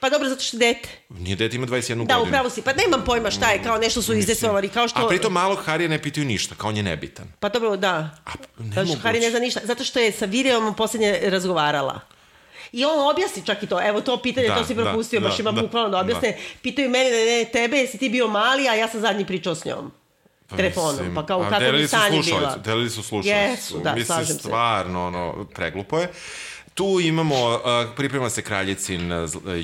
Pa 0.00 0.10
dobro, 0.10 0.28
zato 0.28 0.42
što 0.42 0.56
je 0.56 0.74
dete. 0.74 0.88
Nije 1.08 1.36
dete 1.36 1.56
ima 1.56 1.66
21 1.66 1.88
Da, 1.88 2.14
godinu. 2.14 2.22
upravo 2.22 2.50
si. 2.50 2.62
Pa 2.62 2.72
nemam 2.72 3.02
pojma 3.06 3.30
šta 3.30 3.50
je, 3.50 3.62
kao 3.62 3.78
nešto 3.78 4.02
su 4.02 4.14
izdesovali, 4.14 4.68
kao 4.68 4.88
što... 4.88 5.04
A 5.04 5.08
pritom 5.08 5.32
malog 5.32 5.58
Harija 5.64 5.88
ne 5.88 6.02
pitaju 6.02 6.26
ništa, 6.26 6.54
kao 6.54 6.68
on 6.68 6.76
je 6.76 6.82
nebitan. 6.82 7.26
Pa 7.40 7.48
dobro, 7.48 7.76
da. 7.76 8.10
A, 8.24 8.30
Zato 8.58 8.86
što. 8.86 8.96
Harry 8.98 9.20
ne 9.20 9.30
zna 9.30 9.38
ništa. 9.38 9.60
Zato 9.64 9.84
što 9.84 9.98
je 10.00 10.12
sa 10.12 10.24
Virijom 10.24 10.74
poslednje 10.74 11.20
razgovarala. 11.22 12.00
I 12.72 12.84
on 12.84 13.10
objasni 13.10 13.42
čak 13.46 13.62
i 13.62 13.66
to. 13.66 13.88
Evo 13.88 14.00
to 14.00 14.16
pitanje, 14.22 14.48
Da, 14.48 14.56
to 14.56 14.64
si 14.64 14.74
propustio, 14.74 15.20
da, 15.20 15.28
baš 15.28 15.36
da, 15.36 15.40
ima 15.40 15.52
da, 15.52 15.62
bukvalno 15.62 15.88
da 15.90 15.98
objasne. 15.98 16.36
Pitaju 16.62 16.90
mene, 16.90 17.10
ne, 17.10 17.24
ne, 17.24 17.44
tebe, 17.52 17.76
jesi 17.76 17.98
ti 17.98 18.08
bio 18.08 18.28
mali, 18.28 18.68
a 18.68 18.74
ja 18.74 18.88
sam 18.88 19.00
zadnji 19.00 19.26
pričao 19.26 19.54
s 19.54 19.64
njom. 19.64 19.92
Telefonom, 20.56 20.90
mislim, 20.96 21.14
pa 21.14 21.26
kao 21.26 21.40
kako 21.40 21.60
delili 21.60 21.82
bi 21.82 21.88
slušalicu, 21.88 22.34
bila. 22.38 22.56
Delili 22.56 22.90
su 22.90 23.02
slušalicu. 23.02 23.50
Jesu, 23.50 23.80
da, 23.84 23.92
Mislim, 23.92 24.06
slažem 24.06 24.26
se. 24.26 24.42
stvarno, 24.42 25.06
ono, 25.06 25.46
preglupo 25.54 25.98
je. 25.98 26.08
Tu 26.74 27.00
imamo, 27.00 27.60
priprema 27.96 28.30
se 28.30 28.42
kraljicin 28.42 29.10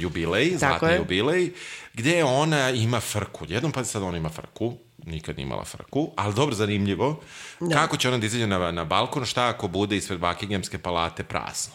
jubilej, 0.00 0.56
zlatni 0.58 0.88
je. 0.88 0.96
jubilej, 0.96 1.50
gde 1.94 2.24
ona 2.24 2.70
ima 2.70 3.00
frku. 3.00 3.44
Jednom 3.48 3.72
pa 3.72 3.84
sad 3.84 4.02
ona 4.02 4.16
ima 4.16 4.28
frku, 4.28 4.74
nikad 5.04 5.36
nije 5.36 5.46
imala 5.46 5.64
frku, 5.64 6.10
ali 6.16 6.34
dobro 6.34 6.54
zanimljivo. 6.54 7.20
Kako 7.72 7.96
će 7.96 8.08
ona 8.08 8.18
da 8.18 8.26
izađe 8.26 8.46
na, 8.46 8.72
na 8.72 8.84
balkon, 8.84 9.24
šta 9.24 9.48
ako 9.48 9.68
bude 9.68 9.96
ispred 9.96 10.20
Buckinghamske 10.20 10.78
palate 10.78 11.24
prazno? 11.24 11.74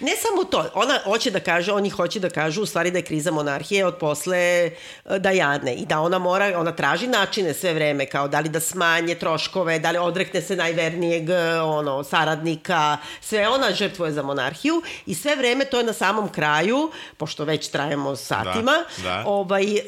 Ne 0.00 0.12
samo 0.16 0.44
to, 0.44 0.70
ona 0.74 0.98
hoće 1.04 1.30
da 1.30 1.40
kaže, 1.40 1.72
oni 1.72 1.90
hoće 1.90 2.20
da 2.20 2.30
kažu 2.30 2.62
u 2.62 2.66
stvari 2.66 2.90
da 2.90 2.98
je 2.98 3.04
kriza 3.04 3.30
monarhije 3.30 3.86
od 3.86 3.96
posle 3.96 4.38
e, 4.38 4.70
Dajane 5.18 5.74
i 5.74 5.86
da 5.86 6.00
ona 6.00 6.18
mora, 6.18 6.60
ona 6.60 6.72
traži 6.72 7.06
načine 7.06 7.54
sve 7.54 7.74
vreme, 7.74 8.06
kao 8.06 8.28
da 8.28 8.40
li 8.40 8.48
da 8.48 8.60
smanje 8.60 9.14
troškove, 9.14 9.78
da 9.78 9.90
li 9.90 9.98
odrekne 9.98 10.42
se 10.42 10.56
najvernijeg 10.56 11.30
e, 11.30 11.60
ono, 11.60 12.04
saradnika, 12.04 12.98
sve 13.20 13.48
ona 13.48 13.72
žrtvuje 13.74 14.12
za 14.12 14.22
monarhiju 14.22 14.82
i 15.06 15.14
sve 15.14 15.36
vreme 15.36 15.64
to 15.64 15.78
je 15.78 15.84
na 15.84 15.92
samom 15.92 16.28
kraju, 16.28 16.90
pošto 17.16 17.44
već 17.44 17.68
trajemo 17.68 18.16
satima, 18.16 18.72
Da, 18.96 19.02
da. 19.02 19.22
ovaj, 19.26 19.64
e, 19.76 19.82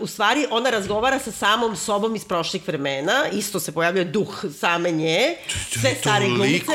u 0.00 0.06
stvari 0.06 0.46
ona 0.50 0.70
razgovara 0.70 1.18
sa 1.18 1.32
samom 1.32 1.76
sobom 1.76 2.16
iz 2.16 2.24
prošlih 2.24 2.68
vremena, 2.68 3.24
isto 3.32 3.60
se 3.60 3.72
pojavljuje 3.72 4.04
duh 4.04 4.44
same 4.60 4.90
nje, 4.90 5.36
sve 5.80 5.94
stare 6.00 6.26
glumice, 6.26 6.72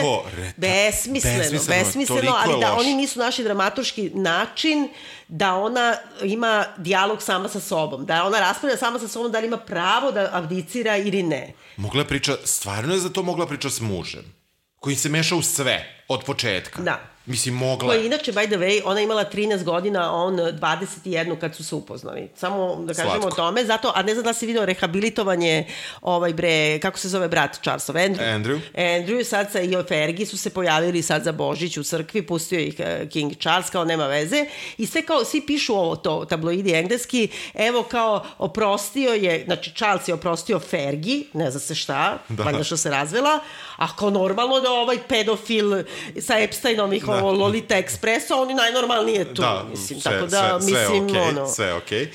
besmisleno, 0.58 1.38
besmisleno, 1.38 1.84
besmisleno, 1.84 2.36
ali 2.44 2.60
da 2.66 2.76
oni 2.80 2.96
nisu 2.96 3.20
našli 3.20 3.44
dramaturški 3.44 4.10
način 4.14 4.90
da 5.28 5.56
ona 5.56 5.96
ima 6.24 6.66
dijalog 6.78 7.22
sama 7.22 7.50
sa 7.50 7.60
sobom, 7.60 8.06
da 8.06 8.24
ona 8.24 8.40
raspravlja 8.40 8.78
sama 8.78 9.00
sa 9.00 9.08
sobom 9.08 9.32
da 9.32 9.40
li 9.40 9.48
ima 9.48 9.58
pravo 9.58 10.12
da 10.12 10.30
abdicira 10.32 10.98
ili 10.98 11.24
ne. 11.24 11.54
Mogla 11.78 12.04
priča, 12.04 12.38
stvarno 12.44 12.94
je 12.94 13.00
za 13.00 13.10
to 13.10 13.24
mogla 13.24 13.48
priča 13.48 13.70
s 13.70 13.82
mužem, 13.82 14.34
koji 14.80 14.96
se 14.96 15.10
meša 15.10 15.36
u 15.36 15.42
sve, 15.42 16.04
od 16.08 16.24
početka. 16.24 16.82
Da. 16.82 17.13
Mislim, 17.26 17.56
mogla 17.56 17.90
Koja 17.90 18.02
inače, 18.02 18.32
by 18.32 18.48
the 18.48 18.58
way, 18.58 18.82
ona 18.86 19.00
je 19.00 19.04
imala 19.04 19.26
13 19.34 19.64
godina, 19.64 20.10
a 20.10 20.12
on 20.12 20.36
21 20.36 21.40
kad 21.40 21.56
su 21.56 21.64
se 21.64 21.76
upoznali. 21.76 22.30
Samo 22.36 22.76
da 22.76 22.94
kažemo 22.94 23.22
Slatko. 23.22 23.28
o 23.28 23.32
tome, 23.32 23.66
zato, 23.66 23.92
a 23.96 24.02
ne 24.02 24.14
znam 24.14 24.24
da 24.24 24.34
si 24.34 24.46
vidio 24.46 24.66
rehabilitovanje, 24.66 25.68
ovaj 26.02 26.34
bre, 26.34 26.80
kako 26.80 27.00
se 27.00 27.10
zove 27.10 27.28
brat 27.28 27.60
Charlesov, 27.62 27.96
Andrew. 27.96 28.36
Andrew. 28.36 28.60
Andrew, 28.76 29.24
sad 29.24 29.52
sa 29.52 29.62
i 29.62 29.76
Fergie 29.88 30.26
su 30.26 30.38
se 30.38 30.50
pojavili 30.50 31.02
sad 31.02 31.24
za 31.24 31.32
Božić 31.32 31.78
u 31.78 31.84
crkvi, 31.84 32.22
pustio 32.22 32.60
ih 32.60 32.76
eh, 32.80 33.08
King 33.10 33.38
Charles, 33.40 33.70
kao 33.70 33.86
nema 33.86 34.08
veze. 34.08 34.46
I 34.78 34.86
sve 34.86 35.02
kao, 35.02 35.26
svi 35.26 35.42
pišu 35.42 35.76
ovo 35.76 35.96
to, 35.96 36.26
tabloidi 36.26 36.74
engleski, 36.74 37.28
evo 37.54 37.84
kao 37.84 38.26
oprostio 38.38 39.14
je, 39.14 39.44
znači 39.46 39.72
Charles 39.76 40.08
je 40.08 40.14
oprostio 40.14 40.60
Fergie, 40.60 41.24
ne 41.34 41.52
zna 41.52 41.60
se 41.60 41.76
šta, 41.76 42.18
da. 42.30 42.44
valjda 42.44 42.64
što 42.64 42.78
se 42.78 42.90
razvela, 42.90 43.40
a 43.76 43.96
kao 43.96 44.10
normalno 44.10 44.60
da 44.60 44.72
ovaj 44.72 44.98
pedofil 45.08 45.84
sa 46.22 46.40
Epsteinom 46.40 46.94
ih 46.94 47.08
ovo 47.08 47.32
Lolita 47.32 47.76
Expressa, 47.76 48.34
on 48.36 48.50
je 48.50 48.56
najnormalnije 48.56 49.34
tu, 49.34 49.44
mislim, 49.70 50.02
tako 50.02 50.26
da, 50.26 50.60
sve, 50.62 50.72
mislim, 50.72 51.10
sve, 51.10 51.20
okay, 51.20 51.30
ono... 51.30 51.48
sve 51.48 51.74
okej. 51.74 52.12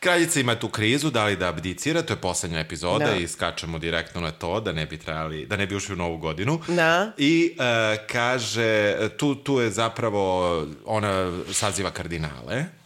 Kraljica 0.00 0.40
ima 0.40 0.54
tu 0.54 0.68
krizu, 0.68 1.10
da 1.10 1.24
li 1.24 1.36
da 1.36 1.48
abdicira, 1.48 2.02
to 2.02 2.12
je 2.12 2.16
poslednja 2.16 2.58
epizoda 2.58 3.04
Da. 3.04 3.16
i 3.16 3.28
skačemo 3.28 3.78
direktno 3.78 4.20
na 4.20 4.30
to, 4.30 4.60
da 4.60 4.72
ne 4.72 4.86
bi 4.86 4.98
trebali, 4.98 5.46
da 5.46 5.56
ne 5.56 5.66
bi 5.66 5.76
ušli 5.76 5.92
u 5.92 5.96
novu 5.96 6.16
godinu. 6.16 6.60
Da. 6.68 7.12
I 7.16 7.56
e, 7.58 7.96
kaže, 8.06 8.96
tu, 9.16 9.34
tu 9.34 9.60
je 9.60 9.70
zapravo, 9.70 10.66
ona 10.84 11.32
saziva 11.52 11.90
kardinale. 11.90 12.77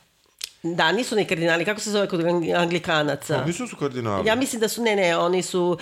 Da, 0.65 0.93
nisu 0.93 1.17
ni 1.17 1.25
kardinali, 1.25 1.65
kako 1.65 1.81
se 1.81 1.91
zove 1.91 2.09
kod 2.09 2.21
anglikanaca? 2.57 3.45
Mislim 3.47 3.69
su 3.69 3.77
kardinali. 3.77 4.29
Ja 4.29 4.35
mislim 4.35 4.61
da 4.61 4.69
su, 4.69 4.83
ne, 4.83 4.97
ne, 4.97 5.17
oni 5.17 5.43
su 5.43 5.79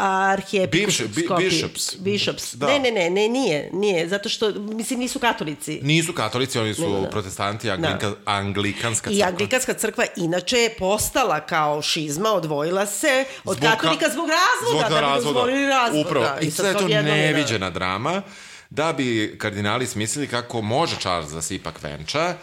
arhijepiskopi. 0.00 1.10
Bi- 1.36 1.48
bishops. 1.50 1.96
Bishops. 1.96 2.54
Da. 2.54 2.66
Ne, 2.66 2.78
ne, 2.80 2.90
ne, 2.90 3.10
ne, 3.10 3.28
nije, 3.28 3.70
nije, 3.72 4.08
zato 4.08 4.28
što, 4.28 4.50
mislim, 4.52 4.98
nisu 4.98 5.18
katolici. 5.18 5.80
Nisu 5.82 6.12
katolici, 6.12 6.58
oni 6.58 6.74
su 6.74 6.82
Ne, 6.82 6.88
ne, 6.88 7.00
ne. 7.00 7.10
protestanti, 7.10 7.70
anglika, 7.70 8.12
anglikanska 8.26 9.10
I 9.10 9.14
crkva. 9.14 9.28
anglikanska 9.28 9.74
crkva 9.74 10.04
inače 10.16 10.56
je 10.58 10.70
postala 10.70 11.40
kao 11.40 11.82
šizma, 11.82 12.28
odvojila 12.30 12.86
se 12.86 13.24
od 13.44 13.56
Zbog 13.56 13.68
ka- 13.68 13.72
katolika 13.72 14.06
zbog 14.08 14.28
razvoda, 14.30 14.70
Zbog 14.70 14.82
da 14.82 14.96
bi 14.96 15.00
razvoda. 15.02 15.24
dozvolili 15.24 15.66
razvoda. 15.66 16.08
Upravo. 16.08 16.26
I 16.40 16.50
sad 16.50 16.66
sad 16.66 16.74
je 16.80 16.96
to 16.96 17.02
da. 17.02 17.02
neviđena 17.02 17.70
drama, 17.70 18.22
da 18.70 18.92
bi 18.92 19.36
kardinali 19.38 19.86
smislili 19.86 20.26
kako 20.26 20.60
može 20.62 20.96
Charles 20.96 21.30
da 21.30 21.42
se 21.42 21.54
ipak 21.54 21.82
venča, 21.82 22.34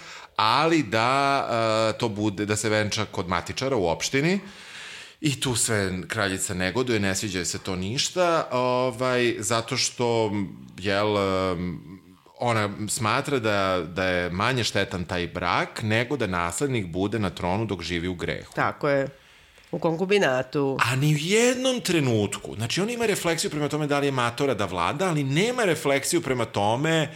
ali 0.41 0.83
da 0.83 1.43
uh, 1.43 1.99
to 1.99 2.09
bude, 2.09 2.45
da 2.45 2.55
se 2.55 2.69
venča 2.69 3.05
kod 3.05 3.27
matičara 3.27 3.75
u 3.75 3.87
opštini. 3.87 4.39
I 5.21 5.39
tu 5.39 5.55
sve 5.55 6.07
kraljica 6.07 6.53
negoduje, 6.53 6.99
ne 6.99 7.15
sviđa 7.15 7.39
joj 7.39 7.45
se 7.45 7.59
to 7.59 7.75
ništa, 7.75 8.47
ovaj, 8.51 9.35
zato 9.39 9.77
što, 9.77 10.31
jel, 10.77 11.15
um, 11.17 11.99
ona 12.39 12.69
smatra 12.87 13.39
da, 13.39 13.83
da 13.95 14.03
je 14.03 14.29
manje 14.29 14.63
štetan 14.63 15.05
taj 15.05 15.27
brak 15.27 15.81
nego 15.83 16.17
da 16.17 16.27
naslednik 16.27 16.87
bude 16.87 17.19
na 17.19 17.29
tronu 17.29 17.65
dok 17.65 17.81
živi 17.81 18.07
u 18.07 18.15
grehu. 18.15 18.53
Tako 18.55 18.89
je. 18.89 19.07
U 19.71 19.79
konkubinatu. 19.79 20.77
A 20.81 20.95
ni 20.95 21.13
u 21.13 21.17
jednom 21.19 21.81
trenutku, 21.81 22.55
znači 22.55 22.81
on 22.81 22.89
ima 22.89 23.05
refleksiju 23.05 23.51
prema 23.51 23.67
tome 23.67 23.87
da 23.87 23.99
li 23.99 24.07
je 24.07 24.11
matora 24.11 24.53
da 24.53 24.65
vlada, 24.65 25.09
ali 25.09 25.23
nema 25.23 25.63
refleksiju 25.63 26.21
prema 26.21 26.45
tome 26.45 27.09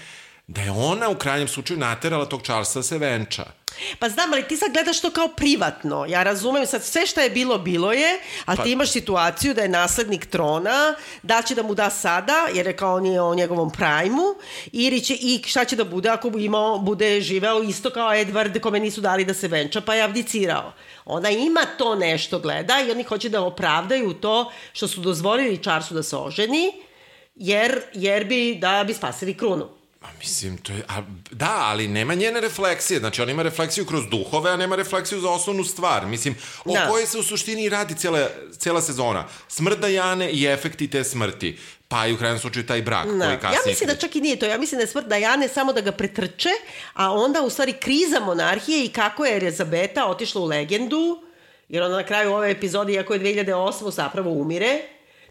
da 0.55 0.61
je 0.61 0.71
ona 0.71 1.09
u 1.09 1.15
krajnjem 1.15 1.47
slučaju 1.47 1.79
naterala 1.79 2.25
tog 2.25 2.41
Charlesa 2.41 2.79
da 2.79 2.83
se 2.83 2.97
venča. 2.97 3.45
Pa 3.99 4.09
znam, 4.09 4.33
ali 4.33 4.47
ti 4.47 4.57
sad 4.57 4.73
gledaš 4.73 5.01
to 5.01 5.11
kao 5.11 5.27
privatno. 5.27 6.05
Ja 6.09 6.23
razumem 6.23 6.65
sad 6.65 6.83
sve 6.83 7.05
što 7.05 7.21
je 7.21 7.29
bilo, 7.29 7.57
bilo 7.57 7.91
je, 7.91 8.19
a 8.45 8.55
Pa- 8.55 8.63
ti 8.63 8.71
imaš 8.71 8.91
situaciju 8.91 9.53
da 9.53 9.61
je 9.61 9.69
naslednik 9.69 10.25
trona, 10.25 10.95
da 11.23 11.41
će 11.41 11.55
da 11.55 11.63
mu 11.63 11.75
da 11.75 11.89
sada, 11.89 12.47
jer 12.53 12.67
je 12.67 12.75
kao 12.75 12.95
on 12.95 13.05
je 13.05 13.21
o 13.21 13.35
njegovom 13.35 13.71
prajmu, 13.71 14.35
ili 14.71 15.01
će, 15.01 15.13
i 15.13 15.41
šta 15.45 15.65
će 15.65 15.75
da 15.75 15.83
bude 15.83 16.09
ako 16.09 16.31
imao, 16.37 16.79
bude 16.79 17.21
živeo 17.21 17.63
isto 17.63 17.89
kao 17.89 18.09
Edward 18.09 18.59
kome 18.59 18.79
nisu 18.79 19.01
dali 19.01 19.25
da 19.25 19.33
se 19.33 19.47
venča, 19.47 19.81
pa 19.81 19.95
je 19.95 20.03
abdicirao. 20.03 20.73
Ona 21.05 21.29
ima 21.29 21.65
to 21.77 21.95
nešto 21.95 22.39
gleda 22.39 22.73
i 22.87 22.91
oni 22.91 23.03
hoće 23.03 23.29
da 23.29 23.41
opravdaju 23.41 24.13
to 24.13 24.51
što 24.73 24.87
su 24.87 25.01
dozvolili 25.01 25.61
Charlesu 25.61 25.93
da 25.93 26.03
se 26.03 26.17
oženi, 26.17 26.71
jer, 27.35 27.81
jer 27.93 28.25
bi, 28.25 28.55
da 28.55 28.83
bi 28.83 28.93
spasili 28.93 29.37
krunu. 29.37 29.82
Ma 30.03 30.09
mislim, 30.19 30.57
to 30.57 30.73
je, 30.73 30.83
a, 30.89 31.01
da, 31.31 31.57
ali 31.59 31.87
nema 31.87 32.13
njene 32.13 32.41
refleksije, 32.41 32.99
znači 32.99 33.21
on 33.21 33.29
ima 33.29 33.43
refleksiju 33.43 33.85
kroz 33.85 34.03
duhove, 34.11 34.51
a 34.51 34.57
nema 34.57 34.75
refleksiju 34.75 35.19
za 35.19 35.29
osnovnu 35.29 35.63
stvar. 35.63 36.05
Mislim, 36.05 36.35
o 36.65 36.73
Da. 36.73 36.87
kojoj 36.89 37.05
se 37.05 37.17
u 37.17 37.23
suštini 37.23 37.69
radi 37.69 37.95
cijela, 37.95 38.27
cijela 38.57 38.81
sezona. 38.81 39.27
Smrt 39.47 39.79
Dajane 39.79 40.31
i 40.31 40.45
efekti 40.45 40.87
te 40.87 41.03
smrti. 41.03 41.57
Pa 41.87 42.07
i 42.07 42.13
u 42.13 42.17
krajnjem 42.17 42.39
slučaju 42.39 42.65
taj 42.65 42.81
brak 42.81 43.05
Da. 43.07 43.25
koji 43.25 43.37
kasnije... 43.39 43.55
Ja 43.55 43.61
mislim 43.65 43.87
da 43.87 43.95
čak 43.95 44.15
i 44.15 44.21
nije 44.21 44.39
to. 44.39 44.45
Ja 44.45 44.57
mislim 44.57 44.77
da 44.77 44.83
je 44.83 44.87
smrt 44.87 45.05
Dajane 45.07 45.47
samo 45.47 45.73
da 45.73 45.81
ga 45.81 45.91
pretrče, 45.91 46.49
a 46.93 47.11
onda 47.13 47.41
u 47.41 47.49
stvari 47.49 47.73
kriza 47.73 48.19
monarhije 48.19 48.85
i 48.85 48.89
kako 48.89 49.25
je 49.25 49.37
Elizabeta 49.37 50.05
otišla 50.05 50.41
u 50.41 50.45
legendu, 50.45 51.21
jer 51.69 51.83
ona 51.83 51.95
na 51.95 52.03
kraju 52.03 52.33
ove 52.33 52.51
epizode, 52.51 52.93
iako 52.93 53.13
je 53.13 53.19
2008. 53.19 53.91
zapravo 53.91 54.31
umire, 54.31 54.81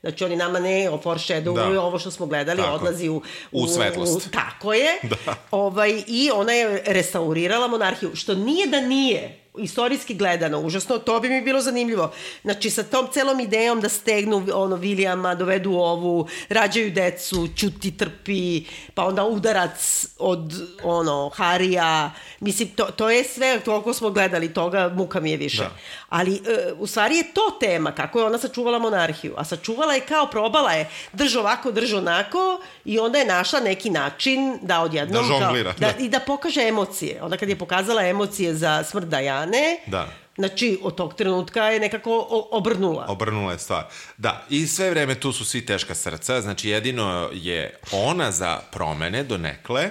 Znači 0.02 0.24
oni 0.24 0.36
nama 0.36 0.60
ne 0.60 0.90
o 0.90 0.98
foreshadow 0.98 1.54
Da. 1.54 1.80
ovo 1.80 1.98
što 1.98 2.10
smo 2.10 2.26
gledali, 2.26 2.62
Tako. 2.62 2.74
odlazi 2.74 3.08
u, 3.08 3.22
U 3.52 3.66
svetlost. 3.66 4.30
tako 4.32 4.72
je. 4.72 4.88
Da. 5.26 5.34
Ovaj, 5.50 6.02
I 6.06 6.30
ona 6.34 6.52
je 6.52 6.82
restaurirala 6.86 7.68
monarhiju, 7.68 8.10
što 8.14 8.34
nije 8.34 8.66
da 8.66 8.80
nije 8.80 9.41
istorijski 9.58 10.14
gledano, 10.14 10.60
užasno, 10.60 10.98
to 10.98 11.20
bi 11.20 11.28
mi 11.28 11.42
bilo 11.42 11.60
zanimljivo. 11.60 12.12
Znači, 12.42 12.70
sa 12.70 12.82
tom 12.82 13.08
celom 13.12 13.40
idejom 13.40 13.80
da 13.80 13.88
stegnu 13.88 14.46
ono, 14.54 14.76
Vilijama, 14.76 15.34
dovedu 15.34 15.72
ovu, 15.72 16.28
rađaju 16.48 16.90
decu, 16.90 17.48
čuti 17.56 17.96
trpi, 17.96 18.64
pa 18.94 19.04
onda 19.04 19.24
udarac 19.24 20.06
od 20.18 20.52
ono, 20.82 21.30
Harija, 21.34 22.10
mislim, 22.40 22.68
to, 22.68 22.84
to 22.84 23.10
je 23.10 23.24
sve, 23.24 23.60
toliko 23.60 23.94
smo 23.94 24.10
gledali 24.10 24.54
toga, 24.54 24.88
muka 24.88 25.20
mi 25.20 25.30
je 25.30 25.36
više. 25.36 25.62
Da. 25.62 25.70
Ali, 26.08 26.34
e, 26.34 26.72
u 26.78 26.86
stvari 26.86 27.16
je 27.16 27.32
to 27.34 27.56
tema, 27.60 27.92
kako 27.92 28.18
je 28.18 28.24
ona 28.24 28.38
sačuvala 28.38 28.78
monarhiju. 28.78 29.34
A 29.36 29.44
sačuvala 29.44 29.94
je 29.94 30.00
kao, 30.00 30.26
probala 30.26 30.72
je, 30.72 30.88
drž 31.12 31.36
ovako, 31.36 31.70
drž 31.70 31.92
onako, 31.92 32.60
i 32.84 32.98
onda 32.98 33.18
je 33.18 33.26
našla 33.26 33.60
neki 33.60 33.90
način 33.90 34.58
da 34.62 34.80
odjednom... 34.80 35.22
Da 35.22 35.28
žonglira, 35.28 35.72
Kao, 35.72 35.88
da, 35.88 35.92
da. 35.98 36.04
I 36.04 36.08
da 36.08 36.20
pokaže 36.20 36.62
emocije. 36.62 37.22
Onda 37.22 37.36
kad 37.36 37.48
je 37.48 37.58
pokazala 37.58 38.02
emocije 38.02 38.54
za 38.54 38.84
smrt 38.84 39.06
Dajane, 39.46 39.78
Da. 39.86 40.08
znači 40.36 40.78
od 40.82 40.94
tog 40.94 41.14
trenutka 41.14 41.62
je 41.64 41.80
nekako 41.80 42.26
obrnula. 42.50 43.06
Obrnula 43.08 43.52
je 43.52 43.58
stvar. 43.58 43.84
Da, 44.16 44.46
i 44.50 44.66
sve 44.66 44.90
vreme 44.90 45.14
tu 45.14 45.32
su 45.32 45.44
svi 45.44 45.66
teška 45.66 45.94
srca, 45.94 46.40
znači 46.40 46.68
jedino 46.68 47.30
je 47.32 47.78
ona 47.92 48.30
za 48.32 48.60
promene 48.72 49.24
do 49.24 49.38
nekle, 49.38 49.90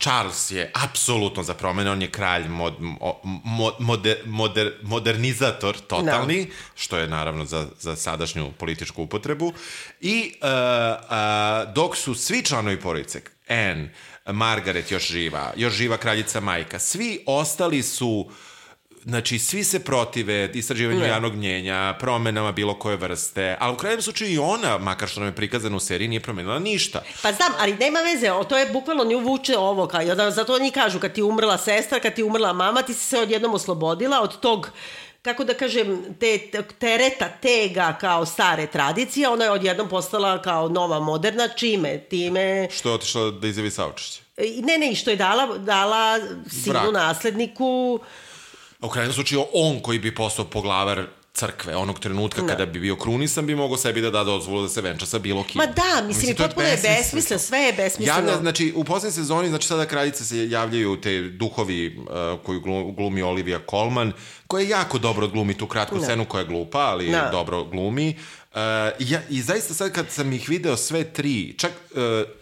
Charles 0.00 0.50
je 0.50 0.70
apsolutno 0.74 1.42
za 1.42 1.54
promene, 1.54 1.90
on 1.90 2.02
je 2.02 2.10
kralj, 2.10 2.48
mod, 2.48 2.74
mo, 2.80 3.20
mo, 3.44 3.72
moder, 3.78 4.16
moder, 4.26 4.72
modernizator 4.82 5.76
totalni, 5.78 6.44
Da. 6.44 6.52
što 6.74 6.98
je 6.98 7.08
naravno 7.08 7.44
za, 7.44 7.66
za 7.80 7.96
sadašnju 7.96 8.52
političku 8.58 9.02
upotrebu. 9.02 9.52
I 10.00 10.32
uh, 10.42 10.48
uh, 10.48 11.72
dok 11.74 11.96
su 11.96 12.14
svi 12.14 12.42
članovi 12.42 12.80
porodice, 12.80 13.20
Anne, 13.48 13.94
Margaret 14.26 14.90
još 14.90 15.08
živa, 15.08 15.52
još 15.56 15.72
živa 15.74 15.96
kraljica 15.96 16.40
majka, 16.40 16.78
svi 16.78 17.24
ostali 17.26 17.82
su 17.82 18.30
Znači, 19.02 19.38
svi 19.38 19.64
se 19.64 19.80
protive 19.80 20.50
istraživanju 20.54 20.98
Ne. 20.98 21.08
javnog 21.08 21.34
mnjenja, 21.34 21.96
promenama 21.98 22.52
bilo 22.52 22.74
koje 22.74 22.96
vrste, 22.96 23.56
ali 23.60 23.74
u 23.74 23.76
krajnjem 23.76 24.02
slučaju 24.02 24.30
i 24.30 24.38
ona, 24.38 24.78
makar 24.78 25.08
što 25.08 25.20
nam 25.20 25.28
je 25.28 25.36
prikazano 25.36 25.76
u 25.76 25.80
seriji, 25.80 26.08
nije 26.08 26.20
promenila 26.20 26.58
ništa. 26.58 27.02
Pa 27.22 27.32
znam, 27.32 27.52
ali 27.58 27.74
nema 27.74 27.98
veze, 28.00 28.32
o, 28.32 28.44
to 28.44 28.58
je 28.58 28.66
bukvalno 28.66 29.04
nju 29.04 29.18
vuče 29.18 29.58
ovo, 29.58 29.86
kao, 29.86 30.00
zato 30.30 30.54
oni 30.54 30.70
kažu, 30.70 30.98
kad 30.98 31.12
ti 31.12 31.22
umrla 31.22 31.58
sestra, 31.58 32.00
kad 32.00 32.14
ti 32.14 32.22
umrla 32.22 32.52
mama, 32.52 32.82
ti 32.82 32.94
si 32.94 33.00
se 33.00 33.18
odjednom 33.18 33.54
oslobodila 33.54 34.20
od 34.20 34.40
tog 34.40 34.70
kako 35.22 35.44
da 35.44 35.54
kažem, 35.54 35.86
te, 36.20 36.38
te- 36.40 36.62
tereta 36.78 37.28
tega 37.30 37.96
kao 38.00 38.26
stare 38.26 38.66
tradicije, 38.66 39.28
ona 39.28 39.44
je 39.44 39.50
odjednom 39.50 39.88
postala 39.88 40.42
kao 40.42 40.68
nova 40.68 41.00
moderna, 41.00 41.48
čime? 41.48 41.98
Time, 42.00 42.68
Što 42.70 42.88
je 42.88 42.94
otišla 42.94 43.30
da 43.30 43.46
izjavi 43.46 43.70
saučešće. 43.70 44.22
ne, 44.62 44.78
ne, 44.78 44.92
i 44.92 44.94
što 44.94 45.10
je 45.10 45.16
dala, 45.16 45.58
dala 45.58 46.18
sinu 46.52 46.72
Brak. 46.72 46.92
nasledniku, 46.92 48.00
u 48.82 48.88
krajnjem 48.88 49.12
slučaju, 49.14 49.44
on 49.52 49.80
koji 49.80 49.98
bi 49.98 50.14
postao 50.14 50.44
poglavar 50.44 51.06
crkve, 51.34 51.76
onog 51.76 51.98
trenutka 52.00 52.46
kada 52.46 52.66
bi 52.66 52.80
bio 52.80 52.96
krunisan, 52.96 53.46
bi 53.46 53.54
mogao 53.54 53.76
sebi 53.76 54.00
da 54.00 54.10
da 54.10 54.24
dozvolu 54.24 54.62
da 54.62 54.68
se 54.68 54.80
venča 54.80 55.06
sa 55.06 55.18
bilo 55.18 55.42
kim. 55.44 55.58
Ma 55.58 55.66
da, 55.66 56.06
mislim, 56.06 56.36
to 56.36 56.42
potpuno 56.42 56.66
je 56.66 56.76
besmisleno. 56.76 57.40
sve 57.40 57.58
je 57.58 57.72
besmisleno. 57.72 58.18
Javlja, 58.18 58.40
znači, 58.40 58.72
u 58.76 58.84
poslednjoj 58.84 59.12
sezoni, 59.14 59.48
znači 59.48 59.66
sada 59.66 59.86
kraljice 59.86 60.24
se 60.24 60.50
javljaju 60.50 61.00
te 61.00 61.20
duhovi 61.20 61.96
uh, 61.98 62.04
koju 62.42 62.60
glu- 62.60 62.96
glumi 62.96 63.22
Olivia 63.22 63.60
Colman, 63.70 64.12
koja 64.46 64.68
jako 64.68 64.98
dobro 64.98 65.28
glumi 65.28 65.54
tu 65.54 65.66
kratku 65.66 65.98
Da. 65.98 66.04
scenu 66.04 66.24
koja 66.24 66.40
je 66.40 66.46
glupa, 66.46 66.78
ali 66.78 67.10
Da. 67.10 67.28
dobro 67.32 67.64
glumi. 67.64 68.16
Uh, 68.50 68.56
ja, 68.98 69.20
I 69.28 69.42
zaista 69.42 69.74
sad 69.74 69.92
kad 69.92 70.10
sam 70.10 70.32
ih 70.32 70.48
video 70.48 70.76
sve 70.76 71.04
tri, 71.04 71.54
čak 71.58 71.72
uh, 71.90 72.00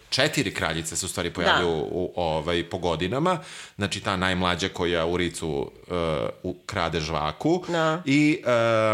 četiri 0.09 0.53
kraljice 0.53 0.95
se 0.95 1.05
u 1.05 1.09
stvari 1.09 1.33
pojavljaju 1.33 1.75
Da. 1.75 1.83
u, 1.91 2.13
ovaj, 2.15 2.69
po 2.69 2.77
godinama, 2.77 3.39
znači 3.75 3.99
ta 3.99 4.17
najmlađa 4.17 4.69
koja 4.69 5.05
u 5.05 5.17
Ricu 5.17 5.49
uh, 5.49 5.97
u, 6.43 6.55
krade 6.65 6.99
žvaku 6.99 7.63
Da. 7.67 8.01
i 8.05 8.43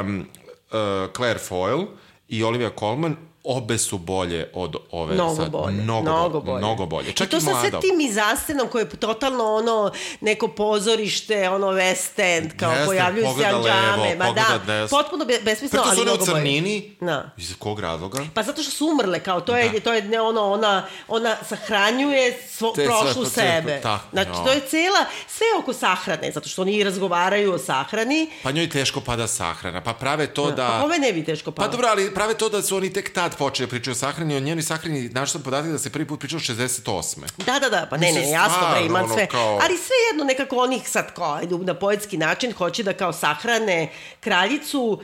um, 0.04 0.20
uh, 0.20 1.12
Claire 1.16 1.40
Foyle 1.50 1.86
i 2.30 2.44
Olivia 2.44 2.72
Colman 2.80 3.16
obe 3.48 3.78
su 3.78 3.98
bolje 4.00 4.50
od 4.54 4.76
ove 4.92 5.14
Mnogo 5.14 5.36
sad. 5.36 5.52
bolje, 5.52 5.74
Mnogo, 5.74 6.02
mnogo 6.04 6.30
bo- 6.32 6.42
bolje. 6.42 6.58
Mnogo 6.58 6.86
bolje. 6.86 7.12
Čak 7.12 7.28
I 7.28 7.32
to 7.32 7.38
i 7.38 7.42
sa 7.42 7.46
sve 7.52 7.54
mlada. 7.62 7.80
tim 7.80 8.00
izastenom 8.02 8.68
koje 8.68 8.82
je 8.84 8.90
totalno 8.90 9.44
ono 9.46 9.92
neko 10.22 10.48
pozorište, 10.48 11.50
ono 11.50 11.68
West 11.68 12.10
End, 12.38 12.52
kao 12.56 12.72
Jeste, 12.72 12.86
pojavljuju 12.86 13.26
se 13.40 13.46
anđame, 13.46 14.16
ma 14.16 14.32
da, 14.32 14.60
desno. 14.60 14.98
potpuno 14.98 15.26
be, 15.26 15.34
besmisleno, 15.36 15.70
Pritom 15.84 15.90
ali 15.90 15.96
su 15.96 16.02
one 16.02 16.12
u 16.12 16.16
mnogo 16.16 16.26
bolje. 16.26 16.36
crnini. 16.38 16.96
Da. 17.02 17.30
Iz 17.38 17.56
kog 17.56 17.80
razloga? 17.80 18.20
Pa 18.34 18.44
zato 18.44 18.62
što 18.62 18.72
su 18.72 18.88
umrle, 18.88 19.20
kao 19.20 19.42
to 19.42 19.58
je, 19.58 19.70
Da. 19.70 19.80
to 19.80 19.94
je 19.94 20.02
ne 20.04 20.22
ono, 20.22 20.42
ona, 20.44 20.86
ona 21.08 21.36
sahranjuje 21.46 22.40
svo, 22.50 22.70
Te 22.70 22.76
sve 22.78 22.86
prošlu 22.88 23.24
po- 23.24 23.30
sebe. 23.32 23.80
tako, 23.82 24.04
znači, 24.12 24.30
ja. 24.32 24.44
to 24.44 24.52
je 24.52 24.60
cela, 24.62 25.00
sve 25.28 25.48
oko 25.60 25.74
sahrane, 25.74 26.32
zato 26.32 26.50
što 26.50 26.62
oni 26.62 26.84
razgovaraju 26.84 27.54
o 27.54 27.58
sahrani. 27.60 28.30
Pa 28.44 28.52
njoj 28.52 28.70
teško 28.70 29.02
pada 29.02 29.28
sahrana. 29.30 29.82
Pa 29.82 29.94
prave 29.94 30.28
to 30.28 30.52
da... 30.52 30.68
Pa 30.70 30.86
ove 30.86 31.00
ne 31.00 31.14
bi 31.14 31.26
teško 31.26 31.52
Pa 31.52 31.56
palo. 31.56 31.70
dobro, 31.70 31.88
ali 31.88 32.14
prave 32.14 32.34
to 32.34 32.50
da 32.50 32.62
su 32.62 32.78
oni 32.78 32.94
tek 32.94 33.14
tad 33.14 33.35
počeli 33.36 33.68
da 33.68 33.72
pričaju 33.72 33.92
o 33.92 33.98
sahrani, 33.98 34.36
o 34.36 34.42
njenoj 34.42 34.64
sahrani, 34.64 35.08
znaš 35.08 35.32
sam 35.32 35.42
podatak 35.42 35.72
da 35.72 35.80
se 35.80 35.90
prvi 35.90 36.08
put 36.08 36.20
pričao 36.20 36.40
68. 36.40 37.20
Da, 37.38 37.60
da, 37.60 37.70
da, 37.70 37.88
pa 37.90 37.98
ne, 37.98 38.12
ne, 38.14 38.30
jasno, 38.30 38.58
bre, 38.58 38.68
stvarno, 38.68 38.86
ima 38.86 39.00
ono, 39.00 39.14
sve. 39.14 39.28
kao- 39.28 39.60
Ali 39.62 39.78
sve 39.78 39.96
jedno 40.10 40.24
nekako 40.24 40.58
onih 40.58 40.90
sad 40.90 41.14
kao, 41.14 41.40
na 41.60 41.74
poetski 41.76 42.18
način 42.18 42.54
hoće 42.54 42.84
da 42.84 42.94
kao 42.94 43.14
sahrane 43.14 43.90
kraljicu, 44.20 45.02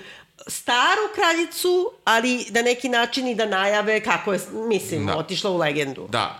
staru 0.48 1.02
kraljicu, 1.16 1.92
ali 2.06 2.46
na 2.50 2.62
neki 2.62 2.90
način 2.90 3.28
i 3.28 3.36
da 3.36 3.46
najave 3.46 4.00
kako 4.00 4.34
je, 4.34 4.40
mislim, 4.52 5.06
Da. 5.06 5.16
otišla 5.16 5.50
u 5.50 5.58
legendu. 5.58 6.08
Da, 6.10 6.40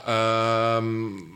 um, 0.78 1.31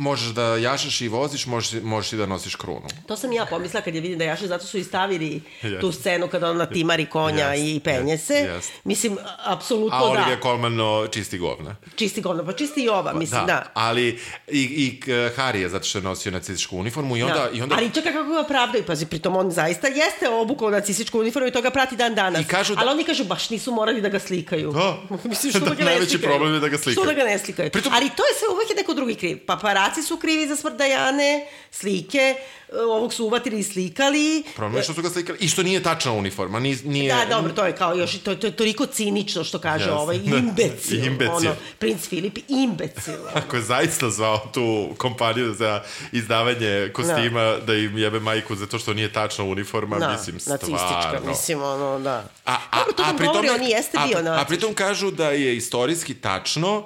možeš 0.00 0.28
da 0.28 0.56
jašeš 0.56 1.00
i 1.00 1.08
voziš, 1.08 1.46
možeš, 1.46 1.82
možeš 1.82 2.12
i 2.12 2.16
da 2.16 2.26
nosiš 2.26 2.54
krunu. 2.54 2.88
To 3.06 3.16
sam 3.16 3.32
ja 3.32 3.46
pomislila 3.46 3.82
kad 3.82 3.94
je 3.94 4.00
vidim 4.00 4.18
da 4.18 4.24
jaše, 4.24 4.46
zato 4.46 4.66
su 4.66 4.78
i 4.78 4.84
stavili 4.84 5.42
Jeste. 5.62 5.80
tu 5.80 5.92
scenu 5.92 6.28
kada 6.28 6.50
ona 6.50 6.66
timari 6.66 7.06
konja 7.06 7.46
Jeste, 7.46 7.66
i 7.66 7.80
penje 7.80 8.18
se. 8.18 8.34
jeste. 8.34 8.72
Mislim, 8.84 9.16
apsolutno 9.38 9.96
A 9.96 10.00
da. 10.00 10.06
Olivia 10.06 10.38
Colman 10.42 10.80
o, 10.80 11.06
čisti 11.08 11.38
govna. 11.38 11.76
Čisti 11.96 12.20
govno, 12.20 12.44
pa 12.44 12.52
čisti 12.52 12.82
i 12.82 12.88
ova, 12.90 13.12
mislim, 13.14 13.46
da. 13.46 13.64
ali 13.74 14.08
i, 14.48 14.62
i 14.62 15.00
k- 15.00 15.06
Harry 15.36 15.56
je 15.56 15.68
zato 15.68 15.84
što 15.84 15.98
je 15.98 16.02
nosio 16.02 16.32
nacističku 16.32 16.76
uniformu 16.78 17.16
i 17.16 17.22
onda... 17.22 17.34
Da. 17.34 17.50
I 17.50 17.62
onda 17.62 17.74
Ali 17.76 17.90
čekaj 17.90 18.12
kako 18.12 18.30
ga 18.32 18.44
pravdaju, 18.44 18.84
pazi, 18.84 19.06
pritom 19.06 19.36
on 19.36 19.50
zaista 19.50 19.86
jeste 19.88 20.28
obukao 20.30 20.70
nacističku 20.70 21.18
uniformu 21.18 21.48
i 21.48 21.52
to 21.52 21.62
ga 21.62 21.70
prati 21.70 21.96
dan 21.96 22.14
danas. 22.14 22.40
I 22.40 22.46
kažu 22.46 22.74
da- 22.74 22.80
Ali 22.80 22.90
oni 22.90 23.04
kažu, 23.04 23.24
baš 23.24 23.50
nisu 23.50 23.72
morali 23.72 24.00
da 24.00 24.08
ga 24.08 24.18
slikaju. 24.20 24.72
Da. 24.72 24.96
Mislim, 25.24 25.50
što 25.50 25.60
da, 25.60 25.66
Da, 25.66 25.74
ga 25.74 25.78
ne 25.80 25.84
najveći 25.86 26.10
slikaju? 26.10 26.30
problem 26.30 26.54
je 26.54 26.60
da 26.60 26.68
ga 26.68 26.78
slikaju. 26.78 26.94
Što 26.94 27.04
da 27.06 27.12
ga 27.14 27.24
ne 27.24 27.38
slikaju? 27.38 27.70
Pritom- 27.70 27.92
Ali 27.92 28.08
to 28.08 28.22
je 28.22 28.34
sve 28.38 28.48
uvek 28.48 28.70
je 28.70 28.76
neko 28.76 28.94
drugi 28.94 29.14
kriv. 29.14 29.38
Paparaci 29.90 30.02
su 30.02 30.16
krivi 30.16 30.48
za 30.48 30.56
smrt 30.56 30.74
Dajane, 30.74 31.46
slike, 31.70 32.34
ovog 32.88 33.14
su 33.14 33.26
uvatili 33.26 33.58
i 33.58 33.62
slikali. 33.62 34.42
Problem 34.54 34.76
je 34.76 34.82
što 34.82 34.94
su 34.94 35.02
ga 35.02 35.10
slikali 35.10 35.38
i 35.38 35.48
što 35.48 35.62
nije 35.62 35.82
tačna 35.82 36.12
uniforma. 36.12 36.60
Nije, 36.60 36.78
nije, 36.84 37.14
Da, 37.16 37.26
dobro, 37.26 37.52
to 37.52 37.64
je 37.64 37.72
kao 37.74 37.94
još, 37.94 38.18
to, 38.18 38.34
to 38.34 38.46
je 38.46 38.50
toliko 38.52 38.86
cinično 38.86 39.44
što 39.44 39.58
kaže 39.58 39.84
Jeste. 39.84 39.94
ovaj 39.94 40.18
Da. 40.20 40.36
imbecil. 40.38 41.04
Imbecil. 41.04 41.34
Ono, 41.36 41.54
princ 41.78 42.02
Filip, 42.02 42.38
imbecil. 42.48 43.14
Ako 43.36 43.56
je 43.56 43.62
zaista 43.62 44.10
zvao 44.10 44.38
tu 44.46 44.64
kompaniju 44.96 45.54
za 45.54 45.82
izdavanje 46.12 46.90
kostima 46.90 47.56
da, 47.56 47.74
im 47.74 47.98
jebe 47.98 48.20
majku 48.20 48.56
zato 48.56 48.78
što 48.78 48.94
nije 48.94 49.12
tačna 49.12 49.44
uniforma, 49.44 49.98
Da, 49.98 50.12
mislim, 50.12 50.40
stvarno. 50.40 50.68
nacistička, 50.68 51.28
mislim, 51.28 51.62
ono, 51.62 51.98
da. 51.98 52.24
A, 52.46 52.56
a, 52.70 52.78
Dobro, 52.78 52.92
to 52.92 53.02
a 53.02 53.06
nam 53.06 53.16
pritom 53.16 53.32
govori, 53.32 53.48
je- 53.48 53.54
on 53.54 53.62
jeste 53.62 53.98
a, 53.98 54.06
bio 54.06 54.18
A 54.18 54.22
nacist. 54.22 54.48
pritom 54.48 54.74
kažu 54.74 55.10
da 55.10 55.30
je 55.30 55.56
istorijski 55.56 56.14
tačno 56.14 56.84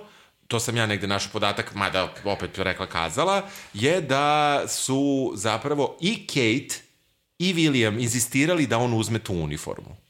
to 0.49 0.61
sam 0.61 0.77
ja 0.77 0.87
negde 0.87 1.07
našao 1.07 1.33
podatak, 1.33 1.75
mada 1.75 2.15
opet 2.25 2.59
rekla 2.59 2.87
kazala, 2.87 3.43
je 3.75 4.01
da 4.01 4.63
su 4.69 5.33
zapravo 5.35 5.97
i 6.01 6.27
Kate 6.27 6.81
i 7.39 7.55
William 7.55 8.03
insistirali 8.03 8.67
da 8.67 8.79
on 8.79 8.95
uzme 8.95 9.19
tu 9.19 9.35
uniformu. 9.35 10.04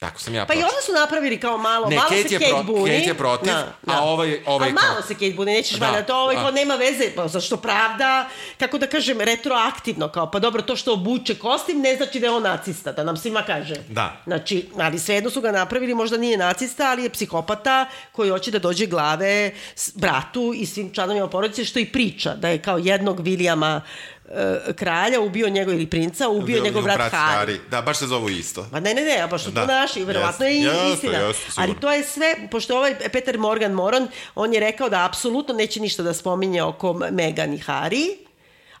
Tako 0.00 0.20
sam 0.20 0.34
ja 0.34 0.46
Pa 0.46 0.54
i 0.54 0.62
onda 0.62 0.80
su 0.86 0.92
napravili 0.94 1.40
kao 1.40 1.58
malo, 1.58 1.88
Ne, 1.88 1.96
malo 1.96 2.08
Kate 2.08 2.22
se 2.22 2.28
Kate 2.30 2.50
pro- 2.50 2.62
buni. 2.64 2.90
Kate 2.90 3.08
je 3.08 3.14
protiv, 3.14 3.52
a 3.86 4.02
ovaj- 4.02 4.42
ovaj 4.46 4.68
kao- 4.68 4.82
malo 4.82 5.02
se 5.02 5.14
Kate 5.14 5.30
buni, 5.30 5.52
nećeš 5.52 5.78
Da, 5.78 5.86
valjda, 5.86 6.02
to 6.02 6.16
ovaj 6.16 6.36
da. 6.36 6.42
kao 6.42 6.50
nema 6.50 6.74
veze, 6.74 7.10
pa 7.16 7.28
zašto 7.28 7.56
pravda, 7.56 8.28
kako 8.58 8.78
da 8.78 8.86
kažem, 8.86 9.20
retroaktivno, 9.20 10.08
kao 10.08 10.30
pa 10.30 10.38
dobro, 10.38 10.62
to 10.62 10.76
što 10.76 10.92
obuče 10.92 11.34
kostim 11.34 11.80
ne 11.80 11.96
znači 11.96 12.20
da 12.20 12.26
je 12.26 12.32
on 12.32 12.42
nacista, 12.42 12.92
da 12.92 13.04
nam 13.04 13.16
svima 13.16 13.42
kaže. 13.42 13.74
Da. 13.88 14.16
Znači, 14.24 14.68
ali 14.78 14.98
svejedno 14.98 15.30
su 15.30 15.40
ga 15.40 15.52
napravili, 15.52 15.94
možda 15.94 16.16
nije 16.16 16.36
nacista, 16.38 16.90
ali 16.90 17.02
je 17.02 17.10
psihopata 17.10 17.86
koji 18.12 18.30
hoće 18.30 18.50
da 18.50 18.58
dođe 18.58 18.86
glave 18.86 19.50
bratu 19.94 20.52
i 20.56 20.66
svim 20.66 20.94
članovima 20.94 21.28
porodice, 21.28 21.64
što 21.64 21.78
i 21.78 21.86
priča, 21.86 22.34
da 22.34 22.48
je 22.48 22.58
kao 22.58 22.78
jednog 22.78 23.20
Vilijama 23.20 23.80
kralja 24.76 25.20
ubio 25.20 25.48
njegov 25.48 25.74
ili 25.74 25.86
princa, 25.86 26.28
ubio 26.28 26.62
njegov 26.64 26.82
brat, 26.82 27.12
Harry. 27.12 27.58
Da, 27.70 27.82
baš 27.82 27.98
se 27.98 28.06
zovu 28.06 28.28
isto. 28.28 28.66
Pa 28.70 28.80
ne, 28.80 28.94
ne, 28.94 29.02
ne, 29.02 29.20
a 29.20 29.26
baš 29.26 29.44
su 29.44 29.50
Da, 29.50 29.60
to 29.60 29.72
naši, 29.72 30.04
verovatno 30.04 30.46
je 30.46 30.54
jeste, 30.54 30.88
istina. 30.94 31.12
sigurno. 31.12 31.32
Ali 31.56 31.80
to 31.80 31.92
je 31.92 32.04
sve, 32.04 32.34
pošto 32.50 32.76
ovaj 32.76 32.94
Peter 33.12 33.38
Morgan 33.38 33.72
Moron, 33.72 34.08
on 34.34 34.54
je 34.54 34.60
rekao 34.60 34.88
da 34.88 35.04
apsolutno 35.04 35.54
neće 35.54 35.80
ništa 35.80 36.02
da 36.02 36.14
spominje 36.14 36.62
oko 36.62 36.92
Megan 37.10 37.54
i 37.54 37.58
Harry, 37.58 38.06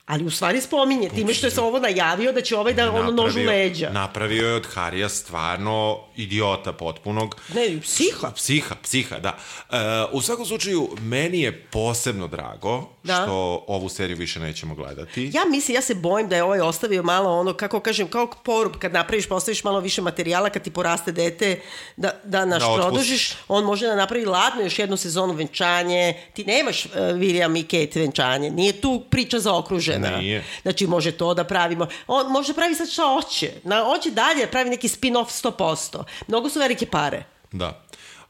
ali 0.06 0.24
u 0.24 0.30
stvari 0.30 0.60
spominje, 0.60 1.08
time 1.08 1.34
što 1.34 1.46
je 1.46 1.50
se 1.50 1.60
ovo 1.60 1.78
najavio 1.78 2.32
da 2.32 2.40
će 2.40 2.56
ovaj 2.56 2.72
da 2.74 2.90
ono 2.92 3.10
nožu 3.10 3.40
leđa. 3.40 3.90
Napravio 3.90 4.48
je 4.48 4.54
od 4.54 4.66
Harija 4.74 5.08
stvarno 5.08 5.98
idiota 6.20 6.72
potpunog. 6.72 7.36
Ne, 7.54 7.80
psiha. 7.82 8.30
Psiha, 8.36 8.74
psiha, 8.82 9.18
da. 9.18 9.36
E, 9.70 9.76
u 10.12 10.22
svakom 10.22 10.46
slučaju, 10.46 10.88
meni 11.00 11.40
je 11.40 11.62
posebno 11.62 12.26
drago 12.28 12.88
Da. 13.02 13.22
što 13.22 13.64
ovu 13.68 13.88
seriju 13.88 14.16
više 14.16 14.40
nećemo 14.40 14.74
gledati. 14.74 15.30
Ja 15.34 15.42
mislim, 15.50 15.74
ja 15.74 15.82
se 15.82 15.94
bojim 15.94 16.28
da 16.28 16.36
je 16.36 16.42
ovaj 16.42 16.60
ostavio 16.60 17.02
malo 17.02 17.40
ono, 17.40 17.52
kako 17.54 17.80
kažem, 17.80 18.08
kao 18.08 18.30
porub, 18.44 18.72
kad 18.78 18.92
napraviš, 18.92 19.28
postaviš 19.28 19.64
malo 19.64 19.80
više 19.80 20.02
materijala, 20.02 20.50
kad 20.50 20.62
ti 20.62 20.70
poraste 20.70 21.12
dete, 21.12 21.60
da, 21.96 22.10
da 22.24 22.44
naš 22.44 22.62
Da 22.62 22.74
produžiš, 22.74 23.32
on 23.48 23.64
može 23.64 23.86
da 23.86 23.96
napravi 23.96 24.24
ladno 24.24 24.62
još 24.62 24.78
jednu 24.78 24.96
sezonu 24.96 25.32
venčanje, 25.32 26.14
ti 26.34 26.44
nemaš 26.44 26.84
uh, 26.84 26.90
William 26.92 27.58
i 27.60 27.62
Kate 27.62 28.00
venčanje, 28.00 28.50
nije 28.50 28.80
tu 28.80 29.02
priča 29.10 29.38
zaokružena. 29.38 30.16
Nije. 30.16 30.44
Znači, 30.62 30.86
može 30.86 31.12
to 31.12 31.34
da 31.34 31.44
pravimo. 31.44 31.86
On 32.06 32.32
može 32.32 32.54
pravi 32.54 32.74
sad 32.74 32.88
šta 32.90 33.02
hoće. 33.02 33.52
Na, 33.64 33.84
hoće 33.84 34.10
dalje 34.10 34.44
da 34.44 34.50
pravi 34.50 34.70
neki 34.70 34.88
spin-off 34.88 35.44
100%. 35.44 36.04
Mnogo 36.28 36.48
su 36.50 36.58
velike 36.58 36.86
pare. 36.86 37.24
Da. 37.52 37.82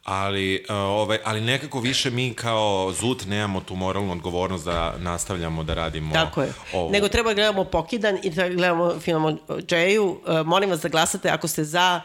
Ali, 0.05 0.65
uh, 0.69 0.75
ovaj, 0.75 1.19
ali 1.25 1.41
nekako 1.41 1.81
više 1.81 2.11
mi 2.11 2.35
kao 2.35 2.93
ZUT 2.93 3.27
nemamo 3.27 3.61
tu 3.61 3.75
moralnu 3.77 4.13
odgovornost 4.13 4.65
da 4.65 4.95
nastavljamo 4.99 5.63
da 5.63 5.75
radimo 5.75 6.15
Tako 6.15 6.43
je. 6.43 6.53
ovu. 6.73 6.91
Nego 6.91 7.09
treba 7.09 7.31
da 7.31 7.35
gledamo 7.35 7.65
Pokidan 7.65 8.19
i 8.23 8.31
da 8.31 8.49
gledamo 8.49 9.01
film 9.01 9.25
o 9.25 9.31
Jayu. 9.49 10.17
Uh, 10.41 10.47
molim 10.47 10.71
vas 10.71 10.81
da 10.81 10.89
glasate 10.89 11.29
ako 11.31 11.49
ste 11.49 11.65
za... 11.65 12.01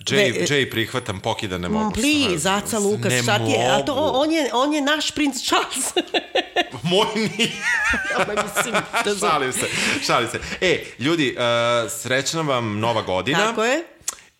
Jay, 0.00 0.16
Ne, 0.16 0.46
Jay 0.46 0.70
prihvatam, 0.70 1.20
Pokida 1.20 1.58
ne 1.58 1.68
mogu. 1.68 1.90
Mm, 1.90 1.92
Please, 1.92 2.38
stvarno. 2.38 2.58
Aca 2.66 2.78
Lukas, 2.78 3.12
ne 3.12 3.22
šta 3.22 3.38
ti 3.38 3.50
je? 3.50 3.66
A 3.70 3.84
to, 3.84 3.94
mogu. 3.94 4.18
on, 4.18 4.32
je, 4.32 4.50
on 4.52 4.74
je 4.74 4.80
naš 4.80 5.10
princ 5.10 5.42
Charles. 5.46 5.92
Moj 6.82 7.06
nije. 7.14 7.50
Mislim, 8.44 8.74
da 9.04 9.14
šalim 9.28 9.52
se, 9.52 9.66
šalim 10.06 10.28
se. 10.28 10.40
E, 10.60 10.84
ljudi, 10.98 11.36
uh, 11.36 11.90
srećna 11.90 12.40
vam 12.40 12.78
nova 12.78 13.02
godina. 13.02 13.38
Tako 13.38 13.64
je. 13.64 13.84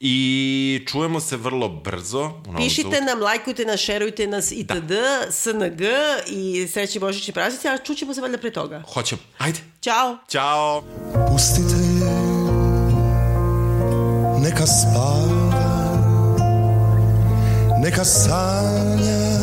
I 0.06 0.84
čujemo 0.86 1.20
se 1.20 1.36
vrlo 1.36 1.68
brzo. 1.68 2.30
Pišite 2.56 3.00
nam, 3.00 3.20
lajkujte 3.20 3.64
nas, 3.64 3.80
šerujte 3.80 4.26
nas 4.26 4.52
itd. 4.52 4.92
SNG 5.30 5.80
i 6.26 6.68
srećni 6.72 7.00
božićni 7.00 7.34
praznici, 7.34 7.68
a 7.68 7.78
čućemo 7.78 8.14
se 8.14 8.20
valjda 8.20 8.38
pre 8.38 8.52
toga. 8.52 8.82
Hoćemo. 8.94 9.20
Ajde. 9.38 9.58
Ćao! 9.80 10.18
Ćao. 10.28 10.82
Pustite 11.28 11.74
je, 11.74 12.10
neka 14.42 14.66
spava, 14.66 15.94
neka 17.84 18.04
sanja 18.04 19.33